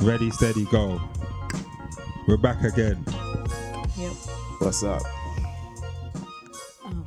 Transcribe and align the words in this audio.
Ready, 0.00 0.30
steady, 0.30 0.64
go. 0.66 1.00
We're 2.26 2.36
back 2.36 2.62
again. 2.62 3.04
Yep. 3.96 4.12
What's 4.60 4.82
up? 4.82 5.02
Oh. 6.84 7.06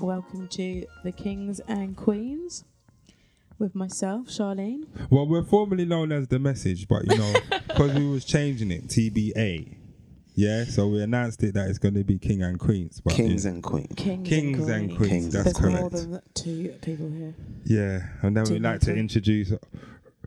Welcome 0.00 0.48
to 0.48 0.86
the 1.04 1.12
Kings 1.12 1.60
and 1.68 1.96
Queens 1.96 2.64
with 3.58 3.74
myself, 3.74 4.26
Charlene. 4.26 4.86
Well, 5.10 5.26
we're 5.26 5.44
formerly 5.44 5.84
known 5.84 6.12
as 6.12 6.28
the 6.28 6.38
message, 6.38 6.88
but 6.88 7.10
you 7.10 7.16
know, 7.18 7.34
because 7.68 7.94
we 7.94 8.06
was 8.08 8.24
changing 8.24 8.70
it, 8.70 8.88
TBA. 8.88 9.76
Yeah, 10.34 10.64
so 10.64 10.88
we 10.88 11.02
announced 11.02 11.42
it 11.42 11.54
that 11.54 11.68
it's 11.68 11.78
going 11.78 11.94
to 11.94 12.04
be 12.04 12.18
King 12.18 12.42
and 12.42 12.58
Queens. 12.58 13.00
But 13.02 13.14
Kings 13.14 13.46
and 13.46 13.62
Queens. 13.62 13.94
Kings, 13.96 14.28
Kings 14.28 14.68
and 14.68 14.94
Queens. 14.94 15.10
Kings. 15.10 15.32
That's 15.32 15.44
There's 15.44 15.58
correct. 15.58 15.80
more 15.80 15.90
than 15.90 16.20
two 16.34 16.74
people 16.82 17.08
here. 17.08 17.34
yeah, 17.64 18.00
and 18.22 18.36
then 18.36 18.44
we'd 18.52 18.62
like 18.62 18.80
to 18.80 18.94
introduce 18.94 19.52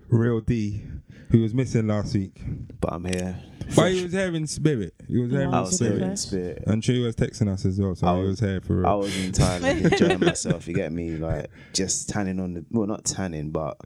Real 0.07 0.39
D, 0.41 0.81
who 1.29 1.41
was 1.41 1.53
missing 1.53 1.87
last 1.87 2.13
week, 2.15 2.41
But 2.81 2.93
I'm 2.93 3.05
here. 3.05 3.41
but 3.75 3.91
he 3.91 4.03
was 4.03 4.11
here 4.13 4.33
in 4.35 4.47
spirit. 4.47 4.93
He 5.07 5.17
was 5.19 5.31
here 5.31 5.41
Yeah, 5.41 5.47
in 5.49 5.53
I 5.53 5.61
was 5.61 5.79
here 5.79 5.89
spirit. 5.89 6.03
in 6.03 6.17
spirit. 6.17 6.63
And 6.67 6.83
she 6.83 6.99
was 6.99 7.15
texting 7.15 7.47
us 7.51 7.65
as 7.65 7.79
well, 7.79 7.95
so 7.95 8.07
I 8.07 8.15
he 8.15 8.21
was- 8.21 8.29
was 8.29 8.39
here 8.49 8.61
for 8.61 8.77
real. 8.77 8.85
I 8.87 8.89
real. 8.91 8.99
was 8.99 9.25
entirely 9.25 9.83
enjoying 9.83 10.19
myself. 10.31 10.67
You 10.67 10.73
get 10.73 10.91
me? 10.91 11.11
Like 11.17 11.49
just 11.73 12.09
tanning 12.09 12.39
on 12.39 12.53
the 12.55 12.65
well, 12.71 12.87
not 12.87 13.05
tanning, 13.05 13.51
but 13.51 13.77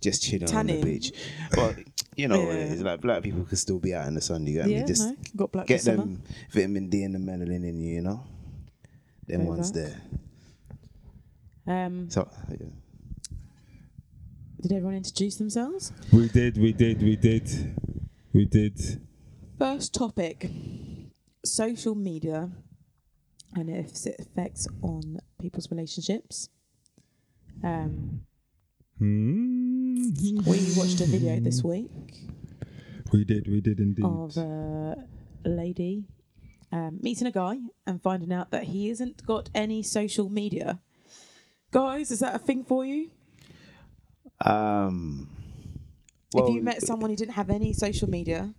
just 0.00 0.22
chilling 0.22 0.44
on 0.44 0.48
Tanning. 0.48 0.80
the 0.80 0.86
beach. 0.86 1.12
But 1.54 1.76
you 2.16 2.26
know, 2.28 2.40
what 2.40 2.54
it 2.56 2.66
Yeah. 2.68 2.72
is 2.74 2.82
like 2.82 3.00
black 3.00 3.22
people 3.22 3.44
could 3.44 3.58
still 3.58 3.78
be 3.78 3.94
out 3.94 4.06
in 4.08 4.14
the 4.14 4.20
sun. 4.20 4.46
You 4.46 4.54
get 4.54 4.68
yeah, 4.68 4.80
me? 4.80 4.86
Just 4.86 5.02
no, 5.06 5.16
got 5.36 5.52
black 5.52 5.66
get 5.66 5.80
for 5.80 5.84
summer. 5.86 5.98
them 6.04 6.22
vitamin 6.50 6.88
D 6.88 7.02
and 7.04 7.14
the 7.14 7.18
melanin 7.18 7.64
in 7.68 7.80
you. 7.80 7.94
You 7.96 8.00
know, 8.02 8.24
them 9.26 9.38
Very 9.38 9.44
ones 9.48 9.70
black. 9.72 9.86
there. 11.66 11.86
Um, 11.86 12.08
So 12.10 12.28
yeah. 12.50 12.56
Did 14.60 14.72
everyone 14.72 14.96
introduce 14.96 15.36
themselves? 15.36 15.92
We 16.12 16.28
did, 16.28 16.58
we 16.58 16.72
did, 16.72 17.02
we 17.02 17.16
did, 17.16 17.76
we 18.32 18.44
did. 18.44 19.00
First 19.58 19.94
topic: 19.94 20.50
social 21.44 21.94
media 21.94 22.50
and 23.54 23.70
its 23.70 24.06
effects 24.06 24.68
on 24.82 25.18
people's 25.40 25.70
relationships. 25.70 26.48
Um, 27.62 28.22
Hmm. 28.98 29.94
we 30.44 30.58
watched 30.76 31.00
a 31.00 31.04
video 31.06 31.38
this 31.38 31.62
week 31.62 31.88
We 33.12 33.22
did, 33.24 33.46
we 33.46 33.60
did 33.60 33.78
indeed. 33.78 34.04
of 34.04 34.36
a 34.36 34.96
lady 35.44 36.08
um, 36.72 36.98
meeting 37.00 37.28
a 37.28 37.30
guy 37.30 37.58
and 37.86 38.02
finding 38.02 38.32
out 38.32 38.50
that 38.50 38.64
he 38.64 38.88
hasn't 38.88 39.24
got 39.24 39.50
any 39.54 39.84
social 39.84 40.28
media. 40.28 40.80
Guys, 41.70 42.10
is 42.10 42.18
that 42.20 42.34
a 42.34 42.38
thing 42.40 42.64
for 42.64 42.84
you? 42.84 43.10
Um. 44.44 45.28
if 46.34 46.48
you 46.54 46.62
met 46.62 46.82
someone 46.82 47.10
who 47.10 47.16
didn't 47.16 47.34
have 47.34 47.50
any 47.50 47.72
social 47.72 48.08
media, 48.08 48.54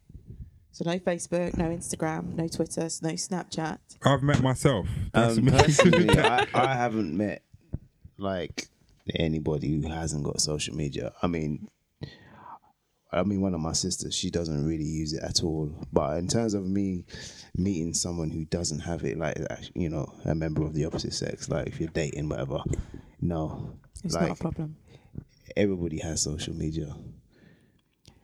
so 0.72 0.90
no 0.90 1.00
Facebook, 1.00 1.58
no 1.58 1.66
Instagram, 1.66 2.36
no 2.36 2.48
Twitter, 2.48 2.84
no 3.02 3.10
Snapchat. 3.10 3.80
I've 4.04 4.24
met 4.24 4.42
myself. 4.42 4.88
Um, 5.14 5.46
personally, 5.46 6.10
I, 6.18 6.48
I 6.54 6.74
haven't 6.76 7.16
met 7.16 7.44
like 8.18 8.68
anybody 9.16 9.82
who 9.82 9.90
hasn't 9.90 10.24
got 10.24 10.42
social 10.42 10.76
media. 10.76 11.14
I 11.22 11.28
mean, 11.28 11.68
I 13.12 13.24
mean, 13.24 13.42
one 13.42 13.56
of 13.56 13.60
my 13.60 13.74
sisters, 13.74 14.14
she 14.14 14.30
doesn't 14.30 14.66
really 14.66 14.84
use 14.84 15.14
it 15.14 15.24
at 15.24 15.44
all. 15.44 15.74
But 15.92 16.18
in 16.20 16.28
terms 16.28 16.54
of 16.54 16.68
me 16.68 17.06
meeting 17.56 17.94
someone 17.94 18.30
who 18.30 18.46
doesn't 18.46 18.80
have 18.80 19.04
it, 19.04 19.18
like 19.18 19.38
you 19.74 19.90
know, 19.90 20.14
a 20.26 20.36
member 20.36 20.64
of 20.64 20.74
the 20.74 20.86
opposite 20.86 21.14
sex, 21.14 21.50
like 21.50 21.68
if 21.68 21.80
you're 21.80 21.90
dating, 21.90 22.30
whatever, 22.30 22.62
no, 23.20 23.78
It's 24.04 24.14
like 24.14 24.28
not 24.30 24.38
a 24.38 24.42
problem. 24.42 24.76
Everybody 25.58 26.00
has 26.00 26.22
social 26.22 26.54
media. 26.56 26.96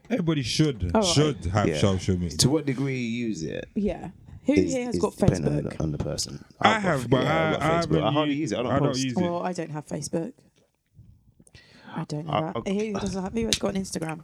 Everybody 0.10 0.44
should 0.44 0.92
All 0.94 1.02
right. 1.02 1.10
should 1.10 1.46
have 1.46 1.68
Yeah. 1.68 1.78
social 1.80 2.18
media. 2.18 2.38
To 2.38 2.50
what 2.50 2.66
degree 2.66 3.00
you 3.00 3.28
use 3.28 3.44
it? 3.44 3.68
Yeah. 3.76 4.10
Who 4.46 4.54
is- 4.54 4.74
here 4.74 4.86
has 4.86 4.96
is 4.96 5.02
got 5.02 5.16
dependent 5.18 5.48
on 5.48 5.54
Facebook? 5.64 5.78
the, 5.78 5.84
on 5.84 5.92
the 5.92 5.98
person. 5.98 6.46
I 6.62 6.70
I've 6.70 6.74
got- 6.76 6.82
have, 6.84 7.10
but 7.10 7.24
yeah, 7.24 7.34
I, 7.34 7.48
I've 7.48 7.52
got 7.52 7.62
I, 7.62 7.66
Facebook. 7.66 7.80
haven't 7.82 8.04
I 8.04 8.12
hardly 8.12 8.36
used- 8.36 8.40
use 8.40 8.52
it. 8.52 8.58
I 8.60 8.64
don't, 8.64 8.72
I 8.72 8.80
don't 8.80 8.88
post. 8.90 9.04
use 9.04 9.14
it. 9.18 9.22
Well, 9.22 9.42
I 9.44 9.54
don't 9.54 9.72
have 9.72 9.86
Facebook. 9.88 10.34
I 11.96 12.04
don't 12.04 12.30
I- 12.30 12.42
have 12.46 12.54
that. 12.54 12.68
I- 12.68 12.74
Who 12.74 12.94
doesn't 12.94 13.24
have? 13.24 13.34
Who 13.34 13.46
has 13.46 13.56
got 13.58 13.76
an 13.76 13.82
Instagram? 13.82 14.20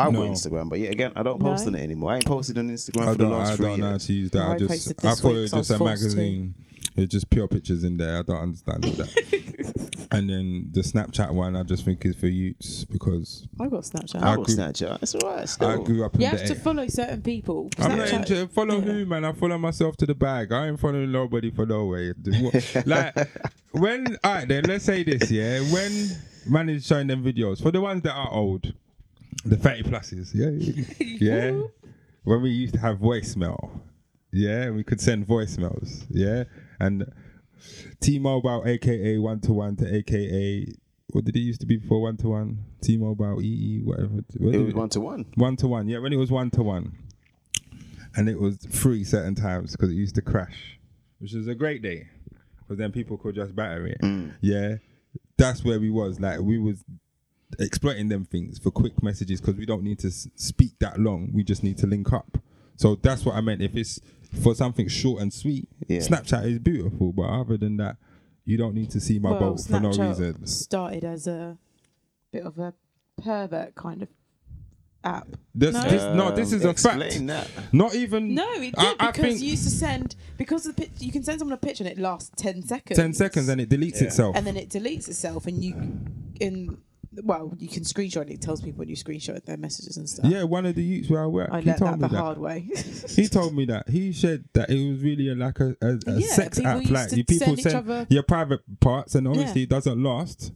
I 0.00 0.10
No. 0.10 0.20
got 0.22 0.30
Instagram, 0.30 0.68
but 0.68 0.78
yeah, 0.78 0.90
again, 0.90 1.12
I 1.16 1.22
don't 1.24 1.40
post 1.40 1.64
No? 1.64 1.68
on 1.70 1.74
it 1.76 1.82
anymore. 1.82 2.12
I 2.12 2.16
ain't 2.16 2.26
posted 2.26 2.56
on 2.58 2.68
Instagram 2.70 3.00
I 3.02 3.04
for 3.06 3.10
the 3.12 3.24
don't, 3.24 3.32
last 3.32 3.50
I 3.52 3.56
three 3.56 3.66
don't 3.66 3.80
know 3.80 3.84
how 3.86 3.90
years. 3.92 4.06
to 4.06 4.12
use 4.12 4.30
that. 4.32 4.42
I 4.42 4.54
I 4.54 4.58
just, 4.58 4.70
I 4.70 4.74
this 5.10 5.20
thought 5.20 5.24
week 5.28 5.36
it 5.36 5.40
was 5.40 5.50
'cause 5.50 5.52
I 5.52 5.58
just 5.60 5.70
a 5.70 5.72
was 5.72 5.78
forced 5.78 6.02
to. 6.02 6.06
magazine. 6.16 6.54
It's 6.96 7.12
just 7.12 7.30
pure 7.30 7.48
pictures 7.48 7.82
in 7.84 7.96
there. 7.96 8.18
I 8.18 8.22
don't 8.22 8.36
understand 8.36 8.84
that. 8.84 9.94
and 10.18 10.28
then 10.28 10.68
the 10.72 10.80
Snapchat 10.80 11.32
one, 11.32 11.54
I 11.54 11.62
just 11.62 11.84
think 11.84 12.04
is 12.04 12.16
for 12.16 12.26
youths 12.26 12.84
because 12.84 13.46
I've 13.60 13.70
got 13.70 13.84
Snapchat. 13.84 14.20
I 14.20 14.32
I 14.32 14.36
got 14.36 14.46
grew- 14.46 14.56
Snapchat. 14.56 15.02
It's 15.02 15.14
alright. 15.14 15.62
I 15.62 15.76
grew 15.82 16.04
up 16.04 16.14
in 16.16 16.22
you 16.22 16.30
the. 16.30 16.36
have 16.36 16.46
to 16.48 16.54
follow 16.56 16.86
certain 16.88 17.22
people. 17.22 17.70
I'm 17.78 17.96
not 17.96 18.08
Snapchat- 18.08 18.30
into 18.30 18.48
follow 18.48 18.76
yeah. 18.76 18.80
who, 18.80 19.06
man. 19.06 19.24
I 19.24 19.32
follow 19.32 19.56
myself 19.58 19.96
to 19.98 20.06
the 20.06 20.14
bag. 20.14 20.52
I 20.52 20.66
ain't 20.68 20.80
following 20.80 21.12
nobody 21.12 21.50
for 21.52 21.66
no 21.66 21.86
way. 21.86 22.12
like 22.86 23.14
when, 23.70 24.16
all 24.24 24.34
right, 24.34 24.48
then 24.48 24.64
let's 24.64 24.84
say 24.84 25.04
this, 25.04 25.30
yeah. 25.30 25.60
When 25.72 26.08
man 26.46 26.68
is 26.68 26.84
showing 26.84 27.06
them 27.06 27.22
videos 27.24 27.62
for 27.62 27.70
the 27.70 27.80
ones 27.80 28.02
that 28.02 28.12
are 28.14 28.32
old, 28.32 28.72
the 29.44 29.56
thirty 29.56 29.84
pluses, 29.84 30.30
yeah, 30.34 30.96
yeah. 31.00 31.60
when 32.24 32.42
we 32.42 32.50
used 32.50 32.74
to 32.74 32.80
have 32.80 32.98
voicemail, 32.98 33.70
yeah, 34.32 34.70
we 34.70 34.82
could 34.82 35.00
send 35.00 35.28
voicemails, 35.28 36.06
yeah, 36.10 36.44
and 36.80 37.10
T-Mobile, 38.00 38.62
aka 38.66 39.18
one 39.18 39.40
to 39.40 39.52
one 39.52 39.76
to 39.76 39.94
aka. 39.96 40.66
What 41.12 41.24
did 41.24 41.36
it 41.36 41.40
used 41.40 41.60
to 41.60 41.66
be 41.66 41.76
before 41.78 42.02
one 42.02 42.16
to 42.18 42.28
one? 42.28 42.58
T-Mobile, 42.82 43.40
EE, 43.42 43.80
whatever. 43.84 44.08
What 44.36 44.54
it 44.54 44.58
was 44.64 44.74
one 44.74 44.88
to 44.90 45.00
one. 45.00 45.24
one 45.36 45.56
to 45.56 45.68
one, 45.68 45.88
yeah, 45.88 45.98
when 45.98 46.12
it 46.12 46.16
was 46.16 46.30
one 46.30 46.50
to 46.50 46.62
one, 46.62 46.96
and 48.16 48.28
it 48.28 48.38
was 48.38 48.66
free 48.70 49.04
certain 49.04 49.34
times 49.34 49.72
because 49.72 49.90
it 49.90 49.94
used 49.94 50.14
to 50.16 50.22
crash, 50.22 50.78
which 51.18 51.32
was 51.32 51.48
a 51.48 51.54
great 51.54 51.82
day, 51.82 52.08
because 52.58 52.78
then 52.78 52.92
people 52.92 53.16
could 53.16 53.34
just 53.34 53.56
batter 53.56 53.86
it. 53.86 53.98
Mm. 54.02 54.34
Yeah, 54.42 54.76
that's 55.38 55.64
where 55.64 55.80
we 55.80 55.90
was. 55.90 56.20
Like 56.20 56.40
we 56.40 56.58
was 56.58 56.84
exploiting 57.58 58.08
them 58.08 58.26
things 58.26 58.58
for 58.58 58.70
quick 58.70 59.02
messages 59.02 59.40
because 59.40 59.56
we 59.56 59.64
don't 59.64 59.82
need 59.82 59.98
to 60.00 60.08
s- 60.08 60.28
speak 60.34 60.78
that 60.80 61.00
long. 61.00 61.30
We 61.32 61.42
just 61.42 61.62
need 61.62 61.78
to 61.78 61.86
link 61.86 62.12
up. 62.12 62.36
So 62.78 62.94
that's 62.94 63.24
what 63.24 63.34
I 63.34 63.40
meant. 63.42 63.60
If 63.60 63.76
it's 63.76 64.00
for 64.42 64.54
something 64.54 64.88
short 64.88 65.20
and 65.20 65.32
sweet, 65.32 65.68
Yeah. 65.88 65.98
Snapchat 65.98 66.44
is 66.50 66.58
beautiful. 66.60 67.12
But 67.12 67.24
other 67.24 67.56
than 67.56 67.76
that, 67.78 67.96
you 68.44 68.56
don't 68.56 68.74
need 68.74 68.90
to 68.90 69.00
see 69.00 69.18
my 69.18 69.32
well, 69.32 69.40
boat 69.40 69.60
for 69.60 69.80
no 69.80 69.90
Snapchat 69.90 70.08
reason. 70.08 70.46
started 70.46 71.04
as 71.04 71.26
a 71.26 71.58
bit 72.32 72.44
of 72.44 72.58
a 72.58 72.72
pervert 73.22 73.74
kind 73.74 74.02
of 74.02 74.08
app. 75.04 75.26
This, 75.54 75.74
No. 75.74 75.82
this, 75.82 76.02
no, 76.16 76.34
this 76.34 76.52
Um, 76.52 76.58
is 76.58 76.64
a 76.64 76.74
fact. 76.74 77.26
that. 77.26 77.48
Not 77.72 77.94
even. 77.94 78.34
No, 78.34 78.48
it 78.54 78.60
did 78.60 78.74
I- 78.78 78.94
I 79.00 79.06
because 79.10 79.24
think- 79.24 79.40
you 79.42 79.50
used 79.50 79.64
to 79.64 79.70
send 79.70 80.14
because 80.36 80.64
the 80.64 80.72
pic, 80.72 80.90
you 81.00 81.10
can 81.12 81.22
send 81.24 81.40
someone 81.40 81.54
a 81.54 81.56
picture 81.56 81.84
and 81.84 81.92
it 81.92 81.98
lasts 82.00 82.30
ten 82.36 82.62
seconds. 82.62 82.96
10 82.96 83.12
seconds 83.12 83.48
and 83.48 83.60
it 83.60 83.68
deletes 83.68 84.00
Yeah. 84.00 84.06
itself. 84.08 84.36
and 84.36 84.46
then 84.46 84.56
it 84.56 84.68
deletes 84.70 85.08
itself, 85.08 85.46
and 85.46 85.64
you 85.64 85.74
in 86.40 86.78
well, 87.22 87.52
you 87.58 87.68
can 87.68 87.82
screenshot 87.84 88.22
it. 88.22 88.30
It 88.34 88.42
tells 88.42 88.60
people 88.60 88.78
when 88.80 88.88
you 88.88 88.96
screenshot 88.96 89.44
their 89.44 89.56
messages 89.56 89.96
and 89.96 90.08
stuff. 90.08 90.30
Yeah, 90.30 90.42
one 90.44 90.66
of 90.66 90.74
the 90.74 90.82
youths 90.82 91.10
where 91.10 91.22
I 91.22 91.26
work, 91.26 91.48
I 91.50 91.60
he 91.60 91.66
learned 91.66 91.78
told 91.78 91.92
that 91.92 91.96
me 91.98 92.02
the 92.08 92.08
that. 92.14 92.20
hard 92.22 92.38
way. 92.38 92.68
He 93.08 93.28
told 93.28 93.54
me 93.54 93.64
that. 93.66 93.88
He 93.88 94.12
said 94.12 94.44
that 94.54 94.70
it 94.70 94.90
was 94.90 95.00
really 95.02 95.28
a, 95.30 95.34
like 95.34 95.58
a, 95.60 95.74
a, 95.80 95.98
a 96.06 96.12
Yeah, 96.18 96.26
sex 96.28 96.58
people 96.58 96.72
app. 96.72 96.90
Like 96.90 97.12
you 97.12 97.24
people 97.24 97.46
send 97.56 97.60
send 97.60 97.74
other- 97.76 98.06
your 98.10 98.22
private 98.22 98.60
parts, 98.80 99.14
and 99.14 99.26
obviously 99.26 99.60
Yeah. 99.62 99.64
it 99.64 99.70
doesn't 99.70 100.02
last 100.02 100.52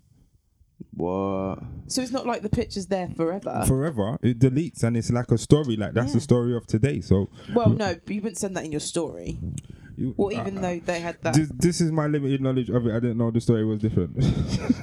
What? 0.95 1.59
so 1.87 2.03
it's 2.03 2.11
not 2.13 2.27
like 2.27 2.43
the 2.43 2.49
picture's 2.51 2.87
there 2.87 3.09
forever. 3.17 3.65
forever. 3.67 4.19
It 4.23 4.39
deletes, 4.39 4.83
and 4.83 4.97
it's 4.97 5.11
like 5.11 5.31
a 5.31 5.39
story. 5.39 5.77
Like 5.77 5.95
that's 5.95 6.13
the 6.13 6.21
story 6.21 6.55
of 6.57 6.67
today. 6.67 7.01
So, 7.01 7.31
well, 7.55 7.71
no, 7.71 7.95
but 8.05 8.15
you 8.15 8.21
wouldn't 8.21 8.39
send 8.39 8.57
that 8.57 8.65
in 8.65 8.73
your 8.73 8.81
story. 8.81 9.39
You, 9.97 10.15
Or 10.17 10.33
even 10.33 10.57
though 10.57 10.79
they 10.79 11.01
had 11.01 11.21
that. 11.23 11.35
this, 11.35 11.49
this 11.55 11.81
is 11.81 11.93
my 11.93 12.07
limited 12.07 12.41
knowledge 12.41 12.71
of 12.71 12.87
it. 12.87 12.91
I 12.91 13.01
didn't 13.01 13.19
know 13.19 13.31
the 13.31 13.41
story 13.41 13.65
was 13.65 13.81
different. 13.81 14.17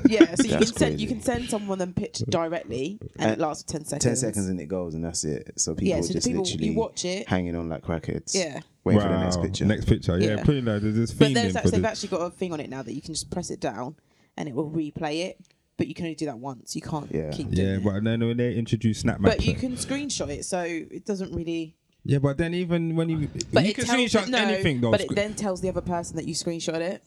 yeah, 0.08 0.36
so 0.36 0.44
you 0.44 0.50
can 0.50 0.60
That's 0.60 0.78
send 0.78 1.00
you 1.02 1.08
can 1.08 1.22
send 1.22 1.50
someone 1.50 1.82
a 1.82 1.88
picture 1.88 2.26
directly, 2.26 3.00
and, 3.18 3.32
it 3.32 3.40
lasts 3.40 3.64
for 3.64 3.70
ten 3.70 3.86
seconds. 3.86 4.04
Ten 4.04 4.16
seconds 4.16 4.48
and 4.50 4.60
it 4.60 4.66
goes, 4.66 4.94
and 4.94 5.04
that's 5.04 5.24
it. 5.24 5.54
So 5.58 5.74
people 5.76 5.88
Yeah, 5.90 6.02
so 6.02 6.14
just 6.14 6.28
people 6.28 6.44
literally 6.44 6.68
you 6.68 6.74
watch 6.78 7.06
it. 7.06 7.28
hanging 7.28 7.56
on 7.56 7.70
like 7.70 7.84
crackheads. 7.84 8.34
Yeah, 8.36 8.60
Waiting 8.84 9.02
for 9.02 9.10
the 9.10 9.20
next 9.20 9.42
picture. 9.42 9.66
Next 9.66 9.86
picture. 9.86 10.18
Yeah, 10.20 10.36
Yeah. 10.36 10.44
pretty 10.44 10.62
like 10.62 10.82
there's 10.82 10.96
this 10.96 11.12
but 11.14 11.34
there's 11.34 11.56
actually, 11.56 11.72
they've 11.72 11.86
actually 11.86 12.10
got 12.10 12.22
a 12.22 12.30
thing 12.30 12.54
on 12.54 12.60
it 12.60 12.70
now 12.70 12.82
that 12.84 12.94
you 12.94 13.02
can 13.02 13.14
just 13.14 13.30
press 13.30 13.50
it 13.50 13.60
down, 13.60 13.96
and 14.38 14.48
it 14.50 14.56
will 14.56 14.70
replay 14.70 15.26
it. 15.26 15.40
But 15.78 15.88
you 15.88 15.94
can 15.94 16.06
only 16.08 16.16
do 16.16 16.26
that 16.26 16.38
once. 16.40 16.76
You 16.76 16.82
can't 16.82 17.10
Yeah. 17.10 17.32
keep 17.32 17.52
doing 17.52 17.66
Yeah, 17.68 17.74
it. 17.76 17.82
Yeah, 17.84 17.92
but 17.94 18.04
then 18.04 18.20
when 18.20 18.36
they 18.36 18.54
introduce 18.54 19.00
Snap 19.00 19.22
But 19.22 19.46
you 19.46 19.54
uh, 19.54 19.60
can 19.60 19.72
screenshot 19.78 20.28
it, 20.30 20.44
so 20.44 20.60
it 20.62 21.06
doesn't 21.06 21.34
really. 21.34 21.78
Yeah, 22.10 22.20
but 22.20 22.38
then 22.38 22.54
even 22.54 22.96
when 22.96 23.10
you 23.10 23.30
But 23.54 23.66
you 23.66 23.74
can 23.74 23.86
tells 23.86 24.00
screenshot 24.00 24.28
no, 24.30 24.38
anything 24.40 24.82
though. 24.82 24.92
But 24.92 25.02
it 25.02 25.16
then 25.16 25.36
tells 25.36 25.62
the 25.62 25.70
other 25.70 25.82
person 25.82 26.16
that 26.18 26.26
you 26.26 26.34
screenshot 26.34 26.80
it. 26.82 27.04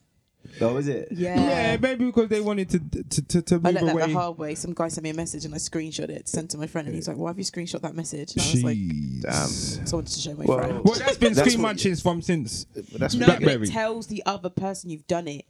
Oh, 0.61 0.77
is 0.77 0.89
it? 0.89 1.09
Yeah. 1.13 1.37
yeah, 1.41 1.77
maybe 1.77 2.05
because 2.07 2.29
they 2.29 2.41
wanted 2.41 2.69
to 2.71 2.79
to 3.11 3.23
to, 3.23 3.43
to 3.43 3.55
I 3.55 3.59
move 3.59 3.83
learned 3.83 3.99
that 4.01 4.09
the 4.09 4.13
hard 4.13 4.39
way. 4.39 4.55
Some 4.57 4.75
guy 4.75 4.89
sent 4.89 5.05
me 5.05 5.11
a 5.11 5.15
message 5.15 5.45
and 5.45 5.55
I 5.55 5.59
screenshot 5.59 6.09
it, 6.09 6.29
sent 6.29 6.51
to 6.51 6.59
my 6.59 6.67
friend, 6.67 6.87
and 6.89 6.95
he's 6.97 7.07
like, 7.07 7.17
"Why 7.17 7.31
have 7.31 7.39
you 7.39 7.45
screenshot 7.45 7.81
that 7.83 7.95
message?" 7.95 8.33
And 8.33 8.43
I 8.43 8.51
was 8.53 8.65
like, 8.65 8.77
Jeez. 8.77 9.23
Damn. 9.23 9.87
"So 9.87 9.97
I 9.97 9.99
wanted 9.99 10.13
to 10.15 10.21
show 10.21 10.35
my 10.35 10.45
Well, 10.45 10.59
friend." 10.59 10.81
Well, 10.85 10.95
that's 10.99 11.17
been 11.17 11.35
That's 11.35 11.49
screen 11.49 11.63
what- 11.63 11.77
munchings 11.77 12.03
from 12.03 12.23
since. 12.23 12.67
That's 12.75 13.15
No, 13.15 13.27
what- 13.27 13.39
Blackberry. 13.41 13.69
it 13.69 13.71
tells 13.71 14.09
the 14.09 14.23
other 14.27 14.51
person 14.51 14.91
you've 14.91 15.07
done 15.07 15.29
it. 15.29 15.45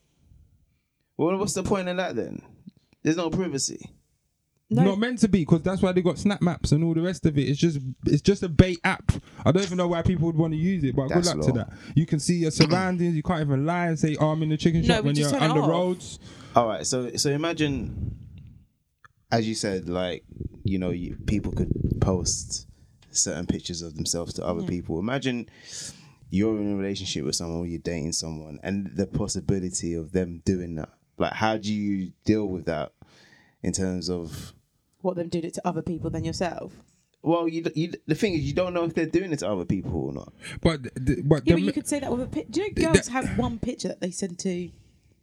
Well, 1.16 1.36
what's 1.38 1.54
the 1.54 1.62
point 1.62 1.88
of 1.88 1.96
that 1.96 2.14
then? 2.16 2.42
There's 3.02 3.16
no 3.16 3.30
privacy. 3.30 3.90
No. 4.74 4.84
Not 4.84 4.98
meant 4.98 5.18
to 5.18 5.28
be, 5.28 5.40
because 5.40 5.62
that's 5.62 5.82
why 5.82 5.92
they 5.92 6.00
got 6.02 6.18
snap 6.18 6.40
maps 6.40 6.72
and 6.72 6.82
all 6.82 6.94
the 6.94 7.02
rest 7.02 7.26
of 7.26 7.36
it. 7.36 7.42
It's 7.42 7.58
just 7.60 7.78
it's 8.06 8.22
just 8.22 8.42
a 8.42 8.48
bait 8.48 8.78
app. 8.84 9.12
I 9.44 9.52
don't 9.52 9.62
even 9.62 9.76
know 9.76 9.88
why 9.88 10.00
people 10.02 10.26
would 10.26 10.36
want 10.36 10.52
to 10.54 10.58
use 10.58 10.82
it, 10.84 10.96
but 10.96 11.08
That's 11.08 11.28
good 11.28 11.36
luck 11.38 11.46
to 11.46 11.52
that. 11.52 11.72
You 11.94 12.06
can 12.06 12.18
see 12.18 12.36
your 12.36 12.50
surroundings. 12.50 13.14
You 13.14 13.22
can't 13.22 13.42
even 13.42 13.66
lie 13.66 13.86
and 13.88 13.98
say, 13.98 14.16
"Oh, 14.18 14.30
I'm 14.30 14.42
in 14.42 14.48
the 14.48 14.56
chicken 14.56 14.80
No, 14.80 14.86
shop" 14.86 15.04
we 15.04 15.08
when 15.08 15.14
just 15.14 15.30
you're 15.30 15.40
turn 15.40 15.50
on 15.50 15.56
the 15.56 15.62
off. 15.62 15.68
roads. 15.70 16.18
All 16.56 16.66
right, 16.66 16.86
so 16.86 17.14
so 17.16 17.30
imagine, 17.30 18.16
as 19.30 19.46
you 19.48 19.54
said, 19.54 19.88
like 19.88 20.24
you 20.64 20.78
know, 20.78 20.90
you, 20.90 21.16
people 21.26 21.52
could 21.52 21.70
post 22.00 22.66
certain 23.10 23.46
pictures 23.46 23.82
of 23.82 23.94
themselves 23.94 24.32
to 24.34 24.46
other 24.46 24.62
people. 24.62 24.98
Imagine 24.98 25.48
you're 26.30 26.56
in 26.58 26.72
a 26.72 26.76
relationship 26.76 27.24
with 27.24 27.34
someone, 27.34 27.58
or 27.60 27.66
you're 27.66 27.78
dating 27.78 28.12
someone, 28.12 28.58
and 28.62 28.90
the 28.96 29.06
possibility 29.06 29.92
of 29.94 30.12
them 30.12 30.40
doing 30.46 30.76
that. 30.76 30.88
Like, 31.18 31.34
how 31.34 31.56
do 31.58 31.72
you 31.72 32.12
deal 32.24 32.46
with 32.46 32.64
that 32.66 32.92
in 33.62 33.72
terms 33.72 34.08
of? 34.08 34.54
What 35.02 35.16
them 35.16 35.28
doing 35.28 35.44
it 35.44 35.54
to 35.54 35.66
other 35.68 35.82
people 35.82 36.10
than 36.10 36.24
yourself? 36.24 36.72
Well, 37.24 37.46
you, 37.46 37.64
you 37.74 37.92
the 38.06 38.14
thing 38.16 38.34
is, 38.34 38.40
you 38.40 38.52
don't 38.52 38.74
know 38.74 38.84
if 38.84 38.94
they're 38.94 39.06
doing 39.06 39.32
it 39.32 39.38
to 39.40 39.48
other 39.50 39.64
people 39.64 40.06
or 40.06 40.12
not. 40.12 40.32
But 40.60 40.82
the, 40.94 41.22
but 41.22 41.46
Yeah, 41.46 41.54
the 41.54 41.54
but 41.54 41.60
you 41.60 41.66
mi- 41.66 41.72
could 41.72 41.86
say 41.86 42.00
that 42.00 42.10
with 42.10 42.22
a 42.22 42.26
picture. 42.26 42.50
Do 42.52 42.60
you 42.62 42.72
know 42.74 42.92
girls 42.92 43.06
that- 43.06 43.12
have 43.12 43.38
one 43.38 43.58
picture 43.58 43.88
that 43.88 44.00
they 44.00 44.10
send 44.10 44.38
to? 44.40 44.70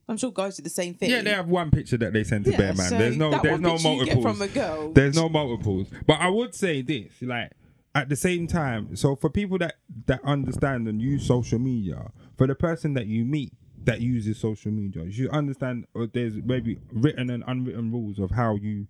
I'm 0.08 0.18
sure 0.18 0.32
guys 0.32 0.58
do 0.58 0.64
the 0.64 0.70
same 0.70 0.94
thing. 0.96 1.12
yeah, 1.12 1.22
they 1.22 1.30
have 1.32 1.48
one 1.50 1.70
picture 1.72 1.98
that 1.98 2.14
they 2.14 2.24
send 2.24 2.46
to 2.46 2.52
Yeah, 2.52 2.58
Bear 2.58 2.74
Man. 2.74 2.90
so 2.90 2.98
there's 2.98 3.18
no 3.18 3.30
that 3.32 3.44
there's 3.44 3.52
one 3.54 3.62
no 3.62 3.74
picture 3.74 3.90
you 3.90 4.06
get 4.06 4.16
multiples. 4.16 4.38
from 4.38 4.42
a 4.42 4.48
girl. 4.48 4.92
There's 4.94 5.16
no 5.16 5.30
multiples. 5.30 5.88
But 6.08 6.20
I 6.20 6.30
would 6.30 6.56
say 6.56 6.82
this, 6.82 7.12
like 7.22 7.52
at 7.94 8.10
the 8.10 8.16
same 8.16 8.48
time, 8.48 8.96
so 8.96 9.16
for 9.16 9.30
people 9.30 9.58
that 9.60 9.76
that 10.08 10.22
understand 10.24 10.88
and 10.88 11.02
use 11.02 11.28
social 11.28 11.60
media, 11.60 12.12
for 12.38 12.48
the 12.48 12.56
person 12.56 12.94
that 12.96 13.06
you 13.08 13.24
meet 13.26 13.54
that 13.84 14.02
uses 14.02 14.40
social 14.40 14.72
media, 14.72 15.04
you 15.04 15.30
understand 15.30 15.86
uh, 15.96 16.08
there's 16.12 16.34
maybe 16.44 16.80
written 16.92 17.30
and 17.30 17.44
unwritten 17.46 17.92
rules 17.92 18.18
of 18.20 18.32
how 18.32 18.56
you 18.56 18.88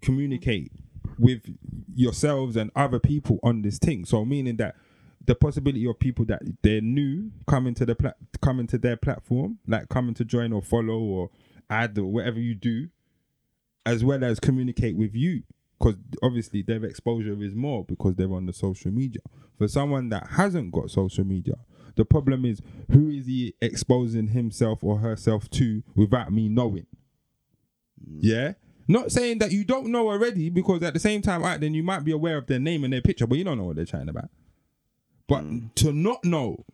communicate 0.00 0.72
with 1.18 1.42
yourselves 1.94 2.56
and 2.56 2.70
other 2.74 2.98
people 2.98 3.38
on 3.42 3.62
this 3.62 3.78
thing. 3.78 4.04
So 4.04 4.24
meaning 4.24 4.56
that 4.56 4.76
the 5.24 5.34
possibility 5.34 5.86
of 5.88 5.98
people 5.98 6.24
that 6.26 6.42
they're 6.62 6.80
new 6.80 7.30
coming 7.46 7.74
to 7.74 7.86
the 7.86 8.14
coming 8.40 8.66
to 8.68 8.78
their 8.78 8.96
platform, 8.96 9.58
like 9.66 9.88
coming 9.88 10.14
to 10.14 10.24
join 10.24 10.52
or 10.52 10.62
follow 10.62 10.98
or 10.98 11.30
add 11.70 11.96
or 11.98 12.06
whatever 12.06 12.40
you 12.40 12.54
do, 12.54 12.88
as 13.86 14.04
well 14.04 14.24
as 14.24 14.40
communicate 14.40 14.96
with 14.96 15.14
you. 15.14 15.42
Because 15.78 15.96
obviously 16.22 16.62
their 16.62 16.84
exposure 16.84 17.40
is 17.42 17.54
more 17.54 17.84
because 17.84 18.14
they're 18.14 18.32
on 18.32 18.46
the 18.46 18.52
social 18.52 18.92
media. 18.92 19.22
For 19.58 19.66
someone 19.66 20.08
that 20.10 20.28
hasn't 20.30 20.72
got 20.72 20.90
social 20.90 21.24
media, 21.24 21.54
the 21.96 22.04
problem 22.04 22.44
is 22.44 22.60
who 22.90 23.10
is 23.10 23.26
he 23.26 23.54
exposing 23.60 24.28
himself 24.28 24.82
or 24.82 24.98
herself 24.98 25.50
to 25.50 25.82
without 25.94 26.32
me 26.32 26.48
knowing? 26.48 26.86
Yeah. 28.18 28.54
Not 28.88 29.12
saying 29.12 29.38
that 29.38 29.52
you 29.52 29.64
don't 29.64 29.88
know 29.88 30.08
already, 30.08 30.50
because 30.50 30.82
at 30.82 30.94
the 30.94 31.00
same 31.00 31.22
time, 31.22 31.42
alright, 31.42 31.60
then 31.60 31.74
you 31.74 31.82
might 31.82 32.04
be 32.04 32.12
aware 32.12 32.36
of 32.36 32.46
their 32.46 32.58
name 32.58 32.84
and 32.84 32.92
their 32.92 33.00
picture, 33.00 33.26
but 33.26 33.38
you 33.38 33.44
don't 33.44 33.58
know 33.58 33.64
what 33.64 33.76
they're 33.76 33.84
chatting 33.84 34.08
about. 34.08 34.28
But 35.28 35.44
mm. 35.44 35.74
to 35.76 35.92
not 35.92 36.24
know 36.24 36.64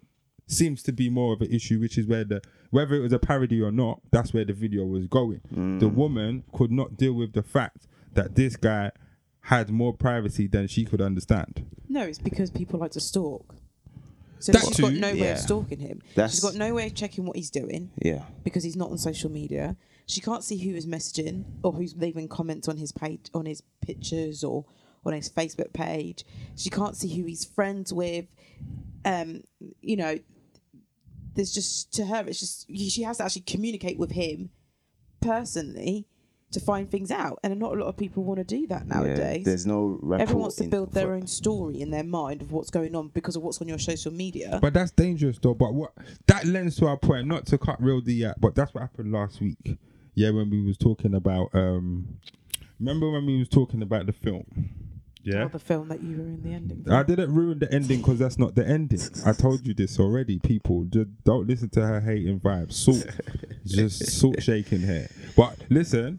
seems 0.46 0.82
to 0.84 0.92
be 0.92 1.10
more 1.10 1.34
of 1.34 1.42
an 1.42 1.52
issue, 1.52 1.78
which 1.78 1.98
is 1.98 2.06
where 2.06 2.24
the 2.24 2.40
whether 2.70 2.94
it 2.94 3.00
was 3.00 3.12
a 3.12 3.18
parody 3.18 3.60
or 3.62 3.70
not, 3.70 4.00
that's 4.10 4.32
where 4.34 4.44
the 4.44 4.52
video 4.52 4.84
was 4.84 5.06
going. 5.06 5.40
The 5.50 5.86
mm. 5.86 5.94
woman 5.94 6.44
could 6.52 6.70
not 6.70 6.96
deal 6.96 7.12
with 7.14 7.32
the 7.32 7.42
fact 7.42 7.86
that 8.14 8.34
this 8.34 8.56
guy 8.56 8.90
had 9.42 9.70
more 9.70 9.94
privacy 9.94 10.46
than 10.46 10.66
she 10.66 10.84
could 10.84 11.00
understand. 11.00 11.64
No, 11.88 12.02
it's 12.02 12.18
because 12.18 12.50
people 12.50 12.80
like 12.80 12.90
to 12.92 13.00
stalk. 13.00 13.54
So 14.40 14.52
That 14.52 14.62
she's 14.62 14.80
got 14.80 14.90
too. 14.90 15.00
no 15.00 15.12
way 15.12 15.18
Yeah. 15.18 15.32
of 15.32 15.38
stalking 15.38 15.80
him. 15.80 16.00
That's- 16.14 16.32
She's 16.32 16.40
got 16.40 16.54
no 16.54 16.74
way 16.74 16.86
of 16.86 16.94
checking 16.94 17.24
what 17.24 17.36
he's 17.36 17.50
doing 17.50 17.90
Yeah. 18.02 18.24
because 18.44 18.62
he's 18.64 18.76
not 18.76 18.90
on 18.90 18.98
social 18.98 19.30
media. 19.30 19.76
She 20.08 20.20
can't 20.22 20.42
see 20.42 20.56
who 20.56 20.74
is 20.74 20.86
messaging 20.86 21.44
or 21.62 21.72
who's 21.72 21.94
leaving 21.94 22.28
comments 22.28 22.66
on 22.66 22.78
his 22.78 22.92
page, 22.92 23.28
on 23.34 23.44
his 23.44 23.62
pictures 23.82 24.42
or 24.42 24.64
on 25.04 25.12
his 25.12 25.28
Facebook 25.28 25.72
page. 25.72 26.24
She 26.56 26.70
can't 26.70 26.96
see 26.96 27.14
who 27.14 27.26
he's 27.26 27.44
friends 27.44 27.92
with. 27.92 28.24
Um, 29.04 29.44
you 29.82 29.96
know, 29.96 30.18
there's 31.34 31.52
just 31.52 31.92
to 31.94 32.06
her, 32.06 32.24
it's 32.26 32.40
just 32.40 32.66
she 32.74 33.02
has 33.02 33.18
to 33.18 33.24
actually 33.24 33.42
communicate 33.42 33.98
with 33.98 34.12
him 34.12 34.48
personally 35.20 36.06
to 36.50 36.60
find 36.60 36.90
things 36.90 37.10
out, 37.10 37.38
and 37.44 37.58
not 37.60 37.76
a 37.76 37.80
lot 37.80 37.88
of 37.88 37.96
people 37.98 38.24
want 38.24 38.38
to 38.38 38.44
do 38.44 38.66
that 38.68 38.86
nowadays. 38.86 39.18
Yeah. 39.18 39.24
nowadays. 39.24 39.44
There's 39.44 39.66
no 39.66 40.00
Everyone 40.18 40.42
wants 40.42 40.56
to 40.56 40.64
build 40.68 40.94
their 40.94 41.12
own 41.12 41.26
story 41.26 41.82
in 41.82 41.90
their 41.90 42.04
mind 42.04 42.40
of 42.40 42.52
what's 42.52 42.70
going 42.70 42.96
on 42.96 43.08
because 43.08 43.36
of 43.36 43.42
what's 43.42 43.60
on 43.60 43.68
your 43.68 43.78
social 43.78 44.12
media. 44.12 44.58
But 44.62 44.72
that's 44.72 44.90
dangerous 44.90 45.38
though. 45.38 45.52
But 45.52 45.74
what 45.74 45.92
that 46.26 46.46
lends 46.46 46.76
to 46.76 46.86
our 46.86 46.96
point, 46.96 47.26
not 47.26 47.44
to 47.48 47.58
cut 47.58 47.82
real 47.82 48.00
D 48.00 48.24
out, 48.24 48.40
but 48.40 48.54
that's 48.54 48.72
what 48.72 48.80
happened 48.80 49.12
last 49.12 49.42
week. 49.42 49.78
Yeah, 50.18 50.30
when 50.30 50.50
we 50.50 50.60
was 50.60 50.76
talking 50.76 51.14
about 51.14 51.50
um 51.54 52.18
remember 52.80 53.08
when 53.08 53.24
we 53.24 53.38
was 53.38 53.48
talking 53.48 53.82
about 53.82 54.06
the 54.06 54.12
film? 54.12 54.46
Yeah. 55.22 55.44
Or 55.44 55.48
the 55.48 55.60
film 55.60 55.86
that 55.88 56.02
you 56.02 56.16
in 56.16 56.42
the 56.42 56.54
ending. 56.54 56.84
I 56.90 57.04
didn't 57.04 57.32
ruin 57.32 57.60
the 57.60 57.72
ending 57.72 57.98
because 57.98 58.18
that's 58.18 58.36
not 58.36 58.56
the 58.56 58.66
ending. 58.66 59.00
I 59.24 59.32
told 59.32 59.64
you 59.64 59.74
this 59.74 60.00
already, 60.00 60.40
people. 60.40 60.86
Just 60.86 61.10
don't 61.22 61.46
listen 61.46 61.68
to 61.70 61.86
her 61.86 62.00
hating 62.00 62.40
vibes. 62.40 62.72
Salt, 62.72 63.06
just 63.64 64.10
salt 64.10 64.42
shaking 64.42 64.80
here. 64.80 65.08
But 65.36 65.56
listen, 65.70 66.18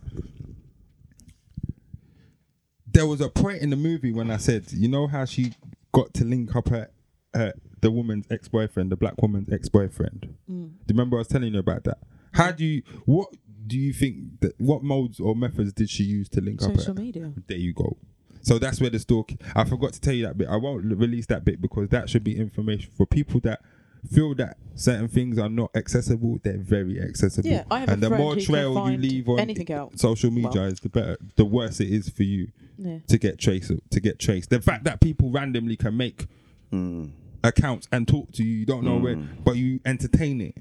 there 2.87 3.05
was 3.05 3.19
a 3.19 3.27
point 3.27 3.61
in 3.61 3.69
the 3.69 3.75
movie 3.75 4.13
when 4.13 4.31
I 4.31 4.37
said, 4.37 4.71
you 4.71 4.87
know 4.87 5.07
how 5.07 5.25
she 5.25 5.51
got 5.91 6.13
to 6.13 6.23
link 6.23 6.55
up 6.55 6.69
her, 6.69 6.89
her 7.33 7.53
the 7.81 7.91
woman's 7.91 8.27
ex 8.31 8.47
boyfriend, 8.47 8.93
the 8.93 8.95
black 8.95 9.21
woman's 9.21 9.51
ex 9.51 9.67
boyfriend. 9.67 10.35
Mm. 10.49 10.69
Do 10.69 10.69
you 10.69 10.71
remember 10.87 11.17
I 11.17 11.19
was 11.19 11.27
telling 11.27 11.53
you 11.53 11.59
about 11.59 11.83
that? 11.83 11.97
How 12.31 12.51
do 12.51 12.63
you? 12.63 12.83
What 13.05 13.33
do 13.69 13.77
you 13.77 13.93
think 13.93 14.39
that? 14.41 14.53
What 14.59 14.83
modes 14.83 15.19
or 15.19 15.35
methods 15.35 15.71
did 15.73 15.89
she 15.89 16.03
use 16.03 16.27
to 16.29 16.41
link 16.41 16.61
up 16.61 16.75
social 16.75 16.93
her? 16.95 17.01
media. 17.01 17.31
There 17.47 17.57
you 17.57 17.73
go. 17.73 17.97
So 18.41 18.57
that's 18.57 18.79
where 18.81 18.89
the 18.89 18.99
stalk. 18.99 19.31
I 19.55 19.63
forgot 19.65 19.93
to 19.93 20.01
tell 20.01 20.13
you 20.13 20.25
that 20.25 20.37
bit. 20.37 20.47
I 20.47 20.55
won't 20.57 20.85
l- 20.85 20.95
release 20.97 21.25
that 21.27 21.43
bit 21.45 21.61
because 21.61 21.89
that 21.89 22.09
should 22.09 22.23
be 22.23 22.37
information 22.37 22.89
for 22.97 23.05
people 23.05 23.39
that 23.41 23.61
feel 24.09 24.33
that 24.35 24.57
certain 24.75 25.07
things 25.09 25.37
are 25.37 25.49
not 25.49 25.71
accessible. 25.75 26.39
They're 26.41 26.57
very 26.57 27.01
accessible. 27.01 27.49
Yeah, 27.49 27.63
I 27.69 27.79
have 27.81 27.89
a 27.89 27.91
and 27.93 28.01
the 28.03 28.07
friend 28.07 28.23
more 28.23 28.35
who 28.35 28.41
trail 28.41 28.89
you 28.91 28.97
leave 28.97 29.27
on 29.29 29.39
anything 29.39 29.71
out. 29.73 29.99
social 29.99 30.31
media 30.31 30.63
is 30.63 30.79
the 30.79 30.89
better. 30.89 31.17
The 31.35 31.43
worse 31.45 31.79
it 31.81 31.89
is 31.89 32.07
for 32.09 32.23
you 32.23 32.47
Yeah. 32.77 32.99
to 33.07 33.17
get 33.17 33.39
traced. 33.39 33.71
To 33.91 33.99
get 33.99 34.19
traced. 34.19 34.49
The 34.51 34.61
fact 34.61 34.85
that 34.85 35.01
people 35.01 35.29
randomly 35.31 35.75
can 35.75 35.97
make 35.97 36.27
Mm. 36.71 37.09
accounts 37.43 37.87
and 37.91 38.07
talk 38.07 38.31
to 38.33 38.43
you, 38.43 38.59
you 38.59 38.65
don't 38.65 38.83
know 38.85 38.97
where, 38.97 39.17
but 39.43 39.57
you 39.57 39.79
entertain 39.85 40.39
it. 40.39 40.55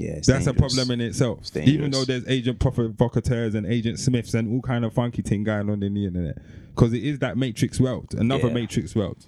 Yeah, 0.00 0.12
it's 0.12 0.26
That's 0.26 0.46
a 0.46 0.54
problem 0.54 0.90
in 0.92 1.00
itself. 1.02 1.40
It's 1.40 1.56
Even 1.56 1.90
though 1.90 2.04
there's 2.04 2.26
agent 2.26 2.58
provocateurs 2.58 3.54
and 3.54 3.66
agent 3.66 3.98
Smiths 3.98 4.32
and 4.34 4.50
all 4.52 4.62
kind 4.62 4.84
of 4.84 4.94
funky 4.94 5.20
thing 5.22 5.44
going 5.44 5.68
on 5.68 5.82
in 5.82 5.92
the 5.94 6.06
internet, 6.06 6.38
because 6.74 6.92
it 6.94 7.04
is 7.04 7.18
that 7.18 7.36
matrix 7.36 7.78
world, 7.78 8.14
another 8.16 8.48
Yeah. 8.48 8.54
matrix 8.54 8.94
world. 8.94 9.26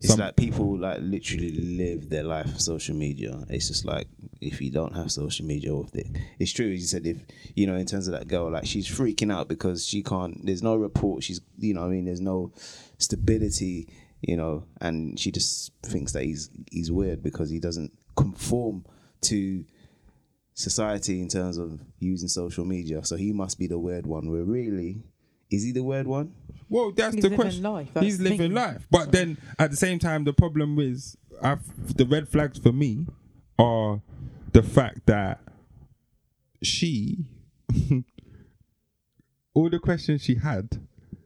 It's 0.00 0.08
Some- 0.10 0.18
like 0.18 0.34
people 0.34 0.78
like 0.78 0.98
literally 1.00 1.52
live 1.52 2.08
their 2.08 2.24
life 2.24 2.46
on 2.48 2.58
social 2.58 2.96
media. 2.96 3.44
It's 3.50 3.68
just 3.68 3.84
like 3.84 4.08
if 4.40 4.60
you 4.60 4.70
don't 4.70 4.96
have 4.96 5.12
social 5.12 5.46
media 5.46 5.76
with 5.76 5.94
it, 5.94 6.08
it's 6.40 6.50
true. 6.50 6.72
as 6.72 6.80
You 6.80 6.86
said 6.86 7.06
if 7.06 7.18
you 7.54 7.66
know 7.68 7.76
in 7.76 7.86
terms 7.86 8.08
of 8.08 8.14
that 8.14 8.26
girl, 8.26 8.50
like 8.50 8.66
she's 8.66 8.88
freaking 8.88 9.30
out 9.32 9.46
because 9.48 9.86
she 9.86 10.02
can't. 10.02 10.44
There's 10.44 10.62
no 10.62 10.74
report. 10.74 11.22
She's 11.22 11.40
you 11.58 11.74
know 11.74 11.84
I 11.84 11.88
mean. 11.88 12.06
There's 12.06 12.20
no 12.20 12.50
stability. 12.98 13.88
You 14.22 14.36
know, 14.36 14.64
and 14.80 15.18
she 15.18 15.32
just 15.32 15.72
thinks 15.82 16.12
that 16.12 16.22
he's 16.24 16.48
he's 16.70 16.90
weird 16.92 17.22
because 17.22 17.50
he 17.50 17.58
doesn't 17.58 17.92
conform 18.16 18.84
to 19.22 19.64
society 20.54 21.20
in 21.20 21.28
terms 21.28 21.58
of 21.58 21.80
using 21.98 22.28
social 22.28 22.64
media. 22.64 23.04
So 23.04 23.16
he 23.16 23.32
must 23.32 23.58
be 23.58 23.66
the 23.66 23.78
weird 23.78 24.06
one. 24.06 24.30
Where 24.30 24.42
really, 24.44 25.02
is 25.50 25.64
he 25.64 25.72
the 25.72 25.82
weird 25.82 26.06
one? 26.06 26.34
Well, 26.68 26.92
that's 26.92 27.14
He's 27.14 27.24
the 27.24 27.34
question. 27.34 27.62
life, 27.62 27.88
that's 27.92 28.04
He's 28.04 28.18
the 28.18 28.24
living 28.24 28.38
thing. 28.38 28.52
life, 28.54 28.86
but 28.90 29.12
then 29.12 29.36
at 29.58 29.70
the 29.70 29.76
same 29.76 29.98
time, 29.98 30.24
the 30.24 30.32
problem 30.32 30.78
is, 30.78 31.16
I've, 31.42 31.96
the 31.96 32.06
red 32.06 32.28
flags 32.28 32.58
for 32.58 32.72
me 32.72 33.06
are 33.58 34.00
the 34.52 34.62
fact 34.62 35.06
that 35.06 35.40
she, 36.62 37.26
all 39.54 39.68
the 39.68 39.78
questions 39.78 40.22
she 40.22 40.36
had, 40.36 40.80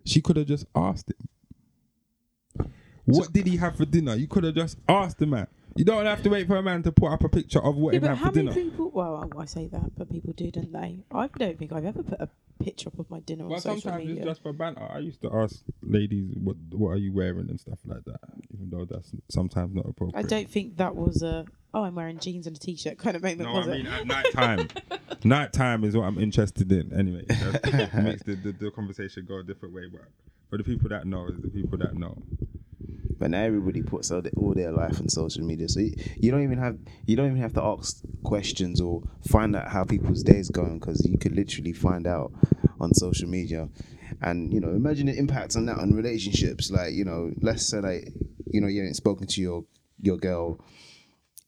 she 0.05 0.21
could 0.21 0.37
have 0.37 0.47
just 0.47 0.67
asked 0.75 1.11
him. 1.11 2.69
What 3.05 3.33
did 3.33 3.47
he 3.47 3.57
have 3.59 3.77
for 3.77 3.85
dinner? 3.85 4.17
You 4.17 4.27
could 4.27 4.43
have 4.43 4.55
just 4.55 4.79
asked 4.89 5.19
the 5.19 5.27
man. 5.27 5.47
You 5.77 5.85
don't 5.85 6.07
have 6.07 6.23
to 6.23 6.31
wait 6.31 6.47
for 6.47 6.57
a 6.57 6.63
man 6.63 6.83
to 6.85 6.93
put 6.93 7.13
up 7.13 7.23
a 7.25 7.29
picture 7.29 7.63
of 7.63 7.77
what 7.77 7.93
Yeah, 7.95 8.01
he 8.01 8.01
but 8.01 8.09
had 8.11 8.19
how 8.19 8.31
for 8.31 8.37
many 8.37 8.49
dinner. 8.49 8.71
people? 8.71 8.91
Well, 8.95 9.31
I 9.39 9.45
say 9.45 9.67
that, 9.69 9.97
but 9.97 10.11
people 10.11 10.33
do, 10.33 10.51
don't 10.51 10.73
they? 10.73 11.05
I 11.13 11.29
don't 11.39 11.59
think 11.59 11.73
I've 11.73 11.85
ever 11.85 12.03
put 12.03 12.21
a 12.21 12.29
picture 12.63 12.89
up 12.89 12.99
of 12.99 13.11
my 13.11 13.21
dinner 13.21 13.45
on 13.45 13.51
Well, 13.51 13.61
social 13.61 13.81
sometimes 13.81 14.05
media. 14.07 14.23
it's 14.23 14.27
just 14.31 14.43
for 14.43 14.53
banter. 14.53 14.83
I 14.91 14.99
used 14.99 15.21
to 15.23 15.33
ask 15.33 15.63
ladies, 15.83 16.35
"What 16.43 16.57
what 16.73 16.91
are 16.91 16.97
you 16.97 17.13
wearing?" 17.13 17.49
and 17.51 17.61
stuff 17.61 17.79
like 17.85 18.05
that. 18.05 18.21
Even 18.53 18.71
though 18.71 18.85
that's 18.85 19.13
sometimes 19.31 19.75
not 19.75 19.87
appropriate. 19.87 20.19
I 20.25 20.29
don't 20.29 20.51
think 20.51 20.77
that 20.79 20.97
was 20.97 21.23
a. 21.23 21.45
Oh, 21.75 21.83
I'm 21.83 21.95
wearing 21.95 22.19
jeans 22.19 22.47
and 22.47 22.57
a 22.57 22.59
t-shirt 22.59 22.97
kind 22.97 23.17
of 23.17 23.23
moment, 23.23 23.41
No, 23.43 23.53
was 23.53 23.69
I 23.69 23.73
it? 23.73 23.77
mean 23.79 23.87
at 23.89 24.07
night 24.17 24.33
time. 24.33 24.69
night 25.25 25.53
time 25.53 25.85
is 25.85 25.95
what 25.95 26.05
I'm 26.05 26.19
interested 26.19 26.73
in. 26.73 26.91
Anyway, 26.99 27.25
it 27.29 27.95
makes 28.03 28.23
the, 28.23 28.35
the, 28.37 28.53
the 28.53 28.71
conversation 28.71 29.27
go 29.29 29.39
a 29.41 29.43
different 29.43 29.75
way. 29.75 29.83
But 29.93 30.03
for 30.49 30.57
the 30.57 30.65
people 30.65 30.89
that 30.89 31.07
know, 31.07 31.29
the 31.31 31.49
people 31.51 31.77
that 31.79 31.95
know. 31.95 32.23
But 33.19 33.31
now 33.31 33.43
everybody 33.45 33.83
puts 33.83 34.11
all, 34.11 34.21
the, 34.21 34.31
all 34.37 34.53
their 34.53 34.71
life 34.73 35.01
on 35.01 35.09
social 35.09 35.43
media, 35.43 35.69
so 35.71 35.81
you, 35.81 35.95
you 36.19 36.31
don't 36.31 36.43
even 36.43 36.59
have 36.59 36.79
you 37.07 37.17
don't 37.17 37.27
even 37.27 37.41
have 37.41 37.55
to 37.55 37.63
ask 37.63 38.03
questions 38.23 38.79
or 38.79 39.03
find 39.27 39.57
out 39.57 39.69
how 39.69 39.85
people's 39.85 40.23
days 40.23 40.51
going 40.51 40.79
because 40.79 41.05
you 41.07 41.17
could 41.17 41.35
literally 41.35 41.73
find 41.73 42.07
out 42.07 42.31
on 42.81 42.95
social 42.95 43.29
media. 43.29 43.69
And 44.23 44.53
you 44.53 44.61
know, 44.61 44.71
imagine 44.71 45.07
the 45.07 45.19
impact 45.19 45.57
on 45.57 45.67
that 45.67 45.79
on 45.79 45.93
relationships. 45.93 46.71
Like 46.71 46.95
you 46.95 47.05
know, 47.05 47.33
let's 47.41 47.67
say 47.67 47.81
like 47.81 48.09
you 48.47 48.61
know 48.61 48.69
you 48.69 48.83
ain't 48.83 48.97
spoken 48.97 49.27
to 49.27 49.41
your 49.41 49.65
your 50.01 50.17
girl 50.17 50.65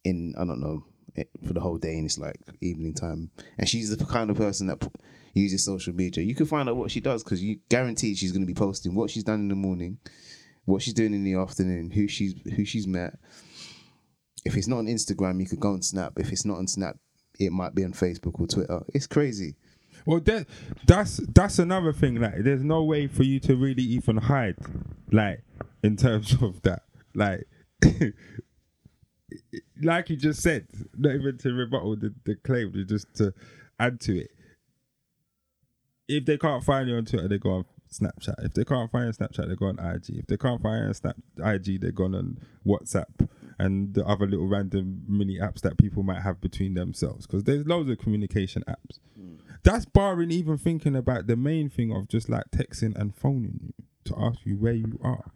in 0.05 0.35
I 0.39 0.45
don't 0.45 0.61
know 0.61 0.85
eh, 1.17 1.25
for 1.47 1.53
the 1.53 1.61
whole 1.61 1.79
day, 1.79 1.97
and 1.97 2.07
it's 2.07 2.19
like 2.19 2.41
evening 2.61 2.95
time, 2.95 3.31
and 3.59 3.69
she's 3.69 3.95
the 3.97 4.05
kind 4.05 4.31
of 4.31 4.37
person 4.37 4.67
that 4.69 4.87
uses 5.35 5.65
social 5.65 5.95
media. 5.95 6.25
You 6.25 6.35
can 6.35 6.47
find 6.47 6.69
out 6.69 6.77
what 6.77 6.91
she 6.91 7.01
does 7.01 7.23
because 7.23 7.43
you 7.43 7.61
guarantee 7.69 8.15
she's 8.15 8.33
going 8.33 8.43
to 8.43 8.47
be 8.47 8.55
posting 8.55 8.95
what 8.95 9.11
she's 9.11 9.25
done 9.25 9.41
in 9.41 9.49
the 9.49 9.55
morning, 9.55 9.99
what 10.65 10.83
she's 10.83 10.95
doing 10.95 11.15
in 11.15 11.25
the 11.25 11.35
afternoon, 11.35 11.91
who 11.91 12.09
she's 12.09 12.35
who 12.57 12.65
she's 12.65 12.87
met. 12.87 13.15
If 14.45 14.57
it's 14.57 14.69
not 14.69 14.79
on 14.79 14.87
Instagram, 14.87 15.41
you 15.41 15.47
could 15.47 15.61
go 15.61 15.73
on 15.73 15.83
Snap. 15.83 16.15
If 16.17 16.33
it's 16.33 16.45
not 16.45 16.59
on 16.59 16.67
Snap, 16.67 16.97
it 17.39 17.53
might 17.53 17.75
be 17.75 17.85
on 17.85 17.93
Facebook 17.93 18.41
or 18.41 18.47
Twitter. 18.47 18.83
It's 18.95 19.07
crazy. 19.07 19.57
Well, 20.09 20.21
that 20.21 20.47
that's 20.87 21.19
that's 21.35 21.59
another 21.59 21.93
thing. 21.93 22.15
Like, 22.15 22.37
there's 22.39 22.65
no 22.65 22.83
way 22.83 23.09
for 23.09 23.25
you 23.25 23.39
to 23.41 23.55
really 23.55 23.83
even 23.83 24.17
hide, 24.17 24.57
like, 25.13 25.43
in 25.83 25.97
terms 25.97 26.35
of 26.41 26.63
that. 26.63 26.85
Like, 27.15 27.47
like 29.83 30.09
you 30.09 30.17
just 30.17 30.41
said, 30.41 30.67
not 30.97 31.15
even 31.15 31.37
to 31.37 31.53
rebuttal 31.53 31.97
the, 31.97 32.15
the 32.25 32.37
claim, 32.37 32.73
just 32.89 33.15
to 33.17 33.35
add 33.79 34.01
to 34.01 34.21
it. 34.21 34.31
If 36.09 36.25
they 36.25 36.39
can't 36.39 36.65
find 36.65 36.89
you 36.89 36.97
on 36.97 37.05
Twitter, 37.05 37.29
they 37.29 37.37
go 37.37 37.51
on 37.51 37.65
Snapchat. 37.93 38.47
If 38.47 38.55
they 38.55 38.65
can't 38.65 38.91
find 38.91 39.03
you 39.03 39.09
on 39.09 39.29
Snapchat, 39.29 39.47
they 39.47 39.57
go 39.57 39.67
on 39.67 39.79
IG. 39.79 40.21
If 40.21 40.27
they 40.27 40.39
can't 40.39 40.63
find 40.63 40.85
you 40.85 40.89
on 40.89 40.95
Snap 40.95 41.17
IG, 41.37 41.83
they 41.83 41.91
go 41.91 42.05
on 42.05 42.15
um, 42.15 42.39
WhatsApp 42.67 43.29
and 43.59 43.93
the 43.93 44.07
other 44.07 44.27
little 44.27 44.47
random 44.47 45.03
mini 45.07 45.39
apps 45.39 45.61
that 45.61 45.77
people 45.77 46.03
might 46.03 46.23
have 46.23 46.41
between 46.41 46.73
themselves. 46.73 47.27
Because 47.27 47.45
there's 47.45 47.67
loads 47.67 47.91
of 47.91 47.99
communication 47.99 48.65
apps. 48.67 49.01
Mm. 49.21 49.41
That's 49.63 49.85
barring 49.85 50.31
even 50.31 50.57
thinking 50.59 50.97
about 50.97 51.27
the 51.27 51.37
main 51.37 51.69
thing 51.69 51.93
of 51.93 52.09
just 52.09 52.29
like 52.29 52.51
texting 52.51 52.97
and 52.97 53.15
phoning 53.15 53.61
you 53.63 53.73
to 54.05 54.15
ask 54.19 54.41
you 54.45 54.57
where 54.57 54.73
you 54.73 54.99
are. 55.03 55.33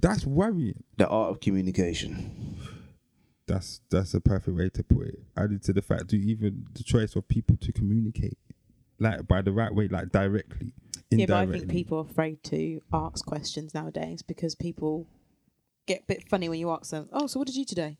That's 0.00 0.26
worrying. 0.26 0.84
The 0.98 1.08
art 1.08 1.30
of 1.30 1.40
communication. 1.40 2.56
That's 3.46 3.80
that's 3.90 4.12
a 4.14 4.20
perfect 4.20 4.56
way 4.56 4.68
to 4.70 4.82
put 4.82 5.08
it. 5.08 5.20
Added 5.36 5.62
to 5.64 5.72
the 5.72 5.82
fact, 5.82 6.08
do 6.08 6.16
even 6.16 6.66
the 6.74 6.82
choice 6.82 7.14
of 7.16 7.28
people 7.28 7.56
to 7.58 7.72
communicate, 7.72 8.38
like 8.98 9.26
by 9.26 9.40
the 9.40 9.52
right 9.52 9.72
way, 9.72 9.88
like 9.88 10.10
directly, 10.10 10.74
Yeah, 11.10 11.26
but 11.26 11.36
I 11.36 11.46
think 11.46 11.68
people 11.68 11.98
are 11.98 12.10
afraid 12.10 12.42
to 12.44 12.80
ask 12.92 13.24
questions 13.24 13.72
nowadays 13.72 14.22
because 14.22 14.56
people 14.56 15.06
get 15.86 16.02
a 16.02 16.06
bit 16.06 16.28
funny 16.28 16.48
when 16.48 16.58
you 16.58 16.70
ask 16.70 16.90
them, 16.90 17.08
"Oh, 17.12 17.28
so 17.28 17.38
what 17.38 17.46
did 17.46 17.56
you 17.56 17.64
today?" 17.64 17.98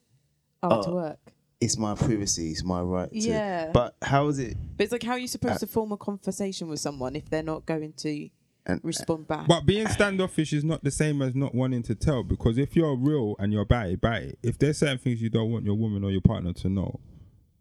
Oh, 0.63 0.69
I 0.69 0.73
went 0.73 0.83
to 0.85 0.91
uh, 0.91 0.95
work. 0.95 1.33
It's 1.61 1.79
my 1.79 1.95
privacy. 1.95 2.51
It's 2.51 2.63
my 2.65 2.81
right. 2.83 3.11
To, 3.11 3.19
Yeah. 3.19 3.71
But 3.73 3.97
how 4.03 4.29
is 4.29 4.39
it? 4.39 4.57
But 4.77 4.85
it's 4.85 4.93
like, 4.93 5.03
how 5.03 5.13
are 5.13 5.19
you 5.19 5.29
supposed 5.29 5.57
Uh, 5.57 5.59
to 5.61 5.67
form 5.67 5.93
a 5.93 5.97
conversation 5.97 6.69
with 6.69 6.81
someone 6.81 7.17
if 7.17 7.31
they're 7.31 7.43
not 7.43 7.65
going 7.67 7.93
to 7.99 8.29
And 8.67 8.81
respond 8.83 9.27
back? 9.27 9.49
But 9.49 9.65
being 9.65 9.87
standoffish 9.89 10.53
is 10.53 10.65
not 10.65 10.85
the 10.85 10.91
same 10.91 11.23
as 11.23 11.35
not 11.35 11.55
wanting 11.55 11.83
to 11.85 11.95
tell 11.95 12.23
because 12.25 12.59
if 12.59 12.77
you're 12.77 12.95
real 12.97 13.37
and 13.39 13.53
you're 13.53 13.63
about 13.63 13.89
it, 13.89 13.95
about 13.95 14.23
it. 14.23 14.39
If 14.43 14.59
there's 14.59 14.79
certain 14.79 14.99
things 14.99 15.23
you 15.23 15.31
don't 15.31 15.51
want 15.51 15.65
your 15.65 15.77
woman 15.77 16.05
or 16.05 16.11
your 16.11 16.21
partner 16.21 16.53
to 16.53 16.69
know, 16.69 17.01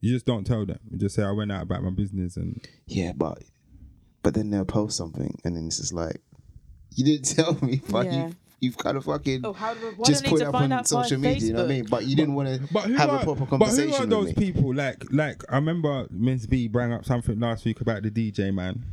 you 0.02 0.12
just 0.12 0.26
don't 0.26 0.46
tell 0.46 0.66
them. 0.66 0.80
You 0.92 0.98
just 0.98 1.16
say, 1.16 1.24
I 1.24 1.32
went 1.32 1.52
out 1.52 1.64
about 1.64 1.82
my 1.84 1.90
business 1.92 2.36
and 2.38 2.64
yeah, 2.88 3.14
but 3.16 3.44
but 4.24 4.34
then 4.34 4.50
they'll 4.50 4.66
post 4.66 4.98
something, 4.98 5.40
and 5.46 5.56
then 5.56 5.68
it's 5.68 5.78
just 5.78 5.94
like, 5.94 6.20
you 6.96 7.06
didn't 7.06 7.26
tell 7.36 7.54
me, 7.66 7.82
but 7.90 8.06
Yeah. 8.08 8.26
you've, 8.26 8.36
you've 8.66 8.78
kind 8.78 8.98
of 8.98 9.06
fucking 9.06 9.42
oh, 9.46 9.54
how 9.54 9.74
do 9.74 9.94
why 9.96 10.06
just 10.06 10.24
do 10.24 10.30
I 10.30 10.32
need 10.32 10.40
put 10.40 10.42
it 10.42 10.48
up 10.48 10.56
on 10.56 10.86
social 10.86 11.20
via 11.20 11.34
media. 11.34 11.48
You 11.48 11.54
know 11.54 11.60
what 11.60 11.66
I 11.66 11.74
mean? 11.74 11.86
But 11.86 12.06
you 12.06 12.16
didn't 12.16 12.36
want 12.36 12.50
to 12.50 12.74
But 12.74 12.84
who 12.86 12.94
have 12.96 13.10
are, 13.10 13.22
a 13.22 13.24
proper 13.24 13.58
but 13.58 13.70
who 13.70 13.94
are 13.94 14.06
those 14.06 14.28
me. 14.28 14.34
people? 14.34 14.74
Like, 14.74 15.04
like 15.12 15.44
I 15.50 15.56
remember 15.56 16.08
Miss 16.10 16.46
B 16.46 16.68
brought 16.68 16.92
up 16.92 17.06
something 17.06 17.40
last 17.40 17.66
week 17.66 17.82
about 17.82 18.04
the 18.04 18.12
DJ 18.12 18.54
man 18.54 18.84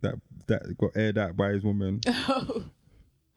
that 0.00 0.14
that 0.46 0.76
got 0.78 0.90
aired 0.96 1.18
out 1.18 1.36
by 1.36 1.50
his 1.50 1.62
woman, 1.64 2.00
oh. 2.06 2.64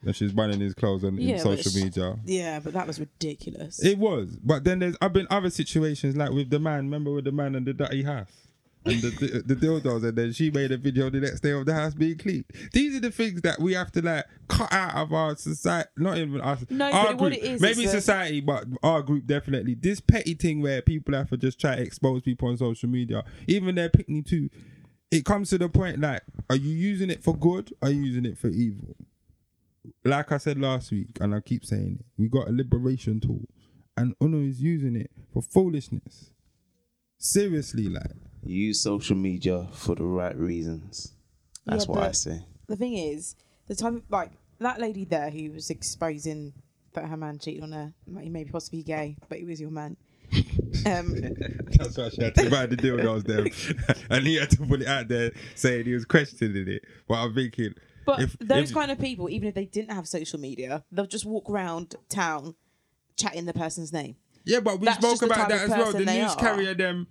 and 0.03 0.15
she's 0.15 0.31
burning 0.31 0.60
his 0.60 0.74
clothes 0.74 1.03
on 1.03 1.17
Yeah, 1.17 1.43
but 1.43 1.60
social 1.63 1.83
media. 1.83 2.15
Yeah, 2.25 2.60
but 2.60 2.74
that 2.74 2.88
was 2.88 3.00
ridiculous. 3.00 3.83
It 3.83 3.98
was, 3.98 4.38
but 4.43 4.63
then 4.63 4.79
there's 4.79 4.95
I've 5.01 5.13
been 5.13 5.27
other 5.29 5.50
situations 5.50 6.15
like 6.15 6.31
with 6.31 6.50
the 6.50 6.60
man. 6.60 6.86
Remember 6.86 7.12
with 7.12 7.25
the 7.25 7.31
man 7.31 7.55
and 7.55 7.65
the 7.65 7.74
dirty 7.74 8.03
house. 8.03 8.40
And 8.83 9.00
the, 9.00 9.09
the, 9.09 9.53
the 9.53 9.55
dildos, 9.55 10.03
and 10.03 10.17
then 10.17 10.33
she 10.33 10.50
made 10.50 10.71
a 10.71 10.77
video 10.77 11.09
the 11.11 11.19
next 11.19 11.41
day 11.41 11.51
of 11.51 11.67
the 11.67 11.73
house 11.73 11.93
being 11.93 12.17
clean. 12.17 12.45
These 12.73 12.95
are 12.97 13.00
the 13.00 13.11
things 13.11 13.41
that 13.41 13.59
we 13.59 13.73
have 13.73 13.91
to 13.91 14.01
like 14.01 14.25
cut 14.47 14.73
out 14.73 14.95
of 14.95 15.13
our 15.13 15.35
society. 15.35 15.89
Not 15.97 16.17
even 16.17 16.41
us. 16.41 16.65
No, 16.69 16.89
our 16.89 17.07
but 17.07 17.17
what 17.19 17.31
group. 17.33 17.43
it 17.43 17.45
is, 17.45 17.61
maybe 17.61 17.83
it's 17.83 17.93
a- 17.93 18.01
society, 18.01 18.41
but 18.41 18.65
our 18.81 19.03
group 19.03 19.27
definitely. 19.27 19.75
This 19.75 20.00
petty 20.00 20.33
thing 20.33 20.61
where 20.61 20.81
people 20.81 21.13
have 21.13 21.29
to 21.29 21.38
just 21.38 21.59
try 21.59 21.75
to 21.75 21.81
expose 21.81 22.23
people 22.23 22.50
on 22.50 22.57
social 22.57 22.89
media, 22.89 23.23
even 23.47 23.75
their 23.75 23.89
picnic 23.89 24.25
too. 24.25 24.50
It 25.11 25.25
comes 25.25 25.50
to 25.51 25.57
the 25.57 25.69
point 25.69 26.00
like, 26.00 26.23
are 26.50 26.55
you 26.55 26.71
using 26.71 27.09
it 27.11 27.23
for 27.23 27.35
good? 27.38 27.71
Or 27.81 27.89
are 27.89 27.91
you 27.91 28.01
using 28.01 28.25
it 28.25 28.38
for 28.38 28.47
evil? 28.47 28.95
like 30.05 30.31
I 30.31 30.38
said 30.38 30.59
last 30.59 30.91
week, 30.91 31.17
and 31.19 31.33
I 31.33 31.39
keep 31.39 31.65
saying 31.65 31.97
it, 32.00 32.05
we 32.17 32.27
got 32.29 32.47
a 32.47 32.51
liberation 32.51 33.19
tool, 33.19 33.47
and 33.97 34.15
Uno 34.21 34.39
is 34.39 34.61
using 34.61 34.95
it 34.95 35.11
for 35.33 35.41
foolishness. 35.41 36.31
Seriously, 37.17 37.88
like 37.88 38.11
use 38.43 38.79
social 38.81 39.15
media 39.15 39.67
for 39.74 39.95
the 39.95 40.03
right 40.03 40.36
reasons. 40.38 41.13
That's 41.65 41.86
Yeah, 41.86 41.91
what 41.91 42.03
I 42.03 42.12
say. 42.12 42.41
the 42.67 42.75
thing 42.75 42.93
is, 42.93 43.36
the 43.67 43.75
time 43.75 44.03
like 44.10 44.31
that 44.60 44.79
lady 44.79 45.05
there 45.05 45.29
who 45.29 45.51
was 45.51 45.69
exposing 45.69 46.53
that 46.93 47.05
her 47.05 47.17
man 47.17 47.39
cheated 47.39 47.63
on 47.63 47.71
her. 47.71 47.93
He 48.21 48.29
may 48.29 48.43
be 48.43 48.51
possibly 48.51 48.83
gay, 48.83 49.15
but 49.29 49.38
he 49.39 49.45
was 49.45 49.60
your 49.62 49.71
man. 49.71 49.98
Um, 50.86 51.13
that's 51.77 51.98
why 51.98 52.10
she 52.10 52.24
had 52.24 52.33
to 52.36 52.50
buy 52.50 52.65
the 52.65 52.77
dildos 52.77 53.24
there, 53.25 53.45
and 54.10 54.25
he 54.25 54.36
had 54.38 54.50
to 54.51 54.57
put 54.65 54.81
it 54.81 54.88
out 54.88 55.10
there 55.10 55.31
saying 55.53 55.83
he 55.86 55.93
was 55.93 56.05
questioning 56.05 56.67
it. 56.69 56.86
But 57.10 57.15
I'm 57.15 57.36
thinking, 57.36 57.75
but 58.05 58.21
if, 58.21 58.39
those 58.39 58.69
if- 58.69 58.74
kind 58.75 58.89
of 58.89 58.98
people, 58.98 59.29
even 59.29 59.50
if 59.50 59.53
they 59.53 59.65
didn't 59.65 59.91
have 59.91 60.07
social 60.07 60.39
media, 60.39 60.83
they'll 60.91 61.05
just 61.05 61.25
walk 61.25 61.50
around 61.50 61.95
town 62.10 62.55
chatting 63.17 63.45
the 63.45 63.53
person's 63.53 63.91
name. 63.91 64.15
yeah, 64.45 64.62
but 64.62 64.79
we 64.79 64.86
that's 64.86 64.98
spoke 65.05 65.21
about 65.29 65.50
that 65.50 65.63
as 65.63 65.69
well. 65.69 65.91
The 65.91 66.05
news 66.05 66.31
are. 66.31 66.38
carrier 66.38 66.74
them, 66.74 67.07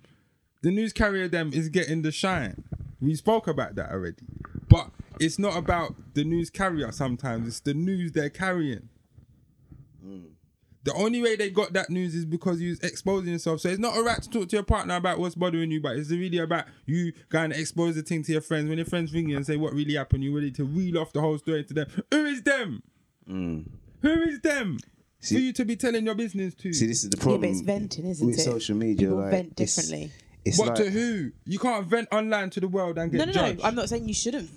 the 0.61 0.71
news 0.71 0.93
carrier 0.93 1.27
them 1.27 1.51
is 1.53 1.69
getting 1.69 2.01
the 2.01 2.11
shine. 2.11 2.63
We 2.99 3.15
spoke 3.15 3.47
about 3.47 3.75
that 3.75 3.91
already, 3.91 4.23
but 4.69 4.89
it's 5.19 5.39
not 5.39 5.55
about 5.57 5.95
the 6.13 6.23
news 6.23 6.49
carrier. 6.49 6.91
Sometimes 6.91 7.47
it's 7.47 7.59
the 7.59 7.73
news 7.73 8.11
they're 8.11 8.29
carrying. 8.29 8.89
The 10.83 10.93
only 10.93 11.21
way 11.21 11.35
they 11.35 11.51
got 11.51 11.73
that 11.73 11.91
news 11.91 12.15
is 12.15 12.25
because 12.25 12.59
you 12.59 12.69
was 12.71 12.79
exposing 12.79 13.33
yourself. 13.33 13.61
So 13.61 13.69
it's 13.69 13.77
not 13.77 13.93
alright 13.95 14.19
to 14.23 14.27
talk 14.29 14.49
to 14.49 14.55
your 14.55 14.63
partner 14.63 14.95
about 14.95 15.19
what's 15.19 15.35
bothering 15.35 15.69
you, 15.69 15.79
but 15.79 15.95
it's 15.95 16.09
really 16.09 16.39
about 16.39 16.65
you 16.87 17.13
going 17.29 17.51
to 17.51 17.59
expose 17.59 17.93
the 17.93 18.01
thing 18.01 18.23
to 18.23 18.31
your 18.31 18.41
friends. 18.41 18.67
When 18.67 18.79
your 18.79 18.87
friends 18.87 19.13
ring 19.13 19.29
you 19.29 19.35
and 19.37 19.45
say 19.45 19.57
what 19.57 19.73
really 19.73 19.93
happened, 19.93 20.23
you're 20.23 20.33
ready 20.33 20.49
to 20.53 20.63
reel 20.65 20.97
off 20.97 21.13
the 21.13 21.21
whole 21.21 21.37
story 21.37 21.63
to 21.65 21.73
them. 21.75 21.87
Who 22.09 22.25
is 22.25 22.41
them? 22.41 22.81
Mm. 23.29 23.67
Who 24.01 24.21
is 24.23 24.39
them? 24.41 24.79
See- 25.19 25.35
For 25.35 25.41
you 25.41 25.53
to 25.53 25.65
be 25.65 25.75
telling 25.75 26.03
your 26.03 26.15
business 26.15 26.55
to. 26.55 26.73
See, 26.73 26.87
this 26.87 27.03
is 27.03 27.11
the 27.11 27.17
Yeah, 27.17 27.21
problem. 27.23 27.41
but 27.41 27.49
it's 27.51 27.61
venting, 27.61 28.07
isn't 28.07 28.25
with 28.25 28.39
it? 28.39 28.41
social 28.41 28.75
media, 28.75 29.07
People 29.07 29.17
like, 29.21 29.29
vent 29.31 29.55
differently. 29.55 30.05
It's 30.05 30.13
But 30.57 30.67
like, 30.67 30.75
to 30.75 30.89
who? 30.89 31.31
You 31.45 31.59
can't 31.59 31.85
vent 31.85 32.07
online 32.11 32.49
to 32.51 32.59
the 32.59 32.67
world 32.67 32.97
and 32.97 33.11
get 33.11 33.17
No, 33.19 33.25
no, 33.25 33.31
judged. 33.31 33.59
no. 33.59 33.65
I'm 33.65 33.75
not 33.75 33.89
saying 33.89 34.07
you 34.07 34.13
shouldn't. 34.13 34.49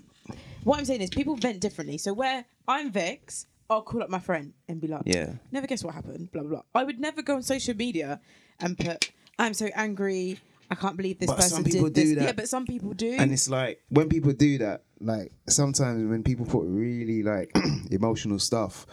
What 0.65 0.79
I'm 0.79 0.85
saying 0.87 1.03
is 1.03 1.11
people 1.11 1.37
vent 1.37 1.61
differently. 1.61 1.99
So 1.99 2.13
where 2.15 2.45
I'm 2.67 2.91
Vex, 2.91 3.47
I'll 3.69 3.83
call 3.83 4.03
up 4.03 4.09
my 4.09 4.19
friend 4.19 4.55
and 4.69 4.81
be 4.81 4.89
like, 4.89 5.03
Yeah. 5.05 5.35
never 5.53 5.67
guess 5.67 5.85
what 5.85 5.95
happened, 5.95 6.33
blah, 6.33 6.43
blah, 6.43 6.51
blah. 6.51 6.63
I 6.75 6.85
would 6.85 6.99
never 7.01 7.21
go 7.23 7.35
on 7.37 7.43
social 7.43 7.75
media 7.77 8.21
and 8.61 8.79
put, 8.79 9.11
I'm 9.39 9.53
so 9.53 9.67
angry. 9.75 10.39
I 10.71 10.75
can't 10.75 10.97
believe 10.97 11.19
this 11.19 11.27
But 11.29 11.37
person 11.37 11.57
some 11.57 11.65
people 11.65 11.85
did 11.89 11.95
this. 11.95 12.05
do 12.11 12.15
that. 12.17 12.25
Yeah, 12.25 12.33
but 12.33 12.49
some 12.49 12.65
people 12.65 12.95
do. 12.95 13.13
and 13.19 13.31
it's 13.31 13.51
like 13.51 13.83
when 13.91 14.09
people 14.09 14.33
do 14.33 14.57
that, 14.59 14.85
like 15.01 15.33
sometimes 15.49 16.09
when 16.09 16.23
people 16.23 16.47
put 16.47 16.65
really 16.67 17.23
like 17.23 17.55
emotional 17.91 18.39
stuff 18.39 18.87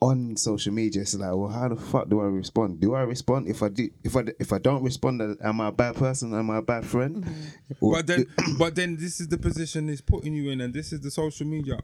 on 0.00 0.34
social 0.36 0.72
media, 0.72 1.02
it's 1.02 1.14
like, 1.14 1.30
well, 1.34 1.48
how 1.48 1.68
the 1.68 1.76
fuck 1.76 2.08
do 2.08 2.20
I 2.20 2.24
respond? 2.24 2.80
Do 2.80 2.94
I 2.94 3.02
respond? 3.02 3.48
If 3.48 3.62
I 3.62 3.68
do, 3.68 3.88
if 4.02 4.16
I 4.16 4.24
if 4.38 4.52
I 4.52 4.58
don't 4.58 4.82
respond, 4.82 5.20
am 5.42 5.60
I 5.60 5.68
a 5.68 5.72
bad 5.72 5.94
person? 5.96 6.32
Am 6.34 6.50
I 6.50 6.58
a 6.58 6.62
bad 6.62 6.86
friend? 6.86 7.26
Or- 7.80 7.96
But 7.96 8.06
then, 8.06 8.26
but 8.58 8.74
then 8.74 8.96
this 8.96 9.20
is 9.20 9.28
the 9.28 9.36
position 9.38 9.88
it's 9.90 10.00
putting 10.00 10.32
you 10.34 10.50
in, 10.50 10.60
and 10.62 10.72
this 10.72 10.92
is 10.92 11.00
the 11.00 11.10
social 11.10 11.46
media. 11.46 11.78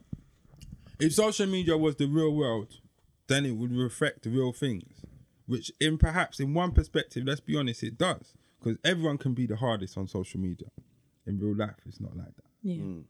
If 0.99 1.13
social 1.13 1.47
media 1.47 1.77
was 1.77 1.97
the 1.97 2.07
real 2.07 2.35
world, 2.35 2.81
then 3.27 3.45
it 3.45 3.53
would 3.53 3.73
reflect 3.77 4.23
the 4.23 4.31
real 4.31 4.53
things, 4.53 5.05
which, 5.47 5.71
in 5.79 5.99
perhaps 5.99 6.41
in 6.41 6.55
one 6.55 6.73
perspective, 6.73 7.25
let's 7.27 7.41
be 7.41 7.55
honest, 7.57 7.83
it 7.83 7.99
does, 7.99 8.33
because 8.59 8.79
everyone 8.83 9.19
can 9.19 9.35
be 9.35 9.47
the 9.47 9.57
hardest 9.57 9.99
on 9.99 10.09
social 10.09 10.41
media. 10.41 10.69
In 11.27 11.39
real 11.39 11.55
life, 11.57 11.75
it's 11.87 12.01
not 12.01 12.17
like 12.17 12.35
that. 12.37 12.45
yeah. 12.63 12.77
Mm. 12.83 13.05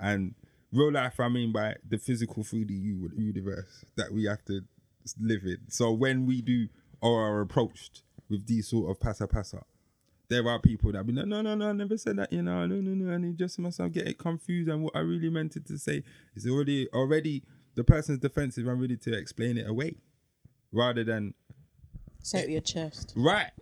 And 0.00 0.34
real 0.72 0.92
life, 0.92 1.18
I 1.20 1.28
mean 1.28 1.52
by 1.52 1.76
the 1.88 1.98
physical 1.98 2.42
3D 2.42 2.70
universe 3.16 3.84
that 3.96 4.12
we 4.12 4.24
have 4.24 4.44
to 4.46 4.62
live 5.20 5.42
in. 5.44 5.58
So 5.68 5.92
when 5.92 6.26
we 6.26 6.42
do 6.42 6.68
or 7.00 7.22
are 7.22 7.40
approached 7.40 8.02
with 8.28 8.46
these 8.46 8.68
sort 8.68 8.90
of 8.90 9.00
passa 9.00 9.26
passa, 9.26 9.62
there 10.28 10.46
are 10.46 10.58
people 10.58 10.92
that 10.92 11.06
be 11.06 11.12
like, 11.14 11.26
no, 11.26 11.40
no, 11.40 11.54
no, 11.54 11.70
I 11.70 11.72
never 11.72 11.96
said 11.96 12.16
that, 12.16 12.30
you 12.30 12.42
know, 12.42 12.66
no, 12.66 12.76
no, 12.76 12.90
no, 12.92 13.14
and 13.14 13.24
it 13.24 13.36
just 13.38 13.58
myself 13.58 13.92
get 13.92 14.06
it 14.06 14.18
confused. 14.18 14.68
And 14.68 14.82
what 14.82 14.94
I 14.94 15.00
really 15.00 15.30
meant 15.30 15.56
it 15.56 15.66
to 15.68 15.78
say 15.78 16.02
is 16.34 16.46
already, 16.46 16.86
already 16.92 17.42
the 17.76 17.84
person's 17.84 18.18
defensive 18.18 18.66
and 18.66 18.78
ready 18.80 18.96
to 18.98 19.16
explain 19.16 19.56
it 19.56 19.66
away, 19.66 19.96
rather 20.72 21.02
than 21.04 21.32
Say 22.22 22.40
it 22.40 22.42
with 22.42 22.50
your 22.50 22.60
chest. 22.60 23.14
right. 23.16 23.52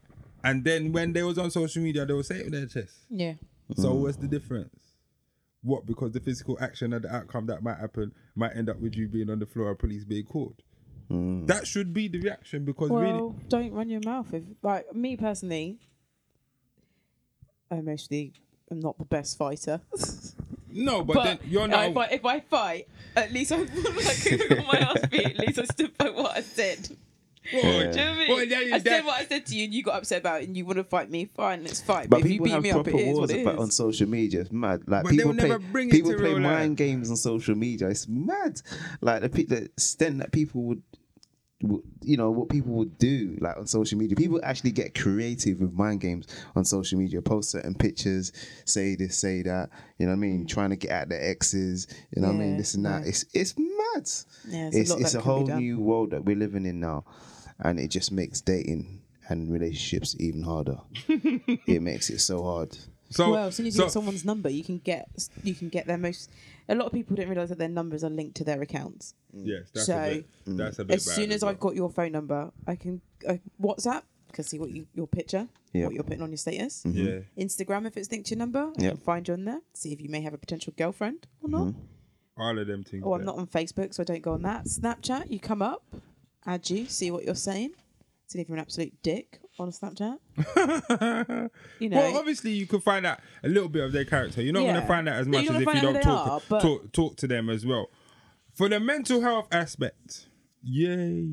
And 0.42 0.64
then 0.64 0.92
when 0.92 1.12
they 1.12 1.22
was 1.22 1.38
on 1.38 1.50
social 1.50 1.82
media, 1.82 2.04
they 2.06 2.14
will 2.14 2.22
say 2.22 2.36
it 2.38 2.44
with 2.44 2.52
their 2.54 2.66
chest. 2.66 2.96
Yeah. 3.10 3.34
So 3.76 3.94
what's 3.94 4.16
the 4.16 4.28
difference? 4.28 4.86
What? 5.66 5.85
Because 5.85 6.12
the 6.12 6.20
physical 6.20 6.56
action 6.61 6.92
and 6.92 7.04
the 7.04 7.12
outcome 7.14 7.46
that 7.46 7.62
might 7.62 7.78
happen 7.78 8.12
might 8.37 8.56
end 8.56 8.70
up 8.70 8.78
with 8.78 8.94
you 8.94 9.08
being 9.08 9.28
on 9.28 9.40
the 9.40 9.46
floor 9.46 9.68
or 9.68 9.75
police 9.75 10.04
being 10.04 10.25
called. 10.25 10.62
Hmm. 11.08 11.46
That 11.46 11.66
should 11.66 11.92
be 11.92 12.06
the 12.08 12.20
reaction 12.20 12.64
because 12.64 12.90
Well, 12.90 13.00
really, 13.00 13.35
don't 13.49 13.73
run 13.73 13.88
your 13.88 14.00
mouth. 14.04 14.32
If 14.32 14.44
like 14.62 14.94
me 14.94 15.16
personally, 15.16 15.78
I 17.70 17.80
mostly 17.80 18.32
am 18.70 18.78
not 18.80 18.96
the 18.99 19.04
best 19.04 19.37
fighter. 19.37 19.80
no, 20.70 21.02
but, 21.04 21.14
But 21.14 21.25
then 21.25 21.38
you're 21.49 21.66
not. 21.68 21.90
if, 21.90 21.96
I, 21.96 22.04
if 22.06 22.25
I 22.25 22.40
fight, 22.40 22.88
at 23.16 23.32
least 23.32 23.50
I 23.52 23.56
like 23.58 24.50
on 24.58 24.66
my 24.73 24.78
ass 24.78 25.06
beat. 25.11 25.26
At 25.26 25.38
least 25.38 25.58
I 25.58 25.64
stood 25.64 25.99
by 25.99 26.11
what 26.11 26.37
I 26.37 26.42
said. 26.42 26.96
Well, 27.52 27.62
Do 27.62 27.68
you 27.68 27.82
know 27.84 27.86
what 27.88 27.96
I 27.98 28.16
mean? 28.16 28.28
well, 28.28 28.44
yeah, 28.44 28.60
yeah, 28.60 28.74
I 28.74 28.78
that- 28.78 28.84
said 28.86 29.04
what 29.04 29.20
I 29.20 29.24
said 29.26 29.46
to 29.46 29.56
you, 29.56 29.64
and 29.64 29.74
you 29.74 29.82
got 29.82 29.94
upset 29.96 30.20
about 30.20 30.42
it, 30.42 30.48
and 30.48 30.56
you 30.56 30.64
want 30.64 30.78
to 30.78 30.84
fight 30.84 31.10
me. 31.10 31.26
Fine, 31.36 31.62
let's 31.64 31.80
fight. 31.80 32.08
But 32.10 32.20
But, 32.22 32.26
if 32.26 32.32
you 32.32 32.32
people 32.32 32.44
beat 32.46 32.50
have 32.52 32.62
me 32.62 32.70
up, 32.70 32.74
proper 32.84 32.90
it 32.90 33.00
is 33.00 33.06
wars 33.16 33.18
what 33.18 33.30
it 33.30 33.42
about, 33.42 33.54
is. 33.56 33.60
on 33.60 33.70
social 33.70 34.08
media. 34.08 34.40
It's 34.40 34.52
mad. 34.52 34.82
Like 34.86 35.04
But 35.04 35.10
they 35.10 35.16
people 35.16 35.30
will 35.32 35.38
play, 35.38 35.48
never 35.48 35.58
bring 35.72 35.88
it 35.88 35.92
people 35.92 36.10
to 36.12 36.16
play 36.18 36.28
real 36.34 36.42
life. 36.42 36.58
mind 36.58 36.76
games 36.76 37.10
on 37.10 37.16
social 37.16 37.54
media. 37.54 37.88
It's 37.88 38.08
mad. 38.08 38.60
Like 39.00 39.22
the, 39.22 39.28
pe- 39.28 39.44
the 39.44 39.64
extent 39.64 40.18
that 40.18 40.32
people 40.32 40.62
would, 40.64 40.82
would, 41.62 41.82
you 42.02 42.18
know, 42.18 42.30
what 42.30 42.50
people 42.50 42.72
would 42.74 42.98
do 42.98 43.36
like 43.40 43.56
on 43.56 43.66
social 43.66 43.96
media. 43.98 44.14
People 44.14 44.38
actually 44.44 44.72
get 44.72 44.94
creative 44.94 45.58
with 45.60 45.72
mind 45.72 46.00
games 46.02 46.26
on 46.54 46.64
social 46.66 46.98
media. 46.98 47.22
Post 47.22 47.50
certain 47.50 47.74
pictures, 47.74 48.30
say 48.66 48.94
this, 48.94 49.16
say 49.18 49.40
that. 49.42 49.70
You 49.98 50.04
know 50.06 50.12
what 50.12 50.16
I 50.16 50.20
mean? 50.20 50.44
Mm. 50.44 50.48
Trying 50.48 50.70
to 50.70 50.76
get 50.76 50.90
at 50.90 51.08
their 51.08 51.22
exes. 51.30 51.86
You 52.14 52.20
know 52.22 52.28
what 52.28 52.34
I 52.36 52.38
mean? 52.40 52.50
Yeah, 52.52 52.56
This 52.58 52.74
and 52.74 52.84
that. 52.84 53.02
yeah. 53.02 53.08
It's 53.08 53.24
it's 53.32 53.54
mad. 53.58 53.70
Yeah, 54.48 54.68
there's 54.70 54.74
a 54.74 54.80
it's 54.80 54.90
lot 54.90 55.00
it's 55.00 55.12
that 55.12 55.18
a 55.18 55.22
can 55.22 55.30
be 55.30 55.34
whole 55.38 55.46
done. 55.46 55.58
new 55.58 55.80
world 55.80 56.10
that 56.10 56.24
we're 56.26 56.36
living 56.36 56.66
in 56.66 56.78
now, 56.80 57.04
and 57.60 57.78
it 57.78 57.88
just 57.88 58.12
makes 58.12 58.40
dating 58.40 59.02
and 59.28 59.50
relationships 59.52 60.14
even 60.18 60.42
harder. 60.42 60.78
it 61.08 61.82
makes 61.82 62.10
it 62.10 62.20
so 62.20 62.42
hard. 62.42 62.76
so, 63.10 63.30
well, 63.30 63.46
as 63.48 63.56
soon 63.56 63.66
as 63.66 63.75
you 63.75 63.78
so- 63.80 63.84
get 63.86 63.92
someone's 63.92 64.25
number, 64.25 64.48
you 64.48 64.64
can 64.64 64.78
get 64.78 65.08
you 65.42 65.54
can 65.54 65.68
get 65.68 65.86
their 65.86 65.98
most. 65.98 66.30
A 66.68 66.75
lot 66.75 66.86
of 66.86 66.92
people 66.92 67.14
don't 67.16 67.28
realize 67.28 67.48
that 67.50 67.58
their 67.58 67.68
numbers 67.68 68.02
are 68.02 68.10
linked 68.10 68.36
to 68.38 68.44
their 68.44 68.60
accounts. 68.60 69.14
yes, 69.32 69.70
that's 69.72 69.86
so, 69.86 69.96
a 70.02 70.14
bit. 70.14 70.26
That's 70.46 70.78
a 70.80 70.84
bit. 70.84 70.96
As 70.96 71.06
bad 71.06 71.14
soon 71.14 71.32
as 71.32 71.42
well. 71.42 71.50
I've 71.50 71.60
got 71.60 71.75
your 71.76 71.90
phone 71.90 72.12
number, 72.12 72.50
I 72.66 72.75
can 72.76 73.00
uh, 73.28 73.34
WhatsApp 73.62 74.02
can 74.32 74.44
see 74.44 74.58
what 74.58 74.70
you 74.70 74.86
your 74.92 75.06
picture, 75.06 75.48
Yeah. 75.72 75.84
what 75.86 75.94
you're 75.94 76.02
putting 76.02 76.22
on 76.22 76.30
your 76.30 76.36
status. 76.36 76.82
yeah, 76.84 77.20
Instagram 77.38 77.86
if 77.86 77.96
it's 77.96 78.10
linked 78.10 78.26
to 78.28 78.34
your 78.34 78.40
number, 78.40 78.70
I 78.78 78.82
Yeah. 78.82 78.88
can 78.90 78.98
find 78.98 79.26
you 79.26 79.34
on 79.34 79.44
there. 79.44 79.60
See 79.72 79.92
if 79.92 80.00
you 80.00 80.08
may 80.10 80.20
have 80.20 80.34
a 80.34 80.38
potential 80.38 80.75
girlfriend 80.76 81.26
or 81.42 81.48
not. 81.48 81.75
all 82.36 82.58
of 82.58 82.66
them 82.66 82.82
things. 82.84 83.02
Oh, 83.06 83.14
I'm 83.14 83.20
there. 83.20 83.26
not 83.26 83.38
on 83.38 83.46
Facebook, 83.46 83.94
so 83.94 84.02
I 84.02 84.04
don't 84.04 84.20
go 84.22 84.32
on 84.32 84.42
that. 84.42 84.66
Snapchat, 84.66 85.30
you 85.30 85.38
come 85.40 85.62
up, 85.62 85.84
add 86.46 86.68
you, 86.70 86.86
see 86.86 87.10
what 87.10 87.24
you're 87.24 87.34
saying. 87.34 87.72
See 88.28 88.40
if 88.40 88.48
you're 88.48 88.56
an 88.56 88.62
absolute 88.62 88.92
dick 89.02 89.40
on 89.58 89.70
Snapchat. 89.70 90.18
you 91.80 91.88
know, 91.88 91.96
Well, 91.96 92.16
obviously, 92.18 92.50
you 92.52 92.66
could 92.66 92.82
find 92.82 93.06
out 93.06 93.20
a 93.44 93.48
little 93.48 93.68
bit 93.68 93.84
of 93.84 93.92
their 93.92 94.04
character. 94.04 94.42
You're 94.42 94.52
not 94.52 94.60
going 94.62 94.74
to 94.80 94.86
find 94.86 95.08
out 95.08 95.16
as 95.16 95.26
No, 95.26 95.38
much 95.38 95.44
you're 95.44 95.54
as 95.54 95.62
if 95.62 95.66
you 95.68 95.80
gonna 95.80 95.80
don't 95.82 95.96
out 95.96 96.02
who 96.04 96.10
talk, 96.10 96.28
are, 96.28 96.40
but- 96.48 96.60
talk 96.62 96.92
talk 96.92 97.16
to 97.18 97.26
them 97.28 97.48
as 97.50 97.64
well. 97.64 97.88
For 98.54 98.68
the 98.68 98.80
mental 98.80 99.20
health 99.20 99.48
aspect, 99.52 100.28
yay! 100.62 101.28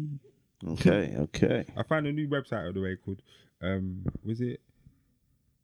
Okay, 0.68 1.16
okay. 1.18 1.66
I 1.78 1.84
found 1.84 2.06
a 2.08 2.12
new 2.12 2.28
website 2.28 2.68
of 2.68 2.74
the 2.74 2.82
way 2.82 2.96
called 3.04 3.22
um 3.62 4.06
was 4.26 4.42
it 4.42 4.60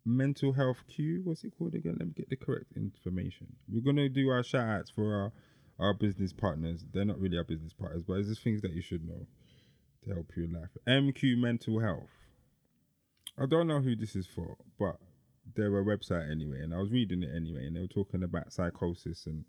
Mental 0.06 0.54
Health 0.54 0.78
Q? 0.88 1.22
What's 1.26 1.44
it 1.44 1.54
called 1.58 1.76
again? 1.76 1.98
Let 2.00 2.08
me 2.08 2.14
get 2.16 2.30
the 2.30 2.36
correct 2.38 2.72
information. 2.76 3.48
We're 3.72 3.82
gonna 3.84 4.10
do 4.10 4.30
our 4.30 4.42
shout 4.44 4.68
outs 4.68 4.90
for 4.90 5.14
our 5.14 5.32
our 5.80 5.94
business 5.94 6.34
partners. 6.34 6.86
They're 6.94 7.06
not 7.06 7.20
really 7.20 7.38
our 7.38 7.44
business 7.44 7.74
partners, 7.74 8.04
but 8.06 8.14
it's 8.16 8.30
just 8.30 8.44
things 8.44 8.62
that 8.62 8.74
you 8.74 8.82
should 8.82 9.08
know 9.08 9.26
to 10.04 10.14
help 10.14 10.32
you 10.36 10.46
in 10.46 10.54
life. 10.54 10.70
MQ 10.88 11.38
Mental 11.38 11.80
Health. 11.80 12.10
I 13.38 13.46
don't 13.46 13.68
know 13.68 13.80
who 13.80 13.96
this 13.96 14.16
is 14.16 14.28
for, 14.28 14.58
but 14.78 14.98
they're 15.56 15.80
a 15.80 15.84
website 15.84 16.30
anyway, 16.30 16.62
and 16.62 16.74
I 16.74 16.80
was 16.80 16.92
reading 16.92 17.24
it 17.24 17.30
anyway, 17.36 17.66
and 17.66 17.76
they 17.76 17.82
were 17.82 17.88
talking 17.88 18.24
about 18.24 18.52
psychosis 18.52 19.26
and 19.26 19.46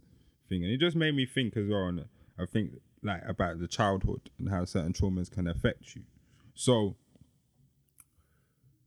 thing, 0.49 0.63
and 0.63 0.73
it 0.73 0.79
just 0.79 0.97
made 0.97 1.15
me 1.15 1.27
think 1.27 1.57
as 1.57 1.69
well. 1.69 1.87
And 1.87 2.05
I 2.39 2.47
think 2.47 2.73
like 3.03 3.23
about 3.27 3.59
the 3.59 3.67
childhood 3.67 4.31
and 4.39 4.51
how 4.51 4.65
certain 4.65 4.93
traumas 4.93 5.31
can 5.31 5.47
affect 5.47 5.95
you. 5.95 6.03
So 6.55 6.97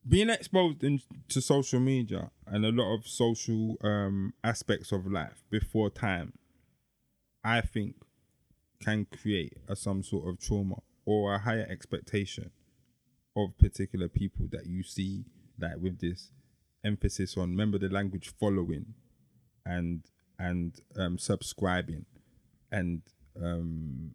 being 0.08 0.30
exposed 0.30 0.84
in, 0.84 1.02
to 1.30 1.42
social 1.42 1.80
media 1.80 2.30
and 2.46 2.66
a 2.66 2.72
lot 2.72 2.94
of 2.94 3.08
social 3.08 3.78
um, 3.82 4.34
aspects 4.44 4.92
of 4.92 5.08
life 5.08 5.44
before 5.50 5.90
time, 5.90 6.34
I 7.44 7.62
think, 7.62 7.96
can 8.82 9.06
create 9.06 9.58
a, 9.68 9.76
some 9.76 10.04
sort 10.04 10.28
of 10.30 10.40
trauma 10.40 10.76
or 11.06 11.34
a 11.36 11.40
higher 11.40 11.66
expectation 11.70 12.52
of 13.36 13.58
particular 13.58 14.08
people 14.08 14.48
that 14.52 14.66
you 14.68 14.84
see, 14.84 15.26
like 15.60 15.78
with 15.80 16.00
this 16.00 16.32
emphasis 16.86 17.38
on 17.38 17.52
remember 17.52 17.78
the 17.78 17.88
language 17.88 18.34
following 18.40 18.86
and 19.66 20.02
and 20.38 20.82
um, 20.98 21.18
subscribing 21.18 22.06
and 22.72 23.02
um, 23.42 24.14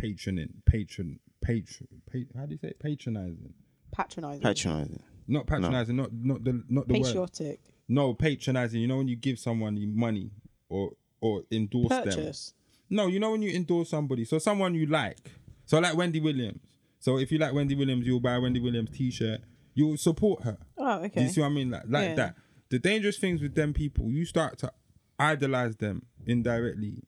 patroning, 0.00 0.50
patron, 0.66 1.20
patron, 1.40 1.88
pa- 2.10 2.38
how 2.38 2.46
do 2.46 2.52
you 2.52 2.58
say 2.58 2.68
it? 2.68 2.80
patronizing? 2.80 3.54
patronizing, 3.92 4.40
Patronizing. 4.42 5.02
Not 5.28 5.46
patronizing, 5.46 5.96
not 5.96 6.12
not 6.12 6.44
the 6.44 6.62
not 6.68 6.88
the 6.88 6.94
word. 6.94 7.04
patriotic, 7.04 7.60
No, 7.88 8.12
patronizing. 8.14 8.80
You 8.80 8.88
know 8.88 8.98
when 8.98 9.08
you 9.08 9.16
give 9.16 9.38
someone 9.38 9.78
money 9.96 10.30
or 10.68 10.90
or 11.24 11.42
endorse 11.50 11.88
them. 11.88 12.04
purchase. 12.04 12.52
No, 12.90 13.06
you 13.06 13.18
know 13.18 13.30
when 13.32 13.42
you 13.42 13.50
endorse 13.52 13.88
somebody. 13.90 14.24
So 14.24 14.38
someone 14.38 14.74
you 14.74 14.86
like. 14.86 15.18
So 15.64 15.78
like 15.80 15.96
Wendy 15.96 16.20
Williams. 16.20 16.60
So 17.00 17.18
if 17.18 17.32
you 17.32 17.38
like 17.38 17.52
Wendy 17.54 17.74
Williams, 17.74 18.06
you'll 18.06 18.20
buy 18.20 18.34
a 18.34 18.40
Wendy 18.40 18.60
Williams 18.60 18.90
t-shirt. 18.90 19.40
You'll 19.74 19.96
support 19.96 20.42
her. 20.44 20.58
Oh, 20.78 20.98
Do 21.00 21.06
okay. 21.06 21.22
you 21.22 21.28
see 21.30 21.40
what 21.40 21.46
I 21.48 21.50
mean? 21.50 21.70
Like 21.70 21.82
like 21.88 22.08
Yeah. 22.10 22.14
that. 22.16 22.34
The 22.68 22.78
dangerous 22.78 23.18
things 23.18 23.40
with 23.40 23.54
them 23.54 23.72
people, 23.72 24.10
you 24.10 24.24
start 24.24 24.58
to 24.58 24.72
idolize 25.18 25.76
them 25.76 26.02
indirectly. 26.26 27.02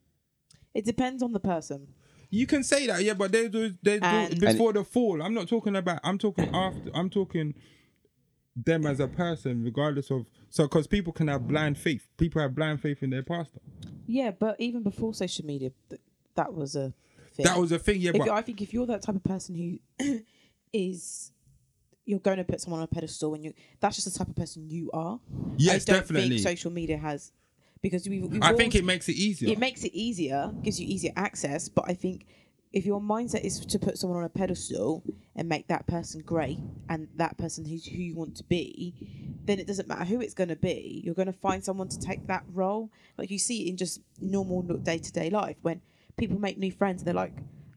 It 0.75 0.85
depends 0.85 1.23
on 1.23 1.33
the 1.33 1.41
person. 1.41 1.89
You 2.31 2.47
can 2.47 2.63
say 2.65 2.87
that, 2.87 3.03
yeah, 3.05 3.15
but 3.15 3.33
they 3.33 3.49
do 3.49 3.71
they 3.83 3.99
do 3.99 4.05
And- 4.07 4.41
before 4.41 4.73
the 4.73 4.85
fall. 4.85 5.23
I'm 5.23 5.35
not 5.35 5.49
talking 5.49 5.77
about. 5.77 6.01
I'm 6.05 6.19
talking 6.19 6.49
after. 6.55 6.91
I'm 6.95 7.11
talking 7.11 7.55
them 8.57 8.87
as 8.87 9.01
a 9.01 9.09
person, 9.09 9.63
regardless 9.63 10.11
of. 10.11 10.27
So, 10.49 10.65
because 10.65 10.87
people 10.87 11.13
can 11.13 11.29
have 11.29 11.47
blind 11.47 11.77
faith. 11.77 12.09
People 12.17 12.41
have 12.41 12.55
blind 12.55 12.81
faith 12.81 13.03
in 13.03 13.11
their 13.11 13.23
pastor. 13.23 13.61
Yeah, 14.07 14.31
but 14.31 14.57
even 14.59 14.83
before 14.83 15.13
social 15.15 15.45
media, 15.45 15.71
th- 15.91 16.01
that 16.35 16.55
was 16.55 16.77
a 16.77 16.95
thing. 17.35 17.45
That 17.45 17.59
was 17.59 17.73
a 17.73 17.79
thing, 17.79 18.01
yeah. 18.01 18.13
If 18.15 18.19
But 18.19 18.31
I 18.31 18.43
think 18.43 18.63
if 18.63 18.73
you're 18.73 18.87
that 18.87 19.03
type 19.03 19.17
of 19.17 19.25
person 19.25 19.81
who 19.99 20.21
is, 20.73 21.33
you're 22.05 22.21
going 22.21 22.39
to 22.39 22.45
put 22.45 22.61
someone 22.61 22.81
on 22.81 22.85
a 22.85 22.89
pedestal, 22.89 23.35
and 23.35 23.45
you 23.45 23.53
that's 23.81 23.97
just 23.97 24.13
the 24.13 24.19
type 24.19 24.29
of 24.29 24.37
person 24.37 24.71
you 24.71 24.91
are. 24.93 25.21
Yes, 25.57 25.83
I 25.89 25.93
don't 25.93 26.01
definitely. 26.01 26.29
Think 26.31 26.49
social 26.49 26.71
media 26.71 26.97
has 26.97 27.33
because 27.83 28.09
we. 28.09 28.21
we 28.21 28.39
I 28.41 28.55
think 28.55 28.75
it 28.75 28.85
makes 28.85 29.09
it 29.09 29.17
easier. 29.17 29.51
it 29.51 29.59
makes 29.59 29.85
it 29.85 29.93
easier, 29.93 30.53
gives 30.63 30.81
you 30.81 30.87
easier 30.87 31.13
access. 31.17 31.69
But 31.69 31.85
I 31.89 31.95
think 31.95 32.27
if 32.77 32.85
your 32.85 33.01
mindset 33.01 33.41
is 33.41 33.65
to 33.65 33.79
put 33.79 33.97
someone 33.97 34.19
on 34.19 34.25
a 34.25 34.29
pedestal 34.29 35.03
and 35.35 35.49
make 35.49 35.67
that 35.67 35.87
person 35.87 36.21
great 36.21 36.59
and 36.91 37.09
that 37.17 37.35
person 37.39 37.65
who's 37.65 37.87
who 37.87 37.97
you 37.97 38.15
want 38.15 38.37
to 38.37 38.45
be, 38.45 38.95
then 39.47 39.59
it 39.59 39.67
doesn't 39.67 39.89
matter 39.89 40.05
who 40.05 40.21
it's 40.21 40.35
going 40.35 40.51
to 40.51 40.57
be. 40.57 41.01
You're 41.03 41.15
going 41.15 41.25
to 41.25 41.33
find 41.33 41.65
someone 41.65 41.89
to 41.89 41.99
take 41.99 42.27
that 42.27 42.45
role. 42.53 42.91
Like 43.17 43.31
you 43.31 43.39
see 43.39 43.67
in 43.67 43.79
just 43.79 44.03
normal 44.21 44.61
day 44.61 44.99
to 44.99 45.11
day 45.11 45.31
life 45.31 45.57
when 45.63 45.81
people 46.19 46.39
make 46.39 46.59
new 46.59 46.71
friends. 46.71 47.03
They're 47.03 47.15
like, 47.15 47.33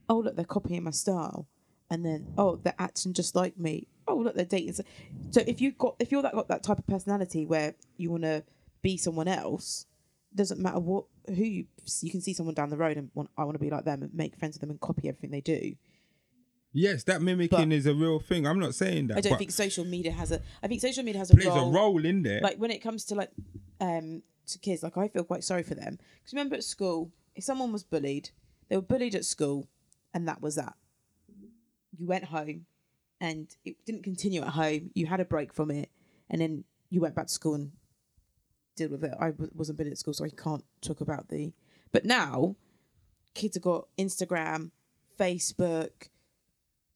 oh 0.09 0.17
look, 0.17 0.35
they're 0.35 0.43
copying 0.43 0.83
my 0.83 0.91
style, 0.91 1.47
and 1.89 2.05
then 2.05 2.27
oh 2.37 2.57
they're 2.57 2.75
acting 2.77 3.13
just 3.13 3.37
like 3.37 3.57
me. 3.57 3.87
Oh 4.05 4.17
look, 4.17 4.35
they're 4.35 4.43
dating. 4.43 4.73
So, 4.73 4.83
if 5.47 5.61
you 5.61 5.71
got 5.71 5.95
if 5.99 6.11
you're 6.11 6.23
that 6.23 6.33
got 6.33 6.49
that 6.49 6.63
type 6.63 6.79
of 6.79 6.87
personality 6.87 7.45
where 7.45 7.73
you 7.95 8.11
want 8.11 8.23
to 8.23 8.43
be 8.81 8.97
someone 8.97 9.29
else, 9.29 9.85
doesn't 10.35 10.59
matter 10.59 10.79
what 10.79 11.05
who 11.35 11.43
you 11.43 11.65
you 12.01 12.11
can 12.11 12.21
see 12.21 12.33
someone 12.33 12.55
down 12.55 12.69
the 12.69 12.77
road 12.77 12.97
and 12.97 13.09
want 13.13 13.29
I 13.37 13.43
want 13.43 13.55
to 13.55 13.59
be 13.59 13.69
like 13.69 13.85
them 13.85 14.03
and 14.03 14.13
make 14.13 14.35
friends 14.37 14.55
with 14.55 14.61
them 14.61 14.69
and 14.71 14.79
copy 14.79 15.07
everything 15.09 15.31
they 15.31 15.41
do. 15.41 15.75
yes, 16.71 17.03
that 17.03 17.21
mimicking 17.21 17.69
But- 17.69 17.75
is 17.75 17.85
a 17.85 17.93
real 17.93 18.19
thing. 18.19 18.45
I'm 18.45 18.59
not 18.59 18.75
saying 18.75 19.07
that. 19.07 19.17
I 19.17 19.21
don't 19.21 19.31
but 19.33 19.39
think 19.39 19.51
social 19.51 19.85
media 19.85 20.11
has 20.11 20.31
a 20.31 20.41
I 20.63 20.67
think 20.67 20.81
social 20.81 21.03
media 21.03 21.19
has 21.19 21.31
a 21.31 21.35
plays 21.35 21.47
role, 21.47 21.69
a 21.69 21.71
role 21.71 22.05
in 22.05 22.21
there. 22.23 22.41
like 22.41 22.57
when 22.57 22.71
it 22.71 22.79
comes 22.79 23.05
to 23.05 23.15
like 23.15 23.31
um 23.81 24.21
to 24.47 24.59
kids 24.59 24.83
like 24.83 24.97
I 24.97 25.07
feel 25.07 25.23
quite 25.23 25.43
sorry 25.43 25.63
for 25.63 25.75
them 25.75 25.97
because 26.17 26.33
remember 26.33 26.55
at 26.55 26.63
school 26.63 27.11
if 27.35 27.43
someone 27.43 27.71
was 27.71 27.83
bullied 27.83 28.29
they 28.67 28.75
were 28.75 28.81
bullied 28.81 29.15
at 29.15 29.25
school 29.25 29.67
and 30.13 30.27
that 30.27 30.41
was 30.41 30.55
that 30.55 30.73
you 31.97 32.05
went 32.07 32.25
home 32.25 32.65
and 33.21 33.55
it 33.65 33.75
didn't 33.85 34.03
continue 34.03 34.41
at 34.41 34.49
home 34.49 34.91
you 34.93 35.05
had 35.07 35.19
a 35.19 35.25
break 35.25 35.53
from 35.53 35.69
it 35.71 35.89
and 36.29 36.41
then 36.41 36.63
you 36.89 36.99
went 37.01 37.13
back 37.15 37.27
to 37.27 37.33
school 37.33 37.53
and 37.55 37.71
deal 38.79 38.89
with 38.89 39.03
it 39.03 39.13
I 39.19 39.27
w- 39.31 39.51
wasn't 39.55 39.77
bullied 39.77 39.91
at 39.93 39.97
school 39.99 40.13
so 40.13 40.25
I 40.25 40.29
can't 40.29 40.63
talk 40.81 41.01
about 41.01 41.29
the 41.29 41.53
but 41.91 42.05
now 42.05 42.55
kids 43.35 43.55
have 43.55 43.63
got 43.63 43.87
Instagram 43.97 44.71
Facebook 45.19 45.91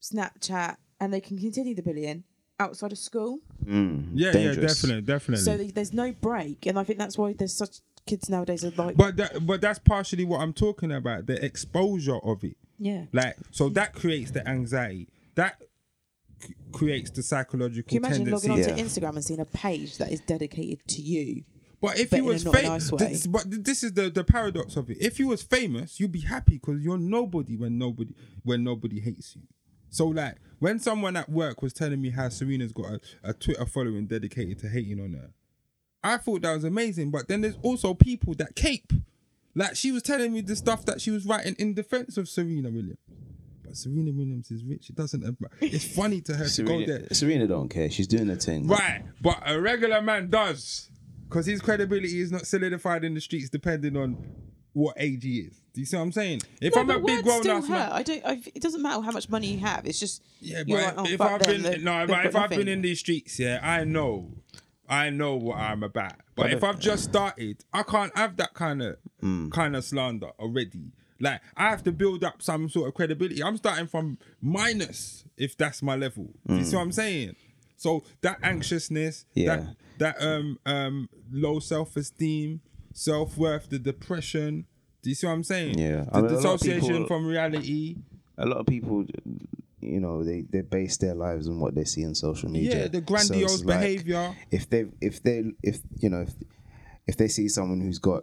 Snapchat 0.02 0.76
and 1.00 1.12
they 1.12 1.20
can 1.20 1.38
continue 1.38 1.74
the 1.74 1.82
bullying 1.82 2.24
outside 2.60 2.92
of 2.92 2.98
school 2.98 3.40
Mm, 3.64 4.10
yeah, 4.14 4.30
dangerous. 4.32 4.56
yeah, 4.56 4.66
definitely, 4.68 5.02
definitely. 5.02 5.44
so 5.44 5.56
th- 5.56 5.72
there's 5.72 5.94
no 5.94 6.12
break, 6.12 6.66
and 6.66 6.78
I 6.78 6.84
think 6.84 6.98
that's 6.98 7.16
why 7.16 7.32
there's 7.32 7.54
such 7.54 7.78
kids 8.06 8.28
nowadays 8.28 8.62
are 8.62 8.70
like. 8.76 8.94
But 8.94 9.16
that, 9.16 9.46
but 9.46 9.62
that's 9.62 9.78
partially 9.78 10.26
what 10.26 10.40
I'm 10.42 10.52
talking 10.52 10.92
about. 10.92 11.24
The 11.24 11.42
exposure 11.42 12.18
of 12.18 12.44
it. 12.44 12.58
yeah. 12.78 13.04
Like 13.14 13.36
so 13.52 13.70
that 13.70 13.94
creates 13.94 14.32
the 14.32 14.46
anxiety. 14.46 15.08
That 15.36 15.62
c- 16.40 16.54
creates 16.72 17.08
the 17.10 17.22
psychological 17.22 17.88
Can 17.88 17.94
you 17.94 18.00
imagine 18.06 18.24
tendency. 18.26 18.48
logging 18.48 18.64
onto 18.68 18.76
Yeah. 18.76 18.84
Instagram 18.86 19.14
and 19.16 19.24
seeing 19.24 19.40
a 19.40 19.46
page 19.46 19.96
that 19.96 20.12
is 20.12 20.20
dedicated 20.20 20.86
to 20.88 21.00
you? 21.00 21.44
But 21.84 21.98
if 21.98 22.10
but 22.10 22.16
you 22.16 22.24
was 22.24 22.44
famous, 22.44 22.90
nice 22.90 22.92
way. 22.92 23.08
this, 23.08 23.26
but 23.26 23.44
this 23.46 23.82
is 23.82 23.92
the, 23.92 24.08
the 24.08 24.24
paradox 24.24 24.74
of 24.76 24.88
it. 24.88 24.96
If 25.02 25.18
you 25.18 25.28
was 25.28 25.42
famous, 25.42 26.00
you'd 26.00 26.12
be 26.12 26.20
happy 26.20 26.54
because 26.54 26.80
you're 26.80 26.96
nobody 26.96 27.58
when 27.58 27.76
nobody 27.76 28.14
when 28.42 28.64
nobody 28.64 29.00
hates 29.00 29.36
you. 29.36 29.42
So 29.90 30.06
like 30.06 30.36
when 30.60 30.78
someone 30.78 31.14
at 31.14 31.28
work 31.28 31.60
was 31.60 31.74
telling 31.74 32.00
me 32.00 32.08
how 32.08 32.30
Serena's 32.30 32.72
got 32.72 32.86
a, 32.86 33.00
a 33.22 33.34
Twitter 33.34 33.66
following 33.66 34.06
dedicated 34.06 34.60
to 34.60 34.68
hating 34.70 34.98
on 34.98 35.12
her, 35.12 35.30
I 36.02 36.16
thought 36.16 36.40
that 36.40 36.54
was 36.54 36.64
amazing. 36.64 37.10
But 37.10 37.28
then 37.28 37.42
there's 37.42 37.58
also 37.60 37.92
people 37.92 38.32
that 38.36 38.56
cape. 38.56 38.90
Like 39.54 39.76
she 39.76 39.92
was 39.92 40.02
telling 40.02 40.32
me 40.32 40.40
the 40.40 40.56
stuff 40.56 40.86
that 40.86 41.02
she 41.02 41.10
was 41.10 41.26
writing 41.26 41.54
in 41.58 41.74
defense 41.74 42.16
of 42.16 42.30
Serena 42.30 42.70
Williams. 42.70 42.96
But 43.62 43.76
Serena 43.76 44.10
Williams 44.10 44.50
is 44.50 44.64
rich. 44.64 44.88
It 44.88 44.96
doesn't. 44.96 45.36
It's 45.60 45.84
funny 45.94 46.22
to 46.22 46.34
her 46.34 46.48
to 46.48 46.62
go 46.62 46.78
there. 46.78 46.86
Serena, 46.86 47.14
Serena 47.14 47.46
don't 47.46 47.68
care. 47.68 47.90
She's 47.90 48.06
doing 48.06 48.28
her 48.28 48.36
thing. 48.36 48.68
Right, 48.68 49.02
but 49.20 49.42
a 49.44 49.60
regular 49.60 50.00
man 50.00 50.30
does. 50.30 50.88
Because 51.34 51.46
his 51.46 51.60
credibility 51.60 52.20
is 52.20 52.30
not 52.30 52.46
solidified 52.46 53.02
in 53.02 53.12
the 53.14 53.20
streets 53.20 53.48
depending 53.50 53.96
on 53.96 54.16
what 54.72 54.94
age 54.98 55.24
he 55.24 55.38
is. 55.40 55.60
Do 55.72 55.80
you 55.80 55.84
see 55.86 55.96
what 55.96 56.04
I'm 56.04 56.12
saying? 56.12 56.42
If 56.60 56.76
No, 56.76 56.82
I'm 56.82 56.90
a 56.90 57.00
big 57.00 57.04
words 57.06 57.22
grown 57.24 57.40
still 57.42 57.56
ass 57.56 57.66
hurt. 57.66 57.74
man. 57.74 57.92
I 57.92 58.02
don't. 58.04 58.24
I, 58.24 58.40
it 58.54 58.62
doesn't 58.62 58.80
matter 58.80 59.02
how 59.02 59.10
much 59.10 59.28
money 59.28 59.48
you 59.48 59.58
have. 59.58 59.84
It's 59.84 59.98
just 59.98 60.22
Yeah, 60.40 60.62
but 60.66 60.74
like, 60.74 60.94
oh, 60.96 61.06
if 61.06 61.18
fuck 61.18 61.30
I've 61.32 61.40
been 61.48 61.82
no, 61.82 62.06
but 62.06 62.12
got 62.14 62.26
if 62.26 62.36
I've 62.36 62.50
been 62.50 62.68
in 62.68 62.82
these 62.82 63.00
streets, 63.00 63.40
yeah, 63.40 63.58
I 63.62 63.82
know. 63.82 64.30
I 64.88 65.10
know 65.10 65.34
what 65.34 65.56
I'm 65.58 65.82
about. 65.82 66.12
But 66.36 66.52
if 66.52 66.62
I've 66.62 66.78
just 66.78 67.02
started, 67.04 67.64
I 67.72 67.82
can't 67.82 68.16
have 68.16 68.36
that 68.36 68.54
kind 68.54 68.80
of 68.80 68.96
Mm. 69.22 69.50
kind 69.50 69.74
of 69.74 69.82
slander 69.84 70.30
already. 70.38 70.92
Like 71.18 71.40
I 71.56 71.70
have 71.70 71.82
to 71.84 71.92
build 71.92 72.22
up 72.22 72.42
some 72.42 72.68
sort 72.68 72.86
of 72.88 72.94
credibility. 72.94 73.42
I'm 73.42 73.56
starting 73.56 73.86
from 73.88 74.18
minus 74.40 75.24
if 75.36 75.56
that's 75.56 75.82
my 75.82 75.96
level. 75.96 76.28
You 76.48 76.56
Mm. 76.58 76.64
see 76.64 76.76
what 76.76 76.82
I'm 76.82 76.92
saying? 76.92 77.34
So 77.84 78.02
that 78.24 78.38
anxiousness, 78.42 79.26
Yeah. 79.34 79.46
that 79.56 79.60
that 80.02 80.16
um 80.30 80.58
um 80.74 81.08
low 81.44 81.56
self 81.60 81.96
esteem, 82.02 82.60
self 82.94 83.36
worth, 83.36 83.68
the 83.68 83.78
depression. 83.78 84.50
Do 85.02 85.10
you 85.10 85.16
see 85.18 85.26
what 85.26 85.34
I'm 85.34 85.44
saying? 85.54 85.78
Yeah. 85.78 86.04
The 86.04 86.16
I 86.16 86.20
mean, 86.22 86.30
a 86.30 86.34
lot 86.34 86.54
of 86.54 86.60
dissociation 86.60 86.80
people- 87.02 87.06
from 87.10 87.22
reality. 87.26 87.96
a 88.38 88.46
lot 88.46 88.58
of 88.62 88.66
people 88.66 88.96
you 89.94 90.00
know 90.04 90.24
they 90.28 90.38
they 90.54 90.62
base 90.76 90.96
their 91.04 91.14
lives 91.26 91.44
on 91.50 91.56
what 91.62 91.72
they 91.78 91.84
see 91.92 92.04
on 92.08 92.14
social 92.14 92.48
media 92.56 92.70
Yeah, 92.74 92.88
the 92.96 93.02
So 93.04 93.08
grandiose 93.10 93.62
like, 93.64 93.80
behavior. 93.80 94.24
if 94.58 94.64
they 94.72 94.82
if 95.08 95.16
they 95.26 95.38
if 95.70 95.76
you 96.02 96.08
know 96.12 96.22
if 96.28 96.32
if 97.10 97.14
they 97.20 97.28
see 97.36 97.46
someone 97.56 97.80
who's 97.84 98.00
got 98.10 98.22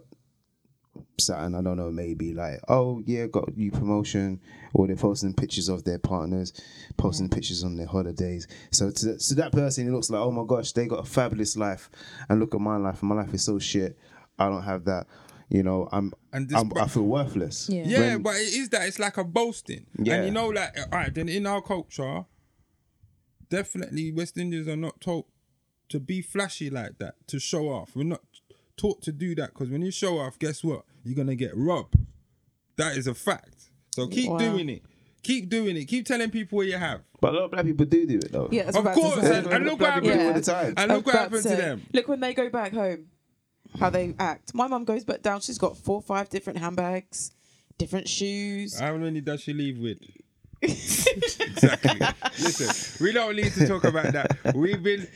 something 1.18 1.54
i 1.54 1.62
don't 1.62 1.76
know 1.76 1.90
maybe 1.90 2.34
like 2.34 2.60
oh 2.68 3.02
yeah 3.06 3.26
got 3.26 3.56
new 3.56 3.70
promotion 3.70 4.40
or 4.74 4.86
they're 4.86 4.96
posting 4.96 5.32
pictures 5.32 5.68
of 5.68 5.84
their 5.84 5.98
partners 5.98 6.52
posting 6.96 7.28
mm. 7.28 7.34
pictures 7.34 7.64
on 7.64 7.76
their 7.76 7.86
holidays 7.86 8.46
so 8.70 8.90
to, 8.90 9.16
to 9.16 9.34
that 9.34 9.52
person 9.52 9.86
it 9.86 9.90
looks 9.90 10.10
like 10.10 10.20
oh 10.20 10.30
my 10.30 10.44
gosh 10.46 10.72
they 10.72 10.86
got 10.86 11.00
a 11.00 11.04
fabulous 11.04 11.56
life 11.56 11.90
and 12.28 12.40
look 12.40 12.54
at 12.54 12.60
my 12.60 12.76
life 12.76 13.02
my 13.02 13.14
life 13.14 13.32
is 13.32 13.44
so 13.44 13.58
shit 13.58 13.98
i 14.38 14.48
don't 14.48 14.62
have 14.64 14.84
that 14.84 15.06
you 15.48 15.62
know 15.62 15.88
i'm, 15.92 16.12
And 16.32 16.48
this- 16.48 16.58
I'm 16.58 16.72
i 16.76 16.86
feel 16.88 17.04
worthless 17.04 17.68
Yeah. 17.68 17.84
Yeah, 17.86 17.98
When- 17.98 18.22
but 18.22 18.36
it 18.36 18.54
is 18.54 18.68
that. 18.70 18.88
It's 18.88 18.98
like 18.98 19.16
a 19.18 19.24
boasting. 19.24 19.86
Yeah. 19.98 20.14
And 20.14 20.26
you 20.26 20.30
know, 20.30 20.48
like, 20.48 20.76
uh, 20.78 20.84
all 20.90 20.98
right, 20.98 21.14
then 21.14 21.28
in 21.28 21.46
our 21.46 21.60
culture, 21.60 22.24
definitely 23.48 24.12
West 24.12 24.38
Indians 24.38 24.66
are 24.68 24.76
not 24.76 25.00
taught 25.00 25.26
to 25.90 26.00
be 26.00 26.22
flashy 26.22 26.70
like 26.70 26.98
that, 26.98 27.14
to 27.28 27.38
show 27.38 27.68
off. 27.68 27.94
We're 27.94 28.04
not 28.04 28.22
taught 28.76 29.02
to 29.02 29.12
do 29.12 29.34
that 29.36 29.52
because 29.52 29.68
when 29.70 29.82
you 29.82 29.90
show 29.90 30.18
off, 30.18 30.38
guess 30.38 30.62
what? 30.64 30.84
You're 31.04 31.14
going 31.16 31.28
to 31.28 31.36
get 31.36 31.52
robbed. 31.56 31.94
That 32.76 32.96
is 32.96 33.06
a 33.06 33.14
fact. 33.14 33.70
So 33.94 34.06
keep 34.08 34.30
Wow. 34.30 34.38
doing 34.38 34.68
it. 34.68 34.82
Keep 35.22 35.50
doing 35.50 35.76
it. 35.76 35.84
Keep 35.84 36.06
telling 36.06 36.30
people 36.30 36.56
what 36.56 36.66
you 36.66 36.76
have. 36.76 37.02
but 37.20 37.32
a 37.32 37.36
lot 37.36 37.44
of 37.44 37.50
black 37.52 37.64
people 37.64 37.86
do 37.86 38.04
do 38.06 38.18
it 38.18 38.32
though 38.32 38.48
Yeah, 38.50 38.68
Of 38.68 38.74
what 38.74 38.86
I 38.88 38.88
was 38.88 38.96
course. 38.98 39.24
And, 39.24 39.46
and 39.46 39.64
look 39.64 39.78
what 39.80 39.90
happened. 39.90 40.12
people 40.12 40.26
Yeah. 40.26 40.32
the 40.32 40.40
time 40.40 40.74
And 40.76 40.90
look 40.92 41.06
what 41.06 41.14
happened 41.14 41.42
to 41.44 41.48
them. 41.56 41.82
Look 41.92 42.08
when 42.08 42.20
they 42.20 42.34
go 42.34 42.50
back 42.50 42.72
home, 42.72 43.06
how 43.78 43.90
they 43.90 44.14
act. 44.18 44.52
My 44.54 44.66
mum 44.66 44.84
goes 44.84 45.04
back 45.04 45.22
down. 45.22 45.40
She's 45.40 45.58
got 45.58 45.76
four, 45.76 45.96
or 45.96 46.02
five 46.02 46.28
different 46.28 46.58
handbags, 46.58 47.30
different 47.78 48.08
shoes. 48.08 48.78
How 48.80 48.96
many 48.96 49.20
does 49.20 49.42
she 49.42 49.52
leave 49.52 49.78
with? 49.78 49.98
Exactly. 50.62 52.00
Listen, 52.40 53.04
we 53.04 53.12
don't 53.12 53.36
need 53.36 53.52
to 53.52 53.66
talk 53.66 53.84
about 53.84 54.12
that. 54.12 54.54
We've 54.54 54.82
been 54.82 55.06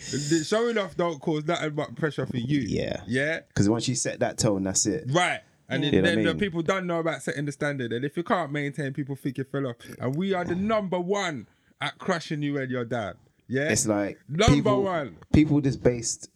showing 0.44 0.78
off 0.78 0.96
don't 0.96 1.20
cause 1.20 1.44
nothing 1.44 1.70
but 1.74 1.94
pressure 1.96 2.26
for 2.26 2.36
you. 2.36 2.60
Yeah. 2.60 3.02
Yeah. 3.06 3.40
because 3.48 3.68
once 3.68 3.88
you 3.88 3.94
set 3.94 4.20
that 4.20 4.38
tone 4.38 4.64
that's 4.64 4.86
it 4.86 5.04
Right. 5.08 5.40
And 5.68 5.82
then, 5.82 5.92
You 5.94 6.02
know 6.02 6.08
then 6.08 6.18
I 6.18 6.22
the 6.22 6.28
mean? 6.28 6.38
people 6.38 6.62
don't 6.62 6.86
know 6.86 7.00
about 7.00 7.22
setting 7.22 7.44
the 7.44 7.52
standard. 7.52 7.92
And 7.92 8.04
if 8.04 8.16
you 8.16 8.22
can't 8.22 8.52
maintain, 8.52 8.92
people 8.92 9.16
think 9.16 9.38
you 9.38 9.44
fell 9.44 9.66
off. 9.66 9.76
And 10.00 10.14
we 10.14 10.32
are 10.32 10.44
the 10.44 10.54
number 10.54 11.00
one 11.00 11.48
at 11.80 11.98
crushing 11.98 12.42
you 12.42 12.58
and 12.58 12.70
your 12.70 12.84
dad. 12.84 13.16
Yeah. 13.48 13.70
It's 13.70 13.86
like 13.86 14.18
number 14.28 14.54
people, 14.54 14.82
one. 14.84 15.16
People 15.32 15.60
just 15.60 15.82
based 15.82 16.28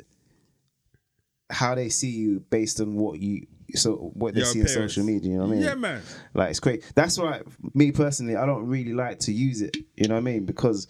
how 1.48 1.74
they 1.74 1.88
see 1.88 2.10
you 2.10 2.40
based 2.50 2.80
on 2.80 2.94
what 2.94 3.18
you 3.20 3.46
so 3.72 3.94
what 4.14 4.34
they 4.34 4.40
Your 4.40 4.46
see 4.46 4.60
on 4.60 4.66
appearance. 4.66 4.92
social 4.94 5.04
media. 5.04 5.30
You 5.32 5.36
know 5.38 5.44
what 5.44 5.50
I 5.50 5.54
mean? 5.54 5.62
Yeah, 5.62 5.74
man. 5.74 6.02
Like 6.34 6.50
it's 6.50 6.60
great. 6.60 6.84
That's 6.94 7.18
why 7.18 7.42
me 7.74 7.92
personally, 7.92 8.36
I 8.36 8.46
don't 8.46 8.66
really 8.66 8.94
like 8.94 9.18
to 9.20 9.32
use 9.32 9.62
it. 9.62 9.76
You 9.96 10.08
know 10.08 10.14
what 10.14 10.20
I 10.20 10.22
mean? 10.22 10.44
Because 10.46 10.86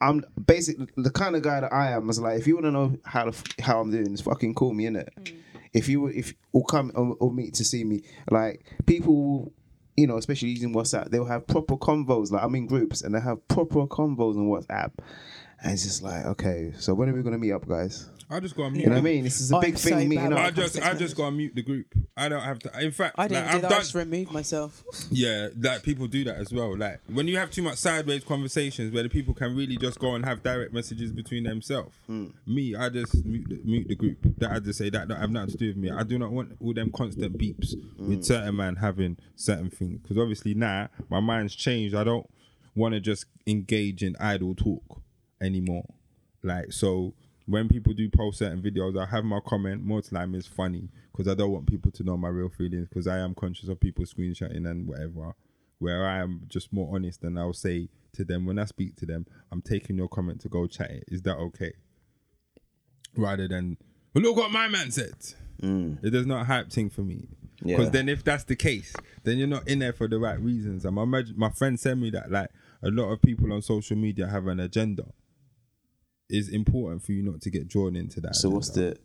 I'm 0.00 0.24
basically 0.46 0.88
the 0.96 1.10
kind 1.10 1.36
of 1.36 1.42
guy 1.42 1.60
that 1.60 1.72
I 1.72 1.92
am. 1.92 2.10
Is 2.10 2.20
like 2.20 2.38
if 2.38 2.46
you 2.46 2.54
want 2.54 2.66
to 2.66 2.72
know 2.72 2.96
how 3.04 3.24
to, 3.30 3.62
how 3.62 3.80
I'm 3.80 3.90
doing, 3.90 4.10
just 4.10 4.24
fucking 4.24 4.54
call 4.54 4.72
me 4.72 4.86
in 4.86 4.96
it. 4.96 5.12
Mm. 5.16 5.36
If 5.72 5.88
you 5.88 6.06
if 6.06 6.34
or 6.52 6.64
come 6.64 6.92
or, 6.94 7.16
or 7.20 7.32
meet 7.32 7.54
to 7.54 7.64
see 7.64 7.84
me, 7.84 8.02
like 8.30 8.64
people. 8.86 9.52
You 9.96 10.08
know, 10.08 10.16
especially 10.16 10.48
using 10.48 10.74
WhatsApp, 10.74 11.10
they'll 11.10 11.24
have 11.24 11.46
proper 11.46 11.76
convos. 11.76 12.32
Like 12.32 12.42
I'm 12.42 12.56
in 12.56 12.66
groups 12.66 13.02
and 13.02 13.14
they 13.14 13.20
have 13.20 13.46
proper 13.46 13.86
convos 13.86 14.34
on 14.34 14.48
WhatsApp, 14.48 14.90
and 15.62 15.72
it's 15.72 15.84
just 15.84 16.02
like, 16.02 16.26
okay, 16.26 16.72
so 16.76 16.94
when 16.94 17.08
are 17.08 17.14
we 17.14 17.22
gonna 17.22 17.38
meet 17.38 17.52
up, 17.52 17.64
guys? 17.68 18.10
I 18.34 18.40
just 18.40 18.56
got 18.56 18.64
to 18.64 18.70
mute. 18.70 18.80
You 18.82 18.86
know 18.86 18.94
what 18.94 18.98
I 18.98 19.02
mean? 19.02 19.22
This 19.22 19.40
is 19.40 19.52
a 19.52 19.54
I'm 19.54 19.60
big 19.60 19.78
so 19.78 19.90
thing 19.90 20.08
meeting 20.08 20.30
bad 20.30 20.32
I 20.32 20.50
just, 20.50 20.82
I 20.82 20.94
just 20.94 21.16
got 21.16 21.26
to 21.26 21.30
mute 21.30 21.54
the 21.54 21.62
group. 21.62 21.86
I 22.16 22.28
don't 22.28 22.42
have 22.42 22.58
to. 22.60 22.80
In 22.80 22.90
fact, 22.90 23.14
I 23.16 23.28
didn't 23.28 23.44
like, 23.44 23.50
do 23.50 23.56
I've 23.56 23.62
that. 23.62 23.68
done. 23.68 23.78
I 23.78 23.80
just 23.80 23.94
removed 23.94 24.32
myself. 24.32 24.82
Yeah, 25.10 25.48
like 25.60 25.82
people 25.82 26.06
do 26.08 26.24
that 26.24 26.36
as 26.36 26.52
well. 26.52 26.76
Like 26.76 27.00
when 27.06 27.28
you 27.28 27.36
have 27.38 27.50
too 27.50 27.62
much 27.62 27.76
sideways 27.76 28.24
conversations 28.24 28.92
where 28.92 29.02
the 29.02 29.08
people 29.08 29.34
can 29.34 29.54
really 29.54 29.76
just 29.76 29.98
go 30.00 30.14
and 30.14 30.24
have 30.24 30.42
direct 30.42 30.72
messages 30.72 31.12
between 31.12 31.44
themselves. 31.44 31.94
Hmm. 32.06 32.28
Me, 32.46 32.74
I 32.74 32.88
just 32.88 33.24
mute 33.24 33.46
the, 33.48 33.60
mute 33.64 33.86
the 33.88 33.94
group. 33.94 34.18
That 34.38 34.50
I 34.50 34.58
just 34.58 34.78
say 34.78 34.90
that 34.90 35.06
don't 35.08 35.20
have 35.20 35.30
nothing 35.30 35.52
to 35.52 35.56
do 35.56 35.68
with 35.68 35.76
me. 35.76 35.90
I 35.90 36.02
do 36.02 36.18
not 36.18 36.32
want 36.32 36.56
all 36.60 36.74
them 36.74 36.90
constant 36.90 37.38
beeps 37.38 37.74
with 37.98 38.16
hmm. 38.16 38.22
certain 38.22 38.56
man 38.56 38.76
having 38.76 39.18
certain 39.36 39.70
things 39.70 40.00
because 40.02 40.18
obviously 40.18 40.54
now 40.54 40.88
my 41.08 41.20
mind's 41.20 41.54
changed. 41.54 41.94
I 41.94 42.02
don't 42.02 42.28
want 42.74 42.94
to 42.94 43.00
just 43.00 43.26
engage 43.46 44.02
in 44.02 44.16
idle 44.18 44.54
talk 44.54 45.02
anymore. 45.40 45.86
Like 46.42 46.72
so. 46.72 47.14
When 47.46 47.68
people 47.68 47.92
do 47.92 48.08
post 48.08 48.38
certain 48.38 48.62
videos, 48.62 48.98
I 48.98 49.04
have 49.06 49.24
my 49.24 49.40
comment. 49.40 49.84
More 49.84 50.00
time 50.00 50.34
is 50.34 50.46
funny 50.46 50.88
because 51.12 51.28
I 51.30 51.34
don't 51.34 51.52
want 51.52 51.66
people 51.66 51.90
to 51.92 52.02
know 52.02 52.16
my 52.16 52.28
real 52.28 52.48
feelings 52.48 52.88
because 52.88 53.06
I 53.06 53.18
am 53.18 53.34
conscious 53.34 53.68
of 53.68 53.78
people 53.80 54.04
screenshotting 54.04 54.66
and 54.68 54.86
whatever. 54.86 55.34
Where 55.78 56.06
I 56.06 56.18
am 56.20 56.42
just 56.48 56.72
more 56.72 56.94
honest 56.94 57.22
and 57.22 57.38
I'll 57.38 57.52
say 57.52 57.88
to 58.14 58.24
them 58.24 58.46
when 58.46 58.58
I 58.58 58.64
speak 58.64 58.96
to 58.96 59.06
them, 59.06 59.26
I'm 59.52 59.60
taking 59.60 59.96
your 59.96 60.08
comment 60.08 60.40
to 60.42 60.48
go 60.48 60.66
chat 60.66 60.90
it. 60.90 61.04
Is 61.08 61.20
that 61.22 61.36
okay? 61.36 61.72
Rather 63.16 63.46
than, 63.46 63.76
well, 64.14 64.22
look 64.24 64.36
what 64.36 64.50
my 64.50 64.68
man 64.68 64.90
said. 64.90 65.14
Mm. 65.62 66.02
It 66.02 66.10
does 66.10 66.26
not 66.26 66.46
hype 66.46 66.70
thing 66.70 66.90
for 66.90 67.02
me. 67.02 67.28
Because 67.62 67.86
Yeah. 67.86 67.90
then 67.90 68.08
if 68.08 68.24
that's 68.24 68.44
the 68.44 68.56
case, 68.56 68.92
then 69.22 69.38
you're 69.38 69.46
not 69.46 69.68
in 69.68 69.78
there 69.78 69.92
for 69.92 70.08
the 70.08 70.18
right 70.18 70.40
reasons. 70.40 70.84
And 70.84 70.94
my 70.96 71.22
my 71.36 71.50
friend 71.50 71.78
sent 71.78 72.00
me 72.00 72.10
that 72.10 72.30
like 72.30 72.50
a 72.82 72.90
lot 72.90 73.10
of 73.12 73.22
people 73.22 73.52
on 73.52 73.62
social 73.62 73.96
media 73.96 74.26
have 74.28 74.46
an 74.48 74.60
agenda. 74.60 75.06
It's 76.28 76.48
important 76.48 77.04
for 77.04 77.12
you 77.12 77.22
not 77.22 77.40
to 77.42 77.50
get 77.50 77.68
drawn 77.68 77.96
into 77.96 78.20
that. 78.22 78.36
So 78.36 78.48
what's 78.50 78.70
the 78.70 78.96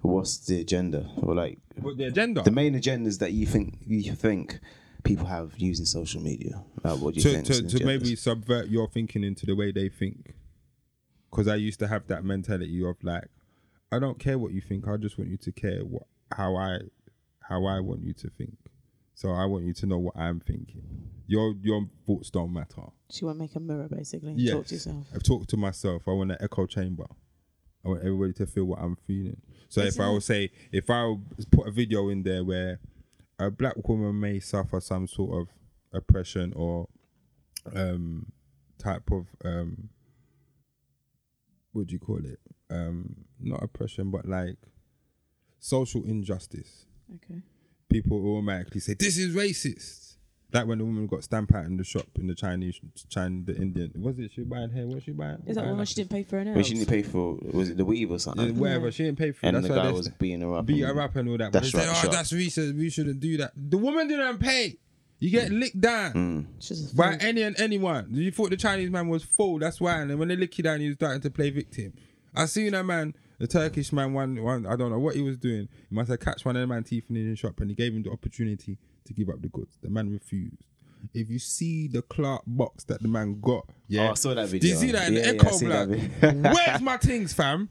what's 0.00 0.38
the 0.38 0.60
agenda? 0.60 1.08
Or 1.22 1.34
like 1.34 1.58
what 1.76 1.96
the 1.96 2.04
agenda? 2.04 2.42
the 2.42 2.50
main 2.50 2.74
agendas 2.74 3.18
that 3.18 3.32
you 3.32 3.46
think 3.46 3.78
you 3.86 4.14
think 4.14 4.60
people 5.04 5.26
have 5.26 5.52
using 5.56 5.86
social 5.86 6.20
media? 6.20 6.62
Like, 6.82 6.98
what 6.98 7.14
do 7.14 7.20
you 7.20 7.42
to, 7.42 7.42
think? 7.42 7.68
to, 7.68 7.78
to 7.78 7.84
maybe 7.84 8.16
subvert 8.16 8.68
your 8.68 8.88
thinking 8.88 9.22
into 9.22 9.46
the 9.46 9.54
way 9.54 9.70
they 9.70 9.88
think. 9.88 10.34
Because 11.30 11.46
I 11.46 11.56
used 11.56 11.78
to 11.80 11.88
have 11.88 12.06
that 12.08 12.24
mentality 12.24 12.84
of 12.84 12.96
like, 13.02 13.28
I 13.92 13.98
don't 13.98 14.18
care 14.18 14.38
what 14.38 14.52
you 14.52 14.60
think. 14.60 14.88
I 14.88 14.96
just 14.96 15.18
want 15.18 15.30
you 15.30 15.36
to 15.36 15.52
care 15.52 15.80
what 15.80 16.04
how 16.32 16.56
I 16.56 16.78
how 17.40 17.66
I 17.66 17.80
want 17.80 18.02
you 18.02 18.14
to 18.14 18.30
think. 18.30 18.56
So 19.14 19.30
I 19.30 19.44
want 19.44 19.64
you 19.64 19.74
to 19.74 19.86
know 19.86 19.98
what 19.98 20.16
I'm 20.16 20.40
thinking. 20.40 21.10
Your 21.26 21.54
your 21.62 21.86
thoughts 22.06 22.30
don't 22.30 22.52
matter. 22.52 22.82
She 23.10 23.24
want 23.24 23.38
to 23.38 23.42
make 23.42 23.54
a 23.56 23.60
mirror 23.60 23.88
basically. 23.88 24.34
Yes. 24.36 24.54
Talk 24.54 24.66
to 24.66 24.74
yourself. 24.74 25.06
I've 25.14 25.22
talked 25.22 25.48
to 25.50 25.56
myself. 25.56 26.02
I 26.06 26.10
want 26.12 26.32
an 26.32 26.38
echo 26.40 26.66
chamber. 26.66 27.06
I 27.84 27.88
want 27.88 28.00
everybody 28.00 28.32
to 28.34 28.46
feel 28.46 28.64
what 28.64 28.80
I'm 28.80 28.96
feeling. 29.06 29.40
So 29.68 29.80
if 29.82 29.98
I 30.00 30.08
would 30.10 30.22
say, 30.22 30.50
if 30.72 30.88
I 30.90 31.14
put 31.50 31.66
a 31.68 31.70
video 31.70 32.08
in 32.08 32.22
there 32.22 32.42
where 32.44 32.78
a 33.38 33.50
black 33.50 33.76
woman 33.88 34.18
may 34.20 34.40
suffer 34.40 34.80
some 34.80 35.06
sort 35.06 35.40
of 35.42 35.48
oppression 35.92 36.52
or 36.56 36.88
um 37.74 38.26
type 38.78 39.10
of 39.10 39.26
um 39.44 39.88
what 41.72 41.86
do 41.86 41.92
you 41.94 41.98
call 41.98 42.18
it? 42.24 42.38
Um 42.70 43.24
not 43.40 43.62
oppression 43.62 44.10
but 44.10 44.26
like 44.26 44.56
social 45.58 46.04
injustice, 46.04 46.86
Okay. 47.16 47.40
people 47.88 48.18
automatically 48.26 48.80
say 48.80 48.94
this 48.94 49.16
is 49.18 49.34
racist. 49.34 50.03
Like 50.54 50.66
when 50.68 50.78
the 50.78 50.84
woman 50.84 51.06
got 51.08 51.24
stamped 51.24 51.52
out 51.52 51.64
in 51.64 51.76
the 51.76 51.82
shop 51.84 52.06
in 52.14 52.28
the 52.28 52.34
Chinese, 52.34 52.80
China, 53.08 53.40
the 53.44 53.56
Indian. 53.56 53.90
Was 53.96 54.18
it 54.20 54.30
she 54.34 54.42
buying 54.42 54.70
hair? 54.70 54.86
What 54.86 55.02
she 55.02 55.10
buying? 55.10 55.42
Is 55.46 55.56
that 55.56 55.62
the 55.62 55.66
Buying 55.66 55.76
one 55.76 55.84
she 55.86 55.94
didn't 55.96 56.10
pay 56.10 56.22
for 56.22 56.36
her 56.38 56.44
nails? 56.44 56.66
She 56.66 56.74
didn't 56.74 56.88
pay 56.88 57.02
for 57.02 57.36
was 57.52 57.70
it 57.70 57.76
the 57.76 57.84
weave 57.84 58.10
or 58.10 58.14
Yeah, 58.14 58.18
something? 58.18 58.56
whatever. 58.58 58.92
She 58.92 59.02
didn't 59.02 59.18
pay 59.18 59.32
for 59.32 59.46
it. 59.46 59.48
And 59.48 59.56
That's 59.56 59.66
the 59.66 59.72
why 59.74 59.78
guy 59.82 59.86
they 59.88 59.92
was 59.92 60.06
said- 60.06 60.18
beating 60.18 60.40
her 60.42 60.54
up. 60.54 60.66
beat 60.66 60.82
and- 60.84 60.94
her 60.96 61.00
up 61.02 61.16
and 61.16 61.28
all 61.28 61.38
that. 61.38 61.50
That's 61.52 61.72
but 61.72 61.80
they 61.82 61.86
right, 61.88 61.96
said, 61.96 62.00
sure. 62.02 62.10
oh, 62.10 62.12
that's 62.12 62.32
racist. 62.32 62.78
We 62.78 62.88
shouldn't 62.88 63.18
do 63.20 63.36
that. 63.38 63.52
The 63.56 63.76
woman 63.78 64.06
didn't 64.06 64.38
pay. 64.38 64.78
You 65.18 65.30
get 65.30 65.50
licked 65.50 65.80
down 65.80 66.12
Mm. 66.12 66.46
She's 66.60 66.92
a 66.92 66.94
by 66.94 67.10
fool. 67.12 67.18
any 67.22 67.42
and 67.42 67.58
anyone. 67.58 68.08
You 68.12 68.30
thought 68.30 68.50
the 68.50 68.56
Chinese 68.56 68.90
man 68.90 69.08
was 69.08 69.24
full. 69.24 69.58
That's 69.58 69.80
why. 69.80 70.00
And 70.00 70.10
then 70.10 70.18
when 70.18 70.28
they 70.28 70.36
lick 70.36 70.56
you 70.58 70.62
down, 70.64 70.80
you 70.82 70.94
starting 70.94 71.20
to 71.22 71.30
play 71.30 71.50
victim. 71.50 71.94
I 72.34 72.46
seen 72.46 72.74
a 72.74 72.84
man, 72.84 73.14
the 73.38 73.46
Turkish 73.46 73.92
man, 73.92 74.12
one, 74.12 74.40
one. 74.42 74.66
I 74.66 74.76
don't 74.76 74.90
know 74.90 74.98
what 74.98 75.14
he 75.16 75.22
was 75.22 75.36
doing. 75.36 75.68
He 75.88 75.94
must 75.94 76.10
have 76.10 76.20
catch 76.20 76.44
one 76.44 76.56
of 76.56 76.60
the 76.60 76.66
man 76.66 76.84
teeth 76.84 77.04
in 77.08 77.14
the 77.30 77.34
shop, 77.36 77.60
and 77.60 77.70
he 77.70 77.74
gave 77.76 77.94
him 77.94 78.02
the 78.02 78.10
opportunity 78.10 78.76
to 79.06 79.12
give 79.12 79.28
up 79.28 79.40
the 79.42 79.48
goods. 79.48 79.76
The 79.82 79.90
man 79.90 80.10
refused. 80.10 80.56
If 81.12 81.28
you 81.28 81.38
see 81.38 81.86
the 81.88 82.00
Clark 82.02 82.42
box 82.46 82.84
that 82.84 83.02
the 83.02 83.08
man 83.08 83.38
got, 83.40 83.68
yeah, 83.88 84.08
Oh, 84.08 84.10
I 84.12 84.14
saw 84.14 84.34
that 84.34 84.46
Do 84.46 84.52
video. 84.52 84.70
you 84.70 84.76
see 84.76 84.90
that 84.92 85.08
in 85.08 85.14
Yeah, 85.14 85.20
the 85.22 85.28
Echo 85.38 85.50
seen 85.50 85.68
that 85.68 85.88
blood? 85.88 85.98
video. 86.00 86.52
Where's 86.54 86.80
my 86.80 86.96
things, 86.96 87.32
fam? 87.34 87.68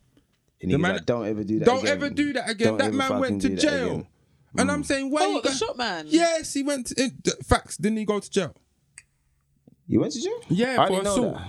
And 0.61 0.71
The 0.71 0.77
man- 0.77 0.93
like, 0.97 1.05
don't 1.05 1.25
ever 1.25 1.43
do 1.43 1.59
that. 1.59 1.65
Don't 1.65 1.79
again. 1.79 1.91
ever 1.97 2.09
do 2.11 2.33
that 2.33 2.49
again. 2.49 2.67
Don't 2.69 2.77
that 2.77 2.93
man 2.93 3.19
went 3.19 3.41
to 3.41 3.49
jail. 3.55 3.87
again. 3.91 4.07
And 4.55 4.69
I'm 4.71 4.83
mm. 4.83 4.85
saying, 4.85 5.09
why 5.09 5.21
Oh, 5.23 5.31
you 5.31 5.41
the 5.41 5.49
go- 5.49 5.53
shop 5.55 5.77
man? 5.77 6.05
Yes, 6.07 6.53
he 6.53 6.61
went 6.61 6.87
to 6.87 7.03
in, 7.03 7.17
th- 7.23 7.37
facts. 7.43 7.75
Didn't 7.77 7.97
he 7.97 8.05
go 8.05 8.19
to 8.19 8.29
jail? 8.29 8.55
You 9.87 9.99
went 9.99 10.13
to 10.13 10.21
jail? 10.21 10.39
Yeah, 10.49 10.77
I 10.79 10.85
for 10.87 10.91
didn't 10.93 11.03
know 11.05 11.11
assault. 11.11 11.33
that. 11.35 11.47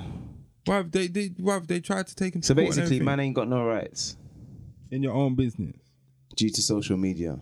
Why 0.67 0.77
have 0.77 0.91
they, 0.91 1.07
they 1.09 1.27
why 1.39 1.55
have 1.55 1.67
they 1.67 1.81
tried 1.81 2.07
to 2.07 2.15
take 2.15 2.35
him 2.35 2.41
to 2.41 2.47
So 2.47 2.55
court 2.55 2.67
and 2.69 2.77
basically, 2.77 3.01
man 3.01 3.21
ain't 3.21 3.35
got 3.35 3.47
no 3.49 3.63
rights 3.65 4.17
in 4.91 5.03
your 5.03 5.13
own 5.13 5.35
business. 5.35 5.77
due 6.35 6.49
to 6.49 6.63
social 6.63 6.97
media. 6.97 7.39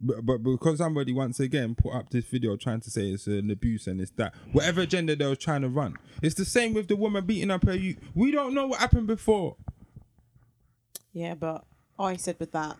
But, 0.00 0.24
but 0.24 0.38
because 0.42 0.78
somebody 0.78 1.12
once 1.12 1.40
again 1.40 1.74
put 1.74 1.92
up 1.94 2.08
this 2.10 2.24
video 2.24 2.56
trying 2.56 2.80
to 2.80 2.90
say 2.90 3.10
it's 3.10 3.26
an 3.26 3.50
abuse 3.50 3.86
and 3.86 4.00
it's 4.00 4.12
that 4.12 4.34
whatever 4.52 4.80
agenda 4.80 5.14
they 5.14 5.26
was 5.26 5.36
trying 5.38 5.60
to 5.62 5.68
run, 5.68 5.94
it's 6.22 6.34
the 6.34 6.44
same 6.46 6.72
with 6.72 6.88
the 6.88 6.96
woman 6.96 7.26
beating 7.26 7.50
up 7.50 7.64
her 7.66 7.74
youth. 7.76 7.98
We 8.14 8.30
don't 8.30 8.54
know 8.54 8.66
what 8.68 8.80
happened 8.80 9.06
before. 9.08 9.56
Yeah, 11.12 11.34
but 11.34 11.64
I 11.98 12.16
said 12.16 12.36
with 12.38 12.52
that, 12.52 12.76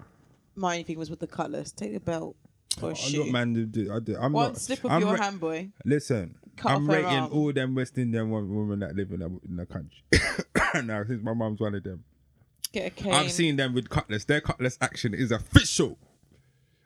my 0.55 0.73
only 0.73 0.85
thing 0.85 0.99
was 0.99 1.11
with 1.11 1.21
the 1.21 1.27
cutlass. 1.27 1.73
Take 1.73 1.93
the 1.93 2.01
belt 2.01 2.37
or 2.81 2.91
a 2.91 2.93
Oh, 2.93 2.95
shoe. 2.95 3.25
look, 3.25 3.33
man, 3.33 3.51
I 3.93 3.99
do- 3.99 4.17
I'm 4.19 4.33
One 4.33 4.49
not. 4.53 4.59
slip 4.59 4.85
of 4.85 4.91
I'm 4.93 5.01
your 5.03 5.15
ra- 5.17 5.23
hand, 5.23 5.41
boy. 5.41 5.71
Listen, 5.85 6.37
Cut 6.57 6.73
I'm 6.73 6.89
rating 6.89 7.07
arm. 7.07 7.33
all 7.33 7.53
them 7.53 7.75
West 7.75 7.99
Indian 7.99 8.31
women 8.31 8.79
that 8.81 8.95
live 8.95 9.11
in 9.13 9.21
the, 9.21 9.27
in 9.49 9.57
the 9.57 9.67
country. 9.67 10.03
now, 10.87 11.05
since 11.05 11.23
my 11.23 11.35
mum's 11.35 11.61
one 11.61 11.75
of 11.75 11.83
them, 11.83 12.05
Get 12.73 12.87
a 12.87 12.91
cane. 12.91 13.13
I've 13.13 13.33
seen 13.33 13.57
them 13.57 13.75
with 13.75 13.89
cutlass. 13.91 14.25
Their 14.25 14.41
cutlass 14.41 14.79
action 14.81 15.13
is 15.13 15.33
official. 15.33 15.99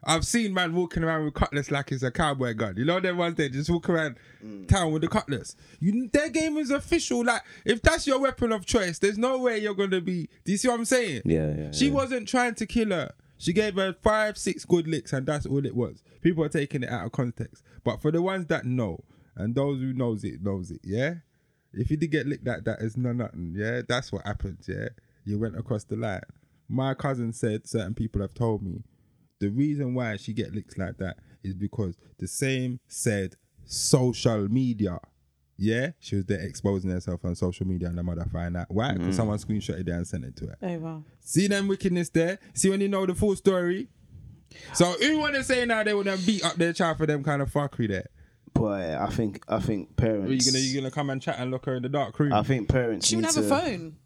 I've 0.06 0.26
seen 0.26 0.52
man 0.54 0.74
walking 0.74 1.02
around 1.02 1.24
with 1.24 1.34
cutlass 1.34 1.70
like 1.70 1.92
it's 1.92 2.02
a 2.02 2.10
cowboy 2.10 2.54
gun. 2.54 2.74
You 2.76 2.84
know 2.84 3.00
them 3.00 3.16
ones 3.16 3.36
they 3.36 3.48
just 3.48 3.70
walk 3.70 3.88
around 3.88 4.16
mm. 4.44 4.68
town 4.68 4.92
with 4.92 5.02
the 5.02 5.08
cutlass. 5.08 5.56
You, 5.80 6.08
their 6.12 6.28
game 6.28 6.56
is 6.56 6.70
official. 6.70 7.24
Like 7.24 7.42
if 7.64 7.82
that's 7.82 8.06
your 8.06 8.20
weapon 8.20 8.52
of 8.52 8.66
choice, 8.66 8.98
there's 8.98 9.18
no 9.18 9.38
way 9.38 9.58
you're 9.58 9.74
gonna 9.74 10.00
be. 10.00 10.28
Do 10.44 10.52
you 10.52 10.58
see 10.58 10.68
what 10.68 10.78
I'm 10.78 10.84
saying? 10.84 11.22
Yeah, 11.24 11.54
yeah, 11.56 11.70
She 11.72 11.88
yeah. 11.88 11.94
wasn't 11.94 12.28
trying 12.28 12.54
to 12.56 12.66
kill 12.66 12.90
her. 12.90 13.12
She 13.38 13.52
gave 13.52 13.74
her 13.76 13.94
five, 14.02 14.38
six 14.38 14.64
good 14.64 14.86
licks, 14.86 15.12
and 15.12 15.26
that's 15.26 15.46
all 15.46 15.64
it 15.66 15.74
was. 15.74 16.02
People 16.22 16.44
are 16.44 16.48
taking 16.48 16.82
it 16.82 16.88
out 16.88 17.06
of 17.06 17.12
context. 17.12 17.62
But 17.82 18.00
for 18.00 18.10
the 18.10 18.22
ones 18.22 18.46
that 18.46 18.64
know, 18.64 19.00
and 19.36 19.54
those 19.54 19.80
who 19.80 19.92
knows 19.92 20.24
it 20.24 20.42
knows 20.42 20.70
it, 20.70 20.80
yeah. 20.84 21.14
If 21.72 21.90
you 21.90 21.96
did 21.96 22.12
get 22.12 22.26
licked 22.26 22.46
like 22.46 22.64
that, 22.64 22.80
it's 22.80 22.96
no 22.96 23.12
nothing. 23.12 23.52
Yeah, 23.56 23.82
that's 23.86 24.12
what 24.12 24.24
happened. 24.24 24.58
Yeah, 24.66 24.90
you 25.24 25.38
went 25.38 25.58
across 25.58 25.84
the 25.84 25.96
line. 25.96 26.22
My 26.68 26.94
cousin 26.94 27.32
said 27.32 27.66
certain 27.66 27.94
people 27.94 28.20
have 28.22 28.32
told 28.32 28.62
me 28.62 28.84
the 29.40 29.48
reason 29.48 29.94
why 29.94 30.16
she 30.16 30.32
get 30.32 30.54
licked 30.54 30.78
like 30.78 30.98
that 30.98 31.16
is 31.42 31.54
because 31.54 31.96
the 32.18 32.26
same 32.26 32.80
said 32.88 33.36
social 33.64 34.48
media. 34.48 34.98
Yeah, 35.56 35.90
she 36.00 36.16
was 36.16 36.24
there 36.24 36.40
exposing 36.40 36.90
herself 36.90 37.24
on 37.24 37.36
social 37.36 37.66
media, 37.66 37.88
and 37.88 37.96
the 37.96 38.02
mother 38.02 38.26
find 38.32 38.56
out 38.56 38.66
why 38.70 38.92
because 38.92 39.14
mm. 39.14 39.16
someone 39.16 39.38
screenshotted 39.38 39.80
it 39.80 39.88
and 39.88 40.06
sent 40.06 40.24
it 40.24 40.36
to 40.36 40.46
her. 40.46 40.58
Oh 40.60 40.78
wow. 40.78 41.04
See 41.20 41.46
them 41.46 41.68
wickedness 41.68 42.08
there. 42.08 42.38
See 42.54 42.70
when 42.70 42.80
you 42.80 42.88
know 42.88 43.06
the 43.06 43.14
full 43.14 43.36
story. 43.36 43.88
So 44.72 44.86
who 44.86 45.18
want 45.18 45.34
to 45.34 45.44
say 45.44 45.64
now 45.64 45.82
they 45.82 45.94
would 45.94 46.06
have 46.06 46.24
beat 46.26 46.44
up 46.44 46.54
their 46.54 46.72
child 46.72 46.98
for 46.98 47.06
them 47.06 47.22
kind 47.22 47.40
of 47.40 47.52
fuckery 47.52 47.88
there? 47.88 48.08
But 48.52 48.94
I 48.94 49.06
think 49.08 49.44
I 49.48 49.60
think 49.60 49.96
parents. 49.96 50.30
Are 50.30 50.34
you 50.34 50.52
gonna 50.52 50.64
you 50.64 50.80
gonna 50.80 50.90
come 50.90 51.10
and 51.10 51.20
chat 51.20 51.36
and 51.38 51.50
lock 51.50 51.66
her 51.66 51.76
in 51.76 51.82
the 51.82 51.88
dark 51.88 52.18
room? 52.18 52.32
I 52.32 52.42
think 52.42 52.68
parents. 52.68 53.06
She 53.06 53.16
wouldn't 53.16 53.34
have 53.34 53.44
to, 53.44 53.54
a 53.54 53.60
phone. 53.60 53.96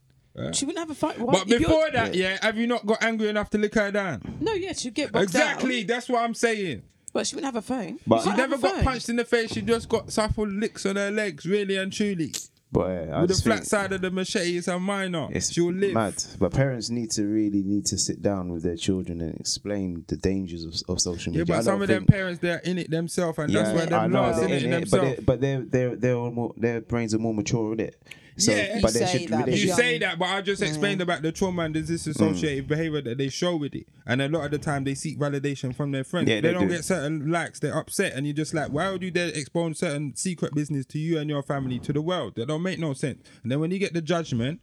She 0.52 0.64
wouldn't 0.64 0.78
have 0.80 0.90
a 0.90 0.94
fight. 0.94 1.18
Why- 1.18 1.32
but 1.32 1.42
if 1.42 1.48
you're- 1.48 1.64
before 1.64 1.90
that, 1.92 2.14
yeah, 2.14 2.38
have 2.42 2.56
you 2.56 2.66
not 2.66 2.84
got 2.86 3.02
angry 3.02 3.28
enough 3.28 3.50
to 3.50 3.58
lick 3.58 3.74
her 3.74 3.90
down? 3.90 4.22
no, 4.40 4.52
yeah, 4.54 4.72
she'd 4.72 4.94
get 4.94 5.12
bogged 5.12 5.24
Exactly, 5.24 5.78
down. 5.82 5.86
that's 5.96 6.08
what 6.08 6.22
I'm 6.22 6.34
saying. 6.34 6.82
But 7.12 7.26
she 7.26 7.36
wouldn't 7.36 7.54
have 7.54 7.62
a 7.62 7.66
phone. 7.66 7.98
But- 8.06 8.16
You 8.16 8.22
She 8.22 8.36
can't 8.36 8.50
never 8.50 8.58
got 8.62 8.74
phone. 8.76 8.84
punched 8.84 9.08
in 9.08 9.16
the 9.16 9.24
face. 9.24 9.52
She 9.52 9.62
just 9.62 9.88
got 9.88 10.10
suffered 10.12 10.50
licks 10.52 10.84
on 10.86 10.96
her 10.96 11.10
legs, 11.10 11.46
really 11.46 11.76
and 11.76 11.92
truly. 11.92 12.32
But 12.70 12.86
I 13.08 13.20
With 13.22 13.28
the 13.30 13.34
just 13.34 13.44
flat 13.44 13.54
think 13.60 13.64
side 13.66 13.92
of 13.94 14.02
the 14.02 14.10
machete, 14.10 14.58
it's 14.58 14.68
a 14.68 14.78
minor. 14.78 15.28
it's 15.30 15.50
She'll 15.50 15.72
live. 15.72 15.94
mad. 15.94 16.22
But 16.38 16.52
parents 16.52 16.90
need 16.90 17.10
to 17.12 17.24
really 17.24 17.62
need 17.62 17.86
to 17.86 17.96
sit 17.96 18.20
down 18.20 18.52
with 18.52 18.62
their 18.62 18.76
children 18.76 19.22
and 19.22 19.34
explain 19.40 20.04
the 20.06 20.18
dangers 20.18 20.64
of, 20.64 20.74
of 20.86 21.00
social 21.00 21.32
Yeah, 21.32 21.38
media. 21.40 21.54
I 21.54 21.58
but 21.58 21.64
some 21.64 21.72
don't 21.76 21.82
of 21.84 21.88
them 21.88 21.98
think- 22.00 22.10
parents 22.10 22.40
they're 22.42 22.58
in 22.58 22.76
it 22.76 22.90
themselves, 22.90 23.38
and 23.38 23.54
that's 23.54 23.70
why 23.72 23.84
I 23.84 23.86
they're 23.86 24.08
know, 24.10 24.20
lost 24.20 24.42
in 24.42 24.48
they're 24.48 24.56
it 24.58 24.62
in 24.64 24.72
it, 24.74 24.80
but 24.80 24.90
themselves. 24.90 25.16
they- 25.16 25.22
but 25.24 25.40
they're 25.40 25.62
they're 25.62 25.96
they're 25.96 26.30
more, 26.30 26.52
their 26.58 26.82
brains 26.82 27.14
are 27.14 27.18
more 27.18 27.32
mature 27.32 27.70
with 27.70 27.80
it. 27.80 27.96
So, 28.38 28.52
Yeah. 28.52 28.78
but 28.80 28.92
You 28.94 29.00
they 29.00 29.06
say 29.06 29.18
should 29.18 29.28
that, 29.30 29.46
they 29.46 29.50
but 29.52 29.58
You 29.60 29.66
should 29.66 29.74
say 29.76 29.98
that, 29.98 30.18
but 30.18 30.26
I 30.26 30.40
just 30.42 30.62
explained 30.62 31.00
about 31.00 31.22
the 31.22 31.32
trauma 31.32 31.62
and 31.62 31.74
the 31.74 31.82
disassociative 31.82 32.66
behavior 32.68 33.02
that 33.02 33.18
they 33.18 33.28
show 33.28 33.56
with 33.56 33.74
it. 33.74 33.86
And 34.06 34.22
a 34.22 34.28
lot 34.28 34.44
of 34.44 34.50
the 34.52 34.58
time 34.58 34.84
they 34.84 34.94
seek 34.94 35.18
validation 35.18 35.74
from 35.74 35.90
their 35.90 36.04
friends. 36.04 36.28
Yeah, 36.28 36.36
they, 36.36 36.48
they 36.48 36.52
don't 36.54 36.68
do. 36.68 36.74
get 36.74 36.84
certain 36.84 37.30
likes, 37.30 37.58
they're 37.60 37.76
upset. 37.76 38.12
And 38.14 38.26
you're 38.26 38.34
just 38.36 38.54
like, 38.54 38.70
why 38.70 38.90
would 38.90 39.02
you 39.02 39.10
dare 39.10 39.28
expose 39.28 39.78
certain 39.80 40.14
secret 40.14 40.54
business 40.54 40.86
to 40.86 40.98
you 40.98 41.18
and 41.18 41.28
your 41.28 41.42
family, 41.42 41.78
to 41.80 41.92
the 41.92 42.00
world? 42.02 42.34
That 42.36 42.48
don't 42.48 42.62
make 42.62 42.78
no 42.78 42.92
sense. 42.94 43.22
And 43.42 43.50
then 43.50 43.60
when 43.60 43.70
you 43.70 43.78
get 43.78 43.92
the 43.92 44.02
judgment 44.02 44.60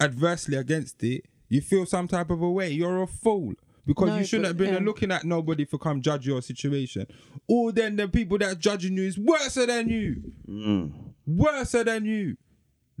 adversely 0.00 0.56
against 0.56 1.02
it, 1.02 1.24
you 1.48 1.60
feel 1.60 1.86
some 1.86 2.08
type 2.08 2.30
of 2.30 2.42
a 2.42 2.50
way. 2.50 2.70
You're 2.70 3.02
a 3.02 3.06
fool. 3.06 3.54
Because 3.86 4.08
No, 4.08 4.18
you 4.18 4.24
shouldn't 4.24 4.42
but, 4.44 4.48
have 4.48 4.56
been 4.74 4.82
yeah. 4.82 4.86
looking 4.86 5.10
at 5.10 5.24
nobody 5.24 5.64
for 5.64 5.78
come 5.78 6.00
judge 6.00 6.26
your 6.26 6.42
situation. 6.42 7.06
Or 7.48 7.72
then 7.72 7.96
the 7.96 8.08
people 8.08 8.38
that 8.38 8.58
judging 8.58 8.96
you 8.96 9.02
is 9.04 9.18
worse 9.18 9.54
than 9.54 9.88
you 9.88 10.32
Mm. 10.48 10.92
worse 11.26 11.72
than 11.72 12.04
you. 12.04 12.36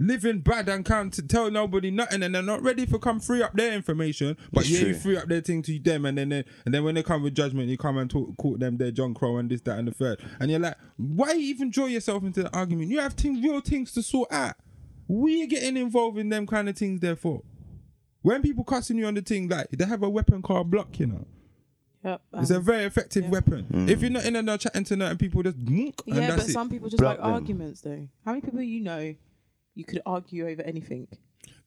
Living 0.02 0.40
bad 0.40 0.66
and 0.70 0.82
can't 0.82 1.28
tell 1.28 1.50
nobody 1.50 1.90
nothing, 1.90 2.22
and 2.22 2.34
they're 2.34 2.42
not 2.42 2.62
ready 2.62 2.86
for 2.86 2.98
come 2.98 3.20
free 3.20 3.42
up 3.42 3.52
their 3.52 3.74
information. 3.74 4.34
But 4.50 4.62
It's 4.62 4.70
yeah, 4.70 4.78
you 4.78 4.84
true. 4.86 4.94
free 4.94 5.16
up 5.18 5.28
their 5.28 5.42
thing 5.42 5.60
to 5.60 5.78
them, 5.78 6.06
and 6.06 6.16
then 6.16 6.30
they, 6.30 6.44
and 6.64 6.72
then 6.72 6.84
when 6.84 6.94
they 6.94 7.02
come 7.02 7.22
with 7.22 7.34
judgment, 7.34 7.68
you 7.68 7.76
come 7.76 7.98
and 7.98 8.08
talk, 8.10 8.34
call 8.38 8.56
them 8.56 8.78
their 8.78 8.90
John 8.92 9.12
Crow 9.12 9.36
and 9.36 9.50
this, 9.50 9.60
that, 9.60 9.78
and 9.78 9.86
the 9.88 9.92
third. 9.92 10.20
And 10.40 10.50
you're 10.50 10.58
like, 10.58 10.76
why 10.96 11.32
you 11.32 11.42
even 11.50 11.70
draw 11.70 11.84
yourself 11.84 12.22
into 12.22 12.42
the 12.42 12.56
argument? 12.56 12.88
You 12.90 13.00
have 13.00 13.12
things, 13.12 13.44
real 13.44 13.60
things 13.60 13.92
to 13.92 14.02
sort 14.02 14.32
out. 14.32 14.54
We 15.06 15.42
are 15.42 15.46
getting 15.46 15.76
involved 15.76 16.16
in 16.16 16.30
them 16.30 16.46
kind 16.46 16.70
of 16.70 16.78
things, 16.78 17.00
therefore. 17.00 17.42
When 18.22 18.40
people 18.40 18.64
cussing 18.64 18.96
you 18.96 19.04
on 19.04 19.14
the 19.14 19.22
thing, 19.22 19.48
like 19.48 19.68
they 19.70 19.84
have 19.84 20.02
a 20.02 20.08
weapon 20.08 20.40
called 20.40 20.70
block, 20.70 20.98
you 20.98 21.08
know. 21.08 21.26
Yep. 22.04 22.22
It's 22.38 22.50
a 22.50 22.56
um, 22.56 22.62
very 22.62 22.84
effective 22.84 23.24
yeah. 23.24 23.30
weapon. 23.30 23.66
Mm. 23.70 23.88
If 23.90 24.00
you're 24.00 24.10
not 24.10 24.24
in 24.24 24.44
there 24.46 24.56
chatting 24.56 24.84
to 24.84 24.96
nothing, 24.96 25.18
people 25.18 25.42
just 25.42 25.56
and 25.58 25.92
yeah, 26.06 26.28
but 26.30 26.36
that's 26.36 26.48
it. 26.48 26.52
some 26.52 26.70
people 26.70 26.88
just 26.88 27.00
Block 27.00 27.18
like 27.18 27.24
them. 27.26 27.34
arguments, 27.34 27.82
though. 27.82 28.08
How 28.24 28.32
many 28.32 28.40
people 28.40 28.62
you 28.62 28.80
know 28.80 29.14
you 29.74 29.84
could 29.84 30.02
argue 30.06 30.48
over 30.48 30.62
anything? 30.62 31.08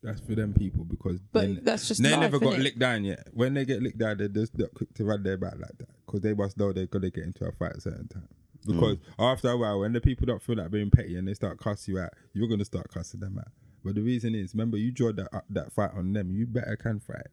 That's 0.01 0.19
for 0.19 0.35
them 0.35 0.53
people 0.53 0.83
because 0.83 1.19
But 1.31 1.41
they- 1.41 1.61
that's 1.61 1.87
just 1.87 2.03
they 2.03 2.11
life, 2.11 2.19
never 2.19 2.39
got 2.39 2.55
innit? 2.55 2.63
licked 2.63 2.79
down 2.79 3.05
yet. 3.05 3.27
When 3.31 3.53
they 3.53 3.63
get 3.65 3.81
licked 3.81 3.97
down, 3.97 4.17
they're 4.17 4.27
just 4.27 4.57
not 4.57 4.73
quick 4.73 4.93
to 4.95 5.05
run 5.05 5.23
their 5.23 5.37
back 5.37 5.57
like 5.57 5.77
that 5.77 5.89
because 6.05 6.21
they 6.21 6.33
must 6.33 6.57
know 6.57 6.73
they're 6.73 6.87
gonna 6.87 7.09
get 7.09 7.23
into 7.23 7.45
a 7.45 7.51
fight 7.53 7.71
at 7.71 7.77
a 7.77 7.81
certain 7.81 8.07
time. 8.09 8.27
Because 8.65 8.97
mm. 8.97 9.01
after 9.19 9.49
a 9.49 9.57
while, 9.57 9.79
when 9.79 9.93
the 9.93 10.01
people 10.01 10.25
don't 10.25 10.41
feel 10.41 10.57
like 10.57 10.71
being 10.71 10.89
petty 10.89 11.17
and 11.17 11.27
they 11.27 11.33
start 11.33 11.57
cussing 11.59 11.95
you 11.95 12.01
out, 12.01 12.11
you're 12.33 12.47
gonna 12.47 12.65
start 12.65 12.89
cussing 12.93 13.19
them 13.19 13.37
out. 13.37 13.51
But 13.83 13.95
the 13.95 14.01
reason 14.01 14.35
is, 14.35 14.53
remember, 14.53 14.77
you 14.77 14.91
draw 14.91 15.11
that 15.11 15.33
up, 15.33 15.45
that 15.49 15.71
fight 15.73 15.91
on 15.95 16.13
them. 16.13 16.31
You 16.31 16.47
better 16.47 16.77
can 16.77 16.99
fight. 16.99 17.27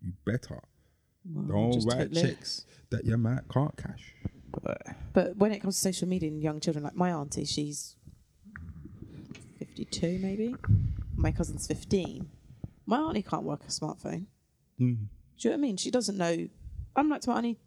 You 0.00 0.12
better. 0.24 0.60
Well, 1.24 1.44
Don't 1.46 1.72
just 1.72 1.88
write 1.88 2.12
checks 2.12 2.66
that 2.90 3.04
your 3.04 3.18
man 3.18 3.40
can't 3.52 3.76
cash. 3.76 4.14
But 4.62 4.82
But 5.12 5.36
when 5.36 5.52
it 5.52 5.60
comes 5.60 5.74
to 5.76 5.80
social 5.80 6.06
media 6.08 6.28
and 6.28 6.40
young 6.40 6.60
children, 6.60 6.84
like 6.84 6.94
my 6.94 7.12
auntie, 7.12 7.44
she's 7.44 7.95
52 9.58 10.18
maybe. 10.20 10.54
My 11.16 11.32
cousin's 11.32 11.66
15. 11.66 12.28
My 12.86 12.98
auntie 12.98 13.22
can't 13.22 13.42
work 13.42 13.62
a 13.64 13.68
smartphone. 13.68 14.26
Mhm. 14.80 15.08
Do 15.38 15.48
you 15.48 15.50
know 15.50 15.50
what 15.50 15.54
I 15.54 15.56
mean? 15.56 15.76
She 15.76 15.90
doesn't 15.90 16.16
know. 16.16 16.48
I'm 16.94 17.08
like 17.08 17.20
to 17.22 17.30
my 17.30 17.36
auntie, 17.38 17.58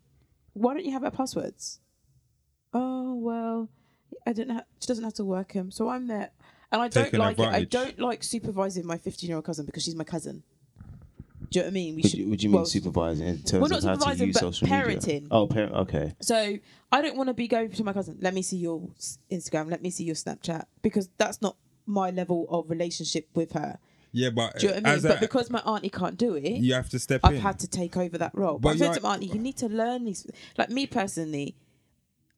why 0.54 0.73
don't 0.73 0.86
you 0.86 0.91
have 0.91 1.02
her 1.04 1.12
passwords? 1.12 1.80
Oh, 2.73 3.15
well, 3.15 3.69
I 4.25 4.34
don't 4.34 4.49
have, 4.49 4.65
she 4.80 4.88
doesn't 4.88 5.04
have 5.04 5.13
to 5.15 5.25
work 5.25 5.54
them. 5.54 5.71
So 5.71 5.89
I'm 5.89 6.08
there. 6.08 6.32
And 6.71 6.82
I 6.82 6.88
don't 6.88 7.13
like 7.13 7.39
it. 7.39 7.45
I 7.47 7.63
don't 7.63 7.99
like 7.99 8.23
supervising 8.23 8.86
my 8.86 8.97
15 8.97 9.28
year 9.28 9.38
old 9.38 9.45
cousin 9.45 9.65
because 9.65 9.84
she's 9.84 9.95
my 9.95 10.04
cousin. 10.04 10.43
Do 11.52 11.58
you 11.60 11.62
know 11.63 11.65
what 11.65 11.71
I 11.71 11.73
mean? 11.73 11.95
We 11.95 12.02
What 12.04 12.12
do 12.12 12.17
you, 12.43 12.49
mean 12.49 12.52
well, 12.52 12.65
supervising 12.65 13.28
in 13.28 13.41
terms 13.41 13.71
not 13.71 13.80
of 13.80 13.84
how 13.84 13.93
to 13.95 13.99
supervising, 13.99 14.28
use 14.28 14.34
but 14.36 14.39
social 14.41 14.67
parenting. 14.67 15.06
media? 15.23 15.28
Oh, 15.32 15.47
parent. 15.47 15.73
Okay. 15.73 16.13
So 16.21 16.60
I 16.91 17.02
don't 17.02 17.17
want 17.17 17.28
to 17.30 17.34
be 17.34 17.47
going 17.47 17.71
to 17.71 17.84
my 17.84 17.91
cousin. 17.93 18.17
Let 18.21 18.36
me 18.36 18.43
see 18.43 18.58
your 18.58 18.88
s- 18.97 19.17
Instagram. 19.32 19.71
Let 19.71 19.82
me 19.82 19.89
see 19.89 20.04
your 20.04 20.13
Snapchat 20.15 20.65
because 20.84 21.10
that's 21.17 21.41
not 21.41 21.56
my 21.89 22.12
level 22.12 22.45
of 22.49 22.69
relationship 22.69 23.28
with 23.34 23.52
her. 23.54 23.80
Yeah, 24.12 24.30
but 24.32 24.58
Do 24.60 24.67
you 24.67 24.73
know 24.73 24.80
what 24.80 24.88
I 24.88 24.93
mean? 24.95 25.02
but 25.04 25.17
a, 25.17 25.19
because 25.19 25.49
my 25.49 25.60
auntie 25.60 25.89
can't 25.89 26.17
do 26.17 26.34
it, 26.36 26.43
you 26.43 26.73
have 26.73 26.89
to 26.89 26.99
step 26.99 27.21
I've 27.23 27.36
in. 27.36 27.41
had 27.41 27.60
to 27.60 27.67
take 27.67 27.95
over 27.97 28.17
that 28.17 28.34
role. 28.34 28.58
But 28.58 28.69
But, 28.69 28.75
I 28.75 28.78
said 28.78 28.93
to 28.95 29.02
my 29.02 29.13
auntie, 29.13 29.28
you 29.28 29.39
need 29.39 29.58
to 29.58 29.67
learn 29.67 30.06
these. 30.06 30.25
Like 30.58 30.69
me 30.69 30.88
personally, 30.88 31.56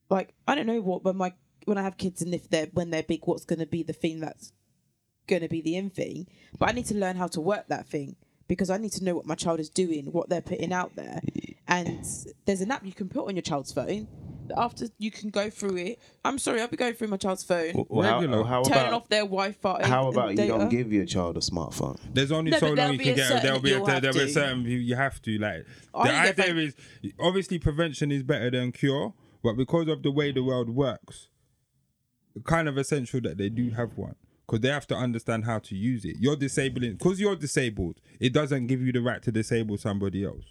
like 0.09 0.33
I 0.47 0.55
don't 0.55 0.67
know 0.67 0.81
what 0.81 1.03
when 1.03 1.15
my 1.15 1.33
when 1.65 1.77
I 1.77 1.83
have 1.83 1.97
kids 1.97 2.21
and 2.21 2.33
if 2.33 2.49
they're 2.49 2.67
when 2.73 2.89
they're 2.89 3.03
big, 3.03 3.21
what's 3.25 3.45
going 3.45 3.59
to 3.59 3.65
be 3.65 3.83
the 3.83 3.93
thing 3.93 4.19
that's 4.19 4.51
going 5.27 5.41
to 5.43 5.47
be 5.47 5.61
the 5.61 5.75
in 5.75 5.89
thing. 5.89 6.27
But 6.57 6.69
I 6.69 6.71
need 6.73 6.87
to 6.87 6.95
learn 6.95 7.15
how 7.15 7.27
to 7.27 7.39
work 7.39 7.67
that 7.69 7.87
thing 7.87 8.15
because 8.47 8.69
I 8.69 8.77
need 8.77 8.91
to 8.93 9.03
know 9.03 9.15
what 9.15 9.25
my 9.25 9.35
child 9.35 9.59
is 9.61 9.69
doing, 9.69 10.07
what 10.11 10.27
they're 10.27 10.41
putting 10.41 10.73
out 10.73 10.95
there. 10.95 11.21
And 11.67 12.05
there's 12.45 12.59
an 12.59 12.71
app 12.71 12.85
you 12.85 12.91
can 12.91 13.07
put 13.07 13.27
on 13.27 13.35
your 13.35 13.43
child's 13.43 13.71
phone. 13.71 14.07
That 14.53 14.59
After 14.61 14.87
you 14.97 15.11
can 15.11 15.29
go 15.29 15.49
through 15.49 15.77
it. 15.77 15.99
I'm 16.23 16.37
sorry, 16.37 16.61
I'll 16.61 16.67
be 16.67 16.77
going 16.77 16.93
through 16.93 17.07
my 17.07 17.17
child's 17.17 17.43
phone, 17.43 17.85
Well, 17.89 18.07
how, 18.07 18.19
Regular. 18.19 18.43
how 18.43 18.63
turning 18.63 18.79
about 18.81 18.93
off 18.93 19.09
their 19.09 19.21
Wi-Fi. 19.23 19.87
how 19.87 20.07
and 20.07 20.15
about 20.17 20.37
you 20.37 20.47
don't 20.47 20.69
give 20.69 20.91
your 20.91 21.05
child 21.05 21.37
a 21.37 21.39
smartphone? 21.39 21.99
There's 22.13 22.31
only 22.31 22.51
No, 22.51 22.59
so 22.59 22.71
long 22.73 22.93
you 22.93 22.99
can 22.99 23.15
get. 23.15 23.27
certain 23.27 23.43
There'll 23.43 23.59
be 23.59 23.71
a, 23.71 23.77
you'll 23.77 23.85
there'll 23.85 24.01
have 24.03 24.13
be 24.13 24.21
a 24.21 24.27
certain 24.29 24.63
you, 24.65 24.77
you 24.77 24.95
have 24.95 25.21
to 25.23 25.37
like. 25.37 25.65
I 25.93 26.07
the 26.07 26.25
need 26.27 26.35
to 26.35 26.43
idea 26.49 26.63
is 26.65 26.75
obviously 27.19 27.59
prevention 27.59 28.11
is 28.11 28.23
better 28.23 28.51
than 28.51 28.71
cure, 28.71 29.13
but 29.43 29.53
because 29.53 29.87
of 29.87 30.03
the 30.03 30.11
way 30.11 30.31
the 30.31 30.43
world 30.43 30.69
works, 30.69 31.29
kind 32.45 32.67
of 32.67 32.77
essential 32.77 33.21
that 33.21 33.37
they 33.37 33.49
do 33.49 33.69
have 33.71 33.97
one 33.97 34.15
because 34.45 34.61
they 34.61 34.69
have 34.69 34.87
to 34.87 34.95
understand 34.95 35.45
how 35.45 35.59
to 35.59 35.75
use 35.75 36.03
it. 36.05 36.17
You're 36.19 36.35
disabling 36.35 36.93
because 36.93 37.19
you're 37.19 37.35
disabled. 37.35 37.99
It 38.19 38.33
doesn't 38.33 38.67
give 38.67 38.81
you 38.81 38.91
the 38.91 39.01
right 39.01 39.21
to 39.23 39.31
disable 39.31 39.77
somebody 39.77 40.25
else. 40.25 40.43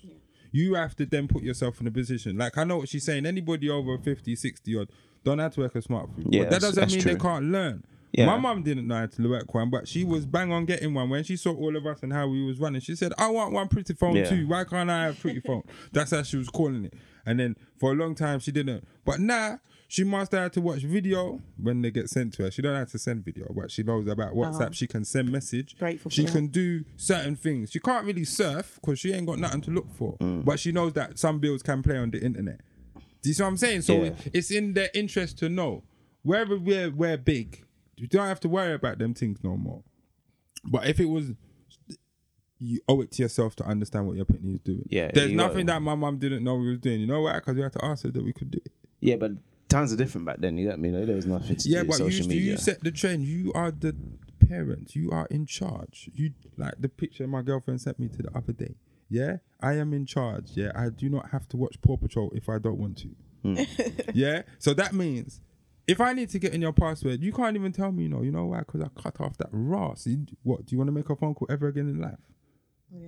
You 0.52 0.74
have 0.74 0.96
to 0.96 1.06
then 1.06 1.28
put 1.28 1.42
yourself 1.42 1.80
in 1.80 1.86
a 1.86 1.90
position. 1.90 2.36
Like 2.38 2.58
I 2.58 2.64
know 2.64 2.78
what 2.78 2.88
she's 2.88 3.04
saying. 3.04 3.26
Anybody 3.26 3.68
over 3.70 3.96
50, 3.98 4.34
60 4.36 4.78
odd 4.78 4.88
don't 5.24 5.38
have 5.38 5.54
to 5.54 5.60
work 5.60 5.74
a 5.74 5.78
smartphone. 5.80 6.26
Yeah, 6.30 6.42
but 6.44 6.50
that 6.50 6.60
doesn't 6.62 6.90
mean 6.90 7.00
true. 7.00 7.12
they 7.14 7.18
can't 7.18 7.44
learn. 7.46 7.84
Yeah. 8.12 8.26
My 8.26 8.38
mum 8.38 8.64
didn't 8.64 8.88
know 8.88 8.96
how 8.96 9.06
to 9.06 9.28
work 9.30 9.54
one, 9.54 9.70
but 9.70 9.86
she 9.86 10.02
was 10.02 10.26
bang 10.26 10.50
on 10.52 10.64
getting 10.64 10.92
one 10.94 11.08
when 11.10 11.22
she 11.22 11.36
saw 11.36 11.54
all 11.54 11.76
of 11.76 11.86
us 11.86 12.02
and 12.02 12.12
how 12.12 12.26
we 12.26 12.44
was 12.44 12.58
running. 12.58 12.80
She 12.80 12.96
said, 12.96 13.12
"I 13.18 13.28
want 13.28 13.52
one 13.52 13.68
pretty 13.68 13.94
phone 13.94 14.16
Yeah. 14.16 14.24
too. 14.28 14.48
Why 14.48 14.64
can't 14.64 14.90
I 14.90 15.04
have 15.04 15.20
pretty 15.20 15.38
phone?" 15.40 15.62
That's 15.92 16.10
how 16.10 16.22
she 16.24 16.36
was 16.36 16.48
calling 16.48 16.86
it. 16.86 16.94
And 17.24 17.38
then 17.38 17.54
for 17.78 17.92
a 17.92 17.94
long 17.94 18.16
time 18.16 18.40
she 18.40 18.50
didn't. 18.50 18.84
But 19.04 19.20
now 19.20 19.60
she 19.90 20.04
must 20.04 20.30
have 20.30 20.52
to 20.52 20.60
watch 20.60 20.82
video 20.82 21.40
when 21.60 21.82
they 21.82 21.90
get 21.90 22.08
sent 22.08 22.32
to 22.34 22.44
her. 22.44 22.50
She 22.52 22.62
don't 22.62 22.76
have 22.76 22.92
to 22.92 22.98
send 22.98 23.24
video, 23.24 23.52
but 23.52 23.72
she 23.72 23.82
knows 23.82 24.06
about 24.06 24.28
uh-huh. 24.28 24.52
WhatsApp. 24.52 24.72
She 24.72 24.86
can 24.86 25.04
send 25.04 25.32
message. 25.32 25.76
Grateful 25.76 26.10
for 26.10 26.14
she 26.14 26.26
that. 26.26 26.30
can 26.30 26.46
do 26.46 26.84
certain 26.96 27.34
things. 27.34 27.72
She 27.72 27.80
can't 27.80 28.06
really 28.06 28.22
surf 28.24 28.78
because 28.80 29.00
she 29.00 29.12
ain't 29.12 29.26
got 29.26 29.40
nothing 29.40 29.62
to 29.62 29.72
look 29.72 29.92
for. 29.92 30.16
Mm. 30.18 30.44
But 30.44 30.60
she 30.60 30.70
knows 30.70 30.92
that 30.92 31.18
some 31.18 31.40
bills 31.40 31.64
can 31.64 31.82
play 31.82 31.98
on 31.98 32.12
the 32.12 32.22
internet. 32.22 32.60
Do 32.94 33.28
you 33.30 33.34
see 33.34 33.42
what 33.42 33.48
I'm 33.48 33.56
saying? 33.56 33.82
So 33.82 34.04
Yeah. 34.04 34.12
it's 34.32 34.52
in 34.52 34.74
their 34.74 34.90
interest 34.94 35.38
to 35.38 35.48
know. 35.48 35.82
Wherever 36.22 36.56
we're 36.56 36.90
we're 36.90 37.16
big, 37.16 37.64
you 37.96 38.06
don't 38.06 38.28
have 38.28 38.38
to 38.40 38.48
worry 38.48 38.74
about 38.74 38.98
them 38.98 39.12
things 39.12 39.42
no 39.42 39.56
more. 39.56 39.82
But 40.62 40.86
if 40.86 41.00
it 41.00 41.06
was 41.06 41.32
you 42.60 42.80
owe 42.86 43.00
it 43.00 43.10
to 43.12 43.22
yourself 43.22 43.56
to 43.56 43.64
understand 43.64 44.06
what 44.06 44.14
your 44.14 44.26
pitney 44.26 44.54
is 44.54 44.60
doing. 44.60 44.86
Yeah, 44.88 45.10
There's 45.12 45.32
nothing 45.32 45.62
it. 45.62 45.66
that 45.66 45.82
my 45.82 45.96
mom 45.96 46.18
didn't 46.18 46.44
know 46.44 46.54
we 46.54 46.68
was 46.68 46.78
doing. 46.78 47.00
You 47.00 47.08
know 47.08 47.22
why? 47.22 47.34
Because 47.34 47.56
we 47.56 47.62
had 47.62 47.72
to 47.72 47.84
ask 47.84 48.04
her 48.04 48.10
that 48.12 48.22
we 48.22 48.32
could 48.32 48.52
do 48.52 48.60
it. 48.64 48.72
Yeah, 49.00 49.16
but 49.16 49.32
times 49.70 49.92
are 49.92 49.96
different 49.96 50.26
back 50.26 50.38
then. 50.38 50.58
You 50.58 50.68
get 50.68 50.78
me? 50.78 50.90
Like, 50.90 51.06
there 51.06 51.16
was 51.16 51.26
nothing 51.26 51.56
to 51.56 51.68
Yeah, 51.68 51.82
do 51.82 51.88
with 51.88 51.98
but 51.98 52.04
you, 52.04 52.10
social 52.12 52.28
media. 52.28 52.50
you 52.52 52.56
set 52.58 52.82
the 52.84 52.90
trend. 52.90 53.24
You 53.24 53.52
are 53.54 53.70
the 53.70 53.96
parent. 54.46 54.94
You 54.94 55.10
are 55.10 55.26
in 55.30 55.46
charge. 55.46 56.10
You 56.12 56.32
like 56.56 56.74
the 56.78 56.88
picture 56.88 57.26
my 57.26 57.42
girlfriend 57.42 57.80
sent 57.80 57.98
me 57.98 58.08
to 58.08 58.22
the 58.22 58.36
other 58.36 58.52
day. 58.52 58.74
Yeah, 59.08 59.38
I 59.60 59.74
am 59.74 59.92
in 59.92 60.06
charge. 60.06 60.50
Yeah, 60.54 60.72
I 60.76 60.88
do 60.90 61.08
not 61.08 61.30
have 61.30 61.48
to 61.48 61.56
watch 61.56 61.80
Paw 61.80 61.96
Patrol 61.96 62.30
if 62.34 62.48
I 62.48 62.58
don't 62.58 62.78
want 62.78 62.98
to. 62.98 63.08
Hmm. 63.42 63.56
yeah, 64.14 64.42
so 64.58 64.74
that 64.74 64.92
means 64.92 65.40
if 65.86 66.00
I 66.00 66.12
need 66.12 66.28
to 66.30 66.38
get 66.38 66.52
in 66.54 66.60
your 66.60 66.72
password, 66.72 67.20
you 67.22 67.32
can't 67.32 67.56
even 67.56 67.72
tell 67.72 67.90
me 67.90 68.06
no. 68.06 68.22
You 68.22 68.30
know 68.30 68.46
why? 68.46 68.60
Because 68.60 68.82
I 68.82 68.88
cut 69.00 69.20
off 69.20 69.36
that 69.38 69.48
Ross. 69.50 70.06
What 70.42 70.66
do 70.66 70.74
you 70.74 70.78
want 70.78 70.88
to 70.88 70.92
make 70.92 71.10
a 71.10 71.16
phone 71.16 71.34
call 71.34 71.48
ever 71.50 71.66
again 71.68 71.88
in 71.88 72.00
life? 72.00 72.18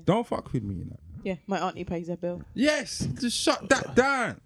Don't 0.04 0.26
fuck 0.26 0.52
with 0.52 0.62
me, 0.62 0.76
you 0.76 0.84
know. 0.86 0.98
Yeah, 1.24 1.34
my 1.46 1.58
auntie 1.58 1.84
pays 1.84 2.08
her 2.08 2.16
bill. 2.16 2.42
Yes, 2.54 3.00
just 3.20 3.36
shut 3.36 3.68
that 3.68 3.94
down. 3.94 4.40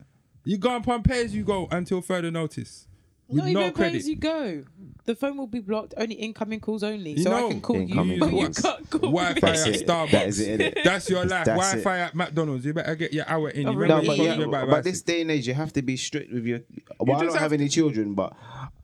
You 0.46 0.58
go 0.58 0.70
on 0.70 1.02
pay 1.02 1.24
as 1.24 1.34
you 1.34 1.42
go 1.42 1.66
until 1.72 2.00
further 2.00 2.30
notice. 2.30 2.86
With 3.28 3.38
Not 3.38 3.44
no 3.46 3.50
even 3.50 3.62
pay 3.64 3.72
credit. 3.72 3.96
as 3.96 4.08
you 4.08 4.14
go. 4.14 4.62
The 5.04 5.16
phone 5.16 5.36
will 5.36 5.48
be 5.48 5.58
blocked. 5.58 5.94
Only 5.96 6.14
incoming 6.14 6.60
calls 6.60 6.84
only. 6.84 7.10
You 7.14 7.24
so 7.24 7.30
know, 7.30 7.48
I 7.48 7.50
can 7.50 7.60
call 7.60 7.76
you, 7.76 7.82
incoming 7.82 8.18
but 8.20 8.32
you 8.32 8.42
calls. 8.44 8.58
can't 8.60 8.90
call 8.90 9.00
Wi-Fi 9.00 9.40
me. 9.52 9.58
At. 9.58 9.86
Starbucks. 9.86 10.10
That 10.12 10.26
is 10.28 10.38
it, 10.40 10.60
innit? 10.60 10.84
That's 10.84 11.10
your 11.10 11.24
life. 11.24 11.46
That's 11.46 11.58
Wi-Fi 11.58 11.98
at 11.98 12.14
McDonald's. 12.14 12.64
You 12.64 12.72
better 12.74 12.94
get 12.94 13.12
your 13.12 13.28
hour 13.28 13.50
in. 13.50 13.66
You 13.66 13.72
really? 13.72 13.88
No, 13.88 13.96
remember 13.96 14.06
but 14.06 14.18
yeah, 14.18 14.26
told 14.36 14.38
me 14.38 14.44
about 14.44 14.70
but 14.70 14.84
this 14.84 15.02
day 15.02 15.22
and 15.22 15.30
age, 15.32 15.48
you 15.48 15.54
have 15.54 15.72
to 15.72 15.82
be 15.82 15.96
strict 15.96 16.32
with 16.32 16.46
your. 16.46 16.60
Well, 17.00 17.16
I 17.16 17.20
just 17.22 17.32
don't 17.32 17.32
have 17.32 17.50
have 17.50 17.52
any 17.52 17.68
children, 17.68 18.14
but 18.14 18.32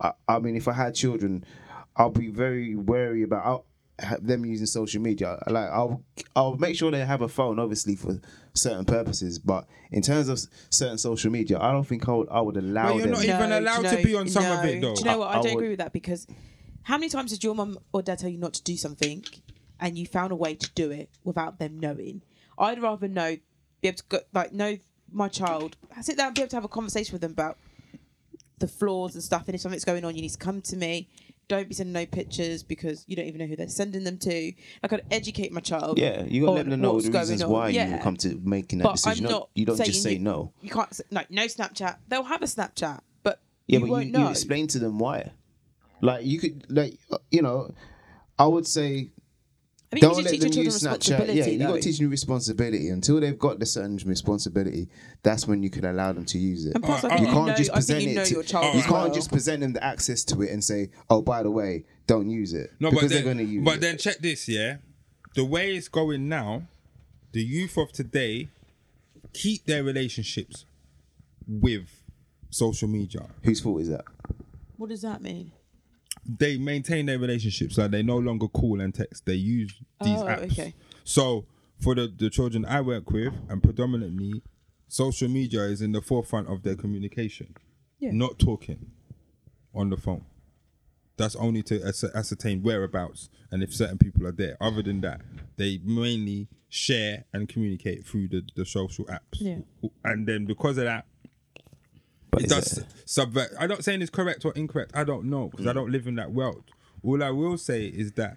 I, 0.00 0.12
I 0.26 0.40
mean, 0.40 0.56
if 0.56 0.66
I 0.66 0.72
had 0.72 0.96
children, 0.96 1.44
I'll 1.96 2.10
be 2.10 2.28
very 2.28 2.74
wary 2.74 3.22
about 3.22 3.46
I'll, 3.46 3.52
ha- 3.52 3.62
them 4.20 4.44
using 4.44 4.66
social 4.66 5.00
media. 5.00 5.38
Like, 5.48 5.70
I'll 5.70 6.02
I'll 6.36 6.56
make 6.56 6.76
sure 6.76 6.90
they 6.90 7.04
have 7.04 7.22
a 7.22 7.28
phone, 7.28 7.58
obviously 7.58 7.96
for 7.96 8.20
certain 8.54 8.84
purposes. 8.84 9.38
But 9.38 9.66
in 9.90 10.02
terms 10.02 10.28
of 10.28 10.40
certain 10.70 10.98
social 10.98 11.30
media, 11.30 11.58
I 11.60 11.72
don't 11.72 11.84
think 11.86 12.08
I 12.08 12.12
would 12.12 12.28
I 12.30 12.40
would 12.40 12.56
allow 12.56 12.84
Well, 12.86 12.94
you're 12.96 13.02
them. 13.06 13.12
not 13.12 13.24
even 13.24 13.50
No, 13.50 13.58
allowed 13.60 13.76
do 13.76 13.82
you 13.82 13.88
to 13.90 13.96
know- 13.96 14.04
be 14.04 14.14
on 14.16 14.28
some 14.28 14.44
of 14.58 14.64
it, 14.64 14.80
though. 14.80 14.94
Do 14.94 15.00
you 15.00 15.04
know 15.06 15.18
what? 15.18 15.28
I, 15.28 15.32
I- 15.34 15.38
I 15.38 15.42
don't 15.42 15.44
would- 15.44 15.52
agree 15.54 15.68
with 15.70 15.78
that 15.78 15.92
because 15.92 16.26
how 16.82 16.98
many 16.98 17.08
times 17.08 17.30
did 17.30 17.44
your 17.44 17.54
mum 17.54 17.78
or 17.92 18.02
dad 18.02 18.18
tell 18.18 18.28
you 18.30 18.38
not 18.38 18.54
to 18.54 18.62
do 18.62 18.76
something 18.76 19.24
and 19.80 19.96
you 19.98 20.06
found 20.06 20.32
a 20.32 20.36
way 20.36 20.54
to 20.54 20.70
do 20.74 20.90
it 20.90 21.08
without 21.24 21.58
them 21.58 21.78
knowing? 21.78 22.22
I'd 22.58 22.80
rather 22.82 23.08
know, 23.08 23.36
be 23.80 23.88
able 23.88 23.96
to 23.98 24.04
go, 24.08 24.18
like 24.34 24.52
know 24.52 24.78
my 25.10 25.28
child, 25.28 25.76
I 25.96 26.00
sit 26.02 26.16
down, 26.16 26.28
and 26.28 26.34
be 26.34 26.40
able 26.42 26.50
to 26.50 26.56
have 26.56 26.64
a 26.64 26.68
conversation 26.68 27.12
with 27.12 27.20
them 27.22 27.32
about 27.32 27.58
the 28.58 28.68
flaws 28.68 29.14
and 29.14 29.22
stuff. 29.22 29.44
And 29.46 29.54
if 29.54 29.60
something's 29.60 29.84
going 29.84 30.04
on, 30.04 30.14
you 30.16 30.22
need 30.22 30.30
to 30.30 30.38
come 30.38 30.60
to 30.62 30.76
me. 30.76 31.08
Don't 31.52 31.68
be 31.68 31.74
sending 31.74 31.92
no 31.92 32.06
pictures 32.06 32.62
because 32.62 33.04
you 33.06 33.14
don't 33.14 33.26
even 33.26 33.40
know 33.40 33.46
who 33.46 33.56
they're 33.56 33.68
sending 33.68 34.04
them 34.04 34.16
to. 34.18 34.52
Like 34.82 34.90
gotta 34.90 35.02
educate 35.12 35.52
my 35.52 35.60
child. 35.60 35.98
Yeah, 35.98 36.22
you 36.24 36.40
got 36.46 36.46
to 36.46 36.52
let 36.52 36.70
them 36.70 36.80
know 36.80 36.98
the 36.98 37.10
reasons 37.10 37.42
on. 37.42 37.50
why 37.50 37.68
Yeah. 37.68 37.96
you 37.96 38.02
come 38.02 38.16
to 38.18 38.40
making 38.42 38.78
that 38.78 38.84
But 38.84 38.92
decision. 38.92 39.26
I'm 39.26 39.30
You 39.30 39.36
don't- 39.38 39.50
you 39.54 39.66
don't 39.66 39.84
just 39.84 40.02
say 40.02 40.16
no. 40.16 40.52
You 40.62 40.70
can't 40.70 40.94
say, 40.94 41.04
no, 41.10 41.20
no 41.28 41.44
Snapchat. 41.44 41.96
They'll 42.08 42.22
have 42.22 42.40
a 42.40 42.46
Snapchat, 42.46 43.00
but 43.22 43.40
Yeah, 43.66 43.80
you 43.80 43.86
but 43.86 44.06
you, 44.06 44.18
you 44.18 44.28
explain 44.28 44.66
to 44.68 44.78
them 44.78 44.98
why. 44.98 45.32
Like 46.00 46.24
you 46.24 46.38
could, 46.40 46.64
like 46.70 46.98
you 47.30 47.42
know, 47.42 47.74
I 48.38 48.46
would 48.46 48.66
say 48.66 49.10
I 49.92 50.00
think 50.00 50.02
don't 50.02 50.16
you 50.18 50.22
let 50.24 50.30
teach 50.30 50.40
them 50.40 50.52
your 50.52 50.64
use 50.64 50.82
Snapchat. 50.82 50.92
responsibility. 51.20 51.38
Yeah, 51.38 51.46
you 51.46 51.58
got 51.58 51.74
to 51.74 51.80
teach 51.82 51.98
them 51.98 52.08
responsibility 52.10 52.88
until 52.88 53.20
they've 53.20 53.38
got 53.38 53.58
the 53.58 53.66
certain 53.66 53.96
responsibility. 54.06 54.88
That's 55.22 55.46
when 55.46 55.62
you 55.62 55.68
can 55.68 55.84
allow 55.84 56.12
them 56.12 56.24
to 56.24 56.38
use 56.38 56.64
it. 56.64 56.74
And 56.74 56.82
plus, 56.82 57.04
Uh, 57.04 57.08
you 57.18 57.26
you, 57.26 57.32
can't 57.32 57.46
know, 57.48 57.54
just 57.54 57.72
present 57.74 57.98
think 57.98 58.14
you 58.14 58.20
it 58.20 58.24
to- 58.26 58.34
your 58.34 58.42
child. 58.42 58.74
You 58.74 58.80
as 58.80 58.86
can't 58.86 59.12
just 59.14 59.30
present 59.30 59.60
them 59.60 59.74
the 59.74 59.84
access 59.84 60.24
to 60.24 60.40
it 60.42 60.50
and 60.50 60.64
say, 60.64 60.90
"Oh, 61.10 61.20
by 61.20 61.42
the 61.42 61.50
way, 61.50 61.84
don't 62.06 62.30
use 62.30 62.54
it," 62.54 62.70
No, 62.80 62.88
because 62.90 63.02
but 63.04 63.08
they're 63.10 63.18
then, 63.22 63.36
going 63.36 63.46
to 63.46 63.52
use 63.52 63.64
but 63.64 63.70
it. 63.72 63.74
But 63.74 63.80
then 63.82 63.98
check 63.98 64.18
this, 64.18 64.48
yeah. 64.48 64.78
The 65.34 65.44
way 65.44 65.76
it's 65.76 65.88
going 65.88 66.26
now, 66.28 66.62
the 67.32 67.42
youth 67.44 67.76
of 67.76 67.92
today 67.92 68.48
keep 69.34 69.66
their 69.66 69.82
relationships 69.84 70.64
with 71.46 71.88
social 72.50 72.88
media. 72.88 73.26
Whose 73.42 73.60
fault 73.60 73.82
is 73.82 73.88
that? 73.88 74.04
What 74.76 74.88
does 74.90 75.02
that 75.02 75.20
mean? 75.22 75.52
They 76.24 76.56
maintain 76.58 77.06
their 77.06 77.18
relationships, 77.18 77.78
like 77.78 77.90
they 77.90 78.02
no 78.02 78.18
longer 78.18 78.48
call 78.48 78.80
and 78.80 78.94
text. 78.94 79.26
They 79.26 79.34
use 79.34 79.72
these 80.02 80.20
Oh, 80.20 80.24
apps. 80.26 80.52
okay. 80.52 80.74
So 81.04 81.46
for 81.80 81.94
the, 81.94 82.12
the 82.14 82.30
children 82.30 82.64
I 82.64 82.80
work 82.80 83.10
with, 83.10 83.32
and 83.48 83.62
predominantly, 83.62 84.42
social 84.88 85.28
media 85.28 85.62
is 85.62 85.82
in 85.82 85.92
the 85.92 86.00
forefront 86.02 86.48
of 86.48 86.62
their 86.62 86.76
communication. 86.76 87.54
Yeah. 87.98 88.10
Not 88.12 88.38
talking 88.38 88.90
on 89.74 89.90
the 89.90 89.96
phone. 89.96 90.24
That's 91.16 91.36
only 91.36 91.62
to 91.64 91.82
ascertain 92.14 92.62
whereabouts 92.62 93.28
and 93.50 93.62
if 93.62 93.72
certain 93.74 93.98
people 93.98 94.26
are 94.26 94.32
there. 94.32 94.56
Other 94.60 94.82
than 94.82 95.00
that, 95.02 95.20
they 95.56 95.78
mainly 95.84 96.48
share 96.68 97.24
and 97.32 97.48
communicate 97.48 98.06
through 98.06 98.28
the, 98.28 98.42
the 98.56 98.64
social 98.64 99.04
apps. 99.06 99.20
Yeah. 99.40 99.58
And 100.04 100.26
then 100.26 100.46
because 100.46 100.78
of 100.78 100.84
that, 100.84 101.06
But 102.32 102.42
it 102.42 102.48
does 102.48 102.78
it- 102.78 102.86
subvert. 103.04 103.50
I'm 103.60 103.68
not 103.68 103.84
saying 103.84 104.02
it's 104.02 104.10
correct 104.10 104.44
or 104.44 104.52
incorrect. 104.54 104.92
I 104.94 105.04
don't 105.04 105.26
know 105.26 105.48
because 105.48 105.66
I 105.66 105.70
mm. 105.70 105.74
don't 105.74 105.92
live 105.92 106.08
in 106.08 106.16
that 106.16 106.32
world. 106.32 106.64
All 107.04 107.22
I 107.22 107.30
will 107.30 107.58
say 107.58 107.86
is 107.86 108.12
that 108.12 108.36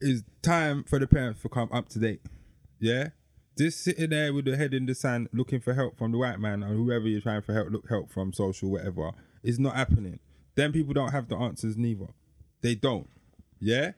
it's 0.00 0.22
time 0.42 0.84
for 0.84 0.98
the 0.98 1.06
parents 1.06 1.40
to 1.42 1.48
come 1.48 1.70
up 1.72 1.88
to 1.90 1.98
date. 1.98 2.20
Yeah, 2.80 3.10
just 3.56 3.84
sitting 3.84 4.10
there 4.10 4.32
with 4.32 4.46
the 4.46 4.56
head 4.56 4.74
in 4.74 4.86
the 4.86 4.94
sand, 4.94 5.28
looking 5.32 5.60
for 5.60 5.74
help 5.74 5.96
from 5.96 6.12
the 6.12 6.18
white 6.18 6.40
man 6.40 6.64
or 6.64 6.74
whoever 6.74 7.06
you're 7.06 7.20
trying 7.20 7.42
for 7.42 7.52
help, 7.52 7.70
look 7.70 7.88
help 7.88 8.10
from 8.10 8.32
social 8.32 8.70
whatever, 8.70 9.12
is 9.42 9.58
not 9.58 9.76
happening. 9.76 10.18
Then 10.54 10.72
people 10.72 10.92
don't 10.92 11.12
have 11.12 11.28
the 11.28 11.36
answers 11.36 11.76
neither. 11.76 12.08
They 12.62 12.74
don't. 12.74 13.08
Yeah. 13.60 13.92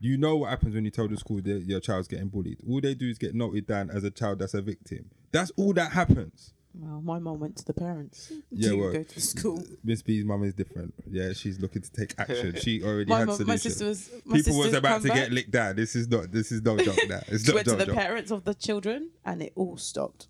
You 0.00 0.16
know 0.16 0.36
what 0.36 0.50
happens 0.50 0.74
when 0.74 0.84
you 0.84 0.90
tell 0.90 1.08
the 1.08 1.16
school 1.16 1.40
that 1.42 1.64
your 1.64 1.80
child's 1.80 2.08
getting 2.08 2.28
bullied. 2.28 2.58
All 2.68 2.80
they 2.80 2.94
do 2.94 3.08
is 3.08 3.18
get 3.18 3.34
noted 3.34 3.66
down 3.66 3.90
as 3.90 4.04
a 4.04 4.10
child 4.10 4.38
that's 4.38 4.54
a 4.54 4.62
victim. 4.62 5.10
That's 5.32 5.50
all 5.56 5.72
that 5.74 5.92
happens. 5.92 6.53
Well, 6.76 7.00
my 7.02 7.20
mom 7.20 7.38
went 7.38 7.56
to 7.58 7.64
the 7.64 7.72
parents. 7.72 8.32
Yeah, 8.50 8.70
to 8.70 8.76
well, 8.76 8.92
go 8.92 9.02
to 9.04 9.20
school. 9.20 9.62
Miss 9.84 10.02
B's 10.02 10.24
mum 10.24 10.42
is 10.42 10.54
different. 10.54 10.92
Yeah, 11.08 11.32
she's 11.32 11.60
looking 11.60 11.82
to 11.82 11.90
take 11.92 12.14
action. 12.18 12.56
She 12.60 12.82
already 12.84 13.08
My 13.08 13.20
had 13.20 13.28
mum- 13.28 13.36
solutions. 13.36 13.48
my 13.48 13.56
sister 13.56 13.84
was- 13.86 14.10
my 14.24 14.36
People 14.38 14.58
was 14.58 14.74
about 14.74 15.02
to 15.02 15.08
back. 15.08 15.16
get 15.16 15.32
licked 15.32 15.52
down. 15.52 15.76
This 15.76 15.94
is 15.94 16.08
not. 16.08 16.32
This 16.32 16.50
is 16.50 16.62
no 16.62 16.76
joke. 16.76 16.98
Now 17.08 17.20
it's 17.28 17.42
She 17.44 17.48
not 17.48 17.54
went 17.54 17.68
to 17.68 17.76
the 17.76 17.86
joke. 17.86 17.94
parents 17.94 18.30
of 18.32 18.44
the 18.44 18.54
children, 18.54 19.10
and 19.24 19.40
it 19.42 19.52
all 19.54 19.76
stopped. 19.76 20.26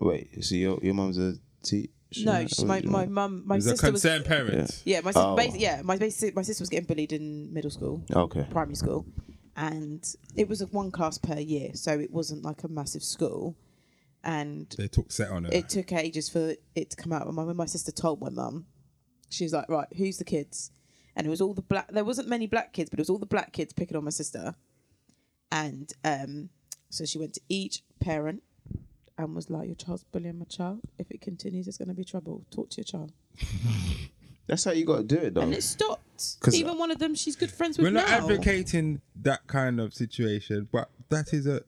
Wait, 0.00 0.44
so 0.44 0.54
your 0.54 0.78
your 0.82 0.94
mum's 0.94 1.18
a 1.18 1.34
teacher? 1.62 1.90
No, 2.24 2.46
she, 2.46 2.64
my 2.64 2.80
my 2.82 3.06
mum, 3.06 3.42
my 3.46 3.56
He's 3.56 3.66
a 3.66 3.70
sister 3.70 3.92
was. 3.92 4.02
concerned 4.02 4.24
parent. 4.24 4.82
Yeah, 4.84 5.00
my 5.00 5.10
sister, 5.10 5.20
Oh. 5.28 5.36
basi- 5.36 5.60
yeah, 5.60 5.82
my 5.82 5.98
basi- 5.98 6.34
my 6.34 6.42
sister 6.42 6.62
was 6.62 6.68
getting 6.68 6.86
bullied 6.86 7.12
in 7.12 7.52
middle 7.52 7.70
school, 7.70 8.02
Okay. 8.12 8.46
primary 8.50 8.76
school, 8.76 9.04
and 9.56 10.02
it 10.34 10.48
was 10.48 10.60
a 10.62 10.66
one 10.66 10.90
class 10.90 11.18
per 11.18 11.38
year, 11.38 11.70
so 11.74 11.98
it 11.98 12.10
wasn't 12.10 12.42
like 12.44 12.64
a 12.64 12.68
massive 12.68 13.02
school, 13.02 13.56
and 14.24 14.68
They 14.76 14.88
took 14.88 15.10
set 15.12 15.30
on 15.30 15.44
her. 15.44 15.50
it 15.52 15.68
took 15.68 15.92
ages 15.92 16.28
for 16.28 16.54
it 16.74 16.90
to 16.90 16.96
come 16.96 17.12
out. 17.12 17.26
When 17.26 17.34
my, 17.34 17.44
when 17.44 17.56
my 17.56 17.66
sister 17.66 17.92
told 17.92 18.20
my 18.20 18.30
mum, 18.30 18.66
she 19.30 19.44
was 19.44 19.52
like, 19.52 19.68
"Right, 19.68 19.88
who's 19.96 20.18
the 20.18 20.24
kids?" 20.24 20.70
And 21.16 21.26
it 21.26 21.30
was 21.30 21.40
all 21.40 21.54
the 21.54 21.62
black. 21.62 21.90
There 21.90 22.04
wasn't 22.04 22.28
many 22.28 22.46
black 22.46 22.72
kids, 22.72 22.90
but 22.90 22.98
it 22.98 23.02
was 23.02 23.10
all 23.10 23.18
the 23.18 23.26
black 23.26 23.52
kids 23.52 23.72
picking 23.72 23.96
on 23.96 24.04
my 24.04 24.10
sister. 24.10 24.54
And 25.50 25.92
um, 26.04 26.50
so 26.90 27.04
she 27.04 27.18
went 27.18 27.34
to 27.34 27.40
each 27.48 27.82
parent 28.00 28.42
and 29.16 29.34
was 29.34 29.50
like, 29.50 29.66
"Your 29.66 29.74
child's 29.76 30.04
bullying 30.04 30.38
my 30.38 30.44
child. 30.46 30.80
If 30.98 31.10
it 31.10 31.20
continues, 31.20 31.66
it's 31.68 31.78
going 31.78 31.88
to 31.88 31.94
be 31.94 32.04
trouble. 32.04 32.44
Talk 32.50 32.70
to 32.70 32.76
your 32.78 32.84
child." 32.84 33.12
That's 34.46 34.64
how 34.64 34.70
you 34.70 34.86
got 34.86 34.96
to 34.98 35.04
do 35.04 35.16
it, 35.16 35.34
though. 35.34 35.42
And 35.42 35.52
it 35.52 35.62
stopped. 35.62 36.02
'Cause- 36.40 36.54
Even 36.54 36.78
one 36.78 36.90
of 36.90 36.98
them, 36.98 37.14
she's 37.14 37.36
good 37.36 37.50
friends 37.50 37.76
with 37.76 37.84
We're 37.86 37.90
not 37.90 38.08
now. 38.08 38.16
advocating 38.18 39.02
that 39.22 39.46
kind 39.46 39.78
of 39.78 39.92
situation, 39.94 40.68
but 40.72 40.90
that 41.10 41.32
is 41.34 41.46
a. 41.46 41.62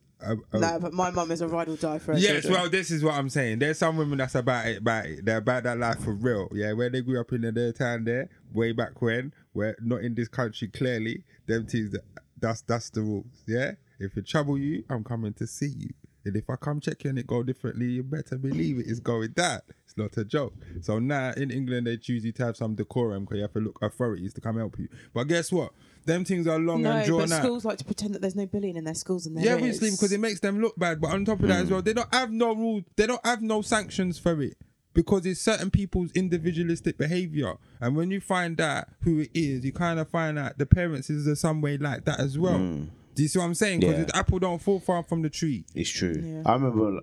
No, 0.52 0.78
but 0.80 0.92
my 0.92 1.10
mum 1.10 1.30
is 1.30 1.40
a 1.40 1.48
ride 1.48 1.68
or 1.68 1.76
die 1.76 1.98
for 1.98 2.12
her 2.12 2.18
Yes, 2.18 2.42
children. 2.42 2.52
well, 2.52 2.70
this 2.70 2.90
is 2.90 3.02
what 3.02 3.14
I'm 3.14 3.28
saying. 3.28 3.58
There's 3.60 3.78
some 3.78 3.96
women 3.96 4.18
that's 4.18 4.34
about 4.34 4.66
it, 4.66 4.78
about 4.78 5.06
it. 5.06 5.24
They're 5.24 5.38
about 5.38 5.62
that 5.64 5.78
life 5.78 6.00
for 6.04 6.12
real. 6.12 6.48
Yeah, 6.52 6.72
where 6.72 6.90
they 6.90 7.00
grew 7.00 7.20
up 7.20 7.32
in 7.32 7.42
their 7.54 7.72
town 7.72 8.04
there, 8.04 8.28
way 8.52 8.72
back 8.72 9.00
when, 9.00 9.32
where 9.52 9.76
not 9.80 10.02
in 10.02 10.14
this 10.14 10.28
country 10.28 10.68
clearly. 10.68 11.24
Them 11.46 11.66
things, 11.66 11.96
that's 12.38 12.62
that's 12.62 12.90
the 12.90 13.02
rules. 13.02 13.42
Yeah, 13.46 13.72
if 13.98 14.16
it 14.16 14.26
trouble 14.26 14.58
you, 14.58 14.84
I'm 14.90 15.04
coming 15.04 15.32
to 15.34 15.46
see 15.46 15.68
you. 15.76 15.90
And 16.22 16.36
if 16.36 16.50
I 16.50 16.56
come 16.56 16.80
check 16.80 17.02
you 17.04 17.10
and 17.10 17.18
it 17.18 17.26
go 17.26 17.42
differently, 17.42 17.86
you 17.86 18.02
better 18.02 18.36
believe 18.36 18.78
it 18.78 18.86
is 18.86 19.00
going 19.00 19.32
that. 19.36 19.64
It's 19.86 19.96
not 19.96 20.14
a 20.18 20.24
joke. 20.24 20.52
So 20.82 20.98
now 20.98 21.32
in 21.34 21.50
England 21.50 21.86
they 21.86 21.96
choose 21.96 22.26
you 22.26 22.32
to 22.32 22.44
have 22.44 22.56
some 22.58 22.74
decorum 22.74 23.24
because 23.24 23.36
you 23.36 23.42
have 23.42 23.54
to 23.54 23.60
look 23.60 23.78
authorities 23.80 24.34
to 24.34 24.40
come 24.42 24.58
help 24.58 24.78
you. 24.78 24.88
But 25.14 25.24
guess 25.24 25.50
what? 25.50 25.72
Them 26.06 26.24
things 26.24 26.46
are 26.46 26.58
long 26.58 26.82
no, 26.82 26.92
and 26.92 27.06
drawn 27.06 27.20
but 27.28 27.32
out. 27.32 27.42
schools 27.42 27.64
like 27.64 27.78
to 27.78 27.84
pretend 27.84 28.14
that 28.14 28.22
there's 28.22 28.34
no 28.36 28.46
bullying 28.46 28.76
in 28.76 28.84
their 28.84 28.94
schools 28.94 29.26
and 29.26 29.36
there 29.36 29.44
Yeah, 29.44 29.50
is. 29.52 29.56
obviously, 29.58 29.90
because 29.90 30.12
it 30.12 30.20
makes 30.20 30.40
them 30.40 30.60
look 30.60 30.78
bad. 30.78 31.00
But 31.00 31.10
on 31.12 31.24
top 31.24 31.40
of 31.40 31.48
that 31.48 31.60
as 31.60 31.68
mm. 31.68 31.72
well, 31.72 31.82
they 31.82 31.92
don't 31.92 32.12
have 32.14 32.30
no 32.32 32.54
rules. 32.54 32.84
They 32.96 33.06
don't 33.06 33.24
have 33.24 33.42
no 33.42 33.62
sanctions 33.62 34.18
for 34.18 34.40
it 34.42 34.56
because 34.94 35.26
it's 35.26 35.40
certain 35.40 35.70
people's 35.70 36.10
individualistic 36.12 36.98
behavior. 36.98 37.54
And 37.80 37.96
when 37.96 38.10
you 38.10 38.20
find 38.20 38.60
out 38.60 38.86
who 39.02 39.20
it 39.20 39.30
is, 39.34 39.64
you 39.64 39.72
kind 39.72 40.00
of 40.00 40.08
find 40.08 40.38
out 40.38 40.58
the 40.58 40.66
parents 40.66 41.10
is 41.10 41.26
in 41.26 41.36
some 41.36 41.60
way 41.60 41.76
like 41.76 42.04
that 42.06 42.18
as 42.18 42.38
well. 42.38 42.58
Mm. 42.58 42.88
Do 43.14 43.22
you 43.22 43.28
see 43.28 43.38
what 43.38 43.44
I'm 43.44 43.54
saying? 43.54 43.80
Because 43.80 43.98
Yeah. 43.98 44.04
the 44.04 44.16
apple 44.16 44.38
don't 44.38 44.60
fall 44.62 44.80
far 44.80 45.02
from 45.02 45.22
the 45.22 45.30
tree. 45.30 45.64
It's 45.74 45.90
true. 45.90 46.14
Yeah. 46.16 46.42
I 46.46 46.54
remember 46.54 47.00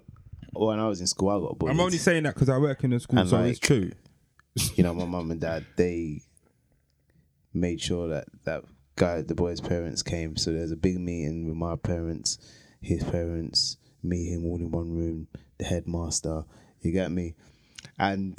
when 0.53 0.79
I 0.79 0.87
was 0.87 1.01
in 1.01 1.07
school, 1.07 1.29
I 1.29 1.39
got 1.39 1.59
bullied. 1.59 1.73
I'm 1.75 1.79
only 1.79 1.97
saying 1.97 2.23
that 2.23 2.33
because 2.33 2.49
I 2.49 2.57
work 2.57 2.83
in 2.83 2.93
a 2.93 2.99
school, 2.99 3.19
And 3.19 3.29
so 3.29 3.37
like- 3.39 3.51
it's 3.51 3.59
true. 3.59 3.91
you 4.75 4.83
know, 4.83 4.93
my 4.93 5.05
mum 5.05 5.29
and 5.31 5.39
dad, 5.39 5.65
they 5.75 6.23
made 7.53 7.79
sure 7.81 8.07
that 8.09 8.27
that 8.43 8.63
guy, 8.97 9.21
the 9.21 9.35
boy's 9.35 9.61
parents 9.61 10.03
came. 10.03 10.35
So 10.35 10.51
there's 10.51 10.71
a 10.71 10.75
big 10.75 10.99
meeting 10.99 11.47
with 11.47 11.55
my 11.55 11.75
parents, 11.77 12.37
his 12.81 13.03
parents, 13.05 13.77
me, 14.03 14.25
him, 14.31 14.45
all 14.45 14.57
in 14.57 14.69
one 14.71 14.91
room, 14.91 15.27
the 15.57 15.65
headmaster. 15.65 16.43
You 16.81 16.91
get 16.91 17.11
me? 17.11 17.35
And 17.97 18.37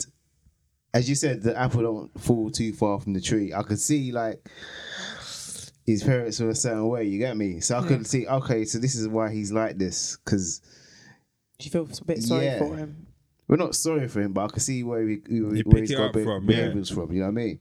as 0.95 1.09
you 1.09 1.15
said, 1.15 1.43
the 1.43 1.59
apple 1.59 1.83
don't 1.83 2.21
fall 2.21 2.51
too 2.51 2.73
far 2.73 3.01
from 3.01 3.15
the 3.15 3.21
tree. 3.21 3.53
I 3.55 3.63
could 3.63 3.79
see 3.81 4.13
like 4.13 4.47
his 5.87 6.03
parents 6.03 6.39
were 6.41 6.51
a 6.51 6.55
certain 6.55 6.87
way. 6.89 7.05
You 7.05 7.19
get 7.19 7.37
me? 7.37 7.61
So 7.61 7.79
I 7.79 7.87
could 7.87 8.07
see, 8.07 8.27
okay, 8.27 8.65
so 8.65 8.79
this 8.79 8.95
is 8.95 9.09
why 9.09 9.31
he's 9.33 9.53
like 9.53 9.79
this 9.79 10.17
because. 10.25 10.61
Do 11.59 11.65
You 11.65 11.71
feel 11.73 11.89
a 12.01 12.05
bit 12.05 12.23
sorry 12.23 12.45
Yeah. 12.45 12.59
for 12.61 12.77
him. 12.77 13.07
We're 13.49 13.57
not 13.57 13.75
sorry 13.75 14.07
for 14.07 14.21
him, 14.21 14.33
but 14.33 14.45
I 14.45 14.49
can 14.49 14.61
see 14.61 14.85
where 14.85 15.09
he, 15.09 15.17
where, 15.17 15.57
You 15.57 15.63
where 15.65 15.81
pick 15.81 15.89
he's 15.89 15.93
got 15.97 16.09
up 16.09 16.13
be- 16.13 16.21
yeah. 16.23 16.39
behaviors 16.45 16.89
from. 16.91 17.11
You 17.11 17.21
know 17.21 17.27
what 17.27 17.31
I 17.33 17.35
mean? 17.35 17.61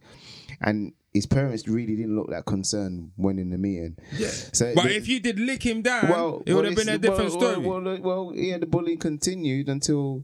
And 0.61 0.93
his 1.17 1.25
parents 1.25 1.67
really 1.67 1.95
didn't 1.95 2.15
look 2.15 2.29
that 2.29 2.45
concerned 2.45 3.11
when 3.15 3.39
in 3.39 3.49
the 3.49 3.57
meeting. 3.57 3.97
Yeah. 4.15 4.27
So 4.29 4.73
But 4.75 4.83
the- 4.85 4.95
if 4.95 5.07
you 5.07 5.19
did 5.19 5.39
lick 5.39 5.63
him 5.65 5.81
down, 5.81 6.07
well, 6.09 6.43
it 6.45 6.53
would 6.53 6.61
well, 6.63 6.65
have 6.65 6.75
been 6.75 6.89
a 6.89 6.97
different 6.97 7.31
well, 7.31 7.39
story. 7.39 7.57
Well, 7.67 7.81
well, 7.81 7.99
well, 8.01 8.31
yeah, 8.35 8.57
the 8.59 8.65
bullying 8.67 8.99
continued 8.99 9.67
until 9.69 10.23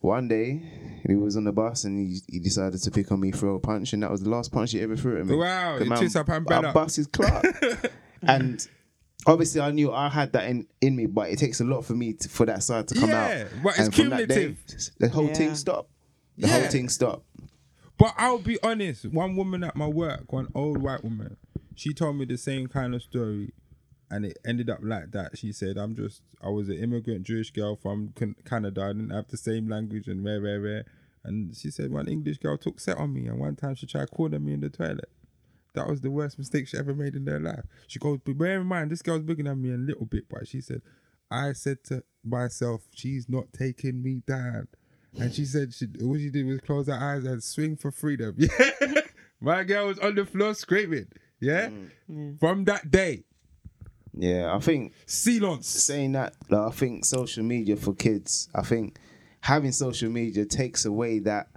one 0.00 0.26
day 0.28 1.00
he 1.06 1.14
was 1.14 1.36
on 1.36 1.44
the 1.44 1.52
bus 1.52 1.84
and 1.84 1.98
he, 1.98 2.20
he 2.28 2.38
decided 2.40 2.80
to 2.82 2.90
pick 2.90 3.10
on 3.12 3.20
me, 3.20 3.30
throw 3.30 3.54
a 3.54 3.60
punch, 3.60 3.92
and 3.92 4.02
that 4.02 4.10
was 4.10 4.22
the 4.22 4.30
last 4.30 4.50
punch 4.52 4.72
he 4.72 4.80
ever 4.80 4.96
threw 4.96 5.20
at 5.20 5.26
me. 5.26 5.36
Wow, 5.36 5.78
The 5.78 5.84
you 5.84 5.90
man- 5.90 5.98
twist 5.98 6.16
up 6.16 6.28
and 6.28 6.46
I 6.50 6.60
better. 6.60 6.72
bust 6.72 6.96
his 6.96 7.06
clock. 7.06 7.44
and 8.22 8.66
obviously, 9.26 9.60
I 9.60 9.70
knew 9.70 9.92
I 9.92 10.08
had 10.08 10.32
that 10.32 10.48
in, 10.48 10.66
in 10.80 10.96
me, 10.96 11.06
but 11.06 11.30
it 11.30 11.38
takes 11.38 11.60
a 11.60 11.64
lot 11.64 11.84
for 11.84 11.94
me 11.94 12.14
to, 12.14 12.28
for 12.28 12.46
that 12.46 12.62
side 12.62 12.88
to 12.88 12.94
come 12.96 13.10
out. 13.10 13.30
Yeah, 13.30 13.44
but 13.62 13.70
it's 13.70 13.78
and 13.78 13.94
from 13.94 14.08
that 14.10 14.28
day, 14.28 14.34
cumulative. 14.34 14.90
the 14.98 15.08
whole 15.08 15.26
Yeah. 15.28 15.34
thing 15.34 15.54
stopped. 15.54 15.88
The 16.38 16.48
Yeah. 16.48 16.60
whole 16.60 16.70
thing 16.70 16.88
stopped. 16.88 17.26
But 18.02 18.14
I'll 18.18 18.38
be 18.38 18.58
honest, 18.64 19.06
one 19.06 19.36
woman 19.36 19.62
at 19.62 19.76
my 19.76 19.86
work, 19.86 20.32
one 20.32 20.48
old 20.56 20.82
white 20.82 21.04
woman, 21.04 21.36
she 21.76 21.94
told 21.94 22.16
me 22.16 22.24
the 22.24 22.36
same 22.36 22.66
kind 22.66 22.96
of 22.96 23.02
story 23.04 23.52
and 24.10 24.26
it 24.26 24.38
ended 24.44 24.68
up 24.68 24.80
like 24.82 25.12
that. 25.12 25.38
She 25.38 25.52
said, 25.52 25.76
I'm 25.76 25.94
just, 25.94 26.20
I 26.42 26.48
was 26.48 26.68
an 26.68 26.78
immigrant 26.78 27.22
Jewish 27.22 27.52
girl 27.52 27.76
from 27.76 28.12
Can- 28.16 28.34
Canada. 28.44 28.82
I 28.82 28.88
didn't 28.88 29.10
have 29.10 29.28
the 29.28 29.36
same 29.36 29.68
language 29.68 30.08
and 30.08 30.24
rare, 30.24 30.40
rare, 30.40 30.60
rare. 30.60 30.84
And 31.22 31.54
she 31.54 31.70
said, 31.70 31.92
one 31.92 32.08
English 32.08 32.38
girl 32.38 32.58
took 32.58 32.80
set 32.80 32.98
on 32.98 33.12
me 33.12 33.28
and 33.28 33.38
one 33.38 33.54
time 33.54 33.76
she 33.76 33.86
tried 33.86 34.10
calling 34.10 34.44
me 34.44 34.54
in 34.54 34.62
the 34.62 34.68
toilet. 34.68 35.08
That 35.76 35.86
was 35.86 36.00
the 36.00 36.10
worst 36.10 36.40
mistake 36.40 36.66
she 36.66 36.78
ever 36.78 36.96
made 36.96 37.14
in 37.14 37.24
their 37.24 37.38
life. 37.38 37.62
She 37.86 38.00
goes, 38.00 38.18
but 38.24 38.36
bear 38.36 38.60
in 38.60 38.66
mind, 38.66 38.90
this 38.90 39.02
girl's 39.02 39.22
bigger 39.22 39.44
than 39.44 39.62
me 39.62 39.70
a 39.70 39.76
little 39.76 40.06
bit, 40.06 40.24
but 40.28 40.48
she 40.48 40.60
said, 40.60 40.82
I 41.30 41.52
said 41.52 41.84
to 41.84 42.02
myself, 42.24 42.82
she's 42.92 43.28
not 43.28 43.52
taking 43.52 44.02
me 44.02 44.22
down. 44.26 44.66
And 45.18 45.32
she 45.34 45.44
said 45.44 45.74
she 45.74 45.86
all 46.02 46.16
she 46.16 46.30
did 46.30 46.46
was 46.46 46.60
close 46.60 46.86
her 46.86 46.94
eyes 46.94 47.24
and 47.24 47.42
swing 47.42 47.76
for 47.76 47.90
freedom. 47.90 48.36
Yeah. 48.38 49.00
My 49.40 49.64
girl 49.64 49.88
was 49.88 49.98
on 49.98 50.14
the 50.14 50.24
floor 50.24 50.54
screaming. 50.54 51.08
Mm. 51.42 51.88
Yeah. 52.08 52.30
From 52.38 52.64
that 52.66 52.90
day. 52.92 53.24
Yeah, 54.14 54.54
I 54.54 54.60
think 54.60 54.92
Silence. 55.06 55.66
saying 55.66 56.12
that, 56.12 56.34
like, 56.48 56.68
I 56.68 56.70
think 56.70 57.04
social 57.04 57.42
media 57.42 57.76
for 57.76 57.92
kids, 57.94 58.48
I 58.54 58.62
think 58.62 58.98
having 59.40 59.72
social 59.72 60.10
media 60.10 60.44
takes 60.44 60.84
away 60.84 61.18
that 61.20 61.48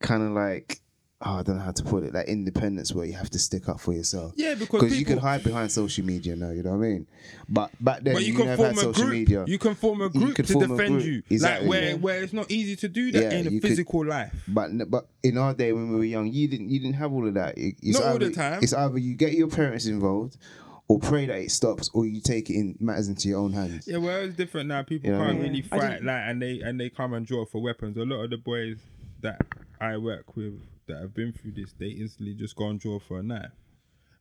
kind 0.00 0.22
of 0.22 0.30
like, 0.32 0.80
oh, 1.22 1.34
I 1.38 1.42
don't 1.42 1.56
know 1.56 1.62
how 1.62 1.72
to 1.72 1.82
put 1.82 2.04
it, 2.04 2.12
that 2.12 2.28
independence 2.28 2.92
where 2.94 3.04
you 3.04 3.14
have 3.14 3.30
to 3.30 3.38
stick 3.38 3.68
up 3.68 3.80
for 3.80 3.92
yourself. 3.92 4.32
Yeah, 4.36 4.54
because 4.54 4.82
Because 4.82 4.98
you 4.98 5.04
can 5.04 5.18
hide 5.18 5.42
behind 5.42 5.72
social 5.72 6.04
media 6.04 6.36
now, 6.36 6.50
you 6.50 6.62
know 6.62 6.70
what 6.70 6.84
I 6.84 6.88
mean? 6.88 7.06
But 7.48 7.70
back 7.80 8.02
then, 8.02 8.14
But 8.14 8.22
you 8.24 8.32
you, 8.32 8.38
can 8.38 8.46
never 8.46 8.56
form 8.56 8.68
had 8.68 8.76
a 8.78 8.80
social 8.80 9.02
group. 9.04 9.12
media. 9.14 9.44
You 9.46 9.58
can 9.58 9.74
form 9.74 10.00
a 10.02 10.08
group 10.08 10.36
to 10.36 10.42
form 10.44 10.68
defend 10.70 10.94
group. 10.94 11.04
you. 11.04 11.22
Exactly. 11.30 11.66
Like 11.66 11.70
where 11.70 11.88
Yeah. 11.90 11.94
where 11.96 12.22
it's 12.22 12.32
not 12.32 12.50
easy 12.50 12.76
to 12.76 12.88
do 12.88 13.10
that 13.12 13.22
Yeah, 13.22 13.38
in 13.38 13.46
a 13.46 13.50
you 13.50 13.60
could- 13.60 13.68
physical 13.70 14.04
life. 14.06 14.32
But 14.46 14.90
but 14.90 15.08
in 15.22 15.38
our 15.38 15.54
day 15.54 15.72
when 15.72 15.90
we 15.90 15.96
were 15.96 16.04
young, 16.04 16.32
you 16.32 16.46
didn't 16.48 16.68
you 16.70 16.78
didn't 16.78 16.94
have 16.96 17.12
all 17.12 17.26
of 17.26 17.34
that. 17.34 17.58
It- 17.58 17.76
It's 17.82 17.98
Not 17.98 18.08
all 18.08 18.18
the 18.18 18.26
either- 18.26 18.34
time. 18.34 18.60
It's 18.62 18.72
either 18.72 18.98
you 18.98 19.14
get 19.14 19.32
your 19.32 19.48
parents 19.48 19.86
involved, 19.86 20.36
or 20.86 20.98
pray 21.00 21.26
that 21.26 21.38
it 21.38 21.50
stops, 21.50 21.90
or 21.94 22.06
you 22.06 22.20
take 22.20 22.48
it 22.48 22.54
in 22.54 22.76
matters 22.80 23.08
into 23.08 23.28
your 23.28 23.40
own 23.40 23.52
hands. 23.52 23.86
Yeah, 23.88 23.98
well, 23.98 24.20
it's 24.24 24.36
different 24.36 24.68
now. 24.68 24.82
People 24.84 25.10
You 25.10 25.16
know 25.18 25.24
can't 25.24 25.40
mean? 25.40 25.48
really 25.50 25.62
fight 25.62 26.02
like, 26.04 26.22
and 26.28 26.40
they 26.40 26.60
and 26.60 26.78
they 26.80 26.90
come 26.90 27.12
and 27.12 27.26
draw 27.26 27.44
for 27.44 27.60
weapons. 27.60 27.96
A 27.96 28.04
lot 28.04 28.22
of 28.24 28.30
the 28.30 28.38
boys 28.38 28.76
that 29.20 29.44
I 29.80 29.96
work 29.98 30.36
with 30.36 30.54
that 30.88 31.00
have 31.00 31.14
been 31.14 31.32
through 31.32 31.52
this, 31.52 31.74
they 31.78 31.88
instantly 31.88 32.34
just 32.34 32.56
go 32.56 32.68
and 32.68 32.80
draw 32.80 32.98
for 32.98 33.18
a 33.18 33.22
knife. 33.22 33.52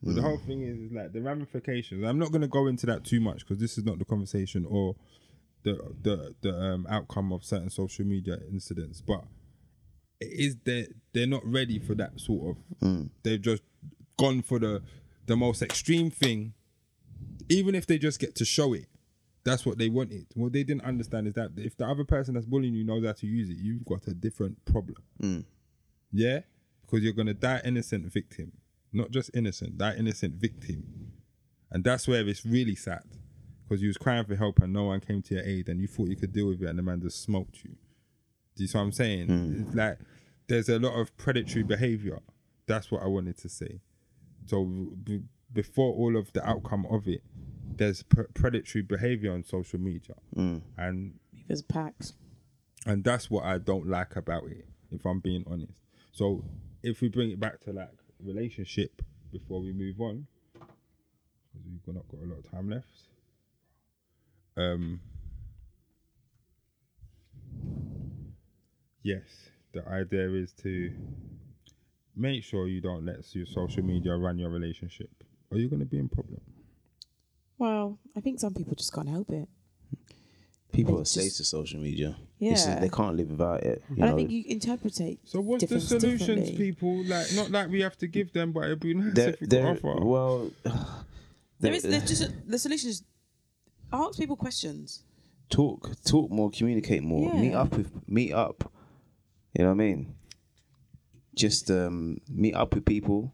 But 0.03 0.15
the 0.15 0.21
whole 0.21 0.37
mm. 0.37 0.45
thing 0.45 0.61
is, 0.61 0.77
is 0.77 0.91
like 0.91 1.11
the 1.11 1.21
ramifications. 1.21 2.05
I'm 2.05 2.19
not 2.19 2.31
going 2.31 2.41
to 2.41 2.47
go 2.47 2.67
into 2.67 2.85
that 2.85 3.03
too 3.03 3.19
much 3.19 3.39
because 3.39 3.57
this 3.57 3.77
is 3.77 3.83
not 3.83 3.97
the 3.97 4.05
conversation 4.05 4.65
or 4.69 4.95
the 5.63 5.79
the 6.03 6.35
the 6.41 6.53
um, 6.55 6.85
outcome 6.87 7.33
of 7.33 7.43
certain 7.43 7.71
social 7.71 8.05
media 8.05 8.37
incidents. 8.51 9.01
But 9.01 9.23
it 10.19 10.25
is 10.25 10.57
that 10.65 10.93
they're 11.13 11.25
not 11.25 11.43
ready 11.43 11.79
for 11.79 11.95
that 11.95 12.19
sort 12.19 12.57
of. 12.57 12.87
Mm. 12.87 13.09
They've 13.23 13.41
just 13.41 13.63
gone 14.19 14.43
for 14.43 14.59
the 14.59 14.83
the 15.25 15.35
most 15.35 15.63
extreme 15.63 16.11
thing 16.11 16.53
even 17.49 17.75
if 17.75 17.85
they 17.85 17.97
just 17.97 18.19
get 18.19 18.35
to 18.35 18.45
show 18.45 18.73
it, 18.73 18.87
that's 19.43 19.65
what 19.65 19.77
they 19.77 19.89
wanted. 19.89 20.25
What 20.35 20.51
they 20.53 20.63
didn't 20.63 20.83
understand 20.83 21.27
is 21.27 21.33
that 21.35 21.51
if 21.57 21.77
the 21.77 21.85
other 21.85 22.03
person 22.03 22.33
that's 22.33 22.45
bullying 22.45 22.73
you 22.73 22.83
knows 22.83 23.05
how 23.05 23.13
to 23.13 23.27
use 23.27 23.49
it, 23.49 23.57
you've 23.57 23.85
got 23.85 24.07
a 24.07 24.13
different 24.13 24.63
problem. 24.65 24.97
Mm. 25.21 25.45
Yeah? 26.11 26.41
Because 26.89 27.03
you're 27.03 27.13
going 27.13 27.27
to 27.27 27.33
die 27.33 27.61
innocent 27.65 28.11
victim. 28.11 28.53
Not 28.93 29.11
just 29.11 29.29
innocent, 29.33 29.77
die 29.77 29.95
innocent 29.95 30.35
victim. 30.35 31.11
And 31.69 31.83
that's 31.83 32.07
where 32.07 32.25
it's 32.27 32.45
really 32.45 32.75
sad. 32.75 33.03
Because 33.67 33.81
you 33.81 33.89
was 33.89 33.97
crying 33.97 34.23
for 34.23 34.35
help 34.35 34.59
and 34.59 34.71
no 34.71 34.85
one 34.85 35.01
came 35.01 35.21
to 35.23 35.35
your 35.35 35.43
aid 35.43 35.67
and 35.67 35.81
you 35.81 35.87
thought 35.87 36.07
you 36.07 36.15
could 36.15 36.31
deal 36.31 36.47
with 36.47 36.61
it 36.61 36.67
and 36.69 36.79
the 36.79 36.83
man 36.83 37.01
just 37.01 37.21
smoked 37.21 37.63
you. 37.65 37.71
Do 38.55 38.63
you 38.63 38.67
see 38.67 38.77
what 38.77 38.83
I'm 38.85 38.91
saying? 38.93 39.27
Hmm. 39.27 39.61
It's 39.67 39.75
like 39.75 39.99
there's 40.47 40.69
a 40.69 40.79
lot 40.79 40.93
of 40.97 41.15
predatory 41.17 41.63
behavior. 41.63 42.19
That's 42.65 42.89
what 42.89 43.03
I 43.03 43.07
wanted 43.07 43.37
to 43.39 43.49
say. 43.49 43.81
So 44.45 44.63
b- 45.03 45.23
before 45.51 45.93
all 45.93 46.15
of 46.15 46.31
the 46.31 46.47
outcome 46.47 46.85
of 46.89 47.07
it, 47.09 47.21
there's 47.75 48.03
p- 48.03 48.21
predatory 48.33 48.81
behavior 48.81 49.33
on 49.33 49.43
social 49.43 49.79
media, 49.79 50.15
hmm. 50.33 50.59
and 50.77 51.19
There's 51.47 51.61
packs. 51.61 52.13
and 52.85 53.03
that's 53.03 53.29
what 53.29 53.43
I 53.43 53.57
don't 53.57 53.87
like 53.87 54.15
about 54.15 54.45
it. 54.49 54.65
If 54.91 55.05
I'm 55.05 55.19
being 55.19 55.43
honest, 55.45 55.73
so 56.13 56.43
if 56.87 57.01
we 57.01 57.09
bring 57.09 57.31
it 57.31 57.39
back 57.39 57.59
to 57.61 57.73
like 57.73 57.89
relationship 58.23 59.01
before 59.31 59.61
we 59.61 59.73
move 59.73 59.99
on, 59.99 60.25
because 60.53 61.65
we've 61.65 61.95
not 61.95 62.07
got 62.07 62.21
a 62.21 62.27
lot 62.27 62.39
of 62.39 62.51
time 62.51 62.69
left. 62.69 62.87
Um. 64.55 64.99
yes, 69.03 69.49
the 69.73 69.87
idea 69.87 70.29
is 70.29 70.53
to 70.63 70.91
make 72.15 72.43
sure 72.43 72.67
you 72.67 72.81
don't 72.81 73.05
let 73.05 73.35
your 73.35 73.45
social 73.45 73.83
media 73.83 74.15
run 74.15 74.39
your 74.39 74.49
relationship, 74.49 75.09
or 75.51 75.57
you're 75.57 75.69
going 75.69 75.79
to 75.79 75.85
be 75.85 75.99
in 75.99 76.09
problem. 76.09 76.41
Well, 77.57 77.99
I 78.15 78.21
think 78.21 78.39
some 78.39 78.53
people 78.53 78.75
just 78.75 78.93
can't 78.93 79.09
help 79.09 79.29
it. 79.29 79.47
People 80.71 80.97
are 80.97 81.01
It's 81.01 81.11
slaves 81.11 81.37
to 81.37 81.43
social 81.43 81.79
media. 81.79 82.17
It's 82.39 82.61
just- 82.63 82.67
Yeah. 82.67 82.79
they 82.79 82.89
can't 82.89 83.15
live 83.15 83.29
without 83.31 83.63
it. 83.63 83.81
You 83.89 83.95
And 84.03 84.05
I 84.05 84.15
think 84.15 84.29
you 84.31 84.43
interpretate. 84.47 85.19
So 85.23 85.39
what's 85.41 85.65
the 85.65 85.79
solutions, 85.79 86.51
people? 86.51 87.03
Like, 87.05 87.33
not 87.33 87.49
like 87.51 87.69
we 87.69 87.81
have 87.81 87.97
to 87.99 88.07
give 88.07 88.31
them, 88.33 88.51
but 88.51 88.65
it'd 88.65 88.79
be 88.79 88.93
nice 88.93 89.13
there, 89.15 89.29
if 89.29 89.41
we 89.41 89.47
could 89.47 89.63
offer. 89.63 90.05
well, 90.05 90.51
There 91.59 91.73
is 91.73 91.81
there's 91.83 92.07
just 92.13 92.31
the 92.45 92.59
solution 92.59 92.89
is 92.89 93.03
ask 93.91 94.19
people 94.19 94.35
questions. 94.35 95.03
talk, 95.49 95.89
talk 96.03 96.29
more, 96.29 96.51
communicate 96.51 97.01
more, 97.01 97.33
meet 97.33 97.53
up 97.53 97.75
with, 97.75 97.89
meet 98.07 98.33
up. 98.33 98.71
You 99.57 99.63
know 99.63 99.69
what 99.69 99.81
I 99.81 99.85
mean? 99.87 100.13
Just 101.35 101.71
um, 101.71 102.19
meet 102.29 102.53
up 102.53 102.75
with 102.75 102.85
people, 102.85 103.33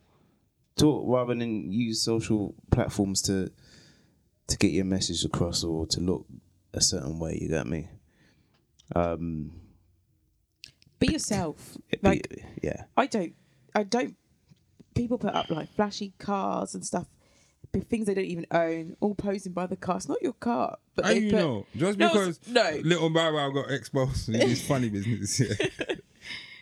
talk 0.77 1.03
rather 1.07 1.33
than 1.35 1.71
use 1.71 2.01
social 2.01 2.55
platforms 2.71 3.21
to 3.23 3.51
to 4.47 4.57
get 4.57 4.71
your 4.71 4.85
message 4.85 5.25
across 5.25 5.63
or 5.63 5.87
to 5.87 5.99
look 5.99 6.25
a 6.73 6.81
certain 6.81 7.19
way. 7.19 7.37
You 7.41 7.49
got 7.49 7.67
me? 7.67 7.89
Um, 8.95 9.51
Be 10.99 11.07
yourself. 11.13 11.77
it- 11.89 12.03
Like 12.03 12.27
yeah, 12.61 12.83
I 12.97 13.07
don't, 13.07 13.33
I 13.75 13.83
don't. 13.83 14.15
People 14.95 15.17
put 15.17 15.33
up 15.33 15.49
like 15.49 15.69
flashy 15.75 16.13
cars 16.19 16.75
and 16.75 16.85
stuff, 16.85 17.07
things 17.89 18.05
they 18.05 18.13
don't 18.13 18.25
even 18.25 18.45
own, 18.51 18.95
all 18.99 19.15
posing 19.15 19.51
by 19.53 19.65
the 19.65 19.75
car. 19.75 19.97
It's 19.97 20.07
not 20.07 20.21
your 20.21 20.33
car, 20.33 20.77
but 20.95 21.05
How 21.05 21.11
they 21.11 21.19
you 21.19 21.31
put, 21.31 21.39
know? 21.39 21.65
Just 21.75 21.97
No, 21.97 22.09
because 22.09 22.39
no. 22.47 22.79
little 22.83 23.09
Bow 23.09 23.33
Wow 23.33 23.49
got 23.49 23.71
exposed 23.71 24.29
in 24.29 24.33
this 24.39 24.65
funny 24.67 24.89
business. 24.89 25.39
Yeah, 25.39 25.95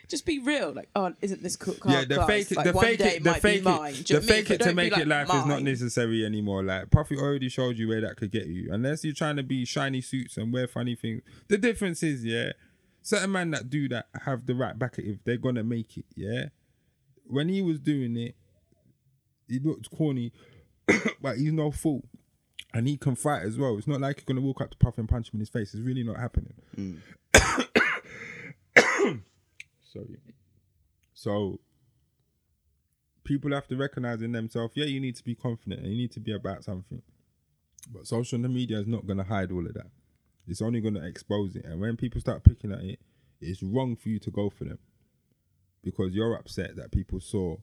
Just 0.08 0.26
be 0.26 0.38
real. 0.40 0.72
Like, 0.72 0.88
oh, 0.94 1.12
isn't 1.20 1.42
this 1.42 1.56
cool 1.56 1.74
car? 1.74 1.92
yeah 1.92 2.04
the 2.04 2.16
class? 2.16 2.28
fake 2.28 2.52
it, 2.52 2.56
like, 2.56 2.66
the 2.66 2.72
fake 2.74 3.00
it, 3.00 3.24
the 3.24 3.30
might 3.30 3.42
fake 3.42 3.58
it, 3.58 3.64
the 3.64 3.70
know 3.70 3.76
what 3.78 3.80
I 3.82 3.92
mean? 3.92 4.22
fake 4.22 4.50
it 4.50 4.60
to 4.60 4.74
make 4.74 4.92
like, 4.92 5.02
it 5.02 5.08
life 5.08 5.34
is 5.34 5.46
not 5.46 5.62
necessary 5.62 6.24
anymore. 6.24 6.62
Like 6.62 6.90
Puffy 6.90 7.16
already 7.16 7.48
showed 7.48 7.78
you 7.78 7.88
where 7.88 8.00
that 8.00 8.16
could 8.16 8.30
get 8.30 8.46
you. 8.46 8.72
Unless 8.72 9.04
you're 9.04 9.14
trying 9.14 9.36
to 9.36 9.42
be 9.42 9.64
shiny 9.64 10.00
suits 10.00 10.36
and 10.36 10.52
wear 10.52 10.66
funny 10.66 10.94
things. 10.94 11.22
The 11.48 11.58
difference 11.58 12.02
is, 12.02 12.24
yeah, 12.24 12.52
certain 13.02 13.32
men 13.32 13.50
that 13.52 13.70
do 13.70 13.88
that 13.88 14.06
have 14.24 14.46
the 14.46 14.54
right 14.54 14.78
back 14.78 14.98
if 14.98 15.22
they're 15.24 15.36
gonna 15.36 15.64
make 15.64 15.96
it. 15.96 16.06
Yeah, 16.14 16.46
when 17.24 17.48
he 17.48 17.62
was 17.62 17.78
doing 17.78 18.16
it, 18.16 18.34
he 19.48 19.58
looked 19.60 19.90
corny, 19.90 20.32
but 21.20 21.38
he's 21.38 21.52
no 21.52 21.70
fool. 21.70 22.04
And 22.74 22.88
he 22.88 22.96
can 22.96 23.16
fight 23.16 23.42
as 23.42 23.58
well. 23.58 23.76
It's 23.76 23.86
not 23.86 24.00
like 24.00 24.18
you're 24.18 24.34
gonna 24.34 24.46
walk 24.46 24.62
up 24.62 24.70
to 24.70 24.76
Puff 24.78 24.96
and 24.96 25.08
punch 25.08 25.28
him 25.28 25.34
in 25.34 25.40
his 25.40 25.50
face. 25.50 25.74
It's 25.74 25.82
really 25.82 26.02
not 26.02 26.16
happening. 26.16 26.54
Mm. 26.76 26.98
Sorry. 29.92 30.18
So 31.14 31.60
people 33.24 33.52
have 33.52 33.68
to 33.68 33.76
recognize 33.76 34.22
in 34.22 34.32
themselves, 34.32 34.72
yeah, 34.76 34.86
you 34.86 35.00
need 35.00 35.16
to 35.16 35.24
be 35.24 35.34
confident 35.34 35.82
and 35.82 35.90
you 35.90 35.96
need 35.96 36.12
to 36.12 36.20
be 36.20 36.32
about 36.34 36.64
something. 36.64 37.02
But 37.92 38.06
social 38.06 38.38
media 38.38 38.78
is 38.78 38.86
not 38.86 39.06
gonna 39.06 39.24
hide 39.24 39.52
all 39.52 39.66
of 39.66 39.74
that. 39.74 39.90
It's 40.46 40.62
only 40.62 40.80
gonna 40.80 41.06
expose 41.06 41.56
it. 41.56 41.64
And 41.64 41.80
when 41.80 41.96
people 41.96 42.20
start 42.20 42.44
picking 42.44 42.72
at 42.72 42.80
it, 42.82 43.00
it's 43.40 43.62
wrong 43.62 43.96
for 43.96 44.08
you 44.08 44.18
to 44.20 44.30
go 44.30 44.50
for 44.50 44.64
them. 44.64 44.78
Because 45.82 46.12
you're 46.14 46.36
upset 46.36 46.76
that 46.76 46.92
people 46.92 47.20
saw 47.20 47.56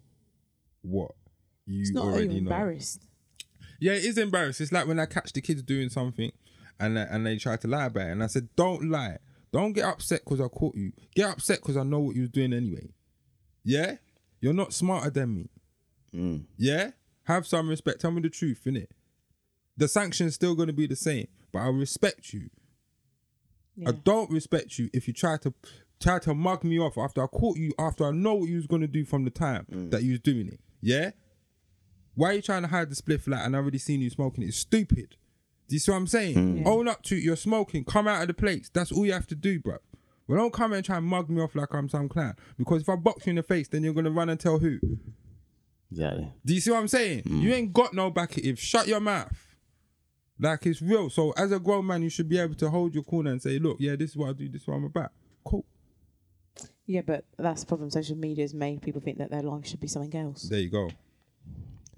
what 0.81 1.11
you 1.65 1.81
It's 1.81 1.91
not 1.91 2.05
already 2.05 2.27
know. 2.27 2.37
embarrassed. 2.37 3.07
Yeah, 3.79 3.93
it 3.93 4.03
is 4.03 4.17
embarrassed. 4.17 4.59
It's 4.61 4.71
like 4.71 4.87
when 4.87 4.99
I 4.99 5.05
catch 5.05 5.31
the 5.31 5.41
kids 5.41 5.61
doing 5.63 5.89
something 5.89 6.31
and 6.79 6.97
they, 6.97 7.01
and 7.09 7.25
they 7.25 7.37
try 7.37 7.55
to 7.57 7.67
lie 7.67 7.85
about 7.85 8.07
it. 8.07 8.11
And 8.11 8.23
I 8.23 8.27
said, 8.27 8.49
don't 8.55 8.89
lie. 8.89 9.19
Don't 9.51 9.73
get 9.73 9.85
upset 9.85 10.21
because 10.23 10.41
I 10.41 10.47
caught 10.47 10.75
you. 10.75 10.91
Get 11.15 11.29
upset 11.29 11.59
because 11.59 11.77
I 11.77 11.83
know 11.83 11.99
what 11.99 12.15
you 12.15 12.21
was 12.21 12.29
doing 12.29 12.53
anyway. 12.53 12.93
Yeah? 13.63 13.95
You're 14.41 14.53
not 14.53 14.73
smarter 14.73 15.09
than 15.09 15.35
me. 15.35 15.49
Mm. 16.13 16.45
Yeah? 16.57 16.91
Have 17.23 17.47
some 17.47 17.67
respect. 17.69 18.01
Tell 18.01 18.11
me 18.11 18.21
the 18.21 18.29
truth, 18.29 18.61
innit? 18.65 18.87
The 19.77 19.87
sanction's 19.87 20.35
still 20.35 20.55
going 20.55 20.67
to 20.67 20.73
be 20.73 20.87
the 20.87 20.95
same, 20.95 21.27
but 21.51 21.59
I 21.59 21.67
respect 21.67 22.33
you. 22.33 22.49
Yeah. 23.75 23.89
I 23.89 23.91
don't 23.93 24.29
respect 24.29 24.77
you 24.77 24.89
if 24.93 25.07
you 25.07 25.13
try 25.13 25.37
to 25.37 25.53
try 26.01 26.19
to 26.19 26.33
mug 26.33 26.63
me 26.63 26.79
off 26.79 26.97
after 26.97 27.23
I 27.23 27.27
caught 27.27 27.57
you 27.57 27.71
after 27.77 28.05
I 28.05 28.11
know 28.11 28.35
what 28.35 28.49
you 28.49 28.55
was 28.55 28.67
gonna 28.67 28.87
do 28.87 29.05
from 29.05 29.25
the 29.25 29.29
time 29.29 29.65
that 29.91 30.03
you 30.03 30.11
was 30.11 30.19
doing 30.19 30.47
it. 30.47 30.59
Yeah? 30.81 31.11
Why 32.15 32.31
are 32.31 32.33
you 32.33 32.41
trying 32.41 32.63
to 32.63 32.67
hide 32.67 32.89
the 32.89 32.95
spliff 32.95 33.27
like 33.27 33.45
and 33.45 33.55
I 33.55 33.59
already 33.59 33.77
seen 33.77 34.01
you 34.01 34.09
smoking 34.09 34.43
it? 34.43 34.47
It's 34.47 34.57
stupid. 34.57 35.15
Do 35.69 35.75
you 35.75 35.79
see 35.79 35.91
what 35.91 35.97
I'm 35.97 36.07
saying? 36.07 36.33
Hmm. 36.33 36.67
Own 36.67 36.87
up 36.87 37.03
to 37.03 37.15
it, 37.15 37.23
you're 37.23 37.35
smoking, 37.35 37.85
come 37.85 38.07
out 38.07 38.23
of 38.23 38.27
the 38.27 38.33
place. 38.33 38.69
That's 38.73 38.91
all 38.91 39.05
you 39.05 39.13
have 39.13 39.27
to 39.27 39.35
do, 39.35 39.59
bro. 39.59 39.77
Well, 40.27 40.39
don't 40.39 40.51
come 40.51 40.73
and 40.73 40.83
try 40.83 40.97
and 40.97 41.05
mug 41.05 41.29
me 41.29 41.41
off 41.41 41.55
like 41.55 41.71
I'm 41.73 41.87
some 41.87 42.09
clown. 42.09 42.35
Because 42.57 42.81
if 42.81 42.89
I 42.89 42.95
box 42.95 43.27
you 43.27 43.31
in 43.31 43.35
the 43.35 43.43
face, 43.43 43.67
then 43.67 43.83
you're 43.83 43.93
gonna 43.93 44.09
run 44.11 44.29
and 44.29 44.39
tell 44.39 44.57
who. 44.57 44.79
exactly. 45.91 46.33
Do 46.43 46.53
you 46.55 46.59
see 46.59 46.71
what 46.71 46.79
I'm 46.79 46.87
saying? 46.87 47.21
Hmm. 47.21 47.39
You 47.39 47.53
ain't 47.53 47.71
got 47.71 47.93
no 47.93 48.09
back 48.09 48.37
if. 48.39 48.59
Shut 48.59 48.87
your 48.87 48.99
mouth. 48.99 49.31
Like 50.39 50.65
it's 50.65 50.81
real. 50.81 51.09
So 51.11 51.31
as 51.37 51.51
a 51.51 51.59
grown 51.59 51.85
man, 51.85 52.01
you 52.01 52.09
should 52.09 52.29
be 52.29 52.39
able 52.39 52.55
to 52.55 52.69
hold 52.69 52.95
your 52.95 53.03
corner 53.03 53.31
and 53.31 53.41
say, 53.41 53.59
look, 53.59 53.77
yeah, 53.79 53.95
this 53.95 54.11
is 54.11 54.17
what 54.17 54.29
I 54.29 54.33
do, 54.33 54.49
this 54.49 54.63
is 54.63 54.67
what 54.67 54.75
I'm 54.75 54.85
about. 54.85 55.11
Cool. 55.43 55.65
Yeah, 56.87 57.01
but 57.05 57.25
that's 57.37 57.61
the 57.61 57.67
problem. 57.67 57.91
Social 57.91 58.15
media 58.15 58.43
has 58.43 58.53
made 58.55 58.81
people 58.81 59.01
think 59.01 59.19
that 59.19 59.29
their 59.29 59.43
life 59.43 59.67
should 59.67 59.79
be 59.79 59.87
something 59.87 60.19
else. 60.19 60.43
There 60.43 60.59
you 60.59 60.69
go. 60.69 60.89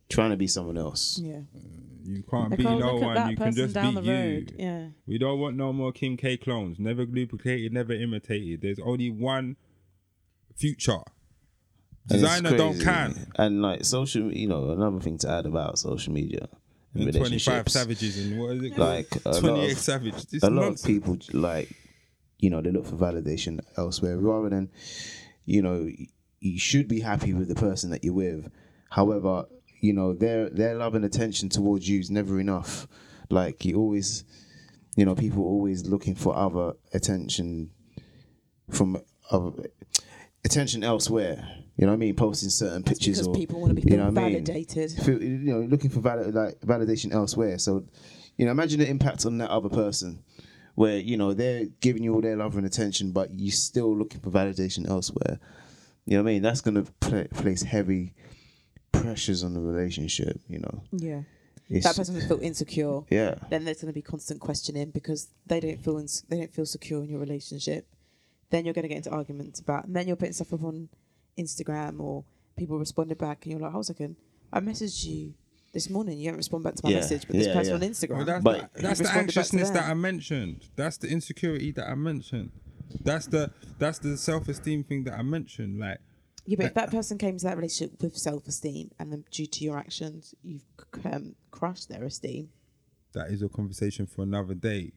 Trying 0.09 0.31
to 0.31 0.37
be 0.37 0.47
someone 0.47 0.77
else. 0.77 1.17
Yeah. 1.23 1.41
Mm. 1.57 1.90
You 2.03 2.23
can't 2.29 2.49
Like, 2.51 2.59
be 2.59 2.65
oh, 2.65 2.77
no 2.79 2.93
look 2.95 3.01
at 3.03 3.05
one. 3.05 3.15
that 3.15 3.29
You 3.31 3.35
can 3.37 3.45
person 3.47 3.63
just 3.63 3.73
down 3.75 3.95
be 3.95 4.01
the 4.01 4.05
you. 4.07 4.13
road. 4.13 4.55
Yeah. 4.57 4.87
We 5.07 5.17
don't 5.17 5.39
want 5.39 5.55
no 5.57 5.71
more 5.73 5.91
Kim 5.91 6.17
K 6.17 6.37
clones. 6.37 6.79
Never 6.79 7.05
duplicated, 7.05 7.73
never 7.73 7.93
imitated. 7.93 8.61
There's 8.61 8.79
only 8.79 9.09
one 9.09 9.55
future. 10.55 10.93
And 10.93 11.03
it's 12.09 12.21
Designer 12.21 12.57
don't 12.57 12.71
crazy. 12.73 12.83
can. 12.85 13.31
And 13.37 13.61
like 13.61 13.85
social, 13.85 14.31
you 14.33 14.47
know, 14.47 14.71
another 14.71 14.99
thing 14.99 15.17
to 15.19 15.29
add 15.29 15.45
about 15.45 15.77
social 15.79 16.11
media 16.13 16.47
and 16.93 17.03
And 17.03 17.13
25 17.15 17.21
relationships. 17.21 17.73
savages 17.73 18.17
and 18.25 18.39
what 18.39 18.55
is 18.57 18.63
it 18.63 18.69
called? 18.75 18.79
Like 18.89 19.07
a 19.25 19.29
lot 19.29 19.39
28 19.39 19.71
of- 19.73 19.77
savage. 19.77 20.25
This 20.25 20.43
a 20.43 20.49
lot 20.49 20.61
nonsense. 20.63 20.81
of 20.81 20.87
people 20.87 21.17
like 21.33 21.69
you 22.39 22.49
know 22.49 22.59
they 22.61 22.71
look 22.71 22.85
for 22.87 22.95
validation 22.95 23.59
elsewhere 23.77 24.17
rather 24.17 24.49
than 24.49 24.69
you 25.45 25.61
know 25.61 25.87
you 26.39 26.57
should 26.59 26.87
be 26.87 26.99
happy 27.01 27.33
with 27.33 27.47
the 27.47 27.55
person 27.55 27.91
that 27.91 28.03
you're 28.03 28.15
with 28.15 28.51
however 28.89 29.45
you 29.81 29.91
know 29.91 30.13
their 30.13 30.49
their 30.49 30.75
love 30.75 30.95
and 30.95 31.03
attention 31.03 31.49
towards 31.49 31.89
you 31.89 31.99
is 31.99 32.09
never 32.09 32.39
enough 32.39 32.87
like 33.29 33.65
you 33.65 33.75
always 33.75 34.23
you 34.95 35.03
know 35.03 35.15
people 35.15 35.43
always 35.43 35.85
looking 35.87 36.15
for 36.15 36.35
other 36.35 36.73
attention 36.93 37.71
from 38.69 39.01
other 39.31 39.51
attention 40.45 40.83
elsewhere 40.83 41.47
you 41.75 41.85
know 41.85 41.91
what 41.91 41.95
i 41.95 41.97
mean 41.97 42.15
posting 42.15 42.49
certain 42.49 42.83
pictures 42.83 43.17
Because 43.17 43.27
or 43.27 43.35
people 43.35 43.59
want 43.59 43.75
to 43.75 43.81
be 43.81 43.91
you 43.91 43.97
know 43.97 44.09
what 44.09 44.17
I 44.17 44.29
mean? 44.29 44.45
validated. 44.45 44.91
feel, 44.91 45.21
you 45.21 45.53
know, 45.53 45.61
looking 45.61 45.89
for 45.89 45.99
valid, 45.99 46.35
like 46.35 46.59
validation 46.59 47.11
elsewhere. 47.13 47.57
So, 47.57 47.85
you 48.37 48.45
know, 48.45 48.51
imagine 48.51 48.79
the 48.79 48.87
impact 48.87 49.25
on 49.25 49.37
that 49.39 49.49
other 49.49 49.69
person, 49.69 50.21
where 50.75 50.97
you 50.97 51.17
know 51.17 51.33
they're 51.33 51.65
giving 51.79 52.03
you 52.03 52.13
all 52.13 52.21
their 52.21 52.35
love 52.35 52.55
and 52.57 52.65
attention, 52.67 53.13
but 53.13 53.29
you're 53.33 53.51
still 53.51 53.97
looking 53.97 54.21
for 54.21 54.29
validation 54.29 54.87
elsewhere. 54.87 55.39
You 56.05 56.17
know 56.17 56.23
what 56.23 56.29
I 56.29 56.33
mean? 56.33 56.41
That's 56.43 56.61
gonna 56.61 56.83
pla 56.99 57.23
place 57.31 57.63
heavy 57.63 58.13
pressures 58.91 59.43
on 59.43 59.53
the 59.53 59.59
relationship. 59.59 60.39
You 60.47 60.59
know, 60.59 60.83
Yeah. 60.91 61.21
it's, 61.69 61.85
That 61.85 61.95
person 61.95 62.15
will 62.15 62.21
feel 62.27 62.39
insecure. 62.41 63.01
yeah, 63.09 63.35
Then 63.49 63.65
there's 63.65 63.81
going 63.81 63.91
to 63.91 63.93
be 63.93 64.01
constant 64.01 64.39
questioning 64.39 64.91
because 64.91 65.29
they 65.47 65.59
don't 65.59 65.81
feel 65.83 65.97
ins- 65.97 66.23
they 66.29 66.37
don't 66.37 66.53
feel 66.53 66.65
secure 66.65 67.03
in 67.03 67.09
your 67.09 67.19
relationship. 67.19 67.87
Then 68.49 68.65
you're 68.65 68.73
going 68.73 68.83
to 68.83 68.89
get 68.89 68.97
into 68.97 69.11
arguments 69.11 69.59
about, 69.59 69.85
and 69.85 69.95
then 69.95 70.07
you're 70.07 70.17
putting 70.17 70.33
stuff 70.33 70.53
up 70.53 70.63
on 70.63 70.89
Instagram 71.37 71.99
or 71.99 72.25
people 72.57 72.77
responded 72.77 73.17
back, 73.17 73.45
and 73.45 73.51
you're 73.53 73.61
like, 73.61 73.71
hold 73.71 73.83
a 73.83 73.85
second, 73.85 74.17
I 74.51 74.59
messaged 74.59 75.05
you 75.05 75.33
this 75.71 75.89
morning, 75.89 76.19
you 76.19 76.25
haven't 76.25 76.39
responded 76.39 76.65
back 76.65 76.75
to 76.75 76.81
my 76.83 76.89
Yeah, 76.89 76.97
message, 76.97 77.25
but 77.27 77.37
this 77.37 77.47
yeah, 77.47 77.53
person 77.53 77.69
yeah. 77.69 77.75
on 77.87 77.91
Instagram. 77.93 78.15
Well, 78.17 78.25
that's 78.25 78.43
But- 78.43 78.73
the, 78.73 78.81
that's 78.81 78.99
the 78.99 79.03
Responded 79.03 79.05
back 79.05 79.13
to 79.13 79.19
anxiousness 79.39 79.69
that 79.69 79.89
I 79.89 79.93
mentioned. 79.93 80.67
That's 80.75 80.97
the 80.97 81.07
insecurity 81.07 81.71
that 81.71 81.87
I 81.87 81.95
mentioned. 81.95 82.51
That's 83.05 83.27
the 83.27 83.51
that's 83.79 83.99
the 83.99 84.17
self 84.17 84.49
esteem 84.49 84.83
thing 84.83 85.05
that 85.05 85.13
I 85.17 85.21
mentioned. 85.21 85.79
Like 85.79 85.99
Yeah, 86.45 86.57
but 86.57 86.65
if 86.67 86.73
that 86.73 86.91
person 86.91 87.17
came 87.17 87.37
to 87.37 87.43
that 87.45 87.55
relationship 87.55 88.01
with 88.01 88.17
self 88.17 88.47
esteem 88.47 88.91
and 88.99 89.11
then 89.11 89.23
due 89.31 89.45
to 89.45 89.63
your 89.63 89.77
actions, 89.77 90.33
you've 90.43 90.65
c- 90.95 91.09
um, 91.09 91.35
crushed 91.51 91.89
their 91.89 92.03
esteem. 92.03 92.49
that 93.13 93.27
is 93.29 93.41
a 93.41 93.49
conversation 93.49 94.07
for 94.07 94.23
another 94.23 94.53
day. 94.53 94.91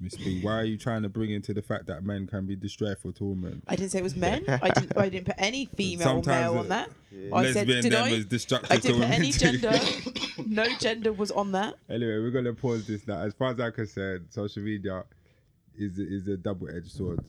Miss 0.00 0.16
B, 0.16 0.42
why 0.42 0.54
are 0.54 0.64
you 0.64 0.76
trying 0.76 1.02
to 1.02 1.08
bring 1.08 1.30
into 1.30 1.54
the 1.54 1.62
fact 1.62 1.86
that 1.86 2.02
men 2.02 2.26
can 2.26 2.46
be 2.46 2.56
distressful 2.56 3.12
to 3.12 3.24
women? 3.24 3.62
I 3.68 3.76
didn't 3.76 3.92
say 3.92 4.00
it 4.00 4.02
was 4.02 4.16
men. 4.16 4.44
I 4.48 4.68
didn't. 4.70 4.98
I 4.98 5.08
didn't 5.08 5.26
put 5.26 5.36
any 5.38 5.66
female 5.66 6.18
or 6.18 6.22
male 6.24 6.58
on 6.58 6.68
that. 6.68 6.90
I 7.32 7.52
said, 7.52 7.66
did 7.68 7.94
I? 7.94 8.08
is 8.08 8.26
destructive 8.26 8.72
I 8.72 8.76
didn't 8.78 9.00
put 9.02 9.10
any 9.10 9.30
gender. 9.30 9.72
no 10.46 10.66
gender 10.80 11.12
was 11.12 11.30
on 11.30 11.52
that. 11.52 11.74
Anyway, 11.88 12.18
we're 12.18 12.32
gonna 12.32 12.52
pause 12.52 12.86
this 12.88 13.06
now. 13.06 13.20
As 13.20 13.32
far 13.34 13.52
as 13.52 13.60
I'm 13.60 13.72
concerned, 13.72 14.26
social 14.30 14.62
media 14.62 15.04
is 15.78 15.98
is 15.98 16.26
a 16.26 16.36
double 16.36 16.68
edged 16.68 16.90
sword. 16.90 17.20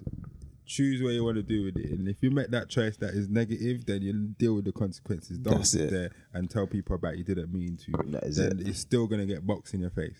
Choose 0.65 1.01
what 1.03 1.09
you 1.13 1.23
want 1.23 1.37
to 1.37 1.43
do 1.43 1.63
with 1.65 1.77
it, 1.77 1.91
and 1.91 2.07
if 2.07 2.17
you 2.21 2.31
make 2.31 2.49
that 2.49 2.69
choice 2.69 2.97
that 2.97 3.13
is 3.13 3.29
negative, 3.29 3.85
then 3.85 4.01
you 4.01 4.13
deal 4.39 4.55
with 4.55 4.65
the 4.65 4.71
consequences. 4.71 5.37
Don't 5.37 5.57
That's 5.57 5.69
sit 5.71 5.81
it. 5.81 5.91
there 5.91 6.11
and 6.33 6.49
tell 6.49 6.65
people 6.65 6.95
about 6.95 7.17
you 7.17 7.23
didn't 7.23 7.53
mean 7.53 7.77
to. 7.85 7.91
That 8.11 8.23
is 8.23 8.37
then 8.37 8.59
it. 8.59 8.67
it's 8.67 8.79
still 8.79 9.05
gonna 9.07 9.25
get 9.27 9.45
boxed 9.45 9.73
in 9.75 9.81
your 9.81 9.91
face. 9.91 10.17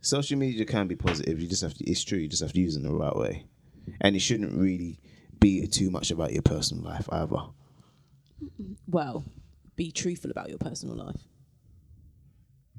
social 0.00 0.38
media 0.38 0.64
can 0.64 0.86
be 0.86 0.94
positive. 0.96 1.40
You 1.40 1.48
just 1.48 1.62
have 1.62 1.74
to. 1.74 1.84
It's 1.84 2.04
true. 2.04 2.18
You 2.18 2.28
just 2.28 2.42
have 2.42 2.52
to 2.52 2.60
use 2.60 2.76
it 2.76 2.80
in 2.80 2.84
the 2.84 2.94
right 2.94 3.16
way, 3.16 3.46
and 4.00 4.14
it 4.14 4.20
shouldn't 4.20 4.52
really 4.56 5.00
be 5.40 5.66
too 5.66 5.90
much 5.90 6.10
about 6.12 6.32
your 6.32 6.42
personal 6.42 6.84
life 6.84 7.08
either. 7.10 7.36
Well, 8.86 9.24
be 9.74 9.90
truthful 9.90 10.30
about 10.30 10.48
your 10.48 10.58
personal 10.58 10.96
life 10.96 11.20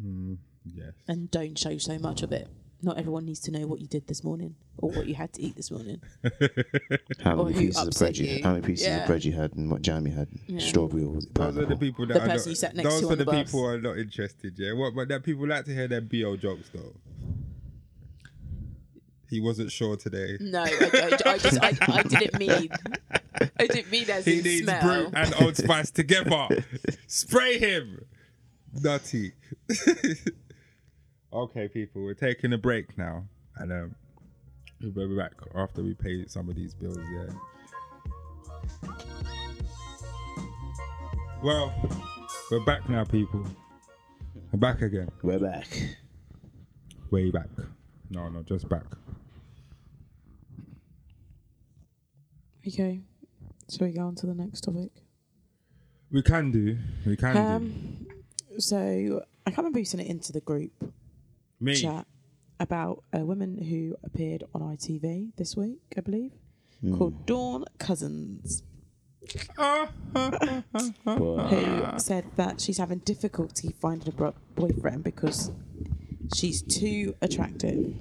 mm, 0.01 0.37
Yes. 0.65 0.93
and 1.07 1.29
don't 1.31 1.57
show 1.57 1.77
so 1.77 1.97
much 1.99 2.21
of 2.23 2.31
it. 2.31 2.47
Not 2.81 2.97
everyone 2.97 3.25
needs 3.25 3.41
to 3.41 3.51
know 3.51 3.67
what 3.67 3.81
you 3.81 3.87
did 3.87 4.07
this 4.07 4.23
morning 4.23 4.55
or 4.77 4.89
what 4.91 5.05
you 5.05 5.13
had 5.13 5.33
to 5.33 5.41
eat 5.41 5.57
this 5.57 5.69
morning. 5.69 6.01
How 7.21 7.35
Or 7.35 7.43
many 7.45 7.55
who 7.55 7.59
pieces 7.67 7.81
of 7.81 7.87
upset 7.89 7.99
bread 8.15 8.17
you, 8.17 8.35
you. 8.37 8.43
how 8.43 8.51
many 8.53 8.65
pieces 8.65 8.85
Yeah. 8.87 9.01
of 9.01 9.07
bread 9.07 9.25
you 9.25 9.33
had 9.33 9.53
and 9.55 9.69
what 9.69 9.81
jam 9.81 10.07
you 10.07 10.13
had, 10.13 10.29
strawberry 10.61 11.03
or 11.03 11.09
was 11.09 11.25
it 11.25 11.33
Those 11.33 11.47
are 11.47 11.51
the 11.51 11.59
pineapple? 11.65 11.77
people 11.77 12.07
that 12.07 12.13
The 12.13 12.21
are 12.21 12.27
not, 12.27 12.33
person 12.33 12.49
you 12.51 12.55
sat 12.55 12.75
next 12.77 12.89
those 12.89 13.01
to 13.01 13.07
are 13.07 13.09
the 13.09 13.15
the 13.17 13.25
bus. 13.25 13.45
people 13.47 13.59
who 13.59 13.65
are 13.65 13.81
not 13.81 13.97
interested. 13.97 14.53
Yeah, 14.57 14.71
what? 14.73 14.95
But 14.95 15.09
that 15.09 15.23
people 15.23 15.45
like 15.45 15.65
to 15.65 15.73
hear 15.73 15.89
their 15.89 15.99
bo 15.99 16.37
jokes 16.37 16.69
though. 16.73 16.95
He 19.29 19.41
wasn't 19.41 19.71
sure 19.71 19.95
today. 19.97 20.37
No, 20.39 20.59
I, 20.61 20.63
I, 20.71 21.31
I 21.33 21.37
just 21.37 21.59
I, 21.61 21.77
I 21.81 22.03
didn't 22.07 22.39
mean 22.39 22.69
I 23.59 23.67
didn't 23.67 23.91
mean 23.91 24.09
as 24.09 24.23
He 24.25 24.37
in 24.39 24.43
needs 24.43 24.63
smell. 24.63 25.09
Brut 25.09 25.13
and 25.15 25.43
Old 25.43 25.57
Spice 25.57 25.91
together. 25.91 26.47
Spray 27.07 27.59
him. 27.59 28.05
Nutty. 28.81 29.33
Okay, 31.31 31.67
people, 31.67 32.01
we're 32.01 32.13
taking 32.13 32.53
a 32.53 32.57
break 32.57 32.97
now, 32.97 33.23
and 33.57 33.71
um, 33.71 33.95
we'll 34.81 35.09
be 35.09 35.15
back 35.15 35.33
after 35.55 35.83
we 35.83 35.93
pay 35.93 36.25
some 36.27 36.49
of 36.49 36.55
these 36.55 36.73
bills. 36.73 36.97
Yeah. 37.13 38.89
Well, 41.43 41.73
we're 42.51 42.65
back 42.65 42.89
now, 42.89 43.03
people. 43.05 43.45
We're 44.51 44.59
back 44.59 44.81
again. 44.81 45.09
We're 45.21 45.39
back. 45.39 45.67
Way 47.11 47.31
back. 47.31 47.49
No, 48.09 48.29
no, 48.29 48.43
just 48.43 48.67
back. 48.67 48.85
Okay, 52.67 53.01
so 53.67 53.85
we 53.85 53.91
go 53.91 54.01
on 54.01 54.15
to 54.15 54.25
the 54.25 54.35
next 54.35 54.61
topic? 54.61 54.91
We 56.11 56.21
can 56.21 56.51
do. 56.51 56.77
We 57.05 57.15
can 57.15 57.35
do. 57.35 57.41
Um, 57.41 58.07
so 58.57 59.23
I 59.45 59.49
can't 59.49 59.59
remember 59.59 59.79
who 59.79 59.85
sent 59.85 60.03
it 60.03 60.07
into 60.07 60.31
the 60.31 60.41
group 60.41 60.71
Me. 61.59 61.75
chat 61.75 62.07
about 62.59 63.03
a 63.13 63.19
woman 63.25 63.57
who 63.57 63.95
appeared 64.03 64.43
on 64.53 64.61
ITV 64.61 65.35
this 65.37 65.55
week, 65.55 65.79
I 65.97 66.01
believe, 66.01 66.31
hmm. 66.81 66.97
called 66.97 67.25
Dawn 67.25 67.65
Cousins, 67.77 68.63
who 71.05 71.83
said 71.97 72.25
that 72.35 72.59
she's 72.61 72.77
having 72.77 72.99
difficulty 72.99 73.75
finding 73.79 74.09
a 74.09 74.11
bro- 74.11 74.33
boyfriend 74.55 75.03
because 75.03 75.51
she's 76.35 76.61
too 76.61 77.15
attractive. 77.21 77.93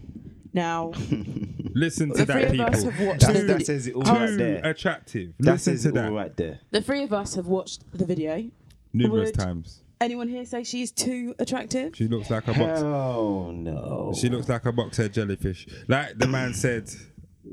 Now, 0.53 0.93
Listen 1.75 2.09
to 2.15 2.25
the 2.25 2.33
three 2.33 2.43
that, 2.43 2.47
of 2.47 2.53
people. 2.53 2.67
us 2.75 2.83
have 2.83 3.01
watched 3.01 3.21
That, 3.21 3.33
the 3.35 3.39
that 3.41 3.47
video. 3.47 3.65
says 3.65 3.87
it 3.87 3.95
all 3.95 4.03
Too 4.03 4.13
right 4.13 4.37
there. 4.37 4.61
attractive. 4.65 5.35
That 5.39 5.53
Listen 5.53 5.75
says 5.75 5.83
to 5.85 5.89
it 5.91 5.95
that 5.95 6.05
all 6.07 6.13
right 6.13 6.37
there. 6.37 6.61
The 6.71 6.81
three 6.81 7.03
of 7.05 7.13
us 7.13 7.35
have 7.35 7.47
watched 7.47 7.85
the 7.93 8.05
video. 8.07 8.51
numerous 8.93 9.29
Would- 9.29 9.39
times. 9.39 9.83
Anyone 10.01 10.29
here 10.29 10.45
say 10.45 10.63
she's 10.63 10.93
too 10.93 11.35
attractive? 11.39 11.97
She 11.97 12.07
looks 12.07 12.31
like 12.31 12.47
a 12.47 12.53
box. 12.53 12.81
Oh 12.81 13.51
no. 13.51 14.13
She 14.19 14.29
looks 14.29 14.49
like 14.49 14.65
a 14.65 14.73
boxhead 14.73 15.13
jellyfish. 15.13 15.67
Like 15.89 16.19
the 16.19 16.29
man 16.29 16.55
said 16.55 16.89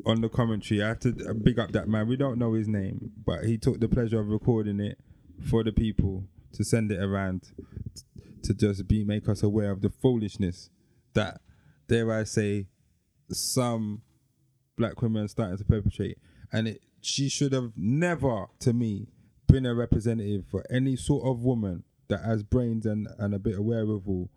on 0.06 0.22
the 0.22 0.30
commentary, 0.30 0.84
I 0.84 0.90
have 0.90 1.00
to 1.02 1.16
uh, 1.30 1.34
big 1.34 1.58
up 1.58 1.72
that 1.72 1.88
man. 1.88 2.08
We 2.08 2.18
don't 2.18 2.38
know 2.38 2.54
his 2.54 2.68
name, 2.68 3.12
but 3.26 3.46
he 3.46 3.58
took 3.58 3.80
the 3.80 3.88
pleasure 3.88 4.20
of 4.20 4.28
recording 4.28 4.80
it 4.80 5.00
for 5.50 5.64
the 5.64 5.72
people 5.72 6.26
to 6.54 6.64
send 6.64 6.92
it 6.92 7.02
around 7.02 7.50
to 8.44 8.54
just 8.54 8.88
be 8.88 9.04
make 9.04 9.28
us 9.28 9.42
aware 9.42 9.72
of 9.72 9.82
the 9.82 9.90
foolishness 9.90 10.70
that, 11.14 11.42
dare 11.88 12.12
I 12.12 12.24
say, 12.24 12.68
some 13.32 14.04
black 14.78 15.02
women 15.02 15.26
are 15.26 15.28
starting 15.28 15.58
to 15.58 15.64
perpetrate. 15.64 16.20
And 16.52 16.68
it, 16.68 16.82
she 17.02 17.28
should 17.28 17.54
have 17.54 17.72
never, 17.76 18.48
to 18.60 18.74
me, 18.74 19.08
been 19.48 19.66
a 19.66 19.74
representative 19.74 20.46
for 20.50 20.64
any 20.70 20.96
sort 20.96 21.26
of 21.26 21.42
woman 21.42 21.84
that 22.08 22.24
has 22.24 22.44
brains 22.44 22.86
and, 22.86 23.08
and 23.18 23.34
a 23.34 23.40
bit 23.40 23.56
of 23.56 23.66
wherewithal 23.66 24.30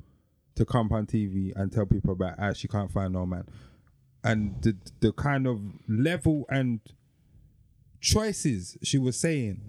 to 0.57 0.65
come 0.65 0.93
on 0.93 1.07
TV 1.07 1.53
and 1.55 1.73
tell 1.73 1.87
people 1.87 2.13
about 2.13 2.39
how 2.39 2.53
she 2.53 2.69
can't 2.69 2.91
find 2.91 3.13
no 3.13 3.27
man. 3.27 3.45
And 4.25 4.61
the 4.63 4.77
the 5.01 5.13
kind 5.13 5.47
of 5.47 5.61
level 5.89 6.45
and 6.49 6.81
choices 8.01 8.77
she 8.83 8.99
was 8.99 9.19
saying 9.19 9.61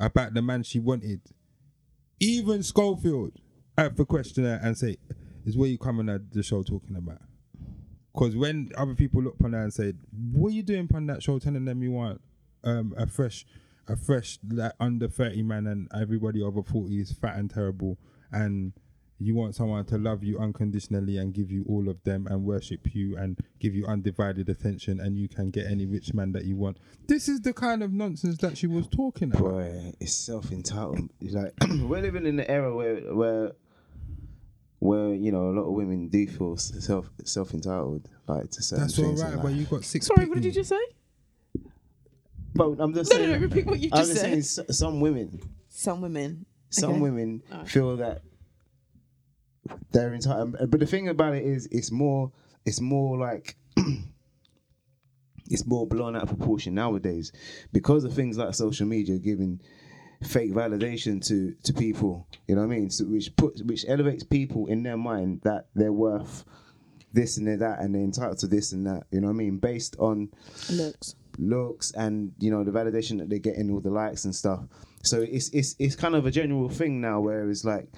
about 0.00 0.34
the 0.34 0.42
man 0.42 0.62
she 0.62 0.78
wanted. 0.78 1.20
Even 2.20 2.62
Schofield 2.62 3.32
had 3.76 3.96
to 3.96 4.04
question 4.04 4.44
her 4.44 4.58
and 4.62 4.76
say, 4.76 4.96
is 5.44 5.56
what 5.56 5.70
you 5.70 5.78
coming 5.78 6.08
at 6.08 6.30
the 6.32 6.42
show 6.42 6.62
talking 6.62 6.96
about? 6.96 7.22
Because 8.12 8.36
when 8.36 8.70
other 8.76 8.94
people 8.94 9.22
look 9.22 9.34
upon 9.38 9.52
her 9.52 9.62
and 9.62 9.72
say, 9.72 9.94
"What 10.32 10.48
are 10.48 10.54
you 10.54 10.62
doing 10.62 10.88
on 10.92 11.06
that 11.06 11.22
show?" 11.22 11.38
telling 11.38 11.64
them 11.64 11.82
you 11.82 11.92
want 11.92 12.20
um, 12.64 12.92
a 12.96 13.06
fresh, 13.06 13.46
a 13.88 13.96
fresh 13.96 14.38
like 14.50 14.72
under 14.78 15.08
thirty 15.08 15.42
man, 15.42 15.66
and 15.66 15.88
everybody 15.94 16.42
over 16.42 16.62
forty 16.62 17.00
is 17.00 17.12
fat 17.12 17.36
and 17.36 17.50
terrible, 17.50 17.98
and 18.30 18.72
you 19.20 19.34
want 19.34 19.54
someone 19.54 19.84
to 19.84 19.98
love 19.98 20.22
you 20.22 20.38
unconditionally 20.38 21.16
and 21.18 21.34
give 21.34 21.50
you 21.50 21.64
all 21.68 21.88
of 21.88 22.02
them 22.04 22.28
and 22.30 22.44
worship 22.44 22.94
you 22.94 23.16
and 23.16 23.38
give 23.58 23.74
you 23.74 23.84
undivided 23.86 24.48
attention, 24.48 25.00
and 25.00 25.18
you 25.18 25.28
can 25.28 25.50
get 25.50 25.66
any 25.66 25.86
rich 25.86 26.14
man 26.14 26.30
that 26.32 26.44
you 26.44 26.56
want. 26.56 26.76
This 27.08 27.28
is 27.28 27.40
the 27.40 27.52
kind 27.52 27.82
of 27.82 27.92
nonsense 27.92 28.36
that 28.38 28.56
she 28.56 28.66
was 28.68 28.86
talking 28.86 29.32
about. 29.32 29.42
Boy, 29.42 29.92
it's 29.98 30.14
self 30.14 30.52
entitled. 30.52 31.10
Like 31.20 31.52
we're 31.82 32.00
living 32.00 32.26
in 32.26 32.38
an 32.38 32.46
era 32.48 32.74
where 32.74 33.00
where 33.14 33.52
where 34.78 35.12
you 35.14 35.32
know 35.32 35.48
a 35.48 35.52
lot 35.52 35.62
of 35.62 35.72
women 35.72 36.08
do 36.08 36.26
feel 36.28 36.56
self 36.56 37.10
self 37.24 37.52
entitled, 37.54 38.08
like 38.28 38.50
to 38.52 38.62
certain 38.62 38.84
That's 38.84 38.98
all 38.98 39.04
things. 39.06 39.20
in 39.20 39.32
right, 39.34 39.42
but 39.42 39.52
you 39.52 39.64
got 39.64 39.84
six. 39.84 40.06
Sorry, 40.06 40.26
what 40.26 40.36
did 40.36 40.44
you 40.44 40.52
just 40.52 40.68
say? 40.68 40.80
But 42.54 42.76
I'm 42.80 42.94
just 42.94 43.12
No, 43.12 43.18
no, 43.18 43.24
saying. 43.24 43.32
no, 43.40 43.46
repeat 43.46 43.66
what 43.66 43.78
you 43.78 43.90
I'm 43.92 43.98
just 44.06 44.10
just 44.22 44.44
said. 44.54 44.64
saying, 44.66 44.72
some 44.72 45.00
women, 45.00 45.40
Some 45.68 46.00
women. 46.00 46.46
some 46.70 46.90
Okay. 46.92 47.00
women 47.00 47.42
Alright. 47.52 47.68
feel 47.68 47.96
that 47.98 48.22
they're 49.92 50.14
entitled. 50.14 50.56
Um, 50.60 50.68
but 50.68 50.80
the 50.80 50.86
thing 50.86 51.08
about 51.08 51.34
it 51.34 51.44
is, 51.44 51.66
it's 51.70 51.90
more, 51.90 52.32
it's 52.64 52.80
more 52.80 53.16
like. 53.18 53.56
It's 55.50 55.66
more 55.66 55.86
blown 55.86 56.14
out 56.14 56.24
of 56.24 56.28
proportion 56.28 56.74
nowadays 56.74 57.32
because 57.72 58.04
of 58.04 58.12
things 58.12 58.36
like 58.36 58.52
social 58.54 58.86
media 58.86 59.18
giving 59.18 59.62
fake 60.22 60.52
validation 60.52 61.26
to 61.28 61.54
to 61.62 61.72
people. 61.72 62.28
You 62.46 62.56
know 62.56 62.66
what 62.66 62.74
I 62.74 62.78
mean? 62.78 62.90
So 62.90 63.06
which 63.06 63.34
puts 63.34 63.62
which 63.62 63.86
elevates 63.88 64.24
people 64.24 64.66
in 64.66 64.82
their 64.82 64.98
mind 64.98 65.40
that 65.44 65.68
they're 65.74 65.90
worth 65.90 66.44
this 67.14 67.38
and 67.38 67.46
they're 67.46 67.56
that 67.56 67.80
and 67.80 67.94
they're 67.94 68.02
entitled 68.02 68.36
to 68.40 68.46
this 68.46 68.72
and 68.72 68.86
that. 68.86 69.04
You 69.10 69.22
know 69.22 69.28
what 69.28 69.32
I 69.32 69.36
mean? 69.36 69.56
Based 69.56 69.96
on 69.98 70.28
Looks. 70.70 71.14
Looks 71.38 71.92
and 71.92 72.32
you 72.38 72.50
know 72.50 72.64
the 72.64 72.70
validation 72.70 73.18
that 73.18 73.28
they're 73.30 73.38
getting, 73.38 73.70
all 73.70 73.80
the 73.80 73.90
likes 73.90 74.24
and 74.24 74.34
stuff. 74.34 74.60
So 75.02 75.22
it's 75.22 75.48
it's 75.50 75.76
it's 75.78 75.94
kind 75.96 76.14
of 76.14 76.26
a 76.26 76.30
general 76.30 76.68
thing 76.68 77.00
now, 77.00 77.20
where 77.20 77.48
it's 77.48 77.64
like, 77.64 77.88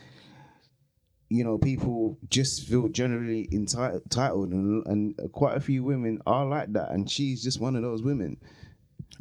you 1.29 1.45
know, 1.45 1.59
people 1.59 2.19
just 2.29 2.67
feel 2.69 2.89
generally 2.89 3.49
entitled, 3.53 4.03
entitled 4.03 4.53
and, 4.53 4.87
and 4.87 5.33
quite 5.33 5.57
a 5.57 5.61
few 5.61 5.83
women 5.85 6.21
are 6.27 6.45
like 6.47 6.73
that, 6.75 6.91
and 6.91 7.11
she's 7.11 7.43
just 7.43 7.61
one 7.61 7.77
of 7.77 7.83
those 7.83 8.03
women. 8.03 8.37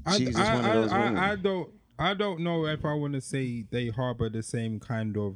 I, 0.05 0.17
She's 0.17 0.29
just 0.35 0.39
I, 0.39 0.55
one 0.55 0.65
of 0.65 0.71
I- 0.71 0.73
those 0.75 0.91
I- 0.91 0.99
women. 0.99 1.17
I 1.17 1.35
don't. 1.35 1.69
I 2.01 2.13
don't 2.13 2.39
know 2.39 2.65
if 2.65 2.85
I 2.85 2.93
want 2.93 3.13
to 3.13 3.21
say 3.21 3.65
they 3.69 3.89
harbor 3.89 4.29
the 4.29 4.41
same 4.41 4.79
kind 4.79 5.17
of 5.17 5.35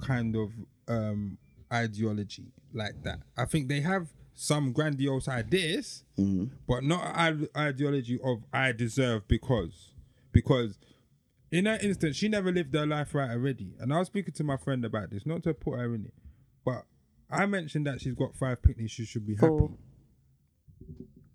kind 0.00 0.36
of 0.36 0.50
um 0.88 1.38
ideology 1.72 2.52
like 2.72 3.02
that. 3.04 3.20
I 3.36 3.46
think 3.46 3.68
they 3.68 3.80
have 3.80 4.08
some 4.34 4.72
grandiose 4.72 5.28
ideas, 5.28 6.04
Mm-hmm. 6.18 6.44
but 6.68 6.84
not 6.84 7.12
an 7.16 7.48
ideology 7.56 8.18
of 8.22 8.44
I 8.52 8.72
deserve 8.72 9.26
because 9.28 9.92
because 10.32 10.78
in 11.50 11.64
that 11.64 11.82
instance 11.84 12.16
she 12.16 12.28
never 12.28 12.50
lived 12.52 12.74
her 12.74 12.86
life 12.86 13.14
right 13.14 13.30
already. 13.30 13.74
And 13.80 13.92
I 13.92 13.98
was 13.98 14.06
speaking 14.08 14.34
to 14.34 14.44
my 14.44 14.56
friend 14.56 14.84
about 14.84 15.10
this, 15.10 15.24
not 15.26 15.42
to 15.44 15.54
put 15.54 15.78
her 15.78 15.94
in 15.94 16.04
it, 16.06 16.14
but 16.64 16.84
I 17.30 17.46
mentioned 17.46 17.86
that 17.86 18.00
she's 18.00 18.14
got 18.14 18.34
five 18.36 18.60
picnics. 18.62 18.92
She 18.92 19.04
should 19.04 19.26
be 19.26 19.36
Four. 19.36 19.60
happy. 19.60 19.74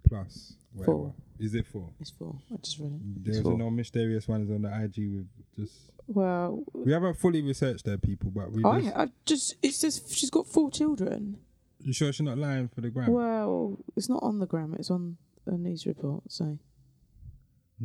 Plus, 0.07 0.53
whatever. 0.73 0.91
Four. 0.91 1.13
Is 1.39 1.55
it 1.55 1.67
four? 1.67 1.89
It's 1.99 2.11
four. 2.11 2.35
I 2.51 2.57
just 2.57 2.79
read 2.79 2.93
it. 2.93 3.23
There's 3.25 3.41
Cool. 3.41 3.57
no 3.57 3.69
mysterious 3.69 4.27
ones 4.27 4.49
on 4.49 4.61
the 4.63 4.69
IG 4.83 5.09
with 5.15 5.27
just. 5.55 5.91
Well, 6.07 6.63
We 6.73 6.91
haven't 6.91 7.15
fully 7.17 7.41
researched 7.41 7.85
their 7.85 7.97
people, 7.97 8.31
but 8.31 8.51
we 8.51 8.63
I, 8.63 8.81
just. 8.81 8.95
I 8.95 9.07
just 9.25 9.55
it 9.61 9.73
says 9.73 10.01
she's 10.09 10.29
got 10.29 10.47
four 10.47 10.71
children. 10.71 11.37
You 11.82 11.93
sure 11.93 12.11
she's 12.11 12.25
not 12.25 12.38
lying 12.38 12.67
for 12.67 12.82
the 12.82 12.89
gram? 12.89 13.11
Well, 13.11 13.77
it's 13.95 14.09
not 14.09 14.21
on 14.23 14.39
the 14.39 14.45
gram. 14.45 14.75
It's 14.77 14.91
on 14.91 15.17
a 15.45 15.51
news 15.51 15.86
report. 15.86 16.23
So 16.30 16.57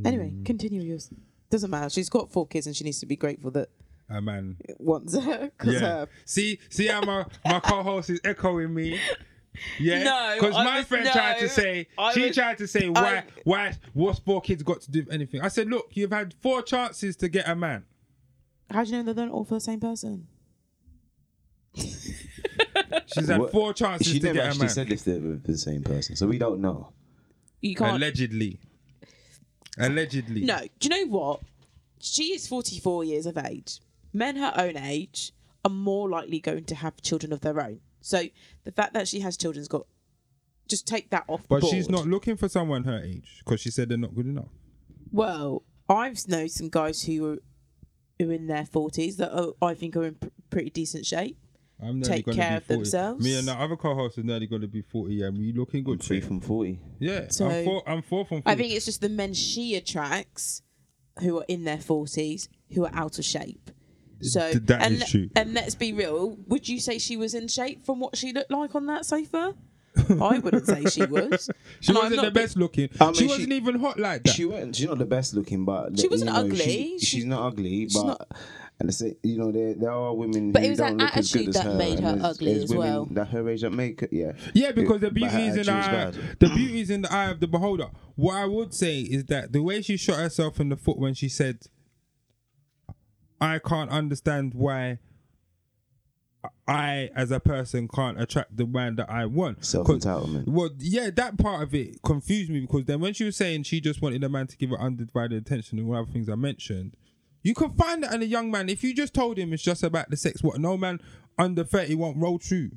anyway, 0.05 0.31
Hmm. 0.31 0.43
continue 0.45 0.83
yours. 0.83 1.11
Doesn't 1.51 1.71
matter. 1.71 1.89
She's 1.91 2.09
got 2.09 2.33
four 2.33 2.47
kids, 2.47 2.67
and 2.67 2.75
she 2.75 2.83
needs 2.85 2.99
to 3.01 3.07
be 3.07 3.17
grateful 3.17 3.51
that 3.53 3.69
A 4.11 4.21
man. 4.21 4.57
wants 4.79 5.17
her. 5.17 5.51
Yeah. 5.65 5.79
her 5.79 6.09
See, 6.25 6.59
see 6.69 6.89
how 6.89 7.03
my, 7.03 7.25
my 7.45 7.61
co-host 7.61 8.11
is 8.11 8.21
echoing 8.25 8.75
me. 8.75 8.99
Yeah, 9.79 10.03
No, 10.03 10.35
because 10.35 10.55
my 10.55 10.79
was- 10.79 10.87
friend 10.89 11.05
no, 11.05 11.13
tried 11.13 11.39
to 11.39 11.49
say 11.49 11.87
I 11.97 12.13
she 12.13 12.23
was- 12.23 12.35
tried 12.35 12.59
to 12.59 12.67
say 12.67 12.89
why 12.89 13.19
I- 13.19 13.25
why 13.45 13.73
what's 13.93 14.19
four 14.19 14.41
kids 14.41 14.65
got 14.65 14.81
to 14.81 14.91
do 14.91 15.05
with 15.05 15.13
anything? 15.15 15.41
I 15.43 15.49
said, 15.49 15.69
look, 15.69 15.91
you've 15.93 16.11
had 16.11 16.35
four 16.43 16.61
chances 16.63 17.15
to 17.17 17.29
get 17.29 17.49
a 17.49 17.55
man. 17.55 17.85
How 18.69 18.83
do 18.83 18.91
you 18.91 19.03
know 19.05 19.13
they're 19.13 19.27
not 19.27 19.33
all 19.33 19.45
for 19.45 19.55
the 19.55 19.61
same 19.61 19.79
person? 19.79 20.27
She's 23.15 23.29
had 23.29 23.41
What- 23.41 23.53
four 23.53 23.73
chances 23.75 24.07
She 24.13 24.19
to 24.21 24.27
never 24.27 24.35
get 24.37 24.45
a 24.45 24.49
actually 24.49 24.61
man. 24.67 24.75
said 24.75 24.93
if 24.93 25.05
they're 25.05 25.19
the 25.21 25.59
same 25.59 25.83
person, 25.83 26.17
so 26.17 26.27
we 26.27 26.39
don't 26.39 26.61
know. 26.61 26.93
You 27.61 27.75
can't. 27.75 27.97
Allegedly, 27.97 28.61
Allegedly. 29.79 30.43
No, 30.45 30.61
do 30.79 30.89
you 30.89 30.91
know 31.07 31.11
what? 31.11 31.41
She 32.01 32.35
is 32.35 32.47
44 32.47 33.05
years 33.05 33.27
of 33.27 33.37
age. 33.39 33.81
Men 34.13 34.37
her 34.37 34.53
own 34.57 34.77
age 34.77 35.33
are 35.65 35.71
more 35.71 36.09
likely 36.09 36.39
going 36.39 36.65
to 36.65 36.75
have 36.77 37.01
children 37.03 37.33
of 37.33 37.41
their 37.41 37.61
own. 37.61 37.81
So 38.01 38.25
the 38.65 38.71
fact 38.73 38.93
that 38.95 39.09
she 39.09 39.21
has 39.21 39.37
children's 39.37 39.69
got 39.69 39.87
just 40.69 40.87
take 40.87 41.11
that 41.11 41.25
off. 41.29 41.43
But 41.49 41.61
board. 41.63 41.73
she's 41.73 41.91
not 41.91 42.07
looking 42.07 42.37
for 42.37 42.49
someone 42.49 42.85
her 42.85 43.03
age 43.03 43.43
because 43.45 43.61
she 43.61 43.71
said 43.71 43.89
they're 43.89 43.99
not 43.99 44.15
good 44.15 44.27
enough. 44.27 44.49
Well, 45.11 45.63
I've 45.89 46.27
known 46.29 46.49
some 46.49 46.69
guys 46.69 47.05
who 47.05 47.33
are 47.33 47.39
who 48.19 48.31
are 48.31 48.33
in 48.33 48.47
their 48.47 48.65
40s 48.65 49.17
that 49.17 49.33
are, 49.37 49.53
I 49.61 49.75
think 49.75 49.97
are 49.97 50.05
in 50.05 50.15
pr- 50.15 50.29
pretty 50.49 50.71
decent 50.71 51.05
shape. 51.05 51.37
I'm 51.83 51.99
nearly 52.01 52.17
Take 52.17 52.27
gonna 52.27 52.37
care 52.37 52.51
be 52.53 52.57
of 52.57 52.65
40. 52.65 52.77
themselves. 52.79 53.25
Me 53.25 53.39
and 53.39 53.49
the 53.49 53.53
other 53.53 53.77
co-host 53.77 54.19
is 54.19 54.25
nearly 54.25 54.47
going 54.47 54.63
to 54.63 54.69
be 54.69 54.83
40 54.83 55.23
and 55.23 55.37
we 55.39 55.53
looking 55.53 55.83
good. 55.85 56.03
Three 56.03 56.21
from 56.21 56.41
forty. 56.41 56.81
Yeah, 57.01 57.27
So- 57.29 57.49
I'm 57.51 57.65
four. 57.65 57.83
I'm 57.89 58.03
four 58.03 58.25
from. 58.25 58.43
40. 58.43 58.45
I 58.47 58.55
think 58.55 58.73
it's 58.75 58.85
just 58.87 59.01
the 59.01 59.09
men 59.09 59.35
she 59.35 59.75
attracts 59.75 60.63
who 61.21 61.39
are 61.39 61.45
in 61.49 61.65
their 61.65 61.77
40s 61.79 62.49
who 62.75 62.85
are 62.85 62.91
out 62.95 63.19
of 63.19 63.25
shape. 63.25 63.71
So 64.21 64.53
Th- 64.53 64.63
that 64.65 64.83
and, 64.83 64.95
is 65.03 65.11
true. 65.11 65.29
and 65.37 65.53
let's 65.55 65.75
be 65.75 65.93
real, 65.93 66.39
would 66.47 66.69
you 66.69 66.79
say 66.81 66.99
she 66.99 67.17
was 67.17 67.35
in 67.35 67.49
shape 67.49 67.85
from 67.85 68.01
what 68.01 68.17
she 68.17 68.33
looked 68.33 68.51
like 68.51 68.75
on 68.75 68.87
that 68.87 69.05
sofa? 69.05 69.55
I 70.21 70.39
wouldn't 70.39 70.67
say 70.67 70.85
she 70.87 71.05
was. 71.05 71.51
she 71.81 71.89
And 71.91 71.99
I'm 71.99 72.05
wasn't 72.05 72.17
not 72.17 72.25
the 72.27 72.31
be- 72.31 72.41
best 72.41 72.57
looking. 72.57 72.89
I 73.01 73.05
mean, 73.07 73.15
she 73.15 73.21
she- 73.21 73.27
wasn't 73.29 73.53
even 73.53 73.79
hot 73.81 73.99
like 73.99 74.25
that. 74.25 74.31
She 74.33 74.45
wasn't. 74.45 74.77
She's 74.77 74.87
not 74.89 74.99
the 74.99 75.05
best 75.05 75.35
looking, 75.35 75.65
but 75.65 75.97
She 75.99 76.05
you 76.05 76.11
wasn't 76.11 76.31
know, 76.33 76.39
ugly. 76.41 76.59
She, 76.59 76.99
She- 77.01 77.07
she's 77.07 77.25
not 77.27 77.47
ugly, 77.47 77.83
she's 77.85 77.95
but 77.95 78.05
not- 78.07 78.29
and 78.81 78.93
say 78.93 79.17
you 79.23 79.39
know 79.39 79.53
there 79.53 79.75
there 79.75 79.91
are 79.93 80.13
women 80.15 80.51
But 80.53 80.63
who 80.63 80.67
it 80.67 80.71
was 80.71 80.79
don't 80.79 80.97
that 80.99 81.05
look 81.05 81.17
as 81.17 81.33
good 81.33 81.41
attitude 81.43 81.49
as 81.49 81.55
that 81.63 81.71
her, 81.73 81.79
made 81.79 82.01
her 82.01 82.13
there's- 82.17 82.25
ugly 82.25 82.53
as 82.53 82.71
women 82.71 82.79
well. 82.79 83.05
That 83.11 83.29
her 83.29 83.49
age 83.49 83.61
that 83.63 83.71
make 83.73 84.03
it, 84.03 84.13
yeah. 84.13 84.33
Yeah, 84.53 84.73
because 84.73 85.01
the 85.01 85.11
beauty 85.11 85.47
is 85.47 85.57
in 85.57 85.67
the 85.67 85.73
eye. 85.73 86.11
The 86.41 86.49
beauty 86.49 86.81
is 86.81 86.91
in 86.91 87.03
the 87.03 87.13
eye 87.13 87.31
of 87.31 87.41
the 87.41 87.47
beholder. 87.47 87.89
What 88.17 88.35
I 88.37 88.47
would 88.47 88.75
say 88.75 89.01
is 89.01 89.27
that 89.27 89.53
the 89.53 89.63
way 89.63 89.81
she 89.83 89.97
shot 89.97 90.17
herself 90.19 90.59
in 90.61 90.69
the 90.71 90.77
foot 90.77 90.99
when 90.99 91.15
she 91.15 91.29
said, 91.29 91.61
"I 93.41 93.59
can't 93.59 93.91
understand 93.91 94.55
why." 94.55 94.99
I, 96.69 97.09
as 97.17 97.31
a 97.31 97.41
person, 97.41 97.89
can't 97.89 98.21
attract 98.21 98.55
the 98.57 98.67
man 98.67 98.97
that 98.97 99.09
I 99.09 99.25
want. 99.25 99.59
'Cause- 99.59 99.69
Self-entitlement. 99.69 100.47
Well, 100.47 100.71
yeah, 100.79 101.09
that 101.11 101.39
part 101.39 101.63
of 101.63 101.75
it 101.75 102.03
confused 102.03 102.51
me 102.51 102.61
because 102.61 102.85
then 102.85 103.01
when 103.01 103.15
she 103.15 103.25
was 103.25 103.37
saying 103.37 103.63
she 103.63 103.81
just 103.81 104.03
wanted 104.03 104.23
a 104.25 104.29
man 104.29 104.47
to 104.49 104.57
give 104.57 104.69
her 104.71 104.79
undivided 104.81 105.41
attention 105.41 105.79
and 105.79 105.89
all 105.89 105.97
other 106.03 106.11
things 106.13 106.29
I 106.29 106.35
mentioned, 106.35 106.97
you 107.45 107.55
can 107.55 107.71
find 107.75 108.03
that 108.03 108.13
in 108.13 108.23
a 108.23 108.25
young 108.27 108.51
man. 108.51 108.69
If 108.69 108.83
you 108.83 108.93
just 108.93 109.15
told 109.15 109.39
him 109.39 109.53
it's 109.53 109.63
just 109.63 109.85
about 109.85 110.11
the 110.11 110.17
sex, 110.17 110.43
what 110.43 110.59
no 110.59 110.77
man 110.77 111.01
under 111.39 111.63
thirty 111.63 111.95
won't 111.95 112.17
roll 112.17 112.41
true. 112.41 112.73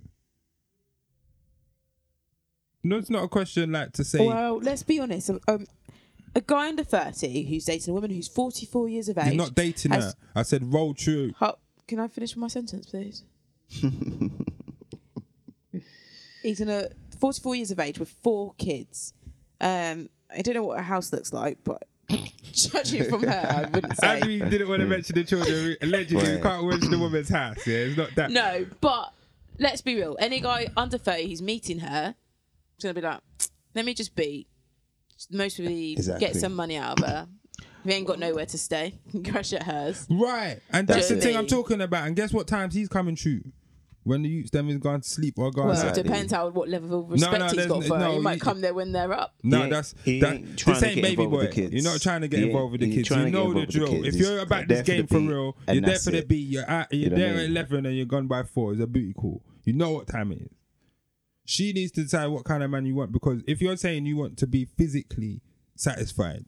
No, 2.84 2.97
it's 2.97 3.09
not 3.09 3.24
a 3.24 3.28
question 3.28 3.72
like 3.72 3.93
to 3.93 4.03
say. 4.03 4.26
Well, 4.26 4.59
let's 4.59 4.84
be 4.84 4.99
honest. 4.99 5.32
Um, 5.47 5.65
a 6.36 6.41
guy 6.41 6.68
under 6.70 6.84
30 6.84 7.45
who's 7.49 7.65
dating 7.65 7.91
a 7.91 7.95
woman 7.95 8.11
who's 8.11 8.28
44 8.28 8.88
years 8.89 9.09
of 9.09 9.18
age. 9.18 9.26
You're 9.28 9.36
not 9.36 9.55
dating 9.55 9.91
has- 9.91 10.05
her. 10.05 10.13
I 10.36 10.43
said 10.43 10.72
roll 10.72 10.93
true. 10.93 11.32
Ho- 11.38 11.57
Can 11.88 11.99
I 11.99 12.07
finish 12.07 12.36
my 12.38 12.47
sentence, 12.47 12.86
please? 12.86 13.24
He's 16.43 16.61
in 16.61 16.70
a 16.70 16.89
44 17.20 17.55
years 17.55 17.72
of 17.72 17.80
age 17.80 17.99
with 17.99 18.09
four 18.09 18.53
kids. 18.57 19.13
Um, 19.59 20.09
I 20.32 20.41
don't 20.41 20.53
know 20.53 20.63
what 20.63 20.80
a 20.80 20.84
house 20.84 21.11
looks 21.11 21.34
like, 21.34 21.57
but 21.63 21.84
judging 22.53 23.10
from 23.10 23.24
her, 23.24 23.66
I 23.68 23.70
wouldn't 23.70 23.97
say. 23.99 24.20
Abby 24.22 24.39
didn't 24.39 24.70
want 24.70 24.82
to 24.82 24.88
mention 24.88 25.16
the 25.16 25.24
children. 25.24 25.76
Allegedly, 25.82 26.34
you 26.34 26.39
can't 26.39 26.68
mention 26.68 26.91
the 26.91 26.99
woman's 26.99 27.30
house. 27.30 27.66
Yeah, 27.68 27.78
it's 27.78 27.97
not 27.97 28.16
that. 28.16 28.32
No, 28.32 28.66
but 28.82 29.14
let's 29.60 29.82
be 29.82 29.95
real. 29.95 30.16
Any 30.20 30.39
guy 30.39 30.68
under 30.78 30.97
30 30.97 31.30
who's 31.30 31.41
meeting 31.41 31.80
her 31.80 32.16
is 32.78 32.84
going 32.84 32.95
to 32.95 33.01
be 33.01 33.05
like, 33.08 33.20
let 33.76 33.86
me 33.86 33.93
just 33.93 34.16
be. 34.16 34.47
Most 35.32 35.58
probably 35.58 35.93
Exactly. 35.93 36.28
get 36.28 36.36
some 36.36 36.53
money 36.55 36.78
out 36.78 36.99
of 37.01 37.08
her. 37.08 37.28
If 37.60 37.91
he 37.91 37.93
ain't 37.93 38.05
got 38.08 38.20
nowhere 38.20 38.45
to 38.45 38.58
stay, 38.58 38.93
crash 39.26 39.51
at 39.53 39.64
hers. 39.64 40.05
Right, 40.10 40.60
and 40.72 40.88
that's 40.88 41.08
Do 41.08 41.16
the 41.16 41.22
thing 41.22 41.34
know 41.34 41.39
I'm 41.39 41.45
what 41.45 41.51
I 41.51 41.55
mean? 41.55 41.64
talking 41.64 41.82
about. 41.82 42.08
And 42.08 42.16
guess 42.16 42.32
what 42.34 42.47
times 42.47 42.74
he's 42.76 42.88
coming 42.88 43.16
true? 43.16 43.41
When 44.08 44.22
the 44.24 44.30
youths 44.30 44.51
them 44.51 44.70
is 44.70 44.78
gone 44.78 45.01
to 45.01 45.08
sleep 45.10 45.38
or 45.38 45.51
gone. 45.51 45.68
Well, 45.68 45.78
out. 45.86 45.97
it 45.97 46.03
depends 46.03 46.32
how 46.32 46.49
what 46.49 46.70
level 46.70 47.01
of 47.01 47.10
respect 47.12 47.39
no, 47.39 47.45
he's 47.47 47.55
there's 47.55 47.68
got 47.68 47.84
n- 47.84 47.88
for 47.89 47.97
her. 47.97 48.05
no, 48.05 48.12
he 48.14 48.20
might 48.20 48.34
you- 48.36 48.39
come 48.41 48.62
there 48.62 48.74
when 48.74 48.91
they're 48.93 49.12
up. 49.14 49.36
No, 49.43 49.64
He 49.64 49.70
that's 49.70 49.95
he 50.05 50.20
that. 50.22 50.34
ain't 50.36 50.58
trying 50.58 50.74
This 50.76 50.82
to 50.82 50.88
ain't 50.88 50.95
get 50.95 51.01
baby 51.01 51.24
involved 51.24 51.32
with 51.32 51.41
boy. 51.41 51.45
the 51.47 51.51
kids. 51.70 51.74
You're 51.74 51.91
not 51.93 52.01
trying 52.01 52.22
to 52.22 52.28
get 52.28 52.39
He 52.39 52.45
involved 52.47 52.72
with 52.72 52.82
the 52.82 52.93
kids. 52.95 53.10
You 53.10 53.16
know 53.18 53.22
the 53.22 53.28
involved 53.28 53.58
the 53.58 53.66
drill. 53.72 54.05
If 54.05 54.16
you're 54.16 54.39
about 54.39 54.68
this 54.68 54.82
game 54.88 55.08
for 55.08 55.20
real, 55.20 55.58
you're 55.72 55.82
there 55.82 55.99
for 55.99 56.12
the 56.12 56.18
it. 56.20 56.28
beat. 56.30 56.47
You're 56.47 56.64
at, 56.70 56.93
you're 56.93 57.01
You 57.03 57.10
know 57.10 57.16
what 57.16 57.34
there 57.36 57.43
at 57.43 57.49
eleven 57.49 57.86
and 57.86 57.95
you're 57.97 58.05
gone 58.05 58.28
by 58.28 58.43
four. 58.43 58.72
It's 58.74 58.82
a 58.82 58.88
booty 58.88 59.14
call. 59.14 59.43
You 59.66 59.74
know 59.74 59.91
what 59.91 60.08
time 60.08 60.32
it 60.32 60.41
is. 60.41 60.49
She 61.43 61.74
needs 61.74 61.91
to 61.93 62.03
decide 62.03 62.28
what 62.28 62.45
kind 62.45 62.64
of 62.64 62.70
man 62.72 62.86
you 62.86 62.95
want 62.95 63.12
because 63.12 63.41
if 63.47 63.62
you're 63.62 63.78
saying 63.78 64.05
you 64.05 64.16
want 64.18 64.38
to 64.38 64.47
be 64.47 64.66
physically 64.78 65.41
satisfied, 65.76 66.45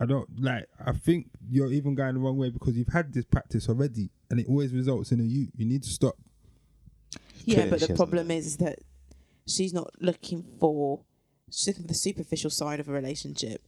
I 0.00 0.06
don't 0.06 0.28
like. 0.40 0.66
I 0.84 0.92
think 0.92 1.28
you're 1.50 1.72
even 1.72 1.94
going 1.94 2.14
the 2.14 2.20
wrong 2.20 2.36
way 2.36 2.50
because 2.50 2.76
you've 2.76 2.88
had 2.92 3.12
this 3.12 3.24
practice 3.24 3.68
already, 3.68 4.10
and 4.34 4.40
it 4.40 4.48
always 4.48 4.72
results 4.72 5.12
in 5.12 5.20
a 5.20 5.22
you. 5.22 5.46
You 5.56 5.64
need 5.64 5.84
to 5.84 5.88
stop. 5.90 6.16
Yeah, 7.44 7.54
Clearly 7.54 7.70
but 7.70 7.80
she 7.80 7.86
the 7.86 7.92
hasn't 7.92 7.98
problem 7.98 8.26
done. 8.28 8.36
is, 8.36 8.46
is 8.46 8.56
that 8.56 8.78
she's 9.46 9.72
not 9.72 9.90
looking 10.00 10.44
for 10.58 11.00
she's 11.50 11.68
looking 11.68 11.82
for 11.82 11.88
the 11.88 11.94
superficial 11.94 12.50
side 12.50 12.80
of 12.80 12.88
a 12.88 12.92
relationship 12.92 13.62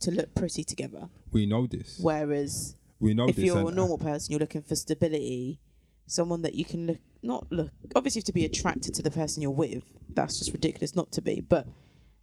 to 0.00 0.10
look 0.10 0.34
pretty 0.34 0.62
together. 0.64 1.08
We 1.32 1.46
know 1.46 1.66
this. 1.66 1.98
Whereas 2.02 2.74
We 2.98 3.14
know 3.14 3.28
if 3.28 3.36
this. 3.36 3.44
you're 3.46 3.58
and- 3.58 3.68
a 3.70 3.72
normal 3.72 3.96
person, 3.98 4.32
you're 4.32 4.40
looking 4.40 4.62
for 4.62 4.74
stability, 4.76 5.58
someone 6.06 6.42
that 6.42 6.54
you 6.54 6.64
can 6.66 6.86
look 6.86 6.98
not 7.22 7.46
look 7.50 7.70
obviously 7.96 8.18
you 8.18 8.22
have 8.22 8.26
to 8.26 8.32
be 8.32 8.44
attracted 8.44 8.92
to 8.94 9.02
the 9.02 9.10
person 9.10 9.40
you're 9.42 9.50
with. 9.50 9.84
That's 10.12 10.38
just 10.38 10.52
ridiculous 10.52 10.94
not 10.94 11.10
to 11.12 11.22
be. 11.22 11.40
But 11.40 11.66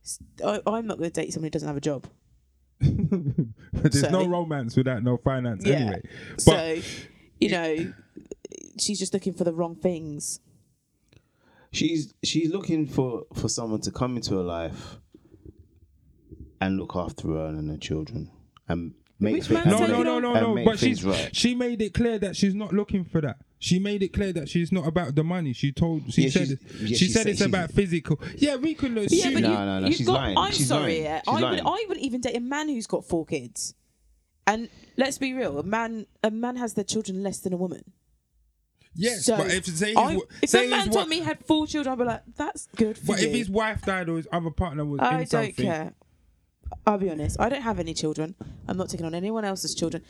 s- 0.03 0.19
I, 0.45 0.59
am 0.77 0.85
not 0.87 0.99
going 0.99 1.09
to 1.09 1.21
date 1.21 1.33
somebody 1.33 1.47
who 1.47 1.51
doesn't 1.51 1.67
have 1.67 1.77
a 1.77 1.81
job. 1.81 2.05
But 2.79 2.89
there's 3.91 4.11
no 4.11 4.23
So- 4.23 4.27
romance 4.27 4.75
without 4.75 5.03
no 5.03 5.17
finance 5.17 5.65
Yeah. 5.65 5.75
anyway. 5.75 6.01
But 6.35 6.41
so 6.43 6.81
you 7.39 7.49
know, 7.49 7.93
she's 8.79 8.99
just 8.99 9.13
looking 9.13 9.33
for 9.33 9.43
the 9.43 9.53
wrong 9.53 9.75
things. 9.75 10.39
She's 11.71 12.13
she's 12.23 12.49
looking 12.51 12.87
for 12.87 13.25
for 13.33 13.49
someone 13.49 13.81
to 13.81 13.91
come 13.91 14.15
into 14.15 14.35
her 14.37 14.43
life 14.43 14.97
and 16.61 16.77
look 16.79 16.95
after 16.95 17.27
her 17.29 17.45
and 17.47 17.69
her 17.69 17.77
children 17.77 18.31
and 18.67 18.93
make 19.19 19.33
Which 19.33 19.45
thi- 19.47 19.53
man's 19.55 19.67
and 19.67 19.91
no, 19.91 20.01
no, 20.03 20.19
no, 20.19 20.33
no, 20.33 20.39
no. 20.41 20.53
make 20.55 20.65
But 20.65 20.79
things 20.79 20.99
she's 20.99 21.05
right. 21.05 21.35
she 21.35 21.53
made 21.55 21.81
it 21.81 21.93
clear 21.93 22.17
that 22.19 22.35
she's 22.35 22.55
not 22.55 22.73
looking 22.73 23.03
for 23.03 23.21
that. 23.21 23.37
She 23.59 23.79
made 23.79 24.01
it 24.03 24.09
clear 24.13 24.31
that 24.33 24.47
she's 24.47 24.71
not 24.71 24.87
about 24.87 25.15
the 25.15 25.23
money. 25.23 25.51
She 25.53 25.71
told 25.71 26.11
she 26.13 26.23
Yeah, 26.23 26.29
said 26.29 26.47
yeah, 26.79 26.87
she 26.87 26.95
she 26.95 27.07
said 27.09 27.23
said 27.23 27.27
it's 27.31 27.41
about 27.41 27.71
physical. 27.71 28.19
Yeah, 28.37 28.55
we 28.55 28.73
could 28.73 28.91
look. 28.91 29.07
Yeah, 29.09 29.25
shoot. 29.25 29.33
but 29.33 29.41
No, 29.43 29.49
you, 29.49 29.55
no, 29.55 29.79
no, 29.81 29.87
you've 29.87 29.95
she's 29.97 30.05
got, 30.07 30.13
lying. 30.13 30.37
I'm 30.37 30.51
She's 30.51 30.67
sorry, 30.67 30.81
lying. 30.93 31.03
yeah. 31.03 31.21
She's 31.27 31.43
I 31.43 31.49
would. 31.51 31.59
I 31.61 31.85
wouldn't 31.87 32.05
even 32.05 32.21
date 32.21 32.35
a 32.37 32.39
man 32.39 32.69
who's 32.69 32.87
got 32.87 33.03
four 33.05 33.25
kids. 33.25 33.73
And 34.47 34.69
let's 34.95 35.17
be 35.17 35.33
real, 35.33 35.59
a 35.59 35.63
man, 35.63 36.07
a 36.23 36.31
man 36.31 36.55
has 36.55 36.73
their 36.73 36.83
children 36.85 37.21
less 37.21 37.39
than 37.41 37.53
a 37.53 37.57
woman. 37.57 37.83
yes, 38.95 39.25
So 39.25 39.37
but 39.37 39.51
if 39.53 39.65
say 39.65 39.89
his, 39.89 39.97
I, 39.97 40.17
if 40.41 40.49
say 40.49 40.67
a 40.67 40.69
man 40.69 40.85
told 40.85 40.95
wa- 40.95 41.05
me 41.05 41.17
he 41.17 41.21
had 41.23 41.45
four 41.45 41.67
children, 41.67 41.91
I'd 41.93 41.99
be 41.99 42.05
like, 42.05 42.23
that's 42.35 42.67
good 42.75 42.97
for 42.97 43.07
but 43.07 43.21
you. 43.21 43.27
if 43.27 43.33
his 43.35 43.49
wife 43.49 43.81
died 43.81 44.07
or 44.09 44.15
his 44.17 44.27
other 44.31 44.49
partner 44.49 44.85
was 44.85 44.99
I 45.01 45.11
in 45.11 45.17
don't 45.19 45.27
something, 45.29 45.53
care. 45.65 45.93
I'll 46.85 46.97
be 46.97 47.09
honest. 47.09 47.39
I 47.39 47.49
don't 47.49 47.61
have 47.61 47.79
any 47.79 47.93
children. 47.93 48.35
I'm 48.67 48.77
not 48.77 48.89
taking 48.89 49.05
on 49.05 49.13
anyone 49.13 49.43
else's 49.45 49.75
children. 49.75 50.03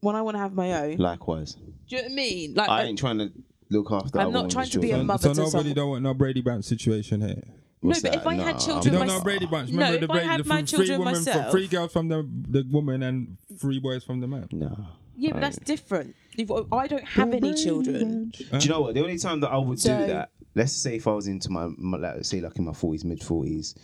When 0.00 0.14
I 0.16 0.22
want 0.22 0.34
to 0.36 0.38
have 0.38 0.54
my 0.54 0.72
own, 0.84 0.96
Likewise, 0.96 1.54
do 1.54 1.62
you 1.88 1.96
know 1.98 2.02
what 2.04 2.12
I 2.12 2.14
mean? 2.14 2.54
Like, 2.54 2.68
I 2.70 2.80
uh, 2.82 2.84
ain't 2.86 2.98
trying 2.98 3.18
to 3.18 3.30
look 3.70 3.90
after. 3.92 4.18
I'm 4.18 4.32
not 4.32 4.50
trying 4.50 4.68
to 4.70 4.78
be 4.78 4.88
a 4.88 4.90
children. 4.92 5.06
mother 5.06 5.22
so 5.28 5.34
to 5.34 5.40
nobody 5.40 5.50
someone. 5.50 5.74
don't 5.74 5.88
want 5.90 6.02
no 6.02 6.14
Brady 6.14 6.40
Bunch 6.40 6.64
situation 6.64 7.20
here. 7.20 7.42
No, 7.82 7.88
What's 7.88 8.02
but 8.02 8.14
if 8.14 8.22
that? 8.24 8.28
I 8.28 8.34
had 8.34 8.54
Nah. 8.56 8.60
children, 8.60 8.84
You 8.84 8.98
don't 8.98 9.06
mys- 9.08 9.16
know 9.18 9.24
Brady 9.24 9.46
Bunch. 9.46 9.70
No, 9.70 9.74
Remember 9.76 9.94
if 9.94 10.00
the 10.00 10.06
I 10.12 10.14
Brady, 10.16 10.26
had 10.28 10.40
the 10.44 10.48
my 10.48 10.56
three 10.58 10.66
children 10.66 10.98
women, 11.00 11.14
myself, 11.14 11.50
three 11.50 11.66
girls 11.68 11.92
from 11.92 12.08
the 12.08 12.28
the 12.48 12.64
woman 12.70 13.02
and 13.02 13.36
three 13.58 13.78
boys 13.80 14.04
from 14.04 14.20
the 14.20 14.26
man. 14.28 14.48
No. 14.52 14.86
yeah, 15.16 15.32
but 15.32 15.40
that's 15.40 15.58
different. 15.58 16.14
You've- 16.36 16.52
I 16.72 16.86
don't 16.86 17.04
have 17.04 17.32
any 17.34 17.54
children. 17.54 18.30
Do 18.30 18.58
you 18.58 18.68
know 18.68 18.80
what? 18.82 18.94
The 18.94 19.00
only 19.02 19.18
time 19.18 19.40
that 19.40 19.50
I 19.50 19.58
would 19.58 19.78
So- 19.80 19.98
do 19.98 20.06
that, 20.12 20.30
let's 20.54 20.72
say 20.72 20.96
if 20.96 21.06
I 21.06 21.12
was 21.12 21.26
into 21.26 21.50
my, 21.50 21.68
my 21.78 21.98
like, 21.98 22.16
let's 22.16 22.28
say 22.28 22.40
like 22.40 22.56
in 22.58 22.64
my 22.64 22.72
forties, 22.72 23.04
mid 23.04 23.22
forties, 23.22 23.74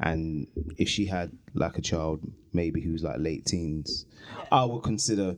and 0.00 0.46
if 0.78 0.88
she 0.88 1.06
had 1.06 1.30
like 1.54 1.76
a 1.78 1.82
child, 1.82 2.20
maybe 2.52 2.80
who's 2.80 3.02
like 3.02 3.16
late 3.18 3.44
teens, 3.46 4.06
I 4.50 4.64
would 4.64 4.82
consider 4.82 5.36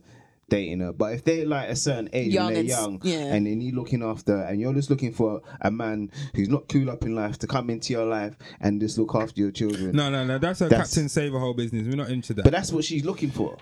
dating 0.53 0.79
her. 0.81 0.93
But 0.93 1.13
if 1.13 1.23
they're 1.23 1.45
like 1.45 1.69
a 1.69 1.75
certain 1.75 2.09
age 2.13 2.33
Young 2.33 2.45
when 2.45 2.53
they're 2.53 2.61
and 2.61 2.71
s- 2.71 2.79
young, 2.79 3.01
yeah. 3.03 3.33
and 3.33 3.47
they 3.47 3.51
you're 3.51 3.75
looking 3.75 4.03
after, 4.03 4.35
and 4.41 4.59
you're 4.59 4.73
just 4.73 4.89
looking 4.89 5.11
for 5.13 5.41
a 5.61 5.71
man 5.71 6.11
who's 6.35 6.49
not 6.49 6.67
cool 6.69 6.89
up 6.89 7.03
in 7.03 7.15
life 7.15 7.37
to 7.39 7.47
come 7.47 7.69
into 7.69 7.93
your 7.93 8.05
life 8.05 8.35
and 8.61 8.79
just 8.81 8.97
look 8.97 9.15
after 9.15 9.39
your 9.41 9.51
children. 9.51 9.95
No, 9.95 10.09
no, 10.09 10.23
no. 10.25 10.37
That's 10.37 10.61
a 10.61 10.67
That's- 10.69 10.89
Captain 10.89 11.09
Save 11.09 11.33
a 11.33 11.39
whole 11.39 11.53
business. 11.53 11.87
We're 11.87 11.95
not 11.95 12.09
into 12.09 12.33
that. 12.35 12.43
But 12.43 12.51
that's 12.53 12.71
what 12.71 12.83
she's 12.83 13.05
looking 13.05 13.31
for. 13.31 13.57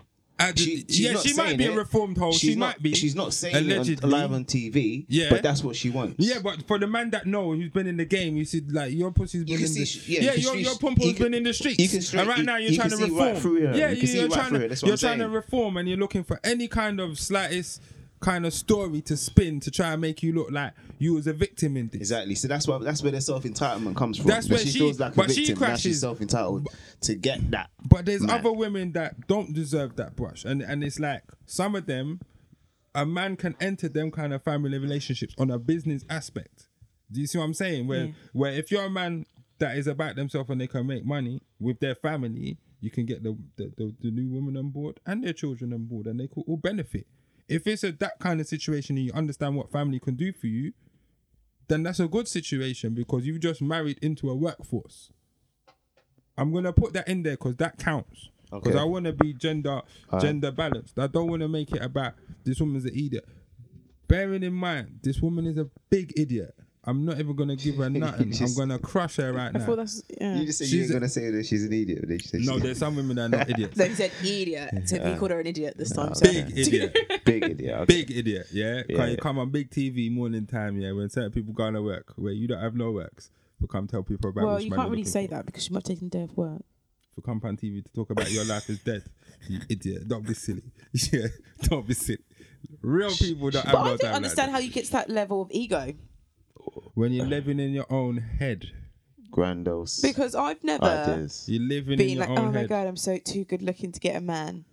She- 0.56 0.86
yeah, 0.88 1.18
she 1.20 1.34
might 1.34 1.58
be 1.58 1.66
a 1.66 1.72
reformed 1.76 2.18
hoe. 2.18 2.32
She's 2.32 2.40
She 2.52 2.56
not, 2.56 2.68
might 2.68 2.82
be. 2.82 2.94
She's 2.94 3.16
not 3.16 3.34
saying 3.34 3.70
it 3.70 4.04
on, 4.04 4.10
live 4.10 4.32
on 4.34 4.46
TV. 4.46 5.06
Yeah. 5.08 5.30
but 5.30 5.44
that's 5.44 5.64
what 5.64 5.76
she 5.76 5.90
wants. 5.90 6.16
Yeah, 6.18 6.40
but 6.44 6.68
for 6.68 6.78
the 6.80 6.88
man 6.88 7.10
that 7.12 7.26
know 7.26 7.54
who's 7.54 7.70
been 7.70 7.88
in 7.88 7.98
the 7.98 8.06
game, 8.06 8.38
you 8.38 8.46
see, 8.46 8.62
like 8.70 8.92
your 8.94 9.12
pussy's 9.12 9.44
been 9.44 9.56
can 9.58 9.66
in 9.66 9.72
see 9.72 9.80
the 9.82 9.86
she- 9.86 10.14
yeah, 10.16 10.22
yeah, 10.22 10.34
you 10.34 10.42
your 10.44 10.56
your 10.56 10.76
pumper's 10.78 11.14
been 11.14 11.34
in 11.34 11.44
the 11.44 11.54
streets. 11.54 11.80
you 11.80 11.88
can 11.90 12.02
straight- 12.02 12.22
and 12.22 12.30
right 12.30 12.44
now 12.46 12.58
you're 12.58 12.72
you 12.72 12.78
trying 12.78 12.90
to 12.90 12.98
reform. 12.98 13.56
right. 13.56 13.76
Yeah, 13.76 13.90
You 13.92 13.98
can 13.98 14.08
see 14.08 14.20
you're 14.20 14.28
right 14.28 14.34
trying 14.34 14.54
to 14.54 14.60
her. 14.60 14.68
That's 14.68 14.82
what 14.82 14.88
you're 14.88 14.98
trying 14.98 15.20
to 15.20 15.30
reform, 15.30 15.78
and 15.78 15.88
you're 15.88 15.98
looking 15.98 16.24
for 16.24 16.40
any 16.44 16.68
kind 16.68 17.00
of 17.00 17.20
slightest 17.20 17.82
kind 18.22 18.46
of 18.46 18.54
story 18.54 19.02
to 19.02 19.18
spin 19.18 19.60
to 19.60 19.72
try 19.72 19.92
and 19.92 20.00
make 20.00 20.24
you 20.24 20.32
look 20.32 20.52
like 20.52 20.74
you 21.00 21.16
was 21.16 21.28
a 21.28 21.34
victim 21.34 21.76
in 21.76 21.88
this. 21.90 22.02
Exactly. 22.02 22.36
So 22.36 22.48
that's 22.48 22.68
why 22.68 22.78
that's 22.78 23.02
where 23.04 23.12
the 23.12 23.20
self 23.20 23.44
entitlement 23.44 23.98
comes 23.98 24.18
from. 24.18 24.28
That's 24.28 24.48
where 24.48 24.60
she, 24.60 24.70
she- 24.70 24.80
feels 24.80 25.00
like 25.00 25.14
a 25.14 25.16
but 25.16 25.32
she 25.32 25.48
victim. 25.48 25.60
Now 25.60 25.66
crashes- 25.68 25.82
she's 25.82 26.02
self 26.02 26.22
entitled 26.22 26.68
to 27.02 27.16
get 27.16 27.52
that. 27.52 27.72
But 27.90 28.06
there's 28.06 28.22
Man. 28.22 28.40
other 28.40 28.52
women 28.52 28.94
that 28.94 29.28
don't 29.28 29.54
deserve 29.54 29.98
that 29.98 30.16
brush, 30.16 30.46
and 30.46 30.62
and 30.62 30.84
it's 30.84 31.00
like 31.00 31.24
some 31.46 31.76
of 31.76 31.88
them, 31.88 32.22
a 32.96 33.06
man 33.06 33.36
can 33.36 33.56
enter 33.60 33.90
them 33.90 34.12
kind 34.12 34.34
of 34.34 34.44
family 34.44 34.78
relationships 34.78 35.34
on 35.38 35.52
a 35.52 35.60
business 35.60 36.06
aspect. 36.10 36.68
Do 37.12 37.20
you 37.20 37.28
see 37.28 37.40
what 37.40 37.46
I'm 37.46 37.54
saying? 37.54 37.88
Where 37.88 38.08
mm. 38.08 38.14
where 38.34 38.54
if 38.54 38.72
you're 38.72 38.86
a 38.86 38.90
man 38.90 39.26
that 39.58 39.78
is 39.78 39.88
about 39.88 40.16
themselves 40.16 40.50
and 40.50 40.62
they 40.62 40.68
can 40.68 40.88
make 40.88 41.06
money 41.06 41.42
with 41.60 41.80
their 41.80 41.96
family, 41.96 42.58
you 42.80 42.92
can 42.92 43.06
get 43.06 43.24
the 43.24 43.36
the, 43.58 43.74
the, 43.78 43.96
the 44.00 44.12
new 44.12 44.30
woman 44.30 44.58
on 44.58 44.70
board 44.70 45.00
and 45.08 45.24
their 45.24 45.34
children 45.34 45.74
on 45.74 45.86
board, 45.86 46.06
and 46.06 46.20
they 46.20 46.28
could 46.28 46.44
all 46.48 46.58
benefit. 46.58 47.08
If 47.52 47.68
it's 47.68 47.84
a 47.84 47.92
that 47.92 48.18
kind 48.20 48.40
of 48.40 48.48
situation 48.48 48.96
and 48.98 49.06
you 49.06 49.12
understand 49.14 49.56
what 49.58 49.72
family 49.72 50.00
can 50.00 50.16
do 50.16 50.32
for 50.32 50.48
you, 50.48 50.72
then 51.68 51.84
that's 51.84 52.00
a 52.00 52.08
good 52.08 52.28
situation 52.28 52.94
because 52.94 53.26
you've 53.26 53.42
just 53.42 53.62
married 53.62 54.00
into 54.02 54.30
a 54.30 54.36
workforce. 54.36 55.12
I'm 56.38 56.54
gonna 56.54 56.72
put 56.74 56.94
that 56.94 57.08
in 57.10 57.24
there 57.24 57.34
because 57.34 57.58
that 57.58 57.78
counts. 57.78 58.30
Because 58.52 58.74
Okay. 58.76 58.80
I 58.80 58.84
want 58.84 59.06
to 59.06 59.14
be 59.14 59.34
gender 59.34 59.82
gender 60.20 60.52
balanced. 60.52 60.98
I 61.00 61.08
don't 61.08 61.30
want 61.30 61.42
to 61.42 61.48
make 61.48 61.72
it 61.72 61.82
about 61.82 62.14
this 62.44 62.60
woman's 62.60 62.86
an 62.86 62.92
idiot. 62.94 63.26
Bearing 64.08 64.44
in 64.44 64.54
mind, 64.54 65.00
this 65.04 65.22
woman 65.22 65.46
is 65.46 65.58
a 65.58 65.70
big 65.90 66.14
idiot. 66.18 66.54
I'm 66.84 67.06
not 67.06 67.20
even 67.20 67.36
gonna 67.36 67.56
give 67.56 67.76
her 67.78 67.90
nothing. 67.92 68.34
I'm 68.42 68.56
gonna 68.56 68.80
crush 68.80 69.18
her 69.18 69.32
right 69.32 69.52
I 69.56 69.60
thought 69.60 69.70
now. 69.70 69.76
that's 69.76 70.02
yeah. 70.20 70.36
You 70.36 70.46
just 70.48 70.58
said 70.60 70.68
She's 70.68 70.74
you 70.74 70.82
ain't 70.82 70.90
a- 70.90 70.94
gonna 70.94 71.10
say 71.10 71.30
that 71.30 71.46
she's 71.46 71.64
an 71.64 71.74
idiot. 71.74 72.00
but 72.02 72.10
then 72.10 72.20
she 72.20 72.28
said 72.28 72.40
No, 72.42 72.54
she's 72.54 72.64
there's 72.64 72.78
some 72.80 72.96
women 72.96 73.16
that 73.18 73.26
are 73.26 73.30
not 73.38 73.50
idiots. 73.52 73.78
So 73.78 73.86
he 73.88 73.94
said 73.94 74.12
idiot. 74.24 74.90
So 74.90 74.96
he 75.04 75.16
called 75.18 75.30
her 75.32 75.40
an 75.40 75.48
idiot 75.48 75.76
this 75.78 75.92
time. 75.92 76.16
so- 76.16 76.26
Big 76.26 76.58
idiot. 76.58 76.98
a 77.10 77.20
big 77.26 77.44
idiot. 77.44 77.76
Okay. 77.82 77.86
Big 77.86 78.12
idiot, 78.18 78.48
yeah. 78.52 78.82
Yeah, 78.90 78.96
Can 78.96 79.06
you 79.06 79.12
yeah. 79.12 79.16
come 79.22 79.38
on 79.38 79.52
big 79.52 79.70
TV 79.70 80.12
morning 80.12 80.48
time, 80.48 80.80
yeah, 80.82 80.92
when 80.92 81.10
certain 81.10 81.32
people 81.32 81.54
going 81.54 81.76
to 81.76 81.82
work, 81.84 82.14
where 82.16 82.34
you 82.34 82.48
don't 82.48 82.60
have 82.62 82.76
no 82.76 82.92
works, 82.92 83.30
to 83.62 83.68
come 83.68 83.86
tell 83.88 84.02
people 84.02 84.32
about 84.32 84.44
Well, 84.44 84.56
which 84.56 84.64
you 84.64 84.70
man 84.72 84.78
can't 84.80 84.88
you're 84.88 84.92
really 84.92 85.02
looking 85.04 85.12
say 85.12 85.28
for. 85.28 85.36
that 85.36 85.46
because 85.46 85.64
she 85.64 85.72
might 85.74 85.88
have 85.88 85.96
taken 85.96 86.08
a 86.08 86.10
day 86.10 86.24
off 86.24 86.36
work. 86.36 86.64
For 87.14 87.22
come 87.22 87.42
on 87.44 87.58
TV 87.58 87.84
to 87.86 87.92
talk 87.94 88.10
about 88.10 88.32
your 88.32 88.46
life 88.46 88.68
is 88.72 88.80
dead. 88.80 89.04
You 89.48 89.60
idiot. 89.70 90.08
Don't 90.08 90.26
be 90.26 90.34
silly. 90.34 90.64
Yeah, 91.12 91.28
don't 91.64 91.86
be 91.88 91.94
silly. 91.94 92.20
Real 92.82 93.12
people 93.12 93.50
don't 93.52 93.66
have 93.66 93.74
But 93.74 93.80
no 93.80 93.86
I 93.86 93.90
don't 93.90 94.00
time 94.00 94.14
understand 94.16 94.52
like 94.52 94.62
how 94.62 94.66
you 94.66 94.72
get 94.72 94.86
to 94.86 94.92
that 94.94 95.10
level 95.10 95.42
of 95.42 95.50
ego 95.52 95.80
that. 95.88 95.96
When 96.94 97.12
you're 97.14 97.26
living 97.26 97.60
in 97.60 97.72
your 97.72 97.92
own 97.92 98.18
head, 98.18 98.66
Grandos. 99.32 100.02
because 100.02 100.36
I've 100.36 100.64
never 100.64 100.84
ideas. 100.86 101.46
you're 101.48 101.62
living 101.62 101.94
in 101.94 101.98
been 102.00 102.10
your 102.18 102.20
like, 102.28 102.30
oh 102.30 102.42
own 102.42 102.48
oh 102.48 102.52
my 102.52 102.60
head. 102.60 102.70
god, 102.70 102.88
I'm 102.88 102.98
so 102.98 103.18
too 103.18 103.46
good 103.46 103.62
looking 103.62 103.92
to 103.92 104.00
get 104.00 104.16
a 104.16 104.22
man. 104.22 104.66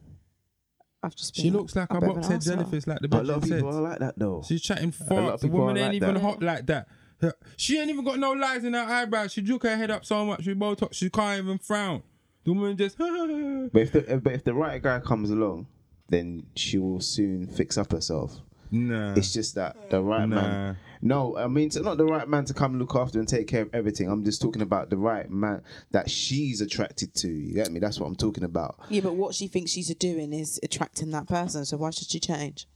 I've 1.03 1.15
just 1.15 1.35
been 1.37 1.45
She 1.45 1.51
looks 1.51 1.77
like 1.77 1.91
I'm 1.91 1.99
a 1.99 2.01
bit 2.01 2.09
of 2.11 2.15
box 2.17 2.27
an 2.27 2.33
head 2.33 2.41
arsehole. 2.41 2.45
jellyfish, 2.45 2.87
like 2.89 2.99
the 3.01 3.07
A 3.07 3.23
lot 3.23 3.25
bitch 3.25 3.37
of 3.37 3.45
said. 3.45 3.55
people 3.61 3.77
are 3.77 3.81
like 3.83 3.99
that 4.01 4.19
though. 4.19 4.43
She's 4.47 4.63
chatting 4.63 4.93
lot 5.11 5.11
of 5.19 5.31
fast. 5.31 5.43
The 5.43 5.47
people 5.49 5.61
woman 5.61 5.77
are 5.77 5.81
ain't 5.81 5.89
like 5.89 5.95
even 6.03 6.15
that. 6.15 6.23
hot 6.23 6.43
like 6.43 6.67
that. 6.67 6.89
Her- 7.21 7.35
She 7.57 7.79
ain't 7.79 7.91
even 7.91 8.05
got 8.05 8.19
no 8.19 8.33
lines 8.33 8.65
in 8.65 8.75
her 8.75 8.81
eyebrows. 8.81 9.33
She 9.33 9.43
drook 9.43 9.63
her 9.63 9.77
head 9.77 9.91
up 9.93 10.05
so 10.05 10.25
much 10.25 10.45
with 10.47 10.59
Botox, 10.59 10.95
she 10.95 11.09
can't 11.11 11.43
even 11.45 11.59
frown. 11.59 12.03
The 12.45 12.53
woman 12.53 12.77
just. 12.77 12.97
But 13.73 13.83
if 13.83 13.93
the 13.93 14.21
but 14.23 14.33
if 14.33 14.43
the 14.45 14.55
right 14.55 14.83
guy 14.83 14.99
comes 15.01 15.31
along, 15.31 15.67
then 16.09 16.47
she 16.57 16.79
will 16.79 17.01
soon 17.01 17.47
fix 17.47 17.77
up 17.79 17.93
herself. 17.93 18.41
Nah. 18.71 19.15
It's 19.15 19.33
just 19.33 19.55
that 19.57 19.91
the 19.91 20.03
right 20.03 20.29
Nah. 20.29 20.37
man. 20.43 20.77
No, 21.01 21.37
I 21.37 21.47
mean 21.47 21.67
it's 21.67 21.77
not 21.77 21.97
the 21.97 22.05
right 22.05 22.29
man 22.29 22.45
to 22.47 22.55
come 22.55 22.79
look 22.79 22.95
after 22.97 23.19
and 23.21 23.29
take 23.29 23.47
care 23.47 23.63
of 23.63 23.71
everything. 23.73 24.11
I'm 24.11 24.25
just 24.25 24.43
talking 24.43 24.63
about 24.63 24.91
the 24.91 24.97
right 24.97 25.31
man 25.31 25.63
that 25.93 26.11
she's 26.11 26.61
attracted 26.61 27.15
to. 27.17 27.29
You 27.29 27.55
get 27.55 27.71
me? 27.71 27.79
That's 27.81 28.01
what 28.01 28.07
I'm 28.07 28.17
talking 28.17 28.45
about. 28.45 28.81
Yeah, 28.89 29.03
but 29.03 29.15
what 29.15 29.35
she 29.35 29.47
thinks 29.47 29.71
she's 29.71 29.95
doing 29.95 30.33
is 30.33 30.59
attracting 30.63 31.11
that 31.13 31.29
person. 31.29 31.65
So 31.65 31.77
why 31.77 31.91
should 31.91 32.11
she 32.11 32.19
change? 32.21 32.67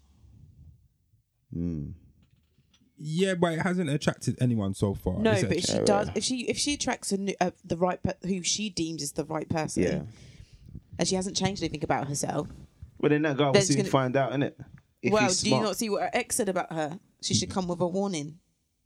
Yeah, 3.05 3.35
but 3.35 3.55
it 3.55 3.61
hasn't 3.63 3.91
attracted 3.91 4.39
anyone 4.41 4.75
so 4.75 4.95
far. 4.95 5.19
No, 5.19 5.33
but 5.33 5.53
if 5.57 5.65
she 5.65 5.79
does, 5.81 6.09
if 6.15 6.23
she 6.23 6.43
if 6.49 6.57
she 6.57 6.75
attracts 6.75 7.11
a 7.13 7.19
new, 7.19 7.35
uh, 7.41 7.51
the 7.65 7.77
right 7.77 8.01
pe- 8.03 8.29
who 8.29 8.43
she 8.43 8.71
deems 8.71 9.03
is 9.03 9.13
the 9.13 9.25
right 9.25 9.49
person, 9.49 9.83
Yeah. 9.83 10.03
and 10.99 11.09
she 11.09 11.17
hasn't 11.17 11.37
changed 11.37 11.63
anything 11.63 11.83
about 11.83 12.07
herself. 12.09 12.47
But 13.01 13.11
then 13.11 13.23
that 13.23 13.37
guy 13.37 13.47
will 13.47 13.53
Then 13.53 13.63
soon 13.65 13.77
gonna- 13.79 13.89
find 13.89 14.17
out, 14.17 14.33
innit? 14.33 14.55
If 15.03 15.13
well, 15.13 15.25
he's 15.25 15.43
do 15.43 15.51
you 15.51 15.61
not 15.61 15.77
see 15.77 15.91
what 15.91 16.03
her 16.03 16.11
ex 16.13 16.37
said 16.37 16.49
about 16.49 16.73
her? 16.73 16.99
She 17.23 17.35
should 17.35 17.51
come 17.51 17.69
with 17.69 17.81
a 17.81 17.87
warning. 17.87 18.39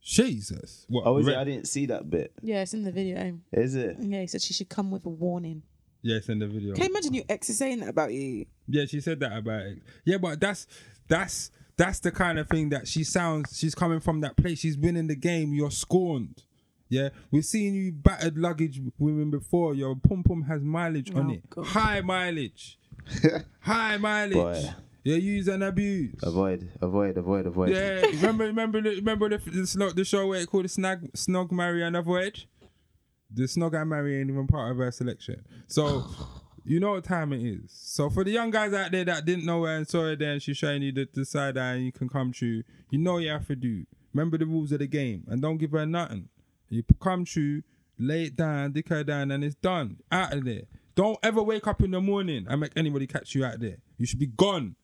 Jesus. 0.03 0.87
What? 0.89 1.05
Oh, 1.05 1.19
is 1.19 1.27
Re- 1.27 1.35
it? 1.35 1.39
I 1.39 1.45
didn't 1.45 1.67
see 1.67 1.87
that 1.87 2.09
bit. 2.09 2.33
Yeah, 2.41 2.63
it's 2.63 2.75
in 2.75 2.85
the 2.85 2.93
video. 2.93 3.39
Is 3.53 3.75
it? 3.75 3.97
Yeah, 4.01 4.21
he 4.21 4.27
said 4.27 4.41
she 4.41 4.55
should 4.55 4.69
come 4.69 4.91
with 4.91 5.05
a 5.05 5.11
warning. 5.11 5.63
Yeah, 6.03 6.19
it's 6.19 6.29
in 6.29 6.39
the 6.39 6.47
video. 6.47 6.75
Can 6.75 6.85
you 6.85 6.91
imagine 6.91 7.15
your 7.15 7.25
ex 7.29 7.51
is 7.51 7.59
saying 7.59 7.81
that 7.81 7.89
about 7.89 8.13
you? 8.13 8.47
Yeah, 8.69 8.85
she 8.87 9.01
said 9.01 9.19
that 9.21 9.37
about 9.37 9.63
it. 9.63 9.83
Yeah, 10.05 10.19
but 10.19 10.39
that's 10.39 10.67
that's 11.09 11.51
that's 11.77 11.99
the 11.99 12.13
kind 12.13 12.39
of 12.39 12.49
thing 12.49 12.69
that 12.71 12.87
she 12.87 13.03
sounds. 13.05 13.59
She's 13.59 13.75
coming 13.75 14.01
from 14.01 14.21
that 14.21 14.37
place. 14.37 14.61
She's 14.61 14.77
been 14.77 14.97
in 14.97 15.09
the 15.09 15.17
game. 15.17 15.53
You're 15.53 15.73
scorned. 15.73 16.45
Yeah, 16.89 17.09
we've 17.33 17.45
seen 17.45 17.75
you 17.75 17.91
battered 17.91 18.39
luggage 18.39 18.81
women 18.99 19.31
before. 19.31 19.75
Your 19.75 19.97
pum 19.97 20.23
pum 20.23 20.43
has 20.43 20.63
mileage 20.63 21.11
oh, 21.13 21.19
on 21.19 21.31
Oh, 21.31 21.35
it, 21.35 21.51
God. 21.51 21.67
high 21.67 22.01
mileage, 22.01 22.79
high 23.61 23.97
mileage. 23.97 24.35
Boy. 24.35 24.71
You 25.07 25.15
use 25.15 25.47
and 25.47 25.63
abuse. 25.63 26.19
Avoid, 26.21 26.69
avoid, 26.83 27.17
avoid, 27.17 27.47
avoid. 27.47 27.69
Yeah, 27.69 28.01
remember, 28.07 28.47
remember, 28.47 28.81
the, 28.81 28.97
remember 28.97 29.29
the 29.29 29.39
the, 29.39 29.93
the 29.95 30.05
show 30.05 30.27
where 30.27 30.41
it 30.41 30.49
called 30.49 30.65
the 30.65 30.69
snag, 30.69 31.13
snog, 31.13 31.53
marry 31.53 31.85
and 31.85 31.97
avoid. 31.97 32.43
The 33.33 33.45
snog 33.45 33.81
and 33.81 33.89
marry 33.89 34.19
ain't 34.19 34.31
even 34.31 34.49
part 34.49 34.73
of 34.73 34.79
her 34.79 34.91
selection. 34.91 35.45
So, 35.69 36.07
you 36.65 36.81
know 36.81 36.91
what 36.91 37.05
time 37.05 37.33
it 37.33 37.41
is. 37.41 37.71
So 37.71 38.11
for 38.11 38.25
the 38.25 38.33
young 38.33 38.51
guys 38.51 38.75
out 38.75 38.91
there 38.91 39.05
that 39.05 39.25
didn't 39.25 39.47
know 39.47 39.63
her 39.63 39.77
and 39.77 39.87
saw 39.87 40.07
her 40.07 40.17
there, 40.17 40.33
and 40.33 40.43
she's 40.43 40.57
showing 40.57 40.83
you 40.83 40.91
the, 40.91 41.09
the 41.15 41.25
side 41.25 41.57
eye 41.57 41.75
and 41.75 41.85
you 41.85 41.93
can 41.93 42.09
come 42.09 42.33
true. 42.33 42.65
You 42.91 42.99
know 42.99 43.13
what 43.13 43.23
you 43.23 43.31
have 43.31 43.47
to 43.47 43.55
do. 43.55 43.87
Remember 44.13 44.39
the 44.39 44.47
rules 44.47 44.73
of 44.73 44.81
the 44.81 44.89
game 44.89 45.23
and 45.29 45.41
don't 45.41 45.59
give 45.59 45.71
her 45.71 45.87
nothing. 45.87 46.31
You 46.69 46.83
come 47.01 47.25
true, 47.25 47.63
lay 47.97 48.25
it 48.25 48.35
down, 48.35 48.73
dick 48.73 48.89
her 48.89 49.05
down, 49.05 49.31
and 49.31 49.45
it's 49.45 49.55
done. 49.55 49.99
Out 50.11 50.33
of 50.33 50.45
there. 50.45 50.63
Don't 50.97 51.21
ever 51.23 51.45
wake 51.45 51.69
up 51.69 51.81
in 51.81 51.93
the 51.93 52.01
morning 52.01 52.45
and 52.49 52.61
make 52.61 52.73
anybody 52.75 53.07
catch 53.07 53.37
you 53.37 53.45
out 53.45 53.61
there. 53.61 53.77
You 53.99 54.07
should 54.07 54.19
be 54.19 54.27
gone 54.27 54.75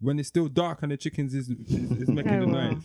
when 0.00 0.18
it's 0.18 0.28
still 0.28 0.48
dark 0.48 0.82
and 0.82 0.92
the 0.92 0.96
chickens 0.96 1.34
is 1.34 1.48
is, 1.48 1.70
is 2.02 2.08
making 2.08 2.34
Oh, 2.34 2.40
the 2.40 2.46
wow. 2.46 2.70
noise 2.70 2.82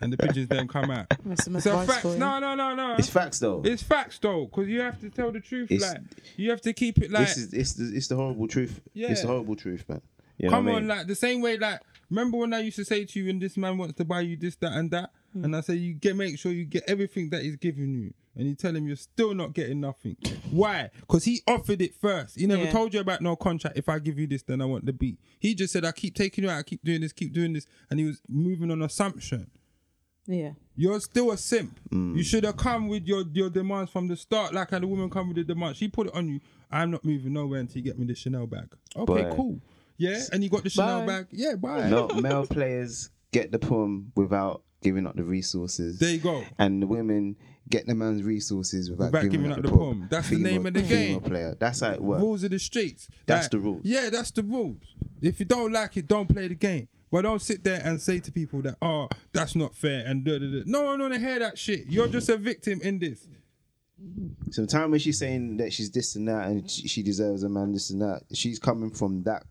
and 0.00 0.12
the 0.12 0.16
pigeons 0.16 0.48
then 0.48 0.68
come 0.68 0.90
out. 0.90 1.06
That's 1.24 1.44
some 1.44 1.56
It's 1.56 1.66
a 1.66 1.70
advice 1.70 1.88
fact. 1.88 2.02
for 2.02 2.12
you. 2.12 2.18
No, 2.18 2.38
no, 2.38 2.54
no, 2.54 2.74
no. 2.74 2.94
It's 2.98 3.08
facts 3.08 3.38
though. 3.38 3.62
It's 3.64 3.82
facts 3.82 4.18
though, 4.18 4.46
because 4.46 4.68
you 4.68 4.80
have 4.80 5.00
to 5.00 5.10
tell 5.10 5.32
the 5.32 5.40
truth. 5.40 5.70
It's- 5.70 5.90
like 5.92 6.02
you 6.36 6.50
have 6.50 6.60
to 6.62 6.72
keep 6.72 6.98
it 6.98 7.10
like. 7.10 7.26
this 7.28 7.36
is 7.38 7.52
it's 7.54 7.72
the, 7.74 7.96
it's 7.96 8.08
the 8.08 8.16
horrible 8.16 8.48
truth. 8.48 8.80
It's 8.94 9.22
the 9.22 9.26
horrible 9.28 9.56
truth, 9.56 9.84
man. 9.88 10.00
You 10.38 10.48
know 10.48 10.56
Come 10.56 10.66
what 10.66 10.72
I 10.72 10.74
on, 10.76 10.80
mean? 10.82 10.88
like 10.98 11.06
the 11.06 11.14
same 11.14 11.40
way. 11.40 11.56
Like 11.56 11.80
remember 12.10 12.36
when 12.38 12.52
I 12.52 12.58
used 12.60 12.76
to 12.76 12.84
say 12.84 13.04
to 13.06 13.18
you, 13.20 13.30
"And 13.30 13.40
this 13.40 13.56
man 13.56 13.78
wants 13.78 13.94
to 13.96 14.04
buy 14.04 14.20
you 14.20 14.36
this, 14.36 14.54
that, 14.56 14.72
and 14.72 14.90
that," 14.90 15.10
Hmm. 15.32 15.44
and 15.44 15.56
I 15.56 15.60
say, 15.62 15.74
"You 15.76 15.94
get 15.94 16.14
make 16.14 16.38
sure 16.38 16.52
you 16.52 16.66
get 16.66 16.84
everything 16.86 17.30
that 17.30 17.42
he's 17.42 17.56
giving 17.56 17.94
you." 17.94 18.12
And 18.36 18.46
you 18.46 18.54
tell 18.54 18.76
him 18.76 18.86
you're 18.86 18.96
still 18.96 19.34
not 19.34 19.54
getting 19.54 19.80
nothing. 19.80 20.16
Why? 20.50 20.90
Because 21.00 21.24
he 21.24 21.40
offered 21.48 21.80
it 21.80 21.94
first. 21.94 22.38
He 22.38 22.46
never 22.46 22.64
Yeah. 22.64 22.70
told 22.72 22.92
you 22.94 23.00
about 23.00 23.22
no 23.22 23.34
contract. 23.36 23.78
If 23.78 23.88
I 23.88 23.98
give 23.98 24.18
you 24.18 24.26
this, 24.26 24.42
then 24.42 24.60
I 24.60 24.66
want 24.66 24.84
the 24.86 24.92
beat. 24.92 25.18
He 25.38 25.54
just 25.54 25.72
said, 25.72 25.84
"I 25.84 25.92
keep 25.92 26.14
taking 26.14 26.44
you 26.44 26.50
out. 26.50 26.58
I 26.58 26.62
keep 26.62 26.84
doing 26.84 27.00
this. 27.00 27.12
Keep 27.12 27.32
doing 27.32 27.52
this," 27.54 27.66
and 27.90 27.98
he 27.98 28.04
was 28.06 28.20
moving 28.28 28.70
on 28.70 28.82
assumption. 28.82 29.50
Yeah. 30.26 30.50
You're 30.74 31.00
still 31.00 31.30
a 31.30 31.38
simp. 31.38 31.78
Mm. 31.90 32.16
You 32.16 32.22
should 32.24 32.44
have 32.44 32.56
come 32.56 32.88
with 32.88 33.06
your, 33.06 33.24
your 33.32 33.48
demands 33.48 33.90
from 33.92 34.08
the 34.08 34.16
start, 34.16 34.52
like 34.52 34.70
how 34.72 34.80
the 34.80 34.86
woman 34.86 35.08
come 35.08 35.28
with 35.28 35.36
the 35.36 35.44
demand. 35.44 35.76
She 35.76 35.86
put 35.88 36.08
it 36.08 36.14
on 36.14 36.28
you. 36.28 36.40
I'm 36.70 36.90
not 36.90 37.04
moving 37.04 37.32
nowhere 37.32 37.60
until 37.60 37.76
you 37.76 37.82
get 37.84 37.96
me 37.98 38.06
the 38.06 38.14
Chanel 38.16 38.46
bag. 38.48 38.74
Okay, 38.96 39.22
Boy. 39.22 39.32
cool. 39.36 39.60
Yeah, 39.98 40.20
and 40.32 40.42
you 40.42 40.50
got 40.50 40.64
the 40.64 40.70
Chanel 40.70 41.00
Bye. 41.00 41.06
bag. 41.06 41.26
Yeah, 41.30 41.54
bye. 41.54 41.88
No, 41.88 42.08
male 42.20 42.44
players 42.46 43.10
get 43.32 43.52
the 43.52 43.58
pum 43.60 44.10
without 44.16 44.62
giving 44.82 45.06
up 45.06 45.14
the 45.14 45.22
resources. 45.22 46.00
There 46.00 46.10
you 46.10 46.18
go. 46.18 46.42
and 46.58 46.82
the 46.82 46.86
women 46.88 47.36
get 47.68 47.86
the 47.86 47.94
man's 47.94 48.22
resources 48.22 48.90
without, 48.90 49.06
Without 49.06 49.22
giving, 49.22 49.42
giving 49.42 49.52
up, 49.52 49.58
up 49.58 49.64
the, 49.64 49.70
pum. 49.70 50.06
That's 50.10 50.30
the 50.30 50.38
name 50.38 50.66
of 50.66 50.74
the 50.74 50.82
female 50.82 51.20
game. 51.20 51.30
player. 51.30 51.56
That's 51.58 51.80
how 51.80 51.92
it 51.92 52.02
works. 52.02 52.22
Rules 52.22 52.44
of 52.44 52.50
the 52.50 52.58
streets. 52.58 53.08
That's 53.26 53.44
Like, 53.44 53.50
the 53.52 53.58
rules. 53.58 53.80
Yeah, 53.84 54.10
that's 54.10 54.30
the 54.30 54.42
rules. 54.42 54.82
If 55.20 55.40
you 55.40 55.46
don't 55.46 55.72
like 55.72 55.96
it, 55.96 56.06
don't 56.06 56.28
play 56.28 56.48
the 56.48 56.54
game. 56.54 56.88
But 57.10 57.22
don't 57.22 57.40
sit 57.40 57.62
there 57.64 57.80
and 57.84 58.00
say 58.00 58.18
to 58.20 58.32
people 58.32 58.62
that, 58.62 58.76
oh, 58.82 59.08
that's 59.32 59.54
not 59.54 59.74
fair 59.74 60.04
and 60.06 60.24
da 60.24 60.38
da 60.38 60.46
da. 60.46 60.62
No 60.66 60.82
one 60.82 60.98
wanna 61.00 61.18
hear 61.18 61.38
that 61.38 61.56
shit. 61.56 61.86
You're 61.88 62.08
just 62.08 62.28
a 62.28 62.36
victim 62.36 62.80
in 62.82 62.98
this. 62.98 63.26
Sometimes 64.50 64.90
when 64.90 65.00
she's 65.00 65.18
saying 65.18 65.56
that 65.56 65.72
she's 65.72 65.90
this 65.90 66.16
and 66.16 66.28
that 66.28 66.48
and 66.48 66.70
she, 66.70 67.02
deserves 67.02 67.42
a 67.42 67.48
man 67.48 67.72
this 67.72 67.88
and 67.88 68.02
that, 68.02 68.24
she's 68.34 68.58
coming 68.58 68.90
from 68.90 69.22
that 69.22 69.44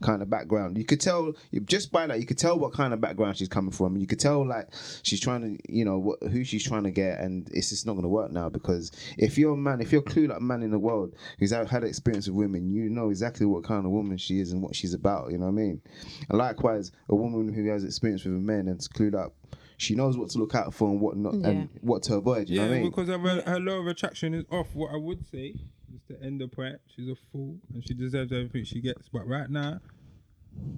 kind 0.00 0.22
of 0.22 0.30
background. 0.30 0.78
You 0.78 0.84
could 0.84 1.02
tell 1.02 1.34
just 1.66 1.92
by 1.92 2.06
that 2.06 2.18
you 2.18 2.24
could 2.24 2.38
tell 2.38 2.58
what 2.58 2.72
kind 2.72 2.94
of 2.94 3.00
background 3.00 3.36
she's 3.36 3.48
coming 3.48 3.72
from. 3.72 3.98
You 3.98 4.06
could 4.06 4.18
tell 4.18 4.46
like 4.46 4.68
she's 5.02 5.20
trying 5.20 5.42
to 5.42 5.72
you 5.72 5.84
know 5.84 5.98
what, 5.98 6.22
who 6.22 6.44
she's 6.44 6.64
trying 6.64 6.84
to 6.84 6.90
get, 6.90 7.20
and 7.20 7.48
it's 7.52 7.68
just 7.68 7.86
not 7.86 7.92
going 7.92 8.04
to 8.04 8.08
work 8.08 8.32
now 8.32 8.48
because 8.48 8.90
if 9.18 9.36
you're 9.36 9.52
a 9.52 9.56
man, 9.56 9.82
if 9.82 9.92
you're 9.92 10.00
a 10.00 10.04
clued 10.04 10.30
up 10.30 10.40
man 10.40 10.62
in 10.62 10.70
the 10.70 10.78
world 10.78 11.14
who's 11.38 11.50
had 11.50 11.84
experience 11.84 12.26
with 12.26 12.36
women, 12.36 12.70
you 12.70 12.88
know 12.88 13.10
exactly 13.10 13.44
what 13.44 13.64
kind 13.64 13.84
of 13.84 13.92
woman 13.92 14.16
she 14.16 14.40
is 14.40 14.52
and 14.52 14.62
what 14.62 14.74
she's 14.74 14.94
about. 14.94 15.30
You 15.30 15.36
know 15.36 15.46
what 15.46 15.52
I 15.52 15.62
mean? 15.62 15.82
And 16.30 16.38
likewise, 16.38 16.90
a 17.10 17.14
woman 17.14 17.52
who 17.52 17.68
has 17.68 17.84
experience 17.84 18.24
with 18.24 18.34
men 18.34 18.66
and's 18.66 18.88
clued 18.88 19.14
up. 19.14 19.34
She 19.80 19.94
knows 19.94 20.18
what 20.18 20.28
to 20.30 20.38
look 20.38 20.54
out 20.54 20.74
for 20.74 20.90
and 20.90 21.00
what 21.00 21.16
not, 21.16 21.32
and 21.32 21.70
what 21.80 22.02
to 22.02 22.16
avoid. 22.16 22.50
You 22.50 22.56
yeah, 22.56 22.62
know 22.64 22.68
what 22.68 22.76
I 22.76 22.80
mean? 22.80 22.90
because 22.90 23.08
of 23.08 23.22
her, 23.22 23.42
her 23.46 23.58
law 23.58 23.80
of 23.80 23.86
attraction 23.86 24.34
is 24.34 24.44
off. 24.50 24.74
What 24.74 24.92
I 24.92 24.98
would 24.98 25.26
say 25.26 25.54
is 25.94 26.02
to 26.08 26.22
end 26.22 26.42
the 26.42 26.48
point. 26.48 26.76
She's 26.94 27.08
a 27.08 27.16
fool 27.32 27.56
and 27.72 27.82
she 27.86 27.94
deserves 27.94 28.30
everything 28.30 28.64
she 28.64 28.82
gets. 28.82 29.08
But 29.08 29.26
right 29.26 29.48
now, 29.48 29.80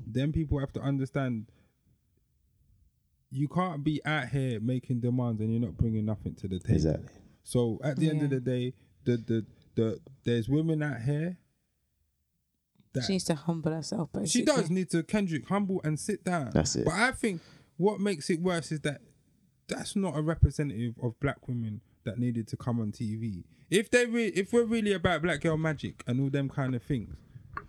then 0.06 0.30
people 0.30 0.60
have 0.60 0.72
to 0.74 0.80
understand 0.80 1.46
you 3.32 3.48
can't 3.48 3.82
be 3.82 4.00
out 4.04 4.28
here 4.28 4.60
making 4.60 5.00
demands 5.00 5.40
and 5.40 5.50
you're 5.50 5.60
not 5.60 5.76
bringing 5.76 6.04
nothing 6.04 6.36
to 6.36 6.46
the 6.46 6.60
table. 6.60 6.74
Exactly. 6.74 7.08
So 7.42 7.80
at 7.82 7.96
the 7.96 8.08
end 8.08 8.22
of 8.22 8.30
the 8.30 8.38
day, 8.38 8.72
the 9.02 9.16
the 9.16 9.46
the 9.74 10.00
there's 10.22 10.48
women 10.48 10.80
out 10.80 11.00
here. 11.02 11.38
That 12.92 13.04
She 13.04 13.14
needs 13.14 13.24
to 13.24 13.34
humble 13.34 13.72
herself. 13.72 14.12
Basically. 14.12 14.28
she 14.28 14.44
does 14.44 14.70
need 14.70 14.90
to 14.90 15.02
Kendrick 15.02 15.48
humble 15.48 15.80
and 15.82 15.98
sit 15.98 16.22
down. 16.22 16.50
That's 16.54 16.76
it. 16.76 16.84
But 16.84 16.94
I 16.94 17.10
think 17.10 17.40
what 17.76 18.00
makes 18.00 18.30
it 18.30 18.40
worse 18.40 18.72
is 18.72 18.80
that 18.80 19.00
that's 19.68 19.96
not 19.96 20.16
a 20.16 20.22
representative 20.22 20.94
of 21.02 21.18
black 21.20 21.48
women 21.48 21.80
that 22.04 22.18
needed 22.18 22.48
to 22.48 22.56
come 22.56 22.80
on 22.80 22.92
TV. 22.92 23.44
If 23.70 23.90
they 23.90 24.06
re- 24.06 24.32
if 24.34 24.52
we're 24.52 24.64
really 24.64 24.92
about 24.92 25.22
black 25.22 25.40
girl 25.40 25.56
magic 25.56 26.02
and 26.06 26.20
all 26.20 26.30
them 26.30 26.48
kind 26.48 26.74
of 26.74 26.82
things, 26.82 27.14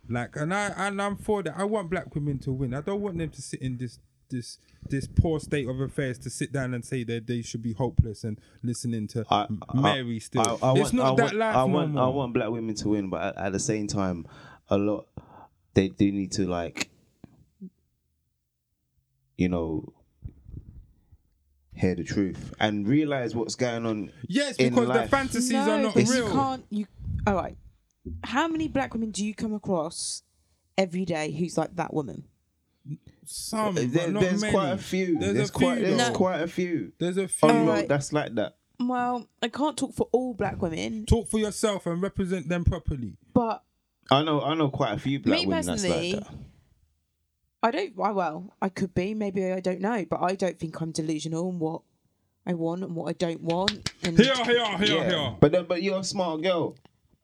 like 0.09 0.35
and 0.35 0.53
I 0.53 0.67
and 0.75 1.01
I'm 1.01 1.15
for 1.15 1.43
that. 1.43 1.55
I 1.57 1.63
want 1.63 1.89
black 1.89 2.13
women 2.15 2.39
to 2.39 2.51
win. 2.51 2.73
I 2.73 2.81
don't 2.81 3.01
want 3.01 3.17
them 3.17 3.29
to 3.29 3.41
sit 3.41 3.61
in 3.61 3.77
this 3.77 3.99
this 4.29 4.57
this 4.89 5.07
poor 5.07 5.39
state 5.39 5.67
of 5.69 5.79
affairs 5.79 6.17
to 6.19 6.29
sit 6.29 6.51
down 6.51 6.73
and 6.73 6.83
say 6.83 7.03
that 7.05 7.27
they 7.27 7.41
should 7.41 7.61
be 7.61 7.73
hopeless 7.73 8.23
and 8.23 8.39
listening 8.63 9.07
to 9.09 9.23
I, 9.29 9.47
I- 9.69 9.79
Mary 9.79 10.19
still. 10.19 10.41
I, 10.41 10.67
I 10.67 10.71
it's 10.73 10.91
want, 10.91 10.93
not 10.93 11.05
I 11.13 11.15
that 11.15 11.23
want, 11.23 11.35
life 11.35 11.55
I 11.55 11.63
want. 11.63 11.97
I 11.97 12.07
want 12.07 12.33
black 12.33 12.49
women 12.49 12.75
to 12.75 12.89
win, 12.89 13.09
but 13.09 13.21
at, 13.21 13.37
at 13.37 13.51
the 13.53 13.59
same 13.59 13.87
time, 13.87 14.25
a 14.69 14.77
lot 14.77 15.07
they 15.75 15.87
do 15.89 16.11
need 16.11 16.31
to 16.33 16.47
like, 16.47 16.89
you 19.37 19.49
know, 19.49 19.93
hear 21.73 21.95
the 21.95 22.03
truth 22.03 22.53
and 22.59 22.87
realize 22.87 23.35
what's 23.35 23.55
going 23.55 23.85
on. 23.85 24.11
yes, 24.27 24.55
in 24.57 24.73
because 24.73 24.87
the 24.89 25.07
fantasies 25.07 25.51
no, 25.51 25.71
are 25.71 25.79
not 25.79 25.95
real. 25.95 26.05
you 26.05 26.31
can't. 26.31 26.65
You 26.69 26.85
all 27.27 27.35
right? 27.35 27.57
How 28.23 28.47
many 28.47 28.67
black 28.67 28.93
women 28.93 29.11
do 29.11 29.25
you 29.25 29.33
come 29.33 29.53
across 29.53 30.23
every 30.77 31.05
day 31.05 31.31
who's 31.31 31.57
like 31.57 31.75
that 31.77 31.93
woman? 31.93 32.25
Some, 33.25 33.75
There- 33.75 33.87
but 33.87 34.11
not 34.11 34.21
there's 34.23 34.41
many. 34.41 34.53
quite 34.53 34.71
a 34.71 34.77
few. 34.77 35.17
There's, 35.17 35.33
There's, 35.33 35.49
a 35.49 35.53
quite, 35.53 35.77
few. 35.77 35.85
there's 35.85 35.97
though. 35.97 36.07
No. 36.09 36.13
quite 36.13 36.41
a 36.41 36.47
few. 36.47 36.91
There's 36.99 37.17
a 37.17 37.23
oh, 37.23 37.27
few. 37.27 37.49
On 37.49 37.55
Alright. 37.55 37.79
road 37.81 37.89
that's 37.89 38.11
like 38.11 38.35
that. 38.35 38.57
Well, 38.79 39.29
I 39.41 39.47
can't 39.47 39.77
talk 39.77 39.93
for 39.93 40.09
all 40.11 40.33
black 40.33 40.61
women, 40.61 41.05
Talk 41.05 41.29
for 41.29 41.39
yourself 41.39 41.85
and 41.85 42.01
represent 42.01 42.49
them 42.49 42.65
properly. 42.65 43.15
but 43.33 43.63
I 44.11 44.23
know, 44.23 44.41
I 44.41 44.53
know 44.55 44.69
quite 44.69 44.93
a 44.93 44.99
few 44.99 45.19
black 45.19 45.39
Me 45.39 45.45
women 45.45 45.65
that's 45.65 45.87
like 45.87 46.11
that. 46.11 46.27
I 47.63 47.71
don't. 47.71 47.93
I, 47.99 48.11
well, 48.11 48.53
I 48.61 48.69
could 48.69 48.93
be. 48.93 49.13
Maybe 49.13 49.51
I 49.51 49.59
don't 49.61 49.79
know. 49.79 50.05
But 50.09 50.21
I 50.21 50.35
don't 50.35 50.59
think 50.59 50.79
I'm 50.81 50.91
delusional 50.91 51.49
in 51.49 51.59
what 51.59 51.81
I 52.45 52.53
want 52.53 52.83
and 52.83 52.93
what 52.95 53.07
I 53.09 53.13
don't 53.13 53.41
want. 53.41 53.91
And 54.03 54.17
Here, 54.19 54.35
here, 54.35 54.77
here, 54.77 54.97
Yeah, 54.97 55.09
here. 55.09 55.35
but 55.39 55.51
then, 55.53 55.65
but 55.65 55.81
you're 55.81 55.99
a 55.99 56.03
smart 56.03 56.41
girl. 56.43 56.75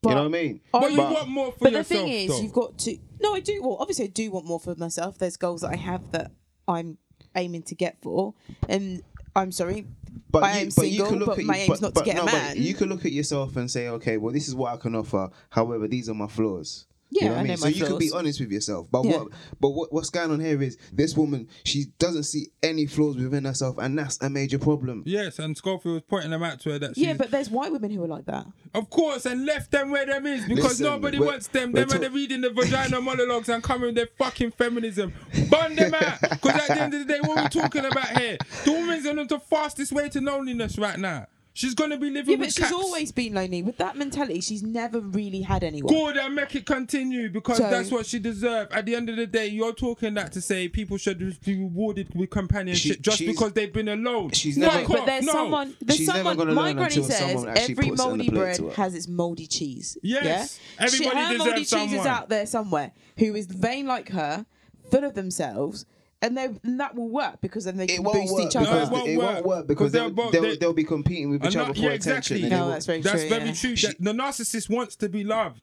But 0.02 0.10
you 0.12 0.16
know 0.16 0.22
what 0.22 0.28
I 0.28 0.42
mean? 0.42 0.62
I- 0.74 0.80
But 0.80 0.92
you 0.92 0.98
But- 0.98 1.12
want 1.14 1.28
more 1.30 1.52
for 1.52 1.58
but 1.60 1.74
the 1.74 1.84
thing 1.84 2.08
is, 2.08 2.30
though. 2.30 2.40
you've 2.42 2.54
got 2.54 2.78
to. 2.80 2.98
No, 3.22 3.34
I 3.36 3.42
do. 3.42 3.62
Well, 3.62 3.78
obviously, 3.82 4.06
I 4.06 4.08
do 4.08 4.32
want 4.32 4.46
more 4.46 4.60
for 4.62 4.74
myself. 4.76 5.18
There's 5.18 5.36
goals 5.36 5.60
that 5.62 5.72
I 5.74 5.76
have 5.76 6.10
that 6.12 6.32
I'm 6.70 6.98
aiming 7.36 7.64
to 7.64 7.76
get 7.76 7.98
for, 8.02 8.34
and 8.70 9.04
I'm 9.36 9.52
sorry, 9.52 9.86
But 10.32 10.44
I 10.44 10.54
you, 10.54 10.60
am 10.62 10.66
but 10.68 10.74
single, 10.74 10.92
you 10.96 11.06
can 11.06 11.20
look 11.20 11.28
but 11.28 11.40
at 11.40 11.46
my 11.46 11.56
you- 11.58 11.62
aim's 11.64 11.70
but- 11.70 11.82
not 11.82 11.96
to 11.96 12.04
get 12.06 12.16
a 12.16 12.20
no, 12.20 12.26
but 12.26 12.32
man. 12.34 12.56
You 12.64 12.74
can 12.76 12.88
look 12.88 13.06
at 13.06 13.12
yourself 13.12 13.58
and 13.58 13.70
say, 13.70 13.90
okay, 13.90 14.16
well, 14.18 14.32
this 14.34 14.48
is 14.48 14.56
what 14.56 14.74
I 14.74 14.78
can 14.78 14.96
offer. 14.96 15.30
However, 15.50 15.86
these 15.90 16.08
are 16.08 16.14
my 16.14 16.28
flaws. 16.28 16.86
Yeah, 17.12 17.24
you 17.24 17.30
know 17.30 17.36
I 17.36 17.40
I 17.40 17.42
mean. 17.42 17.50
know 17.50 17.56
so 17.56 17.66
my 17.66 17.72
you 17.72 17.86
can 17.86 17.98
be 17.98 18.12
honest 18.12 18.40
with 18.40 18.52
yourself. 18.52 18.88
But 18.92 19.06
Yeah. 19.06 19.18
what, 19.18 19.28
but 19.60 19.70
what, 19.70 19.92
what's 19.94 20.10
going 20.12 20.30
on 20.32 20.40
here 20.40 20.62
is 20.62 20.78
this 20.94 21.18
woman. 21.18 21.48
She 21.66 21.86
doesn't 21.98 22.24
see 22.24 22.48
any 22.62 22.86
flaws 22.86 23.18
within 23.18 23.46
herself, 23.46 23.78
and 23.80 23.98
that's 23.98 24.22
a 24.22 24.30
major 24.30 24.60
problem. 24.60 25.04
Yes, 25.08 25.40
and 25.40 25.58
Schofield 25.58 25.94
was 25.96 26.04
pointing 26.08 26.32
them 26.32 26.44
out 26.44 26.60
to 26.62 26.72
her 26.72 26.80
that 26.80 26.96
she's, 26.96 27.06
yeah, 27.06 27.14
but 27.14 27.32
there's 27.32 27.50
white 27.50 27.72
women 27.72 27.90
who 27.92 28.04
are 28.04 28.08
like 28.08 28.26
that. 28.26 28.46
of 28.76 28.90
course, 28.92 29.26
and 29.26 29.46
left 29.46 29.72
them 29.72 29.90
where 29.90 30.06
them 30.06 30.28
is 30.28 30.46
because 30.48 30.64
Listen, 30.80 30.86
nobody 30.86 31.20
wants 31.20 31.48
them. 31.48 31.72
we're 31.72 31.86
Them 31.86 32.02
when 32.02 32.14
reading 32.14 32.42
the 32.42 32.52
vagina 32.52 33.02
monologues 33.10 33.50
and 33.50 33.64
coming 33.64 33.88
with 33.88 33.96
their 33.96 34.10
fucking 34.18 34.52
feminism. 34.52 35.12
Burn 35.50 35.76
them 35.76 35.94
out. 35.96 36.20
Because 36.22 36.56
at 36.62 36.68
the 36.68 36.82
end 36.82 36.94
of 36.94 37.08
the 37.08 37.12
day, 37.14 37.20
what 37.22 37.38
we're 37.38 37.62
talking 37.62 37.86
about 37.86 38.18
here, 38.20 38.38
the 38.66 38.72
woman's 38.72 39.08
on 39.08 39.16
the 39.28 39.40
fastest 39.40 39.92
way 39.92 40.10
to 40.10 40.22
loneliness 40.22 40.78
right 40.78 41.00
now. 41.00 41.26
She's 41.60 41.74
gonna 41.74 41.98
be 41.98 42.10
living 42.10 42.36
Yeah, 42.36 42.40
with 42.40 42.48
but 42.48 42.54
she's 42.54 42.64
cats. 42.64 42.72
always 42.74 43.12
been 43.12 43.34
lonely. 43.34 43.62
With 43.64 43.76
that 43.80 43.98
mentality, 43.98 44.40
she's 44.40 44.64
never 44.64 45.02
really 45.02 45.42
had 45.42 45.62
anyone. 45.62 45.94
Good 45.94 46.16
and 46.16 46.34
make 46.34 46.56
it 46.56 46.66
continue 46.66 47.30
because 47.30 47.58
So- 47.58 47.70
that's 47.70 47.92
what 47.92 48.06
she 48.06 48.18
deserves. 48.20 48.72
At 48.74 48.86
the 48.86 48.96
end 48.96 49.10
of 49.10 49.18
the 49.18 49.28
day, 49.28 49.48
you're 49.48 49.74
talking 49.74 50.14
that 50.14 50.32
to 50.32 50.40
say 50.42 50.70
people 50.70 50.96
should 50.96 51.20
be 51.44 51.58
rewarded 51.58 52.16
with 52.16 52.30
companionship 52.30 52.96
She- 52.96 53.02
just 53.02 53.18
she's- 53.18 53.30
because 53.36 53.52
they've 53.52 53.74
been 53.74 53.90
alone. 53.90 54.32
she's 54.32 54.56
No, 54.58 54.68
never- 54.68 54.80
Fuck 54.80 54.88
but 54.88 55.00
off, 55.02 55.06
there's 55.08 55.26
no. 55.26 55.32
someone. 55.34 55.76
There's 55.82 55.98
She's 55.98 56.08
never 56.08 56.20
someone. 56.20 56.38
gonna 56.38 56.54
My 56.54 56.62
learn 56.62 56.76
granny 56.78 56.88
until 56.96 57.04
says 57.04 57.18
someone 57.20 57.50
actually 57.50 57.62
every 57.64 57.76
puts 57.76 57.88
it 57.88 57.92
on 57.92 57.98
the 57.98 58.04
moldy 58.18 58.30
plate 58.30 58.38
bread 58.40 58.56
to 58.56 58.64
her. 58.70 58.74
has 58.76 58.96
its 58.96 59.08
moldy 59.10 59.48
cheese. 59.48 59.98
Yes, 60.02 60.60
yeah? 60.80 60.86
everybody 60.86 61.10
she, 61.10 61.18
her 61.18 61.22
deserves 61.34 61.38
moldy 61.40 61.60
cheese 61.66 61.74
is 61.74 61.90
someone. 61.90 62.08
out 62.08 62.30
there 62.30 62.46
somewhere 62.46 62.92
who 63.18 63.36
is 63.36 63.48
vain 63.48 63.86
like 63.86 64.10
her, 64.12 64.46
full 64.90 65.04
of 65.04 65.14
themselves, 65.14 65.86
and, 66.22 66.38
they 66.38 66.46
and 66.64 66.80
that 66.80 66.96
will 66.96 67.10
work 67.10 67.40
because 67.42 67.64
then 67.66 67.78
they 67.78 67.86
It 67.86 67.96
can 67.96 68.04
boost 68.04 68.34
work 68.34 68.42
each 68.46 68.54
because 68.54 68.68
other. 68.68 68.76
No, 68.76 68.84
it 68.84 68.92
won't 68.92 69.08
it 69.10 69.18
won't 69.18 69.36
work. 69.38 69.46
work 69.46 69.68
because 69.68 69.68
Because 69.68 69.92
they're 69.92 70.02
they'll, 70.04 70.10
both- 70.12 70.32
they'll, 70.32 70.42
they- 70.42 70.58
they'll 70.58 70.74
be 70.74 70.84
competing 70.84 71.30
with 71.30 71.42
each 71.46 71.56
And 71.56 71.62
other 71.62 71.68
not- 71.70 71.76
for 71.78 71.82
yeah, 71.84 71.90
attention. 71.92 72.38
exactly. 72.38 72.50
No, 72.50 72.70
that's 72.70 72.86
very 72.86 73.02
That's 73.02 73.22
true. 73.22 73.30
very 73.30 73.46
yeah. 73.46 73.54
true. 73.54 73.76
that 73.76 73.96
the 74.00 74.12
narcissist 74.14 74.70
wants 74.70 74.96
to 74.98 75.10
be 75.10 75.24
loved. 75.24 75.62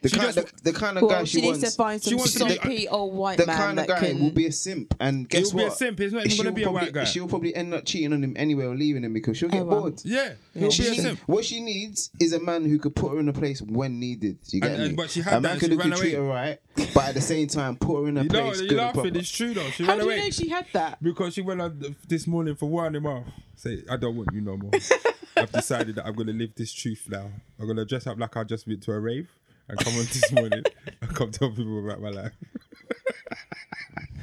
The 0.00 0.08
she 0.08 0.16
kind, 0.16 0.32
just- 0.34 0.56
the, 0.62 0.72
the 0.72 0.78
kind 0.78 0.96
of 0.96 1.02
guy 1.02 1.08
Well, 1.08 1.24
she, 1.24 1.38
she 1.40 1.46
needs 1.46 1.58
wants. 1.58 1.74
to 1.74 1.76
find 1.76 2.02
she 2.02 2.10
some 2.10 2.18
wants 2.18 2.34
to 2.34 2.44
be- 2.46 2.54
soppy 2.54 2.88
old 2.88 3.14
white 3.14 3.38
the 3.38 3.46
man 3.46 3.56
kind 3.56 3.80
of 3.80 3.86
guy 3.88 3.98
can. 3.98 4.20
will 4.20 4.30
be 4.30 4.46
a 4.46 4.52
simp, 4.52 4.94
and 5.00 5.28
guess 5.28 5.52
what 5.52 5.60
he 5.60 5.64
will 5.64 5.64
be 5.64 5.66
a 5.72 5.76
simp. 5.76 5.98
He's 5.98 6.12
not 6.12 6.26
even 6.26 6.36
gonna 6.36 6.52
be 6.52 6.62
a 6.62 6.70
white 6.70 6.92
guy. 6.92 7.04
She'll 7.04 7.26
probably 7.28 7.54
end 7.54 7.74
up 7.74 7.84
cheating 7.84 8.12
on 8.12 8.22
him 8.22 8.34
anyway 8.36 8.64
or 8.66 8.76
leaving 8.76 9.02
him 9.04 9.12
because 9.12 9.36
she'll 9.36 9.48
oh, 9.48 9.52
get 9.52 9.62
Oh, 9.62 9.64
wow. 9.64 9.80
bored. 9.80 10.00
Yeah, 10.04 10.34
he'll 10.54 10.70
She 10.70 10.82
be 10.82 10.88
a 10.88 10.90
needs- 10.92 11.02
simp. 11.02 11.20
what 11.26 11.44
she 11.44 11.60
needs 11.60 12.10
is 12.20 12.32
a 12.32 12.40
man 12.40 12.64
who 12.64 12.78
could 12.78 12.94
put 12.94 13.12
her 13.12 13.18
in 13.18 13.28
a 13.28 13.32
place 13.32 13.60
when 13.60 13.98
needed. 13.98 14.38
You 14.50 14.60
get 14.60 14.70
And- 14.72 14.82
and- 14.82 14.90
me? 14.92 14.96
but 14.96 15.10
she 15.10 15.20
had 15.20 15.34
a 15.34 15.40
man 15.40 15.52
and 15.52 15.60
could, 15.60 15.70
she 15.70 15.76
who 15.76 15.82
could 15.82 15.92
treat 15.96 16.14
her 16.14 16.22
right, 16.22 16.60
but 16.94 17.04
at 17.06 17.14
the 17.14 17.20
same 17.20 17.48
time 17.48 17.76
put 17.76 18.02
her 18.02 18.08
in 18.08 18.18
a 18.18 18.22
You 18.22 18.28
know, 18.28 18.42
place. 18.46 18.60
you're 18.60 18.68
and 18.68 18.96
laughing. 18.96 19.16
It's 19.16 19.30
true 19.30 19.52
though. 19.54 19.68
She 19.70 19.84
How 19.84 19.96
ran 19.96 20.06
do 20.06 20.10
you 20.12 20.16
know 20.20 20.30
she 20.30 20.48
had 20.48 20.66
that? 20.74 21.02
because 21.02 21.34
she 21.34 21.42
went 21.42 21.60
on 21.60 21.96
this 22.06 22.26
morning 22.28 22.54
for 22.54 22.66
one 22.68 22.94
him 22.94 23.06
off. 23.06 23.24
Say, 23.56 23.82
I 23.90 23.96
don't 23.96 24.16
want 24.16 24.28
you 24.32 24.40
no 24.42 24.56
more. 24.56 24.70
I've 25.36 25.50
decided 25.52 25.96
that 25.96 26.06
I'm 26.06 26.14
gonna 26.14 26.32
live 26.32 26.50
this 26.56 26.72
truth 26.72 27.06
now. 27.08 27.30
I'm 27.58 27.66
gonna 27.66 27.84
dress 27.84 28.06
up 28.06 28.18
like 28.18 28.36
I 28.36 28.44
just 28.44 28.66
went 28.66 28.82
to 28.84 28.92
a 28.92 29.00
rave 29.00 29.28
and 29.68 29.78
come 29.78 29.94
on 29.94 30.04
this 30.04 30.32
morning 30.32 30.62
and 31.00 31.14
come 31.14 31.30
tell 31.30 31.50
people 31.50 31.84
about 31.84 32.00
my 32.00 32.10
life. 32.10 32.32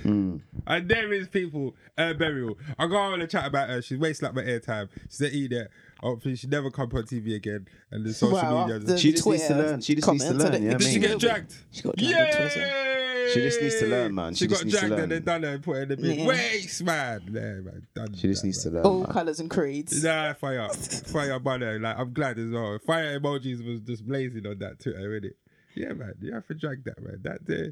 Hmm. 0.04 0.38
And 0.68 0.88
there 0.88 1.12
is 1.14 1.28
people, 1.28 1.76
uh, 1.98 2.14
burial. 2.14 2.58
I 2.78 2.88
go 2.88 2.96
on 2.96 3.22
and 3.22 3.30
chat 3.30 3.46
about 3.48 3.70
her. 3.70 3.82
She's 3.82 3.98
wasting 3.98 4.28
like 4.28 4.36
my 4.36 4.44
airtime. 4.44 4.90
She's 5.10 5.22
an 5.22 5.28
idiot. 5.28 5.72
Hopefully, 6.00 6.36
she 6.36 6.48
never 6.48 6.70
come 6.70 6.92
on 6.94 7.04
TV 7.04 7.36
again. 7.36 7.68
And 7.90 8.06
the 8.06 8.14
social 8.14 8.38
Well, 8.38 8.68
media. 8.68 8.98
She 8.98 9.12
just 9.12 9.26
needs 9.26 9.48
to 9.48 9.56
learn. 9.56 9.82
She 9.82 9.96
just 9.96 10.08
needs 10.08 10.26
to 10.26 10.34
learn, 10.34 10.52
don't 10.52 10.64
yeah, 10.64 10.70
think 10.72 10.74
I 10.74 10.78
Did 10.78 10.94
she 10.94 11.00
get 11.00 11.20
dragged? 11.20 11.56
She 11.72 11.82
got 11.82 11.96
dragged 11.96 12.36
on 12.36 12.42
Twitter. 12.42 12.60
Yay! 12.60 13.05
She 13.34 13.42
just 13.42 13.62
needs 13.62 13.80
to 13.80 13.88
learn, 13.88 14.16
man. 14.16 14.34
She, 14.34 14.46
She 14.46 14.48
got 14.48 14.54
just 14.56 14.66
needs 14.66 14.76
to 14.76 14.80
dragged 14.88 14.92
learn. 14.94 15.04
and 15.04 15.12
then 15.12 15.24
done 15.24 15.44
her 15.44 15.50
and 15.56 15.64
put 15.64 15.76
her 15.78 15.82
in 15.84 15.90
the 15.90 15.98
big 15.98 16.20
Yeah. 16.20 16.28
waste, 16.28 16.84
man. 16.84 17.22
Yeah, 17.32 17.42
man. 17.42 17.88
Done 17.96 18.14
She 18.14 18.28
just 18.28 18.42
that, 18.42 18.48
needs 18.48 18.64
to 18.64 18.70
man. 18.72 18.76
learn. 18.84 18.86
All 18.92 19.00
man. 19.04 19.12
colours 19.12 19.40
and 19.40 19.50
creeds. 19.50 20.04
Nah, 20.04 20.34
fire, 20.34 20.70
fire, 20.70 21.40
brother. 21.40 21.80
Like 21.80 21.98
I'm 21.98 22.14
glad 22.14 22.40
as 22.40 22.50
well. 22.52 22.80
Fire 22.86 23.20
emojis 23.20 23.66
was 23.66 23.82
just 23.82 24.06
blazing 24.08 24.46
on 24.48 24.60
that 24.60 24.80
Twitter, 24.80 25.00
innit? 25.22 25.34
Yeah, 25.76 25.94
man. 25.94 26.14
You 26.22 26.34
have 26.34 26.48
to 26.48 26.54
drag 26.54 26.84
that, 26.86 27.02
man. 27.04 27.20
That 27.24 27.46
day, 27.46 27.72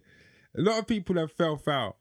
A 0.57 0.61
lot 0.61 0.79
of 0.79 0.87
people 0.87 1.15
have 1.17 1.31
fell 1.31 1.57
foul. 1.57 1.97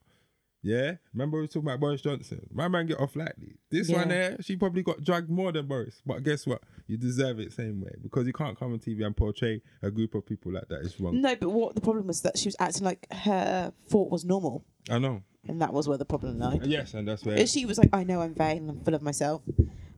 Yeah, 0.65 0.93
remember 1.13 1.39
we 1.39 1.43
were 1.43 1.47
talking 1.49 1.63
about 1.69 1.81
Boris 1.81 2.03
Johnson. 2.03 2.47
My 2.53 2.69
man 2.69 2.87
get 2.87 3.01
off 3.01 3.17
lightly. 3.17 3.57
This 3.69 3.89
one 3.89 4.09
there, 4.09 4.37
she 4.43 4.55
probably 4.55 4.85
got 4.85 5.03
dragged 5.03 5.29
more 5.29 5.51
than 5.51 5.67
Boris. 5.67 6.01
But 6.07 6.23
guess 6.23 6.47
what? 6.47 6.63
You 6.93 6.99
deserve 6.99 7.41
it 7.41 7.53
same 7.55 7.81
way 7.81 7.93
because 8.03 8.27
you 8.27 8.35
can't 8.35 8.59
come 8.59 8.73
on 8.75 8.79
TV 8.79 9.05
and 9.07 9.17
portray 9.17 9.63
a 9.81 9.91
group 9.91 10.15
of 10.15 10.27
people 10.27 10.53
like 10.53 10.69
that. 10.69 10.83
It's 10.83 11.01
wrong. 11.01 11.21
No, 11.23 11.35
but 11.37 11.49
what 11.49 11.75
the 11.75 11.81
problem 11.81 12.07
was 12.07 12.21
that 12.21 12.37
she 12.37 12.49
was 12.49 12.57
acting 12.61 12.85
like 12.85 13.11
her 13.13 13.73
thought 13.89 14.11
was 14.11 14.25
normal, 14.27 14.65
I 14.91 14.99
know. 14.99 15.23
and 15.49 15.63
that 15.63 15.73
was 15.73 15.89
where 15.89 15.97
the 15.97 16.05
problem 16.05 16.39
lay. 16.39 16.61
Uh, 16.61 16.65
yes, 16.67 16.93
and 16.93 17.09
that's 17.09 17.25
where. 17.25 17.37
If 17.37 17.49
she 17.49 17.65
was 17.65 17.79
like, 17.79 17.89
I 17.95 18.05
know 18.05 18.21
I'm 18.21 18.35
vain, 18.35 18.69
I'm 18.69 18.81
full 18.85 18.95
of 18.95 19.01
myself, 19.03 19.41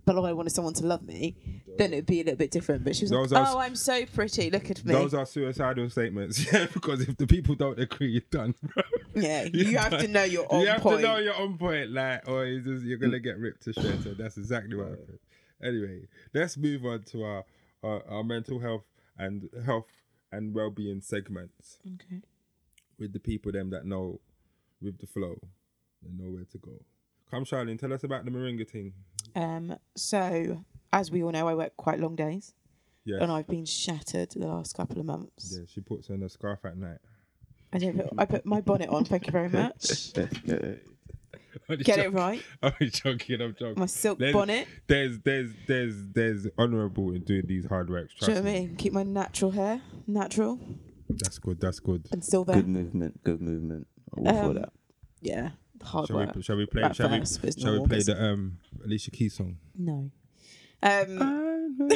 but 0.05 0.17
I 0.17 0.33
wanted 0.33 0.51
someone 0.51 0.75
to 0.75 0.87
love 0.87 1.03
me, 1.03 1.35
then 1.79 1.93
it'd 1.93 2.07
be 2.07 2.21
a 2.21 2.25
little 2.25 2.37
bit 2.39 2.51
different. 2.53 2.85
But 2.85 2.95
she 2.95 3.05
was 3.05 3.11
Those 3.11 3.33
like, 3.33 3.45
are- 3.49 3.57
oh, 3.57 3.59
I'm 3.59 3.75
so 3.75 4.07
pretty, 4.07 4.51
look 4.51 4.71
at 4.71 4.85
me. 4.85 4.93
Those 4.95 5.15
are 5.15 5.27
suicidal 5.27 5.91
statements. 5.91 6.47
Yeah, 6.53 6.67
because 6.73 7.01
if 7.01 7.17
the 7.17 7.27
people 7.27 7.55
don't 7.57 7.81
agree, 7.81 8.09
you're 8.13 8.23
done. 8.31 8.55
Bro. 8.63 8.83
yeah, 9.17 9.45
You're 9.53 9.67
you 9.71 9.79
have 9.79 9.91
done. 9.93 10.01
to 10.03 10.09
know 10.09 10.25
your 10.25 10.47
own 10.53 10.61
you 10.61 10.67
have 10.69 10.81
point. 10.81 11.01
to 11.01 11.03
know 11.03 11.19
you're 11.19 11.35
on 11.35 11.59
point, 11.59 11.91
like, 11.91 12.23
oh, 12.29 12.35
or 12.35 12.47
it's 12.47 12.65
just, 12.67 12.85
you're 12.85 12.99
gonna 12.99 13.19
get 13.19 13.39
ripped 13.39 13.63
to 13.65 13.73
shreds. 13.73 14.05
So 14.05 14.15
that's 14.15 14.37
exactly 14.37 14.77
what 14.77 14.89
happened. 14.91 15.19
Anyway, 15.65 16.03
let's 16.35 16.57
move 16.57 16.85
on 16.85 17.03
to 17.05 17.25
our 17.25 17.45
our, 17.83 18.03
our 18.09 18.25
mental 18.25 18.61
health 18.61 18.85
and 19.19 19.49
health 19.65 19.87
and 20.33 20.55
well-being 20.55 21.01
segments 21.01 21.79
okay. 21.87 22.23
with 22.99 23.13
the 23.13 23.21
people 23.21 23.53
them 23.53 23.71
that 23.71 23.85
know 23.85 24.21
with 24.81 24.99
the 24.99 25.07
flow 25.07 25.39
and 26.05 26.19
know 26.19 26.31
where 26.31 26.45
to 26.45 26.59
go. 26.59 26.73
Come, 27.31 27.45
Charlene, 27.45 27.79
tell 27.79 27.93
us 27.93 28.05
about 28.05 28.25
the 28.25 28.31
Moringa 28.31 28.69
thing. 28.69 28.93
Um, 29.35 29.77
so 29.97 30.65
as 30.93 31.11
we 31.11 31.23
all 31.23 31.33
know, 31.33 31.49
I 31.49 31.55
work 31.55 31.77
quite 31.77 31.99
long 31.99 32.17
days, 32.17 32.55
Yes. 33.05 33.21
and 33.21 33.31
I've 33.31 33.49
been 33.49 33.65
shattered 33.65 34.31
the 34.31 34.47
last 34.47 34.77
couple 34.77 34.99
of 34.99 35.07
months. 35.07 35.57
Yeah, 35.57 35.65
she 35.67 35.81
puts 35.81 36.11
on 36.11 36.23
a 36.23 36.29
scarf 36.29 36.65
at 36.65 36.77
night. 36.77 36.99
I 37.73 37.79
don't 37.79 37.97
put, 37.97 38.09
I 38.17 38.25
put 38.25 38.47
my 38.47 38.61
bonnet 38.61 38.89
on. 38.89 39.05
Thank 39.05 39.27
you 39.27 39.33
very 39.33 39.49
much. 39.49 40.13
Get 41.83 41.99
it 41.99 42.13
right. 42.13 42.43
I'm 42.63 42.73
joking. 42.91 43.41
I'm 43.41 43.55
joking. 43.59 43.81
My 43.81 43.87
silk 43.87 44.19
There's- 44.19 44.35
bonnet. 44.35 44.69
There's 44.87 45.19
there's 45.21 45.51
there's 45.67 45.95
there's 46.13 46.47
honourable 46.59 47.13
in 47.13 47.23
doing 47.25 47.45
these 47.47 47.67
hard 47.67 47.91
works. 47.91 48.15
Do 48.21 48.27
you 48.27 48.35
know 48.35 48.43
what 48.43 48.51
I 48.51 48.53
mean? 48.53 48.77
Keep 48.77 48.93
my 48.93 49.03
natural 49.03 49.51
hair 49.53 49.81
natural 50.07 50.59
That's 51.09 51.39
good. 51.39 51.61
That's 51.61 51.81
good. 51.81 52.07
and 52.13 52.23
still 52.25 52.45
there. 52.45 52.57
Good 52.57 52.69
movement. 52.69 53.23
Good 53.25 53.41
movement. 53.41 53.87
All 54.17 54.25
for 54.25 54.31
Um, 54.51 54.55
that. 54.55 54.73
Yeah. 55.21 55.51
hard 55.83 56.09
Shall 56.09 56.17
work. 56.17 56.35
we, 56.35 56.43
shall 56.43 56.57
we 56.57 56.67
play? 56.67 56.83
at 56.83 56.97
Shall 56.97 57.11
we? 57.11 57.19
first, 57.21 57.43
but 57.43 57.59
Shall 57.61 57.73
we 57.81 57.87
play 57.87 57.99
but 57.99 58.07
the 58.07 58.23
um 58.25 58.59
Alicia 58.85 59.11
Keys 59.11 59.35
song? 59.35 59.57
No. 59.77 60.11
Um, 60.85 61.89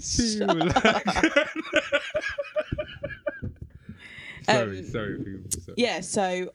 sorry, 0.00 0.70
Um, 4.48 4.84
sorry, 4.86 5.18
people. 5.18 5.50
Sorry. 5.60 5.74
yeah, 5.76 6.00
so 6.00 6.52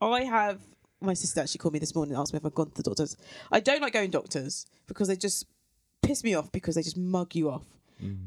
I 0.00 0.22
have 0.24 0.60
my 1.00 1.14
sister 1.14 1.40
actually 1.40 1.58
called 1.58 1.72
me 1.74 1.78
this 1.80 1.94
morning 1.94 2.14
and 2.14 2.20
asked 2.20 2.32
me 2.32 2.38
if 2.38 2.44
I've 2.46 2.54
gone 2.54 2.70
to 2.70 2.74
the 2.74 2.82
doctors. 2.82 3.16
I 3.50 3.60
don't 3.60 3.80
like 3.80 3.92
going 3.92 4.10
to 4.10 4.18
doctors 4.18 4.66
because 4.86 5.08
they 5.08 5.16
just 5.16 5.46
piss 6.02 6.22
me 6.24 6.34
off 6.34 6.52
because 6.52 6.74
they 6.74 6.82
just 6.82 6.96
mug 6.96 7.34
you 7.34 7.50
off. 7.50 7.64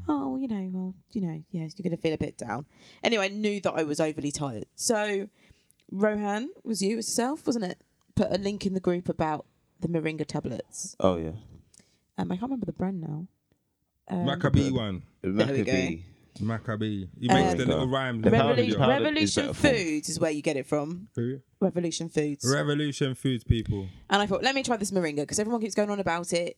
Oh, 0.08 0.36
you 0.36 0.46
know, 0.46 0.70
well, 0.72 0.94
you 1.12 1.20
know, 1.20 1.42
yes, 1.50 1.74
you're 1.76 1.82
going 1.82 1.96
to 1.96 2.00
feel 2.00 2.14
a 2.14 2.18
bit 2.18 2.38
down. 2.38 2.64
Anyway, 3.02 3.24
I 3.24 3.28
knew 3.28 3.60
that 3.60 3.72
I 3.72 3.82
was 3.82 3.98
overly 3.98 4.30
tired. 4.30 4.66
So 4.76 5.28
Rohan 5.90 6.50
was 6.62 6.80
you 6.80 6.96
yourself, 6.96 7.46
wasn't 7.46 7.64
it? 7.64 7.82
Put 8.14 8.28
a 8.30 8.38
link 8.38 8.66
in 8.66 8.74
the 8.74 8.80
group 8.80 9.08
about 9.08 9.46
the 9.80 9.88
Moringa 9.88 10.24
tablets. 10.24 10.94
Oh 11.00 11.16
yeah. 11.16 11.32
Um, 12.16 12.30
I 12.30 12.36
can't 12.36 12.42
remember 12.42 12.66
the 12.66 12.72
brand 12.72 13.00
now. 13.00 13.26
Um, 14.08 14.26
Macka 14.26 14.52
B 14.52 14.70
one. 14.70 15.02
There 15.22 15.52
we 15.52 15.62
go. 15.64 15.96
Macka 16.40 16.78
B. 16.78 17.06
Maccabee. 17.06 17.08
He 17.20 17.28
Um, 17.28 17.34
makes 17.36 17.54
the 17.54 17.66
little 17.66 17.88
rhymes. 17.88 18.22
The 18.22 18.28
and 18.28 18.36
powder- 18.36 18.48
Revolution, 18.50 18.78
powder 18.78 18.92
is 18.92 19.00
Revolution 19.02 19.42
better 19.46 19.54
form. 19.54 19.74
Foods 19.74 20.08
is 20.08 20.20
where 20.20 20.30
you 20.30 20.42
get 20.42 20.56
it 20.56 20.66
from. 20.66 21.08
Who? 21.16 21.40
Revolution 21.60 22.08
Foods. 22.08 22.44
Revolution 22.50 23.14
Foods 23.14 23.44
people. 23.44 23.88
And 24.10 24.22
I 24.22 24.26
thought, 24.26 24.42
let 24.42 24.54
me 24.54 24.62
try 24.62 24.76
this 24.76 24.90
moringa 24.90 25.16
because 25.22 25.38
everyone 25.38 25.60
keeps 25.60 25.74
going 25.74 25.90
on 25.90 26.00
about 26.00 26.32
it, 26.32 26.56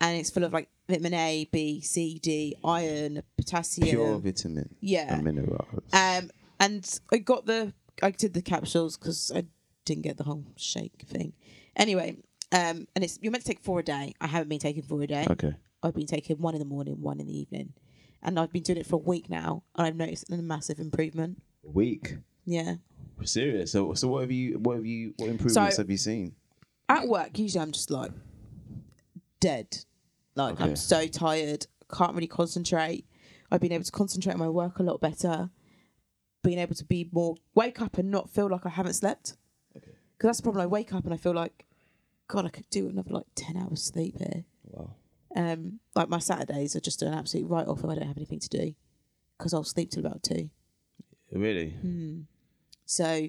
and 0.00 0.16
it's 0.18 0.30
full 0.30 0.44
of 0.44 0.52
like 0.52 0.68
vitamin 0.88 1.14
A, 1.14 1.48
B, 1.50 1.80
C, 1.80 2.18
D, 2.22 2.56
iron, 2.64 3.22
potassium. 3.36 3.88
Pure 3.88 4.18
vitamin 4.18 4.74
Yeah. 4.80 5.14
and 5.14 5.24
minerals. 5.24 5.82
Um, 5.92 6.30
and 6.60 7.00
I 7.12 7.18
got 7.18 7.46
the, 7.46 7.72
I 8.02 8.10
did 8.10 8.34
the 8.34 8.42
capsules 8.42 8.96
because 8.96 9.32
I 9.34 9.44
didn't 9.84 10.02
get 10.02 10.16
the 10.16 10.24
whole 10.24 10.44
shake 10.56 11.02
thing. 11.06 11.32
Anyway, 11.76 12.16
um, 12.52 12.86
and 12.94 13.04
it's 13.04 13.18
you're 13.20 13.32
meant 13.32 13.44
to 13.44 13.48
take 13.50 13.60
four 13.60 13.80
a 13.80 13.82
day. 13.82 14.14
I 14.20 14.26
haven't 14.28 14.48
been 14.48 14.58
taking 14.58 14.82
four 14.82 15.02
a 15.02 15.06
day. 15.06 15.26
okay. 15.30 15.54
I've 15.82 15.94
been 15.94 16.06
taking 16.06 16.38
one 16.38 16.54
in 16.54 16.58
the 16.58 16.64
morning, 16.64 17.00
one 17.02 17.20
in 17.20 17.26
the 17.26 17.38
evening, 17.38 17.74
and 18.26 18.38
I've 18.38 18.52
been 18.52 18.62
doing 18.62 18.78
it 18.78 18.86
for 18.86 18.96
a 18.96 18.98
week 18.98 19.30
now, 19.30 19.62
and 19.76 19.86
I've 19.86 19.96
noticed 19.96 20.30
a 20.30 20.36
massive 20.36 20.78
improvement. 20.78 21.40
Week. 21.62 22.16
Yeah. 22.44 22.74
Serious. 23.24 23.72
So 23.72 23.94
so 23.94 24.08
what 24.08 24.20
have 24.20 24.30
you 24.30 24.58
what 24.58 24.76
have 24.76 24.84
you 24.86 25.14
what 25.16 25.30
improvements 25.30 25.76
So- 25.76 25.82
have 25.82 25.90
you 25.90 25.96
seen? 25.96 26.34
at 26.88 27.08
work, 27.08 27.36
usually 27.38 27.62
I'm 27.62 27.72
just 27.72 27.90
like 27.90 28.12
dead. 29.40 29.78
Like 30.34 30.54
Okay. 30.54 30.64
I'm 30.64 30.76
so 30.76 31.06
tired, 31.06 31.66
can't 31.92 32.14
really 32.14 32.26
concentrate. 32.26 33.06
I've 33.50 33.60
been 33.60 33.72
able 33.72 33.84
to 33.84 33.92
concentrate 33.92 34.34
on 34.34 34.38
my 34.38 34.48
work 34.48 34.78
a 34.78 34.82
lot 34.82 35.00
better. 35.00 35.50
Being 36.42 36.58
able 36.58 36.74
to 36.76 36.84
be 36.84 37.08
more 37.12 37.36
wake 37.54 37.80
up 37.80 37.98
and 37.98 38.10
not 38.10 38.30
feel 38.30 38.48
like 38.48 38.66
I 38.66 38.70
haven't 38.70 38.94
slept. 38.94 39.36
Because 39.72 39.88
that's 40.28 40.36
the 40.38 40.42
problem. 40.44 40.62
I 40.62 40.66
wake 40.66 40.92
up 40.92 41.04
and 41.04 41.12
I 41.12 41.16
feel 41.16 41.34
like, 41.34 41.66
God, 42.28 42.46
I 42.46 42.48
could 42.50 42.68
do 42.70 42.88
another 42.88 43.10
like 43.12 43.26
ten 43.34 43.56
hours 43.56 43.82
sleep 43.82 44.18
here. 44.18 44.44
Wow. 44.64 44.94
Um, 45.36 45.80
like 45.94 46.08
my 46.08 46.18
Saturdays 46.18 46.74
are 46.74 46.80
just 46.80 47.02
an 47.02 47.12
absolute 47.12 47.46
write 47.46 47.68
off 47.68 47.80
if 47.80 47.84
I 47.84 47.94
don't 47.94 48.06
have 48.06 48.16
anything 48.16 48.40
to 48.40 48.48
do, 48.48 48.74
because 49.36 49.52
I'll 49.52 49.64
sleep 49.64 49.90
till 49.90 50.04
about 50.04 50.22
two. 50.22 50.48
Really? 51.30 51.70
Hmm. 51.70 52.20
So 52.86 53.28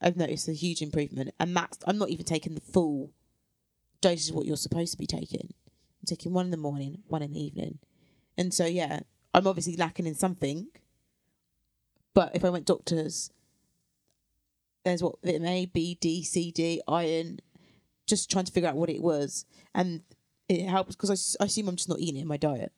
I've 0.00 0.18
noticed 0.18 0.48
a 0.48 0.52
huge 0.52 0.82
improvement, 0.82 1.34
and 1.40 1.56
that's 1.56 1.78
I'm 1.86 1.96
not 1.96 2.10
even 2.10 2.26
taking 2.26 2.54
the 2.54 2.60
full 2.60 3.10
dose 4.02 4.28
of 4.28 4.34
what 4.34 4.44
you're 4.44 4.56
supposed 4.58 4.92
to 4.92 4.98
be 4.98 5.06
taking. 5.06 5.54
I'm 5.54 6.06
taking 6.06 6.34
one 6.34 6.44
in 6.44 6.50
the 6.50 6.58
morning, 6.58 7.02
one 7.06 7.22
in 7.22 7.32
the 7.32 7.42
evening, 7.42 7.78
and 8.36 8.52
so 8.52 8.66
yeah, 8.66 9.00
I'm 9.32 9.46
obviously 9.46 9.76
lacking 9.76 10.06
in 10.06 10.14
something. 10.14 10.66
But 12.12 12.36
if 12.36 12.44
I 12.44 12.50
went 12.50 12.66
doctors, 12.66 13.30
there's 14.84 15.02
what 15.02 15.16
vitamin 15.24 15.48
A, 15.48 15.66
B, 15.66 15.96
D, 15.98 16.22
C, 16.22 16.50
D, 16.50 16.82
iron. 16.86 17.40
Just 18.06 18.30
trying 18.30 18.44
to 18.44 18.52
figure 18.52 18.68
out 18.68 18.76
what 18.76 18.90
it 18.90 19.02
was, 19.02 19.46
and 19.74 20.02
it 20.48 20.66
helps 20.66 20.94
because 20.96 21.36
I, 21.40 21.42
I 21.42 21.46
assume 21.46 21.68
I'm 21.68 21.76
just 21.76 21.88
not 21.88 21.98
eating 22.00 22.16
it 22.16 22.22
in 22.22 22.28
my 22.28 22.36
diet. 22.36 22.72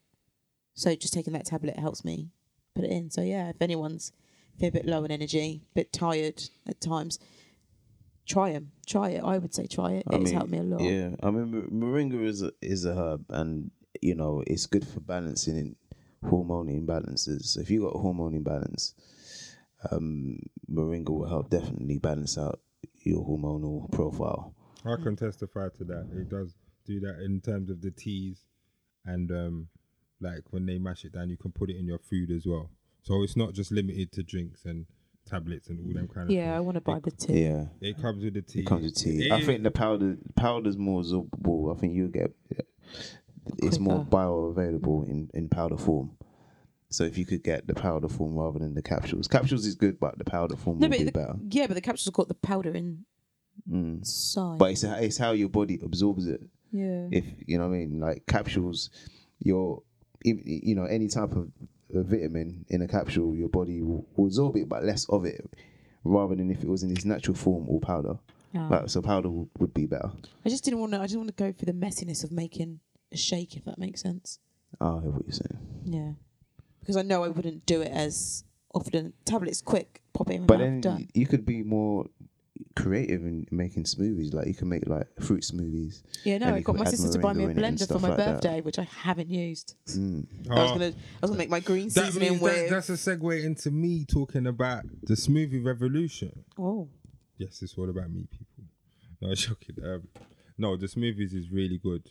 So 0.75 0.95
just 0.95 1.13
taking 1.13 1.33
that 1.33 1.47
tablet 1.47 1.79
helps 1.79 2.05
me 2.05 2.31
put 2.75 2.85
it 2.85 2.91
in. 2.91 3.11
So 3.11 3.21
yeah, 3.21 3.49
if 3.49 3.61
anyone's 3.61 4.13
feel 4.59 4.69
a 4.69 4.73
bit 4.73 4.87
low 4.87 5.05
in 5.05 5.11
energy, 5.11 5.63
a 5.73 5.75
bit 5.75 5.93
tired 5.93 6.43
at 6.67 6.81
times, 6.81 7.19
try 8.27 8.53
them. 8.53 8.73
Try 8.87 9.11
it. 9.11 9.23
I 9.25 9.39
would 9.39 9.55
say 9.55 9.67
try 9.67 9.93
it. 9.93 10.05
I 10.11 10.17
It's 10.17 10.25
mean, 10.27 10.35
helped 10.35 10.51
me 10.51 10.59
a 10.59 10.63
lot. 10.63 10.81
Yeah, 10.81 11.11
I 11.23 11.31
mean, 11.31 11.69
moringa 11.73 12.25
is 12.25 12.43
a, 12.43 12.53
is 12.63 12.85
a 12.85 12.95
herb, 12.95 13.25
and 13.31 13.71
you 14.01 14.15
know 14.15 14.43
it's 14.47 14.67
good 14.67 14.87
for 14.87 15.01
balancing 15.01 15.57
in 15.59 15.77
hormone 16.29 16.69
imbalances. 16.69 17.45
So 17.45 17.61
if 17.61 17.71
you 17.71 17.83
got 17.83 17.95
a 17.95 17.99
hormone 17.99 18.35
imbalance, 18.35 18.95
um, 19.91 20.39
moringa 20.71 21.11
will 21.11 21.29
help 21.29 21.51
definitely 21.51 21.99
balance 21.99 22.39
out 22.39 22.61
your 23.03 23.25
hormonal 23.25 23.91
profile. 23.93 24.55
I 24.85 24.97
can 24.97 25.17
testify 25.17 25.69
to 25.79 25.85
that. 25.85 26.09
It 26.13 26.29
does 26.29 26.55
do 26.89 27.01
that 27.01 27.21
in 27.25 27.41
terms 27.41 27.71
of 27.71 27.81
the 27.83 27.91
teas 27.91 28.39
and 29.05 29.31
um 29.31 29.69
like 30.21 30.43
when 30.51 30.67
they 30.67 30.79
mash 30.79 31.05
it 31.05 31.13
down 31.13 31.29
you 31.31 31.37
can 31.37 31.53
put 31.53 31.71
it 31.71 31.77
in 31.77 31.87
your 31.87 31.99
food 31.99 32.31
as 32.31 32.45
well. 32.47 32.71
So 33.03 33.23
it's 33.23 33.37
not 33.37 33.53
just 33.55 33.71
limited 33.71 34.11
to 34.13 34.23
drinks 34.23 34.65
and 34.65 34.87
tablets 35.27 35.69
and 35.69 35.79
all 35.81 35.93
them 35.93 36.09
kind 36.09 36.29
of 36.29 36.35
Yeah, 36.35 36.57
I 36.57 36.61
want 36.61 36.77
to 36.77 36.81
buy 36.81 36.99
the 37.01 37.11
tea. 37.11 37.43
Yeah, 37.45 37.67
It 37.81 38.01
comes 38.01 38.25
with 38.25 38.35
the 38.35 38.43
tea. 38.43 38.61
it 38.61 38.67
comes 38.67 38.85
with 38.85 38.97
tea. 38.97 39.31
I 39.31 39.39
It- 39.39 39.45
think 39.47 39.63
the 39.63 39.71
powder 39.71 40.17
powder's 40.35 40.77
more 40.79 41.03
absorbable. 41.03 41.75
I 41.75 41.79
think 41.79 41.95
you 41.95 42.09
get 42.09 42.33
it's 43.59 43.79
more 43.79 43.99
Quicker. 44.05 44.11
bioavailable 44.17 45.09
in 45.09 45.31
in 45.35 45.49
powder 45.49 45.77
form. 45.77 46.11
So 46.91 47.05
if 47.05 47.19
you 47.19 47.27
could 47.27 47.45
get 47.45 47.67
the 47.67 47.75
powder 47.75 48.09
form 48.09 48.35
rather 48.35 48.59
than 48.59 48.75
the 48.75 48.83
capsules, 48.83 49.29
capsules 49.29 49.67
is 49.67 49.75
good, 49.75 50.01
but 50.01 50.17
the 50.19 50.25
powder 50.25 50.57
form 50.57 50.79
No, 50.79 50.89
would 50.89 50.97
be 50.99 51.05
the, 51.05 51.13
better. 51.13 51.37
yeah, 51.51 51.67
but 51.67 51.75
the 51.75 51.83
capsule's 51.83 52.15
got 52.15 52.29
the 52.29 52.35
powder 52.35 52.71
inside. 52.75 53.05
Mm. 53.71 54.59
But 54.59 54.71
it's 54.73 54.85
it's 54.85 55.19
how 55.19 55.33
your 55.33 55.51
body 55.51 55.79
absorbs 55.83 56.27
it. 56.27 56.41
Yeah. 56.71 57.09
If 57.11 57.25
you 57.47 57.59
know 57.59 57.69
what 57.69 57.75
I 57.75 57.79
mean, 57.79 58.01
like 58.01 58.27
capsules, 58.27 58.91
your 59.41 59.83
you 60.25 60.75
know 60.75 60.85
any 60.85 61.09
type 61.09 61.33
of 61.33 61.51
vitamin 61.91 62.65
in 62.69 62.83
a 62.83 62.89
capsule, 62.89 63.35
your 63.35 63.49
body 63.49 63.81
will, 63.83 64.07
will 64.17 64.27
absorb 64.27 64.57
it, 64.57 64.69
but 64.69 64.85
less 64.85 65.09
of 65.09 65.25
it, 65.25 65.49
rather 66.05 66.35
than 66.35 66.51
if 66.51 66.63
it 66.63 66.69
was 66.69 66.83
in 66.83 66.91
its 66.91 67.05
natural 67.05 67.35
form 67.37 67.67
or 67.69 67.81
powder. 67.81 68.19
Ah. 68.55 68.69
Like, 68.71 68.89
so 68.89 69.03
powder 69.03 69.29
would, 69.29 69.49
would 69.59 69.75
be 69.75 69.87
better. 69.87 70.11
I 70.45 70.49
just 70.49 70.65
didn't 70.65 70.81
want 70.81 70.93
to. 70.93 71.01
I 71.01 71.07
didn't 71.07 71.21
want 71.21 71.37
to 71.37 71.45
go 71.45 71.53
through 71.53 71.73
the 71.73 71.79
messiness 71.87 72.25
of 72.25 72.33
making 72.33 72.81
a 73.13 73.17
shake, 73.17 73.57
if 73.57 73.65
that 73.65 73.79
makes 73.79 74.03
sense. 74.03 74.39
Oh, 74.81 74.99
I 74.99 75.03
hear 75.03 75.11
what 75.11 75.23
you're 75.27 75.33
saying. 75.33 75.59
Yeah, 75.85 76.13
because 76.81 76.97
I 76.97 77.03
know 77.03 77.25
I 77.25 77.29
wouldn't 77.29 77.65
do 77.67 77.81
it 77.83 77.91
as 77.93 78.45
often. 78.75 79.13
Tablets, 79.25 79.61
quick, 79.63 80.03
pop 80.13 80.31
it 80.31 80.35
in 80.35 80.47
But 80.47 80.59
then 80.59 80.81
done. 80.81 81.09
you 81.15 81.27
could 81.27 81.45
be 81.47 81.63
more 81.63 82.07
creative 82.77 83.23
in 83.23 83.47
making 83.51 83.85
smoothies. 83.85 84.33
Like 84.35 84.47
you 84.47 84.55
can 84.55 84.69
make 84.69 84.87
like 84.89 85.07
fruit 85.21 85.43
smoothies. 85.43 86.03
Yeah, 86.25 86.39
no, 86.39 86.55
I 86.55 86.61
got 86.61 86.77
my 86.77 86.85
sister 86.85 87.11
to 87.13 87.19
buy 87.19 87.33
me 87.33 87.45
a 87.45 87.49
moringa 87.49 87.51
in 87.53 87.59
it 87.59 87.65
and 87.67 87.79
blender 87.79 87.89
for 87.93 87.99
my 87.99 88.09
like 88.09 88.17
that. 88.19 88.33
birthday, 88.43 88.61
which 88.61 88.79
I 88.79 88.85
haven't 88.85 89.29
used. 89.31 89.75
Mm. 89.89 90.27
I 90.51 90.55
was 90.55 90.71
Oh, 90.71 90.75
gonna, 90.75 90.87
I 90.87 90.93
was 91.23 91.31
gonna 91.31 91.39
make 91.39 91.51
my 91.51 91.61
green 91.61 91.89
that 91.91 92.07
seasoning 92.07 92.31
means 92.31 92.43
with. 92.43 92.71
that's 92.71 92.89
a 92.91 92.93
segue 92.93 93.45
into 93.45 93.71
me 93.71 94.05
talking 94.05 94.47
about 94.47 94.85
the 95.03 95.15
smoothie 95.15 95.65
revolution. 95.65 96.45
oh, 96.59 96.89
Yes, 97.39 97.63
it's 97.63 97.75
all 97.79 97.89
about 97.89 98.11
me, 98.11 98.27
people. 98.31 98.65
No, 99.21 99.35
joking. 99.35 99.77
Um, 99.85 100.09
no, 100.59 100.77
the 100.77 100.87
smoothies 100.87 101.35
is 101.35 101.51
really 101.51 101.79
good. 101.79 102.03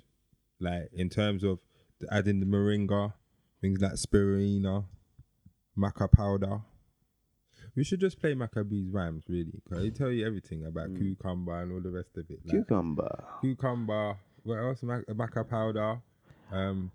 Like 0.59 0.89
in 0.93 1.09
terms 1.09 1.43
of 1.43 1.59
the, 1.99 2.07
adding 2.13 2.39
the 2.39 2.45
moringa, 2.45 3.13
things 3.61 3.81
like 3.81 3.93
spirulina, 3.93 4.85
maca 5.77 6.11
powder. 6.11 6.61
We 7.77 7.83
should 7.83 7.99
just 8.01 8.19
play 8.19 8.33
Macka 8.33 8.67
B's 8.67 8.89
rhymes, 8.89 9.23
really, 9.29 9.51
because 9.63 9.83
they 9.83 9.91
tell 9.91 10.09
you 10.11 10.25
everything 10.25 10.65
about 10.65 10.89
Mm. 10.89 10.97
cucumber 10.99 11.61
and 11.61 11.71
all 11.71 11.79
the 11.79 11.91
rest 11.91 12.17
of 12.17 12.25
it. 12.29 12.39
Like, 12.43 12.51
Cucumber. 12.55 13.23
cucumber, 13.39 14.17
what 14.43 14.55
else? 14.57 14.81
Mac- 14.83 15.05
maca 15.05 15.47
powder, 15.47 16.01
um, 16.51 16.91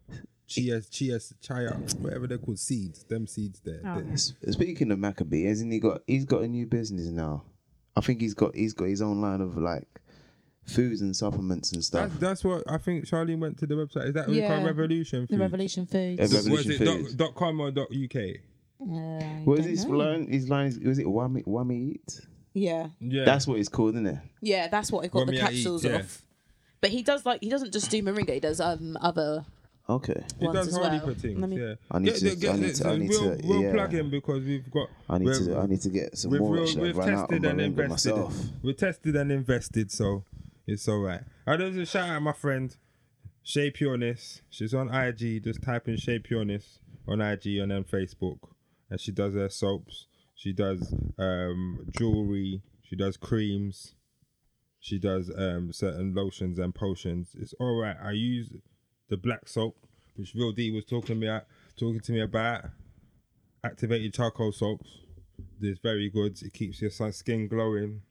chia, 0.47 0.81
chia, 0.83 1.21
chia, 1.41 1.71
whatever 2.01 2.27
they're 2.27 2.39
called, 2.39 2.59
seeds. 2.59 3.05
Them 3.05 3.27
seeds 3.29 3.61
there. 3.61 3.81
Oh. 3.85 4.01
They- 4.01 4.11
S- 4.13 4.35
Speaking 4.51 4.91
of 4.91 4.99
Macka 4.99 5.29
B, 5.29 5.45
hasn't 5.45 5.73
he 5.73 5.79
got? 5.79 6.03
He's 6.07 6.25
got 6.25 6.43
a 6.43 6.49
new 6.49 6.67
business 6.67 7.07
now. 7.07 7.45
I 7.97 8.01
think 8.01 8.21
he's 8.21 8.35
got 8.35 8.55
he's 8.57 8.73
got 8.73 8.87
his 8.87 9.03
own 9.03 9.21
line 9.21 9.41
of 9.41 9.57
like 9.57 9.87
foods 10.65 11.01
and 11.01 11.15
supplements 11.15 11.73
and 11.73 11.85
stuff. 11.85 12.09
That's, 12.11 12.21
that's 12.21 12.45
what 12.45 12.65
I 12.69 12.79
think 12.79 13.05
Charlene 13.07 13.39
went 13.39 13.59
to 13.59 13.67
the 13.67 13.75
website. 13.75 14.07
Is 14.09 14.15
that 14.15 14.27
what 14.27 14.35
you 14.35 14.43
call 14.43 14.59
Yeah. 14.61 14.65
Revolution? 14.65 15.21
the 15.23 15.27
Foods? 15.29 15.41
Revolution 15.41 15.87
Foods. 15.87 16.21
Ev- 16.21 16.33
Was 16.33 16.45
Revolution 16.45 16.73
it 16.73 16.79
Foods. 16.79 17.15
dot, 17.15 17.27
dot 17.29 17.35
com 17.37 17.61
or 17.61 17.71
dot 17.71 17.89
uk? 17.93 18.17
Uh, 18.83 19.25
what 19.45 19.59
is 19.61 19.65
don't 19.67 19.71
his 19.71 19.85
know. 19.87 19.97
line? 19.97 20.27
His 20.29 20.49
line 20.49 20.67
is, 20.67 20.79
was 20.81 20.99
it 20.99 21.07
Wami 21.07 21.45
Wami 21.47 21.93
Eat? 21.95 22.21
Yeah, 22.55 22.89
Yeah, 23.01 23.25
That's 23.25 23.47
what 23.47 23.59
it's 23.59 23.69
called, 23.71 23.95
isn't 23.95 24.07
it? 24.07 24.19
yeah, 24.43 24.69
that's 24.69 24.93
what 24.93 25.05
I 25.05 25.09
got 25.09 25.21
What 25.21 25.27
the 25.27 25.33
me 25.33 25.39
eat, 25.39 25.41
capsules 25.41 25.85
yeah. 25.85 25.93
of. 26.01 26.23
But 26.83 26.91
he 26.91 27.03
does 27.03 27.25
like 27.25 27.41
he 27.43 27.49
doesn't 27.49 27.73
just 27.73 27.91
do 27.91 28.03
moringa. 28.03 28.35
He 28.35 28.41
does 28.41 28.61
um 28.61 28.99
other 29.01 29.45
Okay. 29.89 30.23
He 30.39 30.47
ones 30.47 30.57
does 30.59 30.69
as 30.69 30.77
hardly 30.77 30.99
well. 31.05 31.15
things. 31.15 31.39
Let 31.41 31.51
me- 31.51 31.59
yeah, 31.61 31.75
I 31.91 31.99
need 31.99 32.15
to- 32.15 32.29
I 32.51 32.57
need 32.57 32.75
to- 32.77 32.89
I 32.89 32.97
need 32.97 33.09
we'll, 33.09 33.37
to- 33.39 33.47
we'll 33.47 33.63
yeah. 33.63 33.73
plug 33.73 33.95
in 33.95 34.11
because 34.11 34.45
we've 34.45 34.71
got. 34.71 34.89
I 35.09 35.19
need 35.19 35.35
to 35.35 35.57
I 35.57 35.67
need 35.67 35.81
to 35.81 35.89
get 35.91 36.17
some 36.19 36.31
We've, 36.31 36.41
more. 36.41 36.55
real- 36.55 36.63
Actually, 36.65 36.81
I've 36.91 36.97
we've 36.97 36.97
run 36.99 37.09
out 37.15 37.29
tested 37.31 37.45
and 37.51 37.61
invested. 37.61 38.11
myself. 38.17 38.39
We 38.63 38.75
tested 38.75 39.17
and 39.17 39.33
invested, 39.33 39.91
so 39.91 40.25
it's 40.67 40.87
all 40.89 41.01
right. 41.01 41.23
I 41.47 41.57
just 41.57 41.77
a 41.79 41.87
shout 41.87 42.09
out 42.11 42.23
my 42.23 42.33
friend 42.33 42.77
Shay 43.43 43.71
Pureness. 43.71 44.43
She's 44.51 44.73
on 44.75 44.89
IG. 44.95 45.43
Just 45.43 45.63
type 45.63 45.89
in 45.89 45.97
Shay 45.97 46.19
Pureness 46.21 46.79
on 47.09 47.21
IG 47.21 47.59
and 47.59 47.73
then 47.73 47.83
Facebook, 47.85 48.39
and 48.93 49.01
she 49.01 49.11
does 49.11 49.33
her 49.33 49.49
soaps. 49.49 50.07
She 50.35 50.53
does 50.53 50.95
um, 51.19 51.81
jewelry. 51.99 52.61
She 52.83 52.95
does 52.95 53.17
creams. 53.17 53.95
She 54.81 54.99
does 54.99 55.33
um 55.35 55.73
certain 55.73 56.15
lotions 56.15 56.59
and 56.59 56.75
potions. 56.75 57.35
It's 57.41 57.55
all 57.59 57.81
right. 57.81 57.97
I 58.03 58.11
use 58.11 58.51
the 59.09 59.17
black 59.17 59.49
soap, 59.49 59.77
which 60.17 60.35
Real 60.35 60.53
D 60.53 60.71
was 60.71 60.85
talking 60.85 61.15
to 61.15 61.15
me 61.15 61.29
at, 61.29 61.47
talking 61.79 62.01
to 62.01 62.13
me 62.13 62.21
about. 62.21 62.67
Activated 63.65 64.13
charcoal 64.13 64.53
soaps. 64.53 64.91
It's 65.63 65.81
very 65.81 66.11
good. 66.11 66.43
It 66.43 66.53
keeps 66.53 66.83
your 66.83 66.91
skin 66.91 67.49
glowing. 67.49 68.03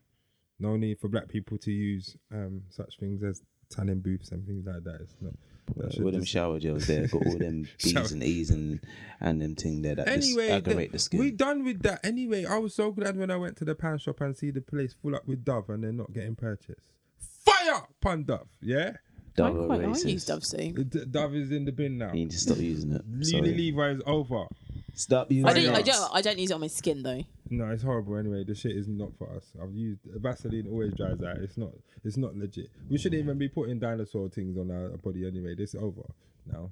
No 0.59 0.77
need 0.77 0.99
for 0.99 1.09
black 1.09 1.27
people 1.27 1.59
to 1.59 1.71
use 1.71 2.17
um 2.33 2.63
such 2.69 2.97
things 2.99 3.21
as 3.21 3.43
tanning 3.69 3.99
booths 3.99 4.31
and 4.31 4.47
things 4.47 4.65
like 4.65 4.83
that. 4.85 5.01
It's 5.01 5.15
not. 5.21 5.33
That 5.77 5.93
should 5.93 6.03
with 6.03 6.13
them 6.13 6.23
shower 6.25 6.59
gels 6.59 6.87
there, 6.87 7.07
got 7.07 7.25
all 7.25 7.37
them 7.37 7.67
Shower- 7.77 8.03
B's 8.03 8.11
and 8.11 8.23
E's 8.23 8.49
and 8.49 8.79
and 9.19 9.41
them 9.41 9.55
thing 9.55 9.81
there 9.81 9.95
that 9.95 10.07
Anyway, 10.07 10.47
just 10.47 10.51
aggravate 10.57 10.91
the- 10.91 10.95
the 10.97 10.99
skin. 10.99 11.19
we 11.19 11.31
done 11.31 11.63
with 11.63 11.81
that. 11.83 11.99
Anyway, 12.03 12.45
I 12.45 12.57
was 12.57 12.73
so 12.73 12.91
glad 12.91 13.17
when 13.17 13.29
I 13.31 13.37
went 13.37 13.57
to 13.57 13.65
the 13.65 13.75
pan 13.75 13.97
shop 13.99 14.21
and 14.21 14.35
see 14.35 14.51
the 14.51 14.61
place 14.61 14.93
full 15.01 15.15
up 15.15 15.27
with 15.27 15.43
Dove 15.45 15.69
and 15.69 15.83
they're 15.83 15.91
not 15.91 16.11
getting 16.13 16.35
purchased. 16.35 16.91
Fire 17.19 17.75
up 17.75 17.89
on 18.05 18.23
Dove, 18.23 18.47
yeah. 18.61 18.93
I 18.93 19.35
Dove 19.35 19.55
are 19.61 19.65
quite 19.67 19.79
like 19.81 19.87
racist. 19.89 20.11
use 20.11 20.25
Dove 20.25 20.43
soon. 20.45 20.73
D- 20.89 21.05
Dove 21.09 21.35
is 21.35 21.51
in 21.51 21.65
the 21.65 21.71
bin 21.71 21.97
now. 21.97 22.07
You 22.09 22.19
need 22.25 22.31
to 22.31 22.37
stop 22.37 22.57
using 22.57 22.91
it. 22.91 23.01
Sorry. 23.25 23.43
Unilever 23.43 23.95
is 23.95 24.01
over. 24.05 24.45
Stop 24.93 25.31
using 25.31 25.45
I 25.47 25.53
don't, 25.53 25.73
I 25.75 25.81
don't. 25.81 26.09
I 26.15 26.21
don't 26.21 26.37
use 26.37 26.51
it 26.51 26.53
on 26.53 26.59
my 26.61 26.67
skin 26.67 27.01
though. 27.03 27.23
No, 27.53 27.69
it's 27.69 27.83
horrible. 27.83 28.15
Anyway, 28.15 28.45
the 28.45 28.55
shit 28.55 28.77
is 28.77 28.87
not 28.87 29.09
for 29.17 29.29
us. 29.35 29.51
I've 29.61 29.73
used 29.73 29.99
Vaseline. 30.05 30.67
Always 30.71 30.93
dries 30.93 31.21
out. 31.21 31.35
It's 31.37 31.57
not. 31.57 31.71
It's 32.01 32.15
not 32.15 32.33
legit. 32.33 32.69
We 32.89 32.97
shouldn't 32.97 33.21
even 33.21 33.37
be 33.37 33.49
putting 33.49 33.77
dinosaur 33.77 34.29
things 34.29 34.57
on 34.57 34.71
our 34.71 34.95
body 34.97 35.27
anyway. 35.27 35.55
This 35.55 35.75
is 35.75 35.83
over 35.83 36.03
now. 36.49 36.71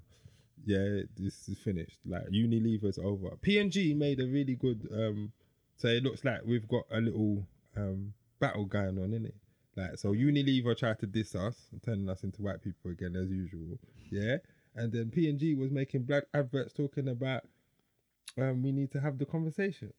Yeah, 0.65 1.01
this 1.17 1.49
is 1.49 1.57
finished. 1.59 1.99
Like 2.05 2.27
Unilever's 2.29 2.97
over. 2.97 3.35
P&G 3.41 3.93
made 3.93 4.21
a 4.21 4.25
really 4.25 4.55
good. 4.55 4.87
um 4.93 5.33
So 5.75 5.89
it 5.89 6.01
looks 6.01 6.23
like 6.23 6.45
we've 6.45 6.67
got 6.67 6.83
a 6.91 7.01
little 7.01 7.45
um 7.75 8.13
battle 8.39 8.63
going 8.63 8.97
on, 8.99 9.13
in 9.13 9.25
it. 9.25 9.35
Like 9.75 9.97
so, 9.97 10.13
Unilever 10.13 10.77
tried 10.77 10.99
to 10.99 11.07
diss 11.07 11.35
us, 11.35 11.55
turning 11.85 12.09
us 12.09 12.23
into 12.23 12.41
white 12.41 12.63
people 12.63 12.91
again 12.91 13.17
as 13.21 13.29
usual. 13.29 13.77
Yeah, 14.09 14.37
and 14.75 14.93
then 14.93 15.11
P&G 15.11 15.55
was 15.55 15.71
making 15.71 16.03
black 16.03 16.23
adverts 16.33 16.71
talking 16.71 17.09
about 17.09 17.41
um 18.37 18.63
we 18.63 18.71
need 18.71 18.93
to 18.93 19.01
have 19.01 19.17
the 19.17 19.25
conversation. 19.25 19.91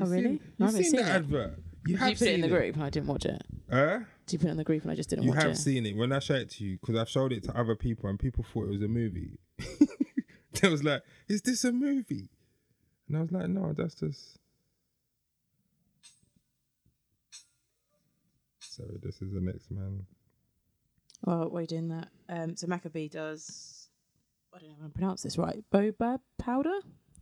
Oh, 0.00 0.06
really? 0.06 0.22
Seen, 0.22 0.40
I 0.40 0.46
you 0.58 0.66
haven't 0.66 0.82
seen, 0.82 0.90
seen 0.90 1.00
the 1.00 1.06
it. 1.06 1.14
advert? 1.14 1.58
You 1.86 1.94
Did 1.94 1.98
have 2.00 2.10
you 2.10 2.16
put 2.16 2.28
it 2.28 2.34
in 2.34 2.40
the 2.40 2.48
group 2.48 2.74
and 2.74 2.84
I 2.84 2.90
didn't 2.90 3.06
watch 3.08 3.24
it? 3.26 3.42
Huh? 3.70 3.98
Did 4.26 4.32
you 4.32 4.38
put 4.38 4.48
it 4.48 4.50
in 4.52 4.56
the 4.56 4.64
group 4.64 4.82
and 4.82 4.90
I 4.90 4.94
just 4.94 5.10
didn't 5.10 5.24
You 5.24 5.30
watch 5.30 5.42
have 5.42 5.52
it? 5.52 5.56
seen 5.56 5.84
it. 5.86 5.96
When 5.96 6.12
I 6.12 6.18
showed 6.18 6.38
it 6.42 6.50
to 6.52 6.64
you, 6.64 6.78
because 6.80 6.96
I've 6.96 7.08
showed 7.08 7.32
it 7.32 7.42
to 7.44 7.56
other 7.58 7.76
people 7.76 8.08
and 8.08 8.18
people 8.18 8.44
thought 8.44 8.64
it 8.64 8.70
was 8.70 8.82
a 8.82 8.88
movie. 8.88 9.38
they 10.60 10.68
was 10.68 10.82
like, 10.82 11.02
is 11.28 11.42
this 11.42 11.62
a 11.64 11.72
movie? 11.72 12.30
And 13.08 13.18
I 13.18 13.20
was 13.20 13.32
like, 13.32 13.48
no, 13.48 13.72
that's 13.76 13.94
just. 13.94 14.38
Sorry, 18.60 18.98
this 19.02 19.20
is 19.22 19.32
the 19.32 19.40
next 19.40 19.70
man. 19.70 20.06
Well, 21.24 21.48
while 21.50 21.60
you're 21.62 21.66
doing 21.66 21.88
that, 21.88 22.08
um, 22.28 22.56
so 22.56 22.66
Macka 22.66 22.92
B 22.92 23.08
does. 23.08 23.88
I 24.54 24.58
don't 24.58 24.68
know 24.70 24.74
if 24.78 24.84
I'm 24.84 24.90
pronounce 24.90 25.22
this 25.22 25.38
right. 25.38 25.62
Boba 25.72 26.18
powder. 26.38 26.72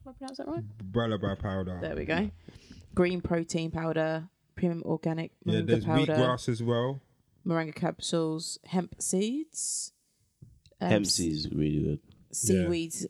Have 0.04 0.14
I 0.14 0.18
pronounced 0.18 0.38
that 0.38 0.48
right? 0.48 0.64
Bralaba 0.92 1.38
powder. 1.38 1.78
There 1.80 1.96
we 1.96 2.04
go. 2.04 2.30
Green 2.94 3.20
protein 3.20 3.70
powder, 3.70 4.28
premium 4.56 4.82
organic 4.84 5.32
yeah, 5.44 5.60
there's 5.64 5.84
powder, 5.84 6.12
wheatgrass 6.14 6.48
as 6.48 6.62
well. 6.62 7.00
moringa 7.46 7.74
capsules, 7.74 8.58
hemp 8.66 8.96
seeds, 9.00 9.92
um, 10.80 10.88
Hemp 10.90 11.06
seeds 11.06 11.48
really 11.50 11.82
good. 11.82 12.00
seaweeds, 12.32 13.06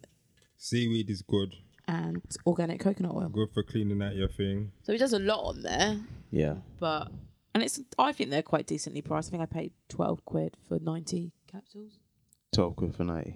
Seaweed 0.56 1.10
is 1.10 1.22
good. 1.22 1.54
and 1.88 2.22
organic 2.46 2.80
coconut 2.80 3.12
oil. 3.14 3.28
Good 3.28 3.48
for 3.52 3.62
cleaning 3.64 4.00
out 4.02 4.14
your 4.14 4.28
thing. 4.28 4.70
So 4.84 4.92
he 4.92 4.98
does 4.98 5.12
a 5.12 5.18
lot 5.18 5.40
on 5.44 5.62
there, 5.62 5.98
Yeah. 6.30 6.56
but 6.78 7.10
and 7.54 7.62
it's 7.62 7.80
I 7.98 8.12
think 8.12 8.30
they're 8.30 8.42
quite 8.42 8.66
decently 8.66 9.02
priced. 9.02 9.28
I 9.28 9.30
think 9.32 9.42
I 9.42 9.46
paid 9.46 9.72
twelve 9.88 10.24
quid 10.24 10.56
for 10.68 10.78
ninety 10.78 11.32
capsules. 11.50 11.98
Twelve 12.52 12.76
quid 12.76 12.94
for 12.94 13.04
ninety. 13.04 13.34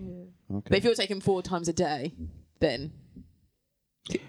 But 0.49 0.57
Okay. 0.59 0.77
if 0.77 0.85
you're 0.85 0.95
taking 0.95 1.21
four 1.21 1.43
times 1.43 1.69
a 1.69 1.73
day, 1.73 2.15
then 2.61 2.93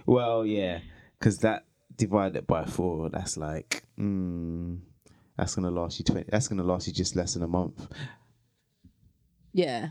Well, 0.06 0.46
yeah, 0.46 0.80
because 1.20 1.40
that 1.40 1.66
divided 1.96 2.48
by 2.48 2.66
four, 2.66 3.10
that's 3.10 3.38
like, 3.38 3.84
mm, 4.00 4.80
that's 5.38 5.56
gonna 5.56 5.72
last 5.72 6.00
you 6.00 6.06
twenty. 6.06 6.26
That's 6.30 6.48
gonna 6.48 6.64
last 6.64 6.88
you 6.88 6.94
just 6.94 7.16
less 7.16 7.34
than 7.34 7.44
a 7.44 7.48
month. 7.48 7.88
yeah. 9.54 9.90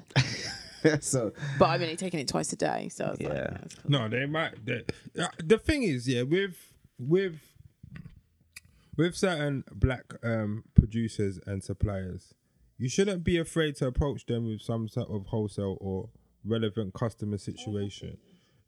so 1.00 1.32
But 1.58 1.66
I'm 1.70 1.82
only 1.82 1.96
taking 1.96 2.20
it 2.20 2.28
twice 2.28 2.52
a 2.52 2.56
day, 2.56 2.88
so 2.88 3.04
I 3.06 3.10
was 3.10 3.20
like, 3.20 3.32
Yeah. 3.32 3.38
yeah, 3.52 3.58
cool. 3.58 3.90
No, 3.90 4.08
they 4.08 4.26
might. 4.26 4.64
They, 4.64 4.84
uh, 5.20 5.28
the 5.42 5.58
thing 5.58 5.82
is, 5.82 6.08
yeah, 6.08 6.22
with 6.22 6.56
with 6.98 7.40
with 8.96 9.14
certain 9.16 9.64
black 9.72 10.04
um, 10.22 10.64
producers 10.74 11.38
and 11.46 11.62
suppliers, 11.62 12.32
you 12.78 12.88
shouldn't 12.88 13.24
be 13.24 13.36
afraid 13.38 13.76
to 13.76 13.86
approach 13.86 14.26
them 14.26 14.46
with 14.46 14.62
some 14.62 14.88
sort 14.88 15.10
of 15.10 15.26
wholesale 15.26 15.76
or 15.80 16.08
relevant 16.44 16.94
customer 16.94 17.36
situation. 17.38 18.16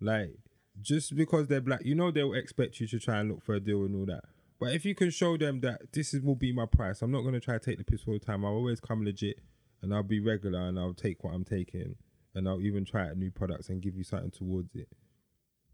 Like, 0.00 0.36
just 0.80 1.16
because 1.16 1.46
they're 1.46 1.60
black, 1.60 1.84
you 1.84 1.94
know 1.94 2.10
they'll 2.10 2.34
expect 2.34 2.80
you 2.80 2.86
to 2.88 2.98
try 2.98 3.18
and 3.20 3.30
look 3.30 3.42
for 3.42 3.55
a 3.55 3.60
deal 3.60 3.84
and 3.84 3.94
all 3.96 4.06
that. 4.06 4.24
But 4.60 4.74
if 4.74 4.84
you 4.84 4.94
can 4.94 5.10
show 5.10 5.36
them 5.36 5.60
that 5.60 5.92
this 5.92 6.12
is 6.14 6.22
will 6.22 6.34
be 6.34 6.52
my 6.52 6.66
price, 6.66 7.02
I'm 7.02 7.12
not 7.12 7.22
gonna 7.22 7.40
try 7.40 7.59
to 7.59 7.64
take 7.64 7.78
the 7.78 7.84
piss 7.84 8.02
all 8.06 8.14
the 8.14 8.20
time. 8.20 8.44
I'll 8.44 8.52
always 8.52 8.80
come 8.80 9.05
legit, 9.05 9.40
and 9.82 9.94
I'll 9.94 10.02
be 10.02 10.20
regular, 10.20 10.60
and 10.60 10.78
I'll 10.78 10.94
take 10.94 11.22
what 11.22 11.34
I'm 11.34 11.44
taking, 11.44 11.94
and 12.34 12.48
I'll 12.48 12.60
even 12.60 12.84
try 12.84 13.09
out 13.09 13.16
new 13.16 13.30
products 13.30 13.68
and 13.68 13.80
give 13.80 13.96
you 13.96 14.05
something 14.05 14.30
towards 14.30 14.74
it 14.74 14.88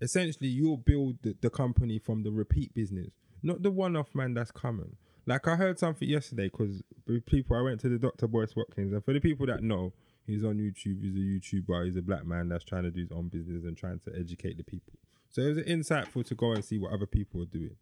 essentially 0.01 0.49
you'll 0.49 0.77
build 0.77 1.17
the, 1.23 1.37
the 1.41 1.51
company 1.51 1.99
from 1.99 2.23
the 2.23 2.31
repeat 2.31 2.75
business, 2.75 3.11
not 3.43 3.63
the 3.63 3.71
one-off 3.71 4.15
man 4.15 4.35
that's 4.35 4.51
coming. 4.51 4.97
Like 5.27 5.49
I 5.49 5.57
heard 5.57 5.79
something 5.79 6.09
yesterday 6.09 6.51
because 6.51 6.83
people 7.27 7.57
I 7.57 7.63
went 7.63 7.81
to 7.81 7.89
the 7.89 7.99
Dr. 7.99 8.29
Boyce 8.29 8.55
Watkins, 8.55 8.93
and 8.93 9.05
for 9.05 9.13
the 9.15 9.21
people 9.21 9.47
that 9.47 9.63
know, 9.63 9.93
he's 10.27 10.45
on 10.45 10.57
YouTube. 10.57 11.03
He's 11.03 11.15
a 11.15 11.19
YouTuber. 11.19 11.87
He's 11.87 11.97
a 11.97 12.03
black 12.03 12.27
man 12.27 12.49
that's 12.49 12.65
trying 12.65 12.85
to 12.85 12.91
do 12.91 13.01
his 13.01 13.13
own 13.13 13.29
business 13.29 13.65
and 13.65 13.77
trying 13.77 14.01
to 14.01 14.13
educate 14.19 14.57
the 14.57 14.65
people. 14.65 14.95
So 15.31 15.43
it 15.43 15.57
was 15.57 15.59
insightful 15.59 16.25
to 16.27 16.35
go 16.35 16.53
and 16.53 16.65
see 16.65 16.79
what 16.79 16.93
other 16.93 17.07
people 17.07 17.43
are 17.43 17.47
doing. 17.47 17.77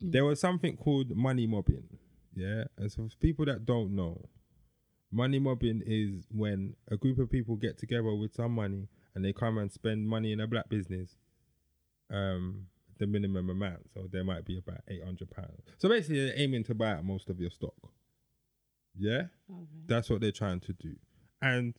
There 0.00 0.24
was 0.24 0.40
something 0.40 0.76
called 0.76 1.14
money 1.14 1.46
mobbing, 1.46 1.84
yeah. 2.34 2.64
And 2.76 2.90
so 2.90 3.08
for 3.08 3.16
people 3.18 3.44
that 3.44 3.64
don't 3.64 3.94
know, 3.94 4.28
money 5.12 5.38
mobbing 5.38 5.82
is 5.86 6.26
when 6.30 6.74
a 6.90 6.96
group 6.96 7.18
of 7.18 7.30
people 7.30 7.56
get 7.56 7.78
together 7.78 8.14
with 8.14 8.34
some 8.34 8.52
money 8.52 8.88
and 9.14 9.24
they 9.24 9.32
come 9.32 9.58
and 9.58 9.70
spend 9.70 10.08
money 10.08 10.32
in 10.32 10.40
a 10.40 10.46
black 10.46 10.68
business 10.68 11.16
um 12.10 12.66
the 12.98 13.06
minimum 13.06 13.50
amount 13.50 13.80
so 13.92 14.08
there 14.10 14.24
might 14.24 14.44
be 14.44 14.58
about 14.58 14.80
800 14.88 15.30
pounds 15.30 15.62
so 15.78 15.88
basically 15.88 16.24
they're 16.24 16.38
aiming 16.38 16.64
to 16.64 16.74
buy 16.74 16.92
out 16.92 17.04
most 17.04 17.28
of 17.28 17.38
your 17.38 17.50
stock 17.50 17.74
yeah 18.96 19.22
that's 19.86 20.08
what 20.08 20.20
they're 20.20 20.32
trying 20.32 20.60
to 20.60 20.72
do 20.72 20.94
and 21.42 21.74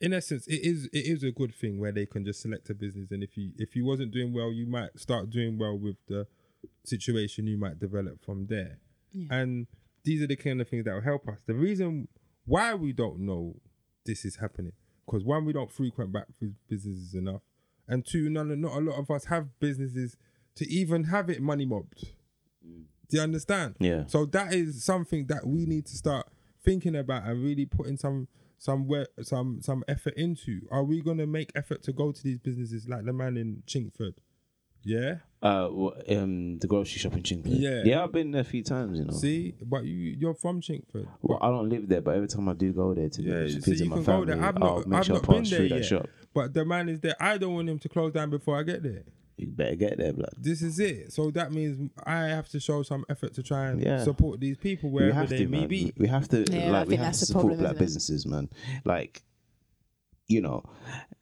in 0.00 0.12
essence 0.12 0.46
it 0.46 0.60
is 0.62 0.86
it 0.86 1.06
is 1.06 1.22
a 1.22 1.30
good 1.30 1.54
thing 1.54 1.78
where 1.78 1.92
they 1.92 2.06
can 2.06 2.24
just 2.24 2.42
select 2.42 2.68
a 2.70 2.74
business. 2.74 3.10
And 3.10 3.22
if 3.22 3.36
you 3.36 3.52
if 3.56 3.74
you 3.74 3.84
wasn't 3.84 4.12
doing 4.12 4.32
well 4.32 4.52
you 4.52 4.66
might 4.66 4.98
start 4.98 5.30
doing 5.30 5.58
well 5.58 5.78
with 5.78 5.96
the 6.08 6.26
situation 6.84 7.46
you 7.46 7.56
might 7.56 7.78
develop 7.78 8.24
from 8.24 8.46
there. 8.46 8.78
And 9.30 9.66
these 10.04 10.22
are 10.22 10.26
the 10.26 10.36
kind 10.36 10.60
of 10.60 10.68
things 10.68 10.84
that 10.84 10.94
will 10.94 11.00
help 11.00 11.28
us. 11.28 11.38
The 11.46 11.54
reason 11.54 12.08
why 12.44 12.74
we 12.74 12.92
don't 12.92 13.20
know 13.20 13.56
this 14.04 14.24
is 14.24 14.36
happening 14.36 14.72
because 15.06 15.24
one 15.24 15.44
we 15.44 15.52
don't 15.52 15.72
frequent 15.72 16.12
back 16.12 16.26
businesses 16.68 17.14
enough. 17.14 17.42
And 17.86 18.04
two 18.04 18.28
none 18.28 18.60
not 18.60 18.76
a 18.76 18.80
lot 18.80 18.98
of 18.98 19.10
us 19.10 19.24
have 19.26 19.58
businesses 19.60 20.16
to 20.56 20.68
even 20.70 21.04
have 21.04 21.30
it 21.30 21.40
money 21.40 21.64
mobbed. 21.64 22.08
Do 22.62 23.16
you 23.16 23.22
understand? 23.22 23.76
Yeah. 23.80 24.04
so 24.06 24.26
that 24.26 24.52
is 24.52 24.84
something 24.84 25.26
that 25.28 25.46
we 25.46 25.64
need 25.64 25.86
to 25.86 25.96
start 25.96 26.26
thinking 26.62 26.94
about 26.94 27.24
and 27.24 27.42
really 27.42 27.64
putting 27.64 27.96
some 27.96 28.28
some 28.58 28.86
where 28.86 29.06
some 29.22 29.60
some 29.62 29.82
effort 29.88 30.14
into 30.16 30.60
are 30.70 30.84
we 30.84 31.00
going 31.00 31.18
to 31.18 31.26
make 31.26 31.50
effort 31.54 31.82
to 31.84 31.92
go 31.92 32.12
to 32.12 32.22
these 32.22 32.38
businesses 32.38 32.88
like 32.88 33.04
the 33.04 33.12
man 33.12 33.36
in 33.36 33.62
Chingford 33.66 34.14
yeah 34.82 35.16
uh, 35.42 35.68
wha- 35.70 35.92
um, 36.08 36.58
the 36.58 36.66
grocery 36.66 36.98
shop 36.98 37.12
in 37.14 37.22
Chingford. 37.22 37.44
Yeah. 37.60 37.82
yeah, 37.84 38.02
I've 38.02 38.10
been 38.12 38.32
there 38.32 38.40
a 38.40 38.44
few 38.44 38.62
times. 38.64 38.98
You 38.98 39.04
know. 39.04 39.12
see 39.12 39.54
but 39.64 39.84
you 39.84 40.16
you're 40.18 40.34
from 40.34 40.60
Chingford 40.60 41.06
Well, 41.22 41.38
I 41.40 41.48
don't 41.48 41.68
live 41.68 41.88
there, 41.88 42.00
but 42.00 42.16
every 42.16 42.26
time 42.28 42.48
I 42.48 42.54
do 42.54 42.72
go 42.72 42.92
there 42.94 43.08
to 43.08 43.22
Yeah, 43.22 43.32
visit 43.44 43.64
see, 43.64 43.84
you 43.84 43.90
my 43.90 43.96
can 43.96 44.04
go 44.04 44.12
family, 44.12 44.34
there. 44.34 44.44
I've 44.44 44.58
not, 44.58 44.92
I've 44.92 45.04
sure 45.06 45.14
not 45.16 45.28
been 45.28 45.44
there 45.44 45.62
yet. 45.64 45.78
that 45.78 45.84
shop. 45.84 46.06
But 46.34 46.54
the 46.54 46.64
man 46.64 46.88
is 46.88 47.00
there. 47.00 47.14
I 47.20 47.38
don't 47.38 47.54
want 47.54 47.68
him 47.68 47.78
to 47.80 47.88
close 47.88 48.12
down 48.12 48.30
before 48.30 48.58
I 48.58 48.62
get 48.64 48.82
there. 48.82 49.02
You 49.38 49.46
better 49.46 49.76
get 49.76 49.98
there, 49.98 50.12
blood. 50.12 50.34
This 50.36 50.62
is 50.62 50.78
it. 50.80 51.12
So 51.12 51.30
that 51.30 51.52
means 51.52 51.90
I 52.04 52.22
have 52.24 52.48
to 52.50 52.60
show 52.60 52.82
some 52.82 53.04
effort 53.08 53.34
to 53.34 53.42
try 53.42 53.68
and 53.68 53.80
Yeah. 53.80 54.02
support 54.02 54.40
these 54.40 54.56
people 54.56 54.90
we 54.90 54.94
wherever 55.02 55.14
have 55.14 55.28
they 55.30 55.38
to, 55.38 55.48
may 55.48 55.60
man. 55.60 55.68
be. 55.68 55.92
We 55.96 56.08
have 56.08 56.28
to, 56.30 56.44
Yeah, 56.50 56.66
I 56.66 56.70
like, 56.70 56.86
we 56.88 56.90
think 56.92 57.02
have 57.02 57.08
that's 57.08 57.20
to 57.20 57.26
support 57.26 57.42
problem, 57.46 57.60
black 57.60 57.78
businesses, 57.78 58.26
man. 58.26 58.48
Like, 58.84 59.22
you 60.26 60.40
know, 60.42 60.62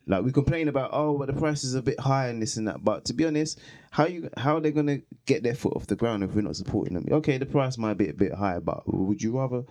like 0.06 0.24
we 0.24 0.32
complain 0.32 0.68
about, 0.68 0.90
oh, 0.93 1.16
but 1.18 1.26
the 1.26 1.32
price 1.34 1.62
is 1.62 1.74
a 1.74 1.82
bit 1.82 2.01
high 2.01 2.28
and 2.28 2.40
this 2.43 2.56
and 2.56 2.66
that. 2.68 2.82
But 2.82 3.05
to 3.05 3.12
be 3.14 3.24
honest, 3.26 3.60
how 3.90 4.06
you 4.06 4.30
how 4.36 4.56
are 4.56 4.60
they 4.60 4.72
gonna 4.72 4.98
get 5.26 5.43
their 5.43 5.55
foot 5.55 5.74
off 5.76 5.86
the 5.86 5.94
ground 5.94 6.24
if 6.24 6.34
we're 6.34 6.40
not 6.40 6.56
supporting 6.56 6.94
them? 6.94 7.06
Okay, 7.10 7.38
the 7.38 7.47
price 7.47 7.76
might 7.78 7.98
be 7.98 8.09
a 8.09 8.14
bit 8.14 8.32
high, 8.34 8.59
but 8.59 8.82
would 8.93 9.22
you 9.22 9.38
rather 9.38 9.62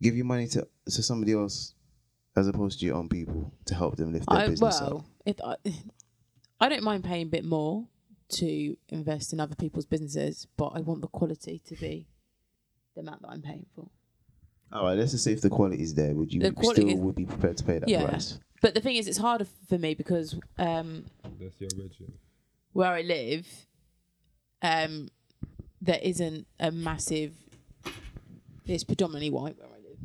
give 0.00 0.14
your 0.16 0.26
money 0.26 0.46
to 0.48 0.68
to 0.86 1.02
somebody 1.02 1.32
else 1.32 1.74
as 2.36 2.46
opposed 2.46 2.78
to 2.80 2.86
your 2.86 2.96
own 2.96 3.08
people 3.08 3.52
to 3.66 3.74
help 3.74 3.96
them 3.96 4.12
lift 4.12 4.28
their 4.28 4.38
I, 4.38 4.48
business 4.48 4.80
up? 4.80 4.90
well, 4.92 5.04
if 5.26 5.36
I, 5.44 5.56
I 6.62 6.68
don't 6.68 6.82
mind 6.84 7.04
paying 7.04 7.22
a 7.26 7.30
bit 7.30 7.44
more 7.44 7.86
to 8.40 8.76
invest 8.88 9.32
in 9.32 9.40
other 9.40 9.54
people's 9.56 9.84
businesses, 9.86 10.46
but 10.56 10.68
I 10.68 10.80
want 10.80 11.00
the 11.02 11.08
quality 11.08 11.60
to 11.66 11.74
be 11.76 12.06
the 12.94 13.00
amount 13.00 13.22
that 13.22 13.28
I'm 13.30 13.42
paying 13.42 13.66
for. 13.74 13.88
All 14.72 14.84
right, 14.84 14.96
let's 14.96 15.12
just 15.12 15.24
see 15.24 15.32
if 15.32 15.40
the 15.42 15.50
quality 15.50 15.82
is 15.82 15.94
there, 15.94 16.14
would 16.14 16.32
you 16.32 16.40
The 16.40 16.52
quality 16.52 16.82
still 16.82 16.94
is- 16.94 17.00
would 17.00 17.14
be 17.16 17.26
prepared 17.26 17.56
to 17.58 17.64
pay 17.64 17.78
that 17.78 17.88
Yeah. 17.88 18.06
price? 18.08 18.38
But 18.62 18.74
the 18.74 18.80
thing 18.80 18.96
is, 18.96 19.08
it's 19.08 19.18
harder 19.18 19.44
for 19.44 19.76
me 19.76 19.94
because 19.94 20.34
um, 20.58 21.04
That's 21.40 21.60
your 21.60 21.68
original. 21.76 22.12
where 22.72 22.92
I 22.92 23.02
live, 23.02 23.66
um, 24.62 25.08
there 25.80 25.98
isn't 26.02 26.46
a 26.60 26.70
massive. 26.70 27.34
It's 28.66 28.84
predominantly 28.84 29.30
white 29.30 29.58
where 29.58 29.68
I 29.68 29.78
live, 29.80 29.98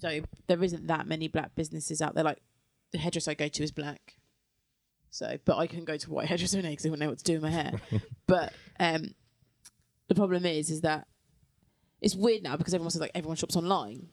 so 0.00 0.20
there 0.48 0.62
isn't 0.62 0.88
that 0.88 1.06
many 1.06 1.28
black 1.28 1.54
businesses 1.54 2.02
out 2.02 2.14
there. 2.16 2.24
Like 2.24 2.42
the 2.90 2.98
hairdresser 2.98 3.30
I 3.30 3.34
go 3.34 3.46
to 3.48 3.62
is 3.62 3.70
black, 3.70 4.17
so 5.10 5.36
but 5.44 5.56
I 5.56 5.66
can 5.66 5.84
go 5.84 5.96
to 5.96 6.10
a 6.10 6.14
white 6.14 6.26
hairdresser 6.28 6.60
because 6.62 6.82
they 6.82 6.90
wouldn't 6.90 7.04
know 7.06 7.10
what 7.10 7.18
to 7.18 7.24
do 7.24 7.34
with 7.34 7.42
my 7.42 7.50
hair. 7.50 7.72
but 8.26 8.52
um, 8.78 9.14
the 10.08 10.14
problem 10.14 10.44
is, 10.46 10.70
is 10.70 10.80
that 10.82 11.06
it's 12.00 12.14
weird 12.14 12.42
now 12.42 12.56
because 12.56 12.74
everyone 12.74 12.90
says 12.90 13.00
like 13.00 13.10
everyone 13.14 13.36
shops 13.36 13.56
online, 13.56 14.08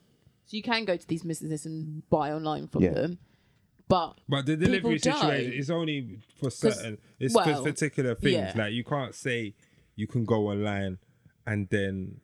so 0.46 0.58
you 0.58 0.64
can 0.64 0.86
go 0.86 0.96
to 0.98 1.08
these 1.08 1.24
businesses 1.24 1.66
and 1.66 2.08
buy 2.10 2.32
online 2.32 2.68
from 2.68 2.84
Yeah. 2.84 2.94
them. 2.94 3.20
But 3.88 4.18
But 4.28 4.48
the 4.48 4.58
delivery 4.58 4.98
situation 4.98 5.52
don't. 5.52 5.60
is 5.60 5.70
only 5.70 6.18
for 6.40 6.50
certain. 6.50 6.98
It's 7.20 7.36
well, 7.36 7.64
for 7.64 7.70
particular 7.70 8.16
things. 8.16 8.34
yeah. 8.34 8.54
Like 8.56 8.74
you 8.74 8.84
can't 8.84 9.14
say 9.14 9.54
you 9.96 10.08
can 10.08 10.26
go 10.26 10.48
online 10.48 10.98
and 11.46 11.70
then, 11.70 12.20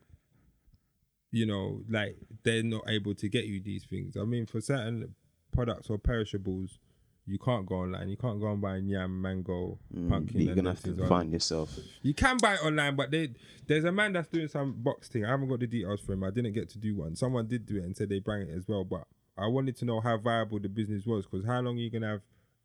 you 1.31 1.45
know, 1.45 1.81
like 1.88 2.18
they're 2.43 2.64
not 2.64 2.84
able 2.89 3.14
to 3.15 3.30
get 3.30 3.45
you 3.45 3.61
these 3.61 3.84
things. 3.85 4.18
I 4.18 4.23
mean, 4.23 4.48
for 4.48 4.60
certain 4.60 5.14
products 5.52 5.89
or 5.89 5.99
perishables, 5.99 6.80
you 7.26 7.38
can't 7.38 7.65
go 7.65 7.76
online. 7.76 8.10
You 8.10 8.18
can't 8.18 8.39
go 8.39 8.52
and 8.52 8.61
buy 8.61 8.77
yam, 8.77 9.22
mango, 9.22 9.77
pumpkin. 10.10 10.41
Mm, 10.41 10.45
You're 10.45 10.56
gonna 10.56 10.69
have 10.72 10.84
to 10.84 11.02
is 11.02 11.10
find 11.10 11.31
yourself. 11.31 11.77
You 12.02 12.14
can 12.14 12.38
buy 12.38 12.56
it 12.56 12.65
online, 12.65 12.95
but 12.95 13.11
they, 13.11 13.30
there's 13.68 13.85
a 13.85 13.91
man 13.91 14.14
that's 14.14 14.27
doing 14.27 14.48
some 14.48 14.73
box 14.77 15.07
thing. 15.07 15.26
I 15.26 15.30
haven't 15.30 15.49
got 15.49 15.60
the 15.60 15.68
details 15.68 16.02
for 16.02 16.14
him. 16.14 16.23
I 16.23 16.31
didn't 16.31 16.53
get 16.53 16.69
to 16.69 16.77
do 16.77 16.98
one. 16.98 17.15
Someone 17.15 17.48
did 17.48 17.65
do 17.65 17.77
it 17.77 17.84
and 17.84 17.95
said 17.95 18.10
they 18.10 18.19
bring 18.19 18.48
it 18.48 18.49
as 18.56 18.68
well. 18.68 18.84
But 18.84 19.03
I 19.38 19.48
wanted 19.48 19.77
to 19.77 19.85
know 19.85 20.02
how 20.02 20.18
viable 20.18 20.60
the 20.60 20.69
business 20.69 21.06
was 21.06 21.26
because 21.26 21.45
how 21.45 21.61
long 21.61 21.77
are 21.77 21.81
you 21.81 21.91
gonna 21.91 22.10
have 22.10 22.22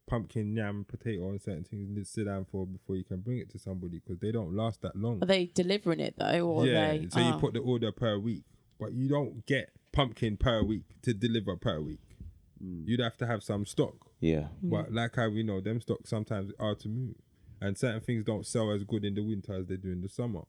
pumpkin, 0.06 0.54
yam, 0.54 0.86
potato, 0.88 1.28
and 1.28 1.40
certain 1.40 1.64
things 1.64 1.94
to 1.94 2.04
sit 2.04 2.24
down 2.26 2.46
for 2.50 2.66
before 2.66 2.96
you 2.96 3.04
can 3.04 3.18
bring 3.20 3.38
it 3.38 3.50
to 3.50 3.58
somebody 3.58 4.00
because 4.04 4.20
they 4.20 4.32
don't 4.32 4.54
last 4.54 4.82
that 4.82 4.96
long. 4.96 5.22
are 5.22 5.26
they 5.26 5.46
delivering 5.46 6.00
it 6.00 6.14
though, 6.16 6.40
or 6.40 6.66
yeah, 6.66 6.90
are 6.90 6.98
they? 6.98 7.08
so 7.08 7.20
you 7.20 7.34
oh. 7.34 7.38
put 7.38 7.54
the 7.54 7.60
order 7.60 7.92
per 7.92 8.18
week, 8.18 8.44
but 8.80 8.92
you 8.92 9.08
don't 9.08 9.44
get 9.46 9.70
pumpkin 9.92 10.36
per 10.36 10.62
week 10.62 10.84
to 11.02 11.12
deliver 11.12 11.56
per 11.56 11.80
week. 11.80 12.00
You'd 12.58 13.00
have 13.00 13.16
to 13.18 13.26
have 13.26 13.42
some 13.42 13.66
stock. 13.66 14.05
Yeah. 14.20 14.48
But 14.62 14.92
like 14.92 15.14
how 15.16 15.28
we 15.28 15.42
know, 15.42 15.60
them 15.60 15.80
stocks 15.80 16.10
sometimes 16.10 16.52
are 16.58 16.74
to 16.76 16.88
move, 16.88 17.14
and 17.60 17.76
certain 17.76 18.00
things 18.00 18.24
don't 18.24 18.46
sell 18.46 18.70
as 18.72 18.82
good 18.84 19.04
in 19.04 19.14
the 19.14 19.22
winter 19.22 19.54
as 19.54 19.66
they 19.66 19.76
do 19.76 19.90
in 19.90 20.00
the 20.02 20.08
summer. 20.08 20.42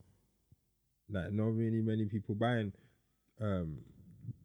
Like 1.10 1.31
not 1.31 1.53
really 1.56 1.81
many 1.81 2.06
people 2.06 2.35
buying 2.35 2.73
um, 3.41 3.77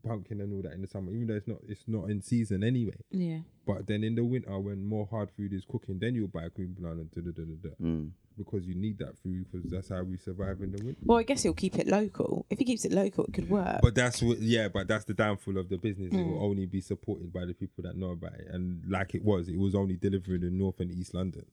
pumpkin 0.05 0.41
and 0.41 0.53
all 0.53 0.63
that 0.63 0.73
in 0.73 0.81
the 0.83 0.87
summer, 0.87 1.11
even 1.13 1.27
though 1.27 1.35
it's 1.35 1.49
not 1.49 1.59
it's 1.69 1.85
not 1.87 2.11
in 2.11 2.23
season 2.23 2.63
anyway. 2.65 2.99
yeah. 3.11 3.39
But 3.67 3.87
then 3.87 4.03
in 4.03 4.17
the 4.17 4.25
winter, 4.25 4.59
when 4.59 4.85
more 4.85 5.07
hard 5.11 5.31
food 5.37 5.53
is 5.53 5.65
cooking, 5.65 5.99
then 6.01 6.15
you'll 6.17 6.29
buy 6.29 6.49
green 6.55 6.75
banana 6.79 7.05
da, 7.05 7.21
da, 7.21 7.31
da, 7.31 7.43
da, 7.43 7.69
da, 7.69 7.75
Mm. 7.81 8.11
Because 8.37 8.67
you 8.67 8.75
need 8.75 8.99
that 8.99 9.17
food 9.23 9.47
because 9.51 9.71
that's 9.71 9.89
how 9.89 10.03
we 10.03 10.17
survive 10.17 10.61
in 10.61 10.73
the 10.73 10.83
winter. 10.85 11.01
Well, 11.05 11.19
I 11.19 11.23
guess 11.23 11.43
he'll 11.43 11.55
keep 11.55 11.79
it 11.79 11.87
local. 11.87 12.47
If 12.51 12.59
he 12.59 12.65
keeps 12.65 12.85
it 12.85 12.93
local, 12.93 13.25
it 13.27 13.33
could 13.35 13.49
work. 13.49 13.81
But 13.83 13.95
that's 13.95 14.23
what, 14.23 14.39
yeah, 14.41 14.69
but 14.69 14.89
that's 14.89 15.05
the 15.05 15.15
downfall 15.15 15.59
of 15.59 15.69
the 15.69 15.77
business. 15.79 16.13
It 16.13 16.17
Mm. 16.17 16.27
will 16.27 16.43
only 16.45 16.67
be 16.67 16.81
supported 16.81 17.33
by 17.33 17.45
the 17.45 17.55
people 17.55 17.83
that 17.85 17.97
know 17.97 18.11
about 18.11 18.35
it. 18.35 18.49
And 18.51 18.83
like 18.91 19.15
it 19.15 19.25
was, 19.25 19.49
it 19.49 19.59
was 19.59 19.75
only 19.75 19.97
delivering 19.97 20.43
in 20.43 20.59
North 20.59 20.81
and 20.81 20.91
East 20.91 21.15
London. 21.15 21.47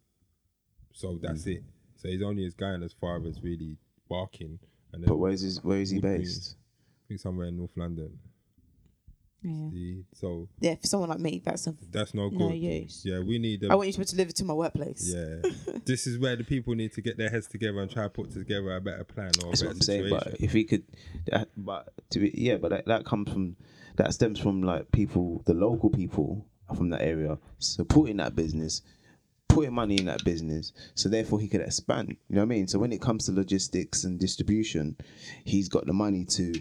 So 0.93 1.17
that's 1.21 1.43
Mm. 1.45 1.55
it. 1.57 1.63
So 1.97 2.07
he's 2.07 2.21
only 2.21 2.45
as 2.45 2.53
going 2.53 2.83
as 2.83 2.93
far 2.93 3.21
as 3.25 3.41
really 3.43 3.77
barking. 4.09 4.59
And 4.93 5.05
But 5.05 5.17
where 5.17 5.31
is 5.31 5.41
his, 5.41 5.63
where 5.63 5.79
is 5.81 5.89
he 5.91 5.99
based? 5.99 6.55
I 7.05 7.07
think 7.09 7.19
somewhere 7.19 7.47
in 7.47 7.57
North 7.57 7.75
London. 7.75 8.17
Yeah. 9.41 9.69
See? 9.69 10.03
So 10.13 10.47
yeah, 10.59 10.75
for 10.75 10.87
someone 10.87 11.09
like 11.09 11.19
me, 11.19 11.41
that's 11.43 11.67
a, 11.67 11.75
that's 11.91 12.13
no 12.13 12.29
good. 12.29 12.39
no 12.39 12.51
use. 12.51 13.03
Yeah, 13.05 13.19
we 13.19 13.39
need 13.39 13.61
Them. 13.61 13.71
I 13.71 13.75
want 13.75 13.87
you 13.87 13.93
to 13.93 13.99
be 13.99 14.05
to 14.05 14.11
deliver 14.15 14.31
to 14.31 14.45
my 14.45 14.53
workplace. 14.53 15.13
Yeah, 15.13 15.51
this 15.85 16.07
is 16.07 16.17
where 16.19 16.35
the 16.35 16.43
people 16.43 16.75
need 16.75 16.93
to 16.93 17.01
get 17.01 17.17
their 17.17 17.29
heads 17.29 17.47
together 17.47 17.79
and 17.79 17.89
try 17.89 18.03
to 18.03 18.09
put 18.09 18.31
together 18.31 18.75
a 18.75 18.81
better 18.81 19.03
plan 19.03 19.31
or 19.43 19.49
a 19.49 19.51
better 19.51 19.65
what 19.65 19.75
I'm 19.75 19.81
saying. 19.81 20.03
situation. 20.03 20.31
But 20.33 20.41
if 20.41 20.51
he 20.51 20.63
could, 20.63 20.83
that, 21.27 21.49
but 21.55 21.93
to 22.11 22.19
be, 22.19 22.31
yeah, 22.35 22.57
but 22.57 22.69
that, 22.69 22.85
that 22.85 23.05
comes 23.05 23.31
from 23.31 23.55
that 23.95 24.13
stems 24.13 24.39
from 24.39 24.63
like 24.63 24.91
people, 24.91 25.43
the 25.45 25.53
local 25.53 25.89
people 25.89 26.45
from 26.75 26.89
that 26.89 27.01
area 27.01 27.37
supporting 27.57 28.17
that 28.17 28.35
business, 28.35 28.81
putting 29.47 29.73
money 29.73 29.97
in 29.97 30.05
that 30.05 30.23
business, 30.23 30.71
so 30.95 31.09
therefore 31.09 31.39
he 31.39 31.47
could 31.47 31.61
expand. 31.61 32.15
You 32.29 32.35
know 32.35 32.41
what 32.41 32.45
I 32.45 32.55
mean? 32.55 32.67
So 32.67 32.79
when 32.79 32.93
it 32.93 33.01
comes 33.01 33.25
to 33.25 33.31
logistics 33.31 34.03
and 34.03 34.19
distribution, 34.19 34.95
he's 35.43 35.67
got 35.67 35.85
the 35.85 35.93
money 35.93 36.25
to 36.25 36.53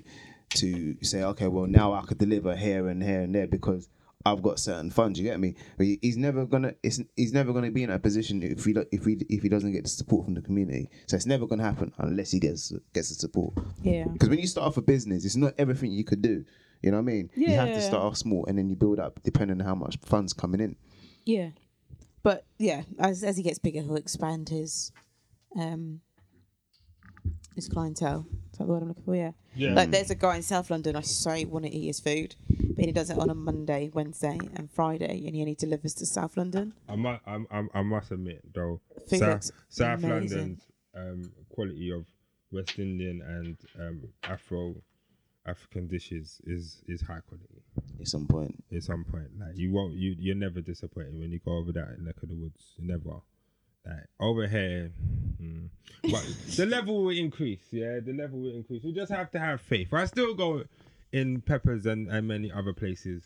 to 0.51 0.97
say, 1.03 1.23
okay, 1.23 1.49
well 1.49 1.66
now 1.66 1.93
I 1.93 2.03
could 2.03 2.19
deliver 2.19 2.57
here 2.57 2.89
and 2.89 3.03
here 3.03 3.20
and 3.23 3.35
there 3.35 3.47
because. 3.47 3.89
I've 4.27 4.43
got 4.43 4.59
certain 4.59 4.91
funds. 4.91 5.19
You 5.19 5.25
get 5.25 5.39
me? 5.39 5.55
But 5.79 5.87
he's 6.03 6.16
never 6.16 6.45
gonna. 6.45 6.75
It's, 6.83 7.01
he's 7.16 7.33
never 7.33 7.53
gonna 7.53 7.70
be 7.70 7.85
in 7.85 7.91
a 7.91 8.01
position 8.01 8.43
if 8.43 8.65
he 8.65 8.75
if 8.91 9.05
he 9.05 9.12
if 9.31 9.43
he 9.45 9.49
doesn't 9.49 9.73
get 9.73 9.85
the 9.85 9.89
support 9.89 10.25
from 10.25 10.35
the 10.35 10.43
community. 10.43 10.91
So 11.07 11.16
it's 11.16 11.25
never 11.25 11.47
gonna 11.47 11.62
happen 11.62 11.95
unless 11.99 12.33
he 12.33 12.41
gets 12.41 12.73
gets 12.93 13.11
the 13.11 13.15
support. 13.15 13.55
Yeah. 13.81 14.07
Because 14.12 14.29
when 14.29 14.41
you 14.41 14.49
start 14.49 14.66
off 14.66 14.77
a 14.77 14.83
business, 14.83 15.25
it's 15.25 15.37
not 15.37 15.55
everything 15.57 15.93
you 15.93 16.05
could 16.05 16.20
do. 16.20 16.45
You 16.83 16.91
know 16.91 16.97
what 16.99 17.03
I 17.03 17.12
mean? 17.12 17.31
Yeah. 17.37 17.51
You 17.51 17.55
have 17.57 17.69
to 17.69 17.81
start 17.81 18.03
off 18.03 18.16
small 18.16 18.45
and 18.47 18.59
then 18.59 18.69
you 18.69 18.77
build 18.77 18.99
up 18.99 19.23
depending 19.23 19.61
on 19.61 19.66
how 19.66 19.77
much 19.77 19.99
funds 20.05 20.33
coming 20.33 20.61
in. 20.61 20.77
Yeah. 21.25 21.51
But 22.23 22.45
yeah, 22.59 22.83
as 22.99 23.23
as 23.23 23.37
he 23.37 23.45
gets 23.45 23.61
bigger, 23.61 23.83
he'll 23.83 23.97
expand 23.97 24.49
his 24.49 24.93
um 25.57 26.01
his 27.55 27.69
clientele. 27.69 28.27
Is 28.59 28.67
that 28.67 28.67
the 28.67 28.73
word 28.73 28.83
I'm 28.83 28.89
looking 28.89 29.05
for? 29.05 29.15
Yeah. 29.15 29.31
Yeah. 29.55 29.75
Like 29.75 29.93
there's 29.93 30.11
a 30.11 30.17
guy 30.17 30.35
in 30.35 30.43
South 30.43 30.69
London. 30.69 30.97
I 30.97 31.03
so 31.03 31.31
want 31.47 31.65
to 31.65 31.71
eat 31.71 31.87
his 31.87 32.01
food, 32.01 32.35
but 32.49 32.85
he 32.85 32.91
does 32.91 33.09
it 33.09 33.17
on 33.17 33.31
a 33.31 33.35
Monday, 33.35 33.89
Wednesday, 33.95 34.37
and 34.57 34.69
Friday, 34.69 35.25
and 35.27 35.37
he 35.37 35.43
only 35.43 35.55
delivers 35.55 35.95
to 35.95 36.07
South 36.07 36.37
London. 36.37 36.73
I 36.89 36.97
must, 36.97 37.23
I, 37.25 37.39
I, 37.53 37.63
I 37.75 37.83
must 37.83 38.11
admit 38.11 38.43
though, 38.53 38.81
Think 39.09 39.23
South, 39.23 39.31
that's 39.31 39.53
South 39.69 40.03
amazing. 40.03 40.39
London's 40.39 40.67
um, 40.97 41.33
quality 41.55 41.93
of 41.93 42.05
West 42.51 42.79
Indian 42.81 43.23
and 43.23 43.57
um, 43.79 44.03
Afro 44.25 44.75
African 45.47 45.87
dishes 45.87 46.41
is 46.45 46.83
is 46.89 47.01
high 47.01 47.21
quality. 47.29 47.63
At 48.01 48.09
some 48.09 48.27
point, 48.27 48.65
At 48.75 48.83
some 48.83 49.05
point, 49.05 49.29
like 49.39 49.57
you 49.57 49.73
won't, 49.73 49.95
you 49.95 50.17
you're 50.19 50.35
never 50.35 50.61
disappointed 50.61 51.17
when 51.17 51.31
you 51.31 51.39
go 51.45 51.53
over 51.53 51.71
that 51.73 52.01
neck 52.01 52.17
of 52.23 52.29
the 52.29 52.35
woods. 52.35 52.75
You 52.77 52.89
never. 52.89 53.21
Like 53.89 54.06
over 54.20 54.47
here, 54.47 54.93
mm. 55.40 55.70
but 56.02 56.27
the 56.56 56.66
level 56.66 57.05
will 57.05 57.16
increase. 57.16 57.62
Yeah, 57.70 58.01
the 58.05 58.12
level 58.12 58.39
will 58.40 58.55
increase. 58.55 58.85
We 58.85 58.93
just 58.93 59.10
have 59.10 59.31
to 59.31 59.39
have 59.39 59.62
faith. 59.62 59.94
I 59.94 60.05
still 60.05 60.35
go 60.35 60.65
in 61.10 61.40
Peppers 61.40 61.86
and, 61.86 62.09
and 62.09 62.28
many 62.28 62.52
other 62.52 62.74
places, 62.74 63.23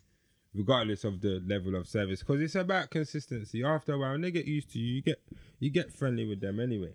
regardless 0.55 1.03
of 1.03 1.21
the 1.21 1.43
level 1.45 1.75
of 1.75 1.89
service, 1.89 2.21
because 2.21 2.41
it's 2.41 2.55
about 2.55 2.91
consistency. 2.91 3.65
After 3.65 3.95
a 3.95 3.99
while, 3.99 4.13
when 4.13 4.21
they 4.21 4.31
get 4.31 4.47
used 4.47 4.71
to 4.73 4.79
you, 4.79 4.95
you 4.95 5.03
get 5.03 5.21
you 5.59 5.71
get 5.71 5.93
friendly 5.93 6.29
with 6.29 6.41
them 6.41 6.61
anyway. 6.61 6.93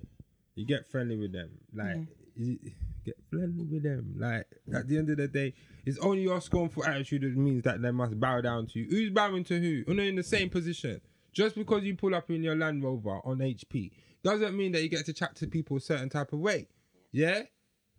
You 0.55 0.65
get 0.65 0.87
friendly 0.89 1.17
with 1.17 1.33
them, 1.33 1.49
like 1.73 2.07
you 2.37 2.57
get 3.03 3.17
friendly 3.29 3.65
with 3.65 3.83
them. 3.83 4.15
Like 4.17 4.47
at 4.73 4.87
the 4.87 4.97
end 4.97 5.09
of 5.09 5.17
the 5.17 5.27
day, 5.27 5.53
it's 5.85 5.99
only 5.99 6.21
your 6.21 6.39
scornful 6.39 6.85
attitude 6.85 7.23
that 7.23 7.35
means 7.35 7.63
that 7.63 7.81
they 7.81 7.91
must 7.91 8.17
bow 8.17 8.39
down 8.39 8.67
to 8.67 8.79
you. 8.79 8.87
Who's 8.89 9.09
bowing 9.09 9.43
to 9.45 9.59
who? 9.59 9.83
You're 9.93 10.05
in 10.05 10.15
the 10.15 10.23
same 10.23 10.49
position. 10.49 11.01
Just 11.37 11.55
because 11.55 11.83
you 11.83 11.95
pull 11.95 12.15
up 12.15 12.31
in 12.31 12.41
your 12.41 12.55
Land 12.55 12.83
Rover 12.83 13.19
on 13.23 13.37
HP 13.37 13.91
doesn't 14.23 14.57
mean 14.57 14.71
that 14.71 14.81
you 14.81 14.89
get 14.89 15.05
to 15.05 15.13
chat 15.13 15.35
to 15.35 15.45
people 15.45 15.77
a 15.77 15.79
certain 15.79 16.09
type 16.09 16.33
of 16.33 16.39
way. 16.39 16.67
Yeah? 17.11 17.43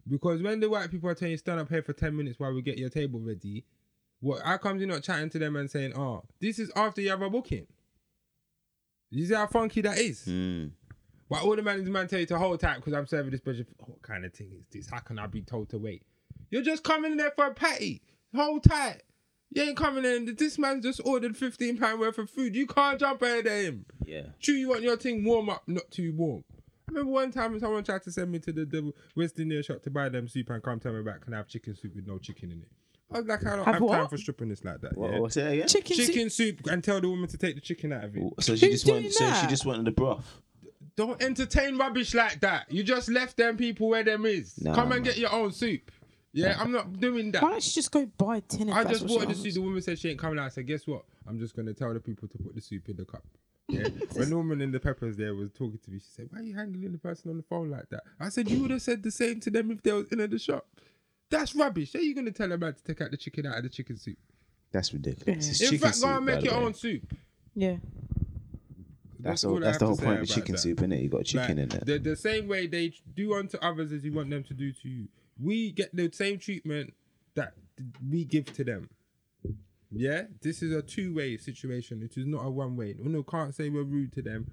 Because 0.09 0.43
when 0.43 0.59
the 0.59 0.69
white 0.69 0.91
people 0.91 1.09
are 1.09 1.15
telling 1.15 1.31
you 1.31 1.39
stand 1.39 1.61
up 1.61 1.69
here 1.69 1.81
for 1.85 1.93
10 1.93 2.17
minutes 2.17 2.41
while 2.41 2.53
we 2.53 2.63
get 2.63 2.79
your 2.79 2.89
table 2.89 3.21
ready, 3.21 3.65
what 4.19 4.43
how 4.43 4.57
comes 4.57 4.81
you're 4.81 4.91
not 4.91 5.05
chatting 5.05 5.31
to 5.31 5.39
them 5.39 5.55
and 5.55 5.71
saying, 5.71 5.97
oh, 5.97 6.25
this 6.41 6.59
is 6.59 6.73
after 6.75 7.01
you 7.01 7.11
have 7.11 7.23
a 7.23 7.31
booking? 7.31 7.69
You 9.11 9.25
see 9.25 9.35
how 9.35 9.47
funky 9.47 9.83
that 9.83 9.99
is? 9.99 10.25
mm. 10.27 10.73
But 11.31 11.45
all 11.45 11.55
the 11.55 11.63
man 11.63 11.79
is 11.79 11.89
man 11.89 12.09
tell 12.09 12.19
you 12.19 12.27
to 12.27 12.39
hold 12.39 12.59
tight 12.59 12.79
because 12.79 12.93
I'm 12.93 13.07
serving 13.07 13.31
this 13.31 13.39
special. 13.39 13.67
What 13.79 14.03
kind 14.03 14.25
of 14.25 14.35
thing 14.35 14.51
is 14.59 14.65
this? 14.73 14.91
How 14.91 14.99
can 14.99 15.17
I 15.17 15.29
be 15.29 15.43
told 15.43 15.69
to 15.69 15.79
wait? 15.79 16.03
You're 16.51 16.63
just 16.63 16.83
coming 16.83 17.13
in 17.13 17.19
there 17.19 17.31
for 17.37 17.47
a 17.47 17.55
patty. 17.55 18.03
Hold 18.35 18.65
tight. 18.65 19.03
You 19.51 19.63
ain't 19.63 19.77
coming 19.77 20.05
in. 20.05 20.35
This 20.37 20.59
man's 20.59 20.85
just 20.85 21.01
ordered 21.05 21.37
fifteen 21.37 21.79
pound 21.79 22.01
worth 22.01 22.19
of 22.19 22.29
food. 22.31 22.55
You 22.55 22.67
can't 22.67 23.01
jump 23.01 23.23
ahead 23.23 23.47
of 23.47 23.53
him. 23.53 23.87
yeah, 24.05 24.23
True, 24.41 24.55
you 24.55 24.69
want 24.69 24.83
your 24.83 24.97
thing 24.97 25.25
warm 25.25 25.49
up, 25.49 25.63
not 25.67 25.91
too 25.91 26.13
warm. 26.17 26.45
I 26.89 26.93
remember 26.93 27.13
one 27.13 27.31
time 27.33 27.59
someone 27.61 27.85
tried 27.85 28.03
to 28.05 28.13
send 28.13 28.31
me 28.31 28.39
to 28.41 28.53
the, 28.53 28.65
the 28.65 28.93
West 29.17 29.39
Indian 29.39 29.63
shop 29.63 29.83
to 29.83 29.91
buy 29.91 30.09
them 30.09 30.27
soup 30.29 30.49
and 30.51 30.63
come 30.63 30.81
tell 30.81 30.93
me 30.93 31.03
back, 31.03 31.23
can 31.23 31.35
I 31.35 31.39
have 31.39 31.49
chicken 31.49 31.75
soup 31.77 31.95
with 31.95 32.07
no 32.07 32.19
chicken 32.19 32.51
in 32.51 32.59
it? 32.63 32.69
I 33.11 33.19
was 33.21 33.27
like, 33.27 33.45
I 33.47 33.57
don't 33.57 33.65
Have 33.65 33.75
have, 33.75 33.79
time 33.79 34.01
what? 34.01 34.11
for 34.11 34.17
strippiness 34.17 34.65
like 34.65 34.81
that. 34.83 34.97
what, 34.97 35.13
yeah? 35.13 35.19
what's 35.19 35.37
it 35.39 35.53
again? 35.53 35.69
Chicken, 35.69 35.97
soup. 35.97 36.07
Chicken 36.07 36.31
soup 36.31 36.67
and 36.71 36.85
tell 36.85 37.01
the 37.01 37.09
woman 37.09 37.29
to 37.29 37.39
take 37.39 37.55
the 37.55 37.61
chicken 37.63 37.93
out 37.93 38.05
of 38.05 38.17
it. 38.17 38.23
So 38.41 38.55
she 38.57 38.67
Who's 38.67 38.83
just 38.83 38.87
wanted. 38.87 39.01
doing 39.03 39.13
So 39.13 39.25
she 39.27 39.31
that? 39.33 39.51
just 39.51 39.65
wanted 39.67 39.85
the 39.87 39.91
broth. 39.93 40.41
Don't 40.97 41.23
entertain 41.23 41.77
rubbish 41.79 42.13
like 42.15 42.41
that. 42.41 42.71
You 42.73 42.83
just 42.83 43.09
left 43.09 43.37
them 43.37 43.57
people 43.57 43.89
where 43.89 44.03
them 44.03 44.27
is. 44.27 44.61
Nah, 44.61 44.75
Come 44.75 44.93
and 44.93 45.03
man. 45.03 45.03
get 45.05 45.17
your 45.19 45.33
own 45.33 45.53
soup. 45.53 45.91
Yeah, 46.33 46.57
I'm 46.61 46.71
not 46.73 47.01
doing 47.01 47.33
that. 47.33 47.43
Why 47.43 47.51
don't 47.51 47.67
you 47.67 47.73
just 47.73 47.91
go 47.91 48.07
buy 48.19 48.37
a 48.37 48.41
tin? 48.43 48.69
If 48.69 48.75
I 48.75 48.85
that's 48.85 49.01
just 49.01 49.03
what 49.05 49.11
she 49.11 49.17
wanted 49.19 49.29
to 49.31 49.35
see 49.37 49.43
wants? 49.49 49.55
the 49.57 49.61
woman 49.63 49.83
said 49.83 49.99
she 49.99 50.11
ain't 50.11 50.19
coming 50.19 50.39
out. 50.39 50.45
I 50.47 50.49
said, 50.51 50.67
guess 50.67 50.87
what? 50.87 51.05
I'm 51.27 51.39
just 51.39 51.57
gonna 51.57 51.73
tell 51.75 51.93
the 51.95 52.01
people 52.01 52.29
to 52.29 52.39
put 52.39 52.55
the 52.55 52.61
soup 52.61 52.89
in 52.89 52.97
the 52.97 53.05
cup. 53.05 53.25
Yeah. 53.71 53.89
when 54.15 54.31
Norman 54.31 54.63
in 54.63 54.73
the 54.73 54.81
peppers 54.81 55.19
there 55.19 55.35
was 55.35 55.51
talking 55.51 55.79
to 55.85 55.91
me, 55.91 55.99
she 55.99 56.07
said, 56.11 56.29
"Why 56.31 56.39
are 56.39 56.43
you 56.43 56.55
handling 56.57 56.91
the 56.91 56.97
person 56.97 57.31
on 57.31 57.37
the 57.37 57.43
phone 57.43 57.69
like 57.69 57.91
that?" 57.91 58.03
I 58.19 58.31
said, 58.31 58.49
"You 58.49 58.63
would 58.63 58.71
have 58.71 58.81
said 58.81 59.03
the 59.03 59.11
same 59.11 59.41
to 59.41 59.51
them 59.51 59.71
if 59.71 59.83
they 59.83 59.93
was 59.93 60.09
in 60.11 60.19
the 60.31 60.39
shop." 60.39 60.67
That's 61.29 61.55
rubbish. 61.55 61.93
How 61.93 61.99
you 62.01 62.15
gonna 62.15 62.31
tell 62.31 62.51
a 62.51 62.57
man 62.57 62.73
to 62.73 62.83
take 62.83 63.03
out 63.03 63.11
the 63.11 63.19
chicken 63.19 63.45
out 63.45 63.59
of 63.59 63.65
the 63.65 63.69
chicken 63.69 63.99
soup? 63.99 64.17
That's 64.73 64.95
ridiculous. 64.95 65.51
It's 65.51 65.61
In 65.61 65.67
chicken 65.67 65.79
fact, 65.81 66.01
go 66.01 66.07
soup, 66.07 66.17
and 66.17 66.27
by 66.27 66.33
make 66.33 66.41
the 66.41 66.47
your 66.51 66.59
way. 66.61 66.65
own 66.65 66.73
soup. 66.75 67.15
Yeah. 67.55 67.77
That's, 69.21 69.45
all 69.45 69.53
all. 69.53 69.57
I 69.59 69.61
That's 69.61 69.73
have 69.75 69.79
the 69.81 69.85
to 69.85 69.87
whole 69.87 69.97
say 69.97 70.05
point 70.05 70.17
of 70.21 70.23
about 70.25 70.35
chicken 70.35 70.53
that. 70.53 70.59
soup, 70.59 70.79
innit? 70.79 71.03
You 71.03 71.09
got 71.09 71.25
chicken 71.25 71.57
Like, 71.59 71.73
in 71.75 71.79
it. 71.79 71.85
The, 71.87 71.99
the 71.99 72.17
same 72.17 72.49
way 72.49 72.67
they 72.69 72.95
do 73.17 73.35
unto 73.35 73.59
others 73.59 73.93
as 73.93 74.05
you 74.05 74.13
want 74.13 74.31
them 74.31 74.45
to 74.45 74.55
do 74.55 74.73
to 74.73 74.89
you. 74.89 75.09
We 75.43 75.73
get 75.73 75.95
the 75.95 76.11
same 76.13 76.39
treatment 76.39 76.95
that 77.35 77.55
we 78.11 78.25
give 78.25 78.53
to 78.55 78.65
them. 78.65 78.89
Yeah, 79.91 80.25
this 80.43 80.63
is 80.63 80.73
a 80.73 80.83
two-way 80.83 81.39
situation. 81.39 82.03
It 82.03 82.19
is 82.19 82.27
not 82.27 82.45
a 82.45 82.51
one-way. 82.51 82.97
No, 82.99 83.11
no, 83.11 83.23
can't 83.23 83.55
say 83.55 83.71
we're 83.71 83.85
rude 83.85 84.13
to 84.15 84.23
them, 84.23 84.47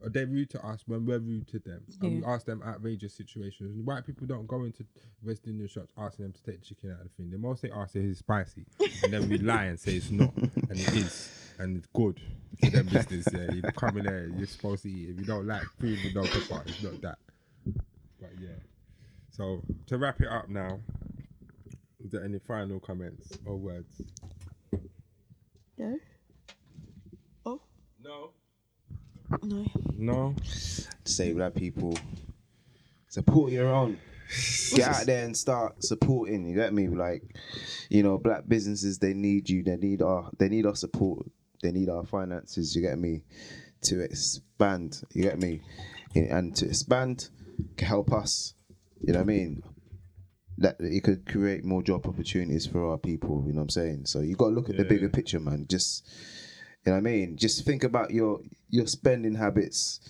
or 0.00 0.08
they're 0.08 0.26
rude 0.26 0.48
to 0.50 0.66
us 0.66 0.82
when 0.86 1.04
we're 1.04 1.18
rude 1.18 1.46
to 1.48 1.58
them. 1.58 1.82
And 2.00 2.20
we 2.20 2.24
ask 2.24 2.46
them 2.46 2.62
outrageous 2.66 3.14
situations. 3.14 3.76
White 3.84 4.06
people 4.06 4.26
don't 4.26 4.46
go 4.46 4.64
into 4.64 4.86
West 5.22 5.46
Indian 5.46 5.68
shops 5.68 5.92
asking 5.98 6.26
them 6.26 6.32
to 6.32 6.42
take 6.42 6.60
the 6.60 6.66
chicken 6.66 6.92
out 6.92 7.00
of 7.00 7.08
the 7.08 7.22
thing. 7.22 7.30
They 7.30 7.36
mostly 7.36 7.70
ask 7.70 7.96
if 7.96 8.04
it's 8.04 8.20
spicy, 8.20 8.64
and 9.02 9.12
then 9.12 9.28
we 9.28 9.38
lie 9.38 9.64
and 9.64 9.78
say 9.78 9.96
it's 9.96 10.10
not, 10.10 10.34
and 10.36 10.70
it 10.70 10.94
is, 10.94 11.52
and 11.58 11.76
it's 11.76 11.88
good 11.92 12.18
for 12.58 12.70
them 12.70 12.86
business. 12.86 13.28
Yeah, 13.30 13.52
you 13.52 13.62
come 13.62 13.98
in 13.98 14.06
there, 14.06 14.30
you're 14.38 14.46
supposed 14.46 14.84
to 14.84 14.88
eat. 14.88 15.10
If 15.10 15.20
you 15.20 15.26
don't 15.26 15.46
like 15.46 15.64
food 15.78 15.98
with 16.02 16.14
no 16.14 16.22
pepper, 16.22 16.62
it's 16.66 16.82
not 16.82 17.00
that. 17.02 17.18
But 18.20 18.30
yeah. 18.40 18.48
So 19.38 19.62
to 19.86 19.98
wrap 19.98 20.20
it 20.20 20.26
up 20.26 20.48
now, 20.48 20.80
is 22.04 22.10
there 22.10 22.24
any 22.24 22.40
final 22.40 22.80
comments 22.80 23.38
or 23.46 23.56
words? 23.56 24.02
No. 25.78 25.96
Oh 27.46 27.60
No. 28.02 28.32
no. 29.44 29.64
No. 29.96 30.34
Say 31.04 31.32
black 31.34 31.54
people, 31.54 31.96
support 33.08 33.52
your 33.52 33.68
own. 33.68 33.98
Get 34.74 34.88
out 34.88 35.06
there 35.06 35.24
and 35.24 35.36
start 35.36 35.84
supporting. 35.84 36.48
You 36.48 36.56
get 36.56 36.74
me? 36.74 36.88
Like, 36.88 37.22
you 37.88 38.02
know, 38.02 38.18
black 38.18 38.42
businesses 38.48 38.98
they 38.98 39.14
need 39.14 39.48
you. 39.48 39.62
They 39.62 39.76
need 39.76 40.02
our 40.02 40.30
they 40.38 40.48
need 40.48 40.66
our 40.66 40.74
support. 40.74 41.26
They 41.62 41.70
need 41.70 41.88
our 41.88 42.04
finances. 42.04 42.74
You 42.74 42.82
get 42.82 42.98
me? 42.98 43.22
To 43.82 44.00
expand. 44.00 45.00
You 45.14 45.22
get 45.22 45.38
me? 45.38 45.60
And 46.16 46.56
to 46.56 46.66
expand 46.66 47.28
can 47.76 47.86
help 47.86 48.12
us. 48.12 48.54
You 49.00 49.12
know 49.12 49.20
what 49.20 49.24
I 49.24 49.26
mean? 49.26 49.62
That 50.58 50.76
it 50.80 51.04
could 51.04 51.24
create 51.26 51.64
more 51.64 51.82
job 51.82 52.06
opportunities 52.06 52.66
for 52.66 52.90
our 52.90 52.98
people. 52.98 53.44
You 53.46 53.52
know 53.52 53.58
what 53.58 53.62
I'm 53.64 53.68
saying? 53.70 54.06
So 54.06 54.20
you 54.20 54.34
got 54.36 54.48
to 54.48 54.54
look 54.54 54.68
at 54.68 54.76
the 54.76 54.82
Yeah. 54.82 54.88
bigger 54.88 55.08
picture, 55.08 55.38
man. 55.40 55.66
Just 55.68 56.04
you 56.84 56.92
know 56.92 56.92
what 56.92 56.98
I 56.98 57.02
mean? 57.02 57.36
Just 57.36 57.64
think 57.64 57.84
about 57.84 58.10
your 58.10 58.40
your 58.68 58.86
spending 58.86 59.34
habits 59.34 60.00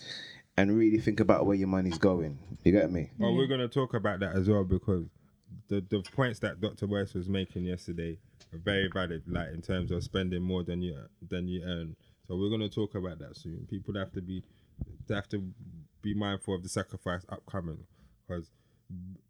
and 0.57 0.77
really 0.77 0.99
think 0.99 1.21
about 1.21 1.47
where 1.47 1.57
your 1.57 1.69
money's 1.69 1.99
going. 1.99 2.39
You 2.65 2.73
get 2.73 2.91
me? 2.91 3.11
Well, 3.19 3.35
we're 3.37 3.47
going 3.47 3.61
to 3.61 3.69
talk 3.69 3.95
about 3.95 4.21
that 4.21 4.35
as 4.35 4.49
well 4.49 4.65
because 4.65 5.07
the 5.69 5.81
the 5.89 6.03
points 6.13 6.39
that 6.41 6.61
Dr. 6.61 6.87
West 6.87 7.15
was 7.15 7.29
making 7.29 7.65
yesterday 7.65 8.19
are 8.53 8.59
very 8.59 8.89
valid. 8.93 9.23
Like 9.27 9.49
in 9.53 9.61
terms 9.61 9.91
of 9.91 10.03
spending 10.03 10.43
more 10.43 10.63
than 10.65 10.81
you 10.83 10.97
than 11.29 11.47
you 11.47 11.63
earn. 11.63 11.95
So 12.27 12.37
we're 12.37 12.49
going 12.51 12.61
to 12.61 12.69
talk 12.71 12.95
about 12.95 13.19
that 13.21 13.37
soon. 13.37 13.67
People 13.69 13.95
have 13.95 14.13
to 14.13 14.23
be 14.23 14.43
they 15.07 15.15
have 15.15 15.29
to 15.29 15.43
be 16.03 16.15
mindful 16.15 16.55
of 16.55 16.63
the 16.63 16.69
sacrifice 16.69 17.25
upcoming 17.29 17.79
because 18.27 18.51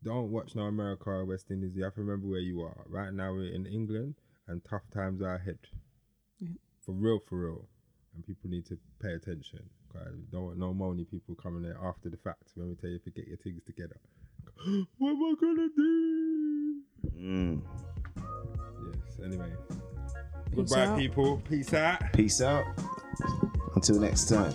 don't 0.05 0.31
watch 0.31 0.55
no 0.55 0.63
America 0.63 1.11
or 1.11 1.25
West 1.25 1.51
Indies. 1.51 1.75
You 1.75 1.85
have 1.85 1.95
to 1.95 2.01
remember 2.01 2.27
where 2.29 2.41
you 2.41 2.61
are. 2.63 2.85
Right 2.89 3.13
now 3.13 3.33
we're 3.33 3.53
in 3.53 3.67
England 3.67 4.15
and 4.47 4.65
tough 4.65 4.83
times 4.95 5.21
are 5.23 5.35
ahead. 5.35 5.59
For 6.85 6.93
real, 6.93 7.21
for 7.29 7.39
real. 7.39 7.69
And 8.15 8.27
people 8.27 8.49
need 8.51 8.67
to 8.67 8.79
pay 9.03 9.13
attention. 9.13 9.61
'Cause 9.93 10.13
we 10.15 10.23
don't 10.31 10.45
want 10.45 10.59
no 10.59 10.75
money 10.75 11.05
people 11.05 11.35
coming 11.35 11.63
there 11.63 11.79
after 11.83 12.09
the 12.11 12.17
fact 12.19 12.53
when 12.55 12.69
we 12.69 12.75
tell 12.75 12.91
you 12.91 12.99
to 13.01 13.11
get 13.11 13.27
your 13.27 13.39
things 13.39 13.63
together. 13.65 13.97
what 14.99 15.11
am 15.11 15.23
I 15.25 15.35
gonna 15.41 15.69
do? 15.75 16.83
Mm. 17.17 17.63
Yes, 18.87 19.19
anyway. 19.25 19.53
Peace 19.69 20.55
Goodbye 20.55 20.87
out. 20.87 20.99
people. 20.99 21.39
Peace 21.49 21.73
out. 21.75 22.13
Peace 22.13 22.41
out. 22.41 22.65
Until 23.75 23.99
next 24.01 24.29
time. 24.29 24.53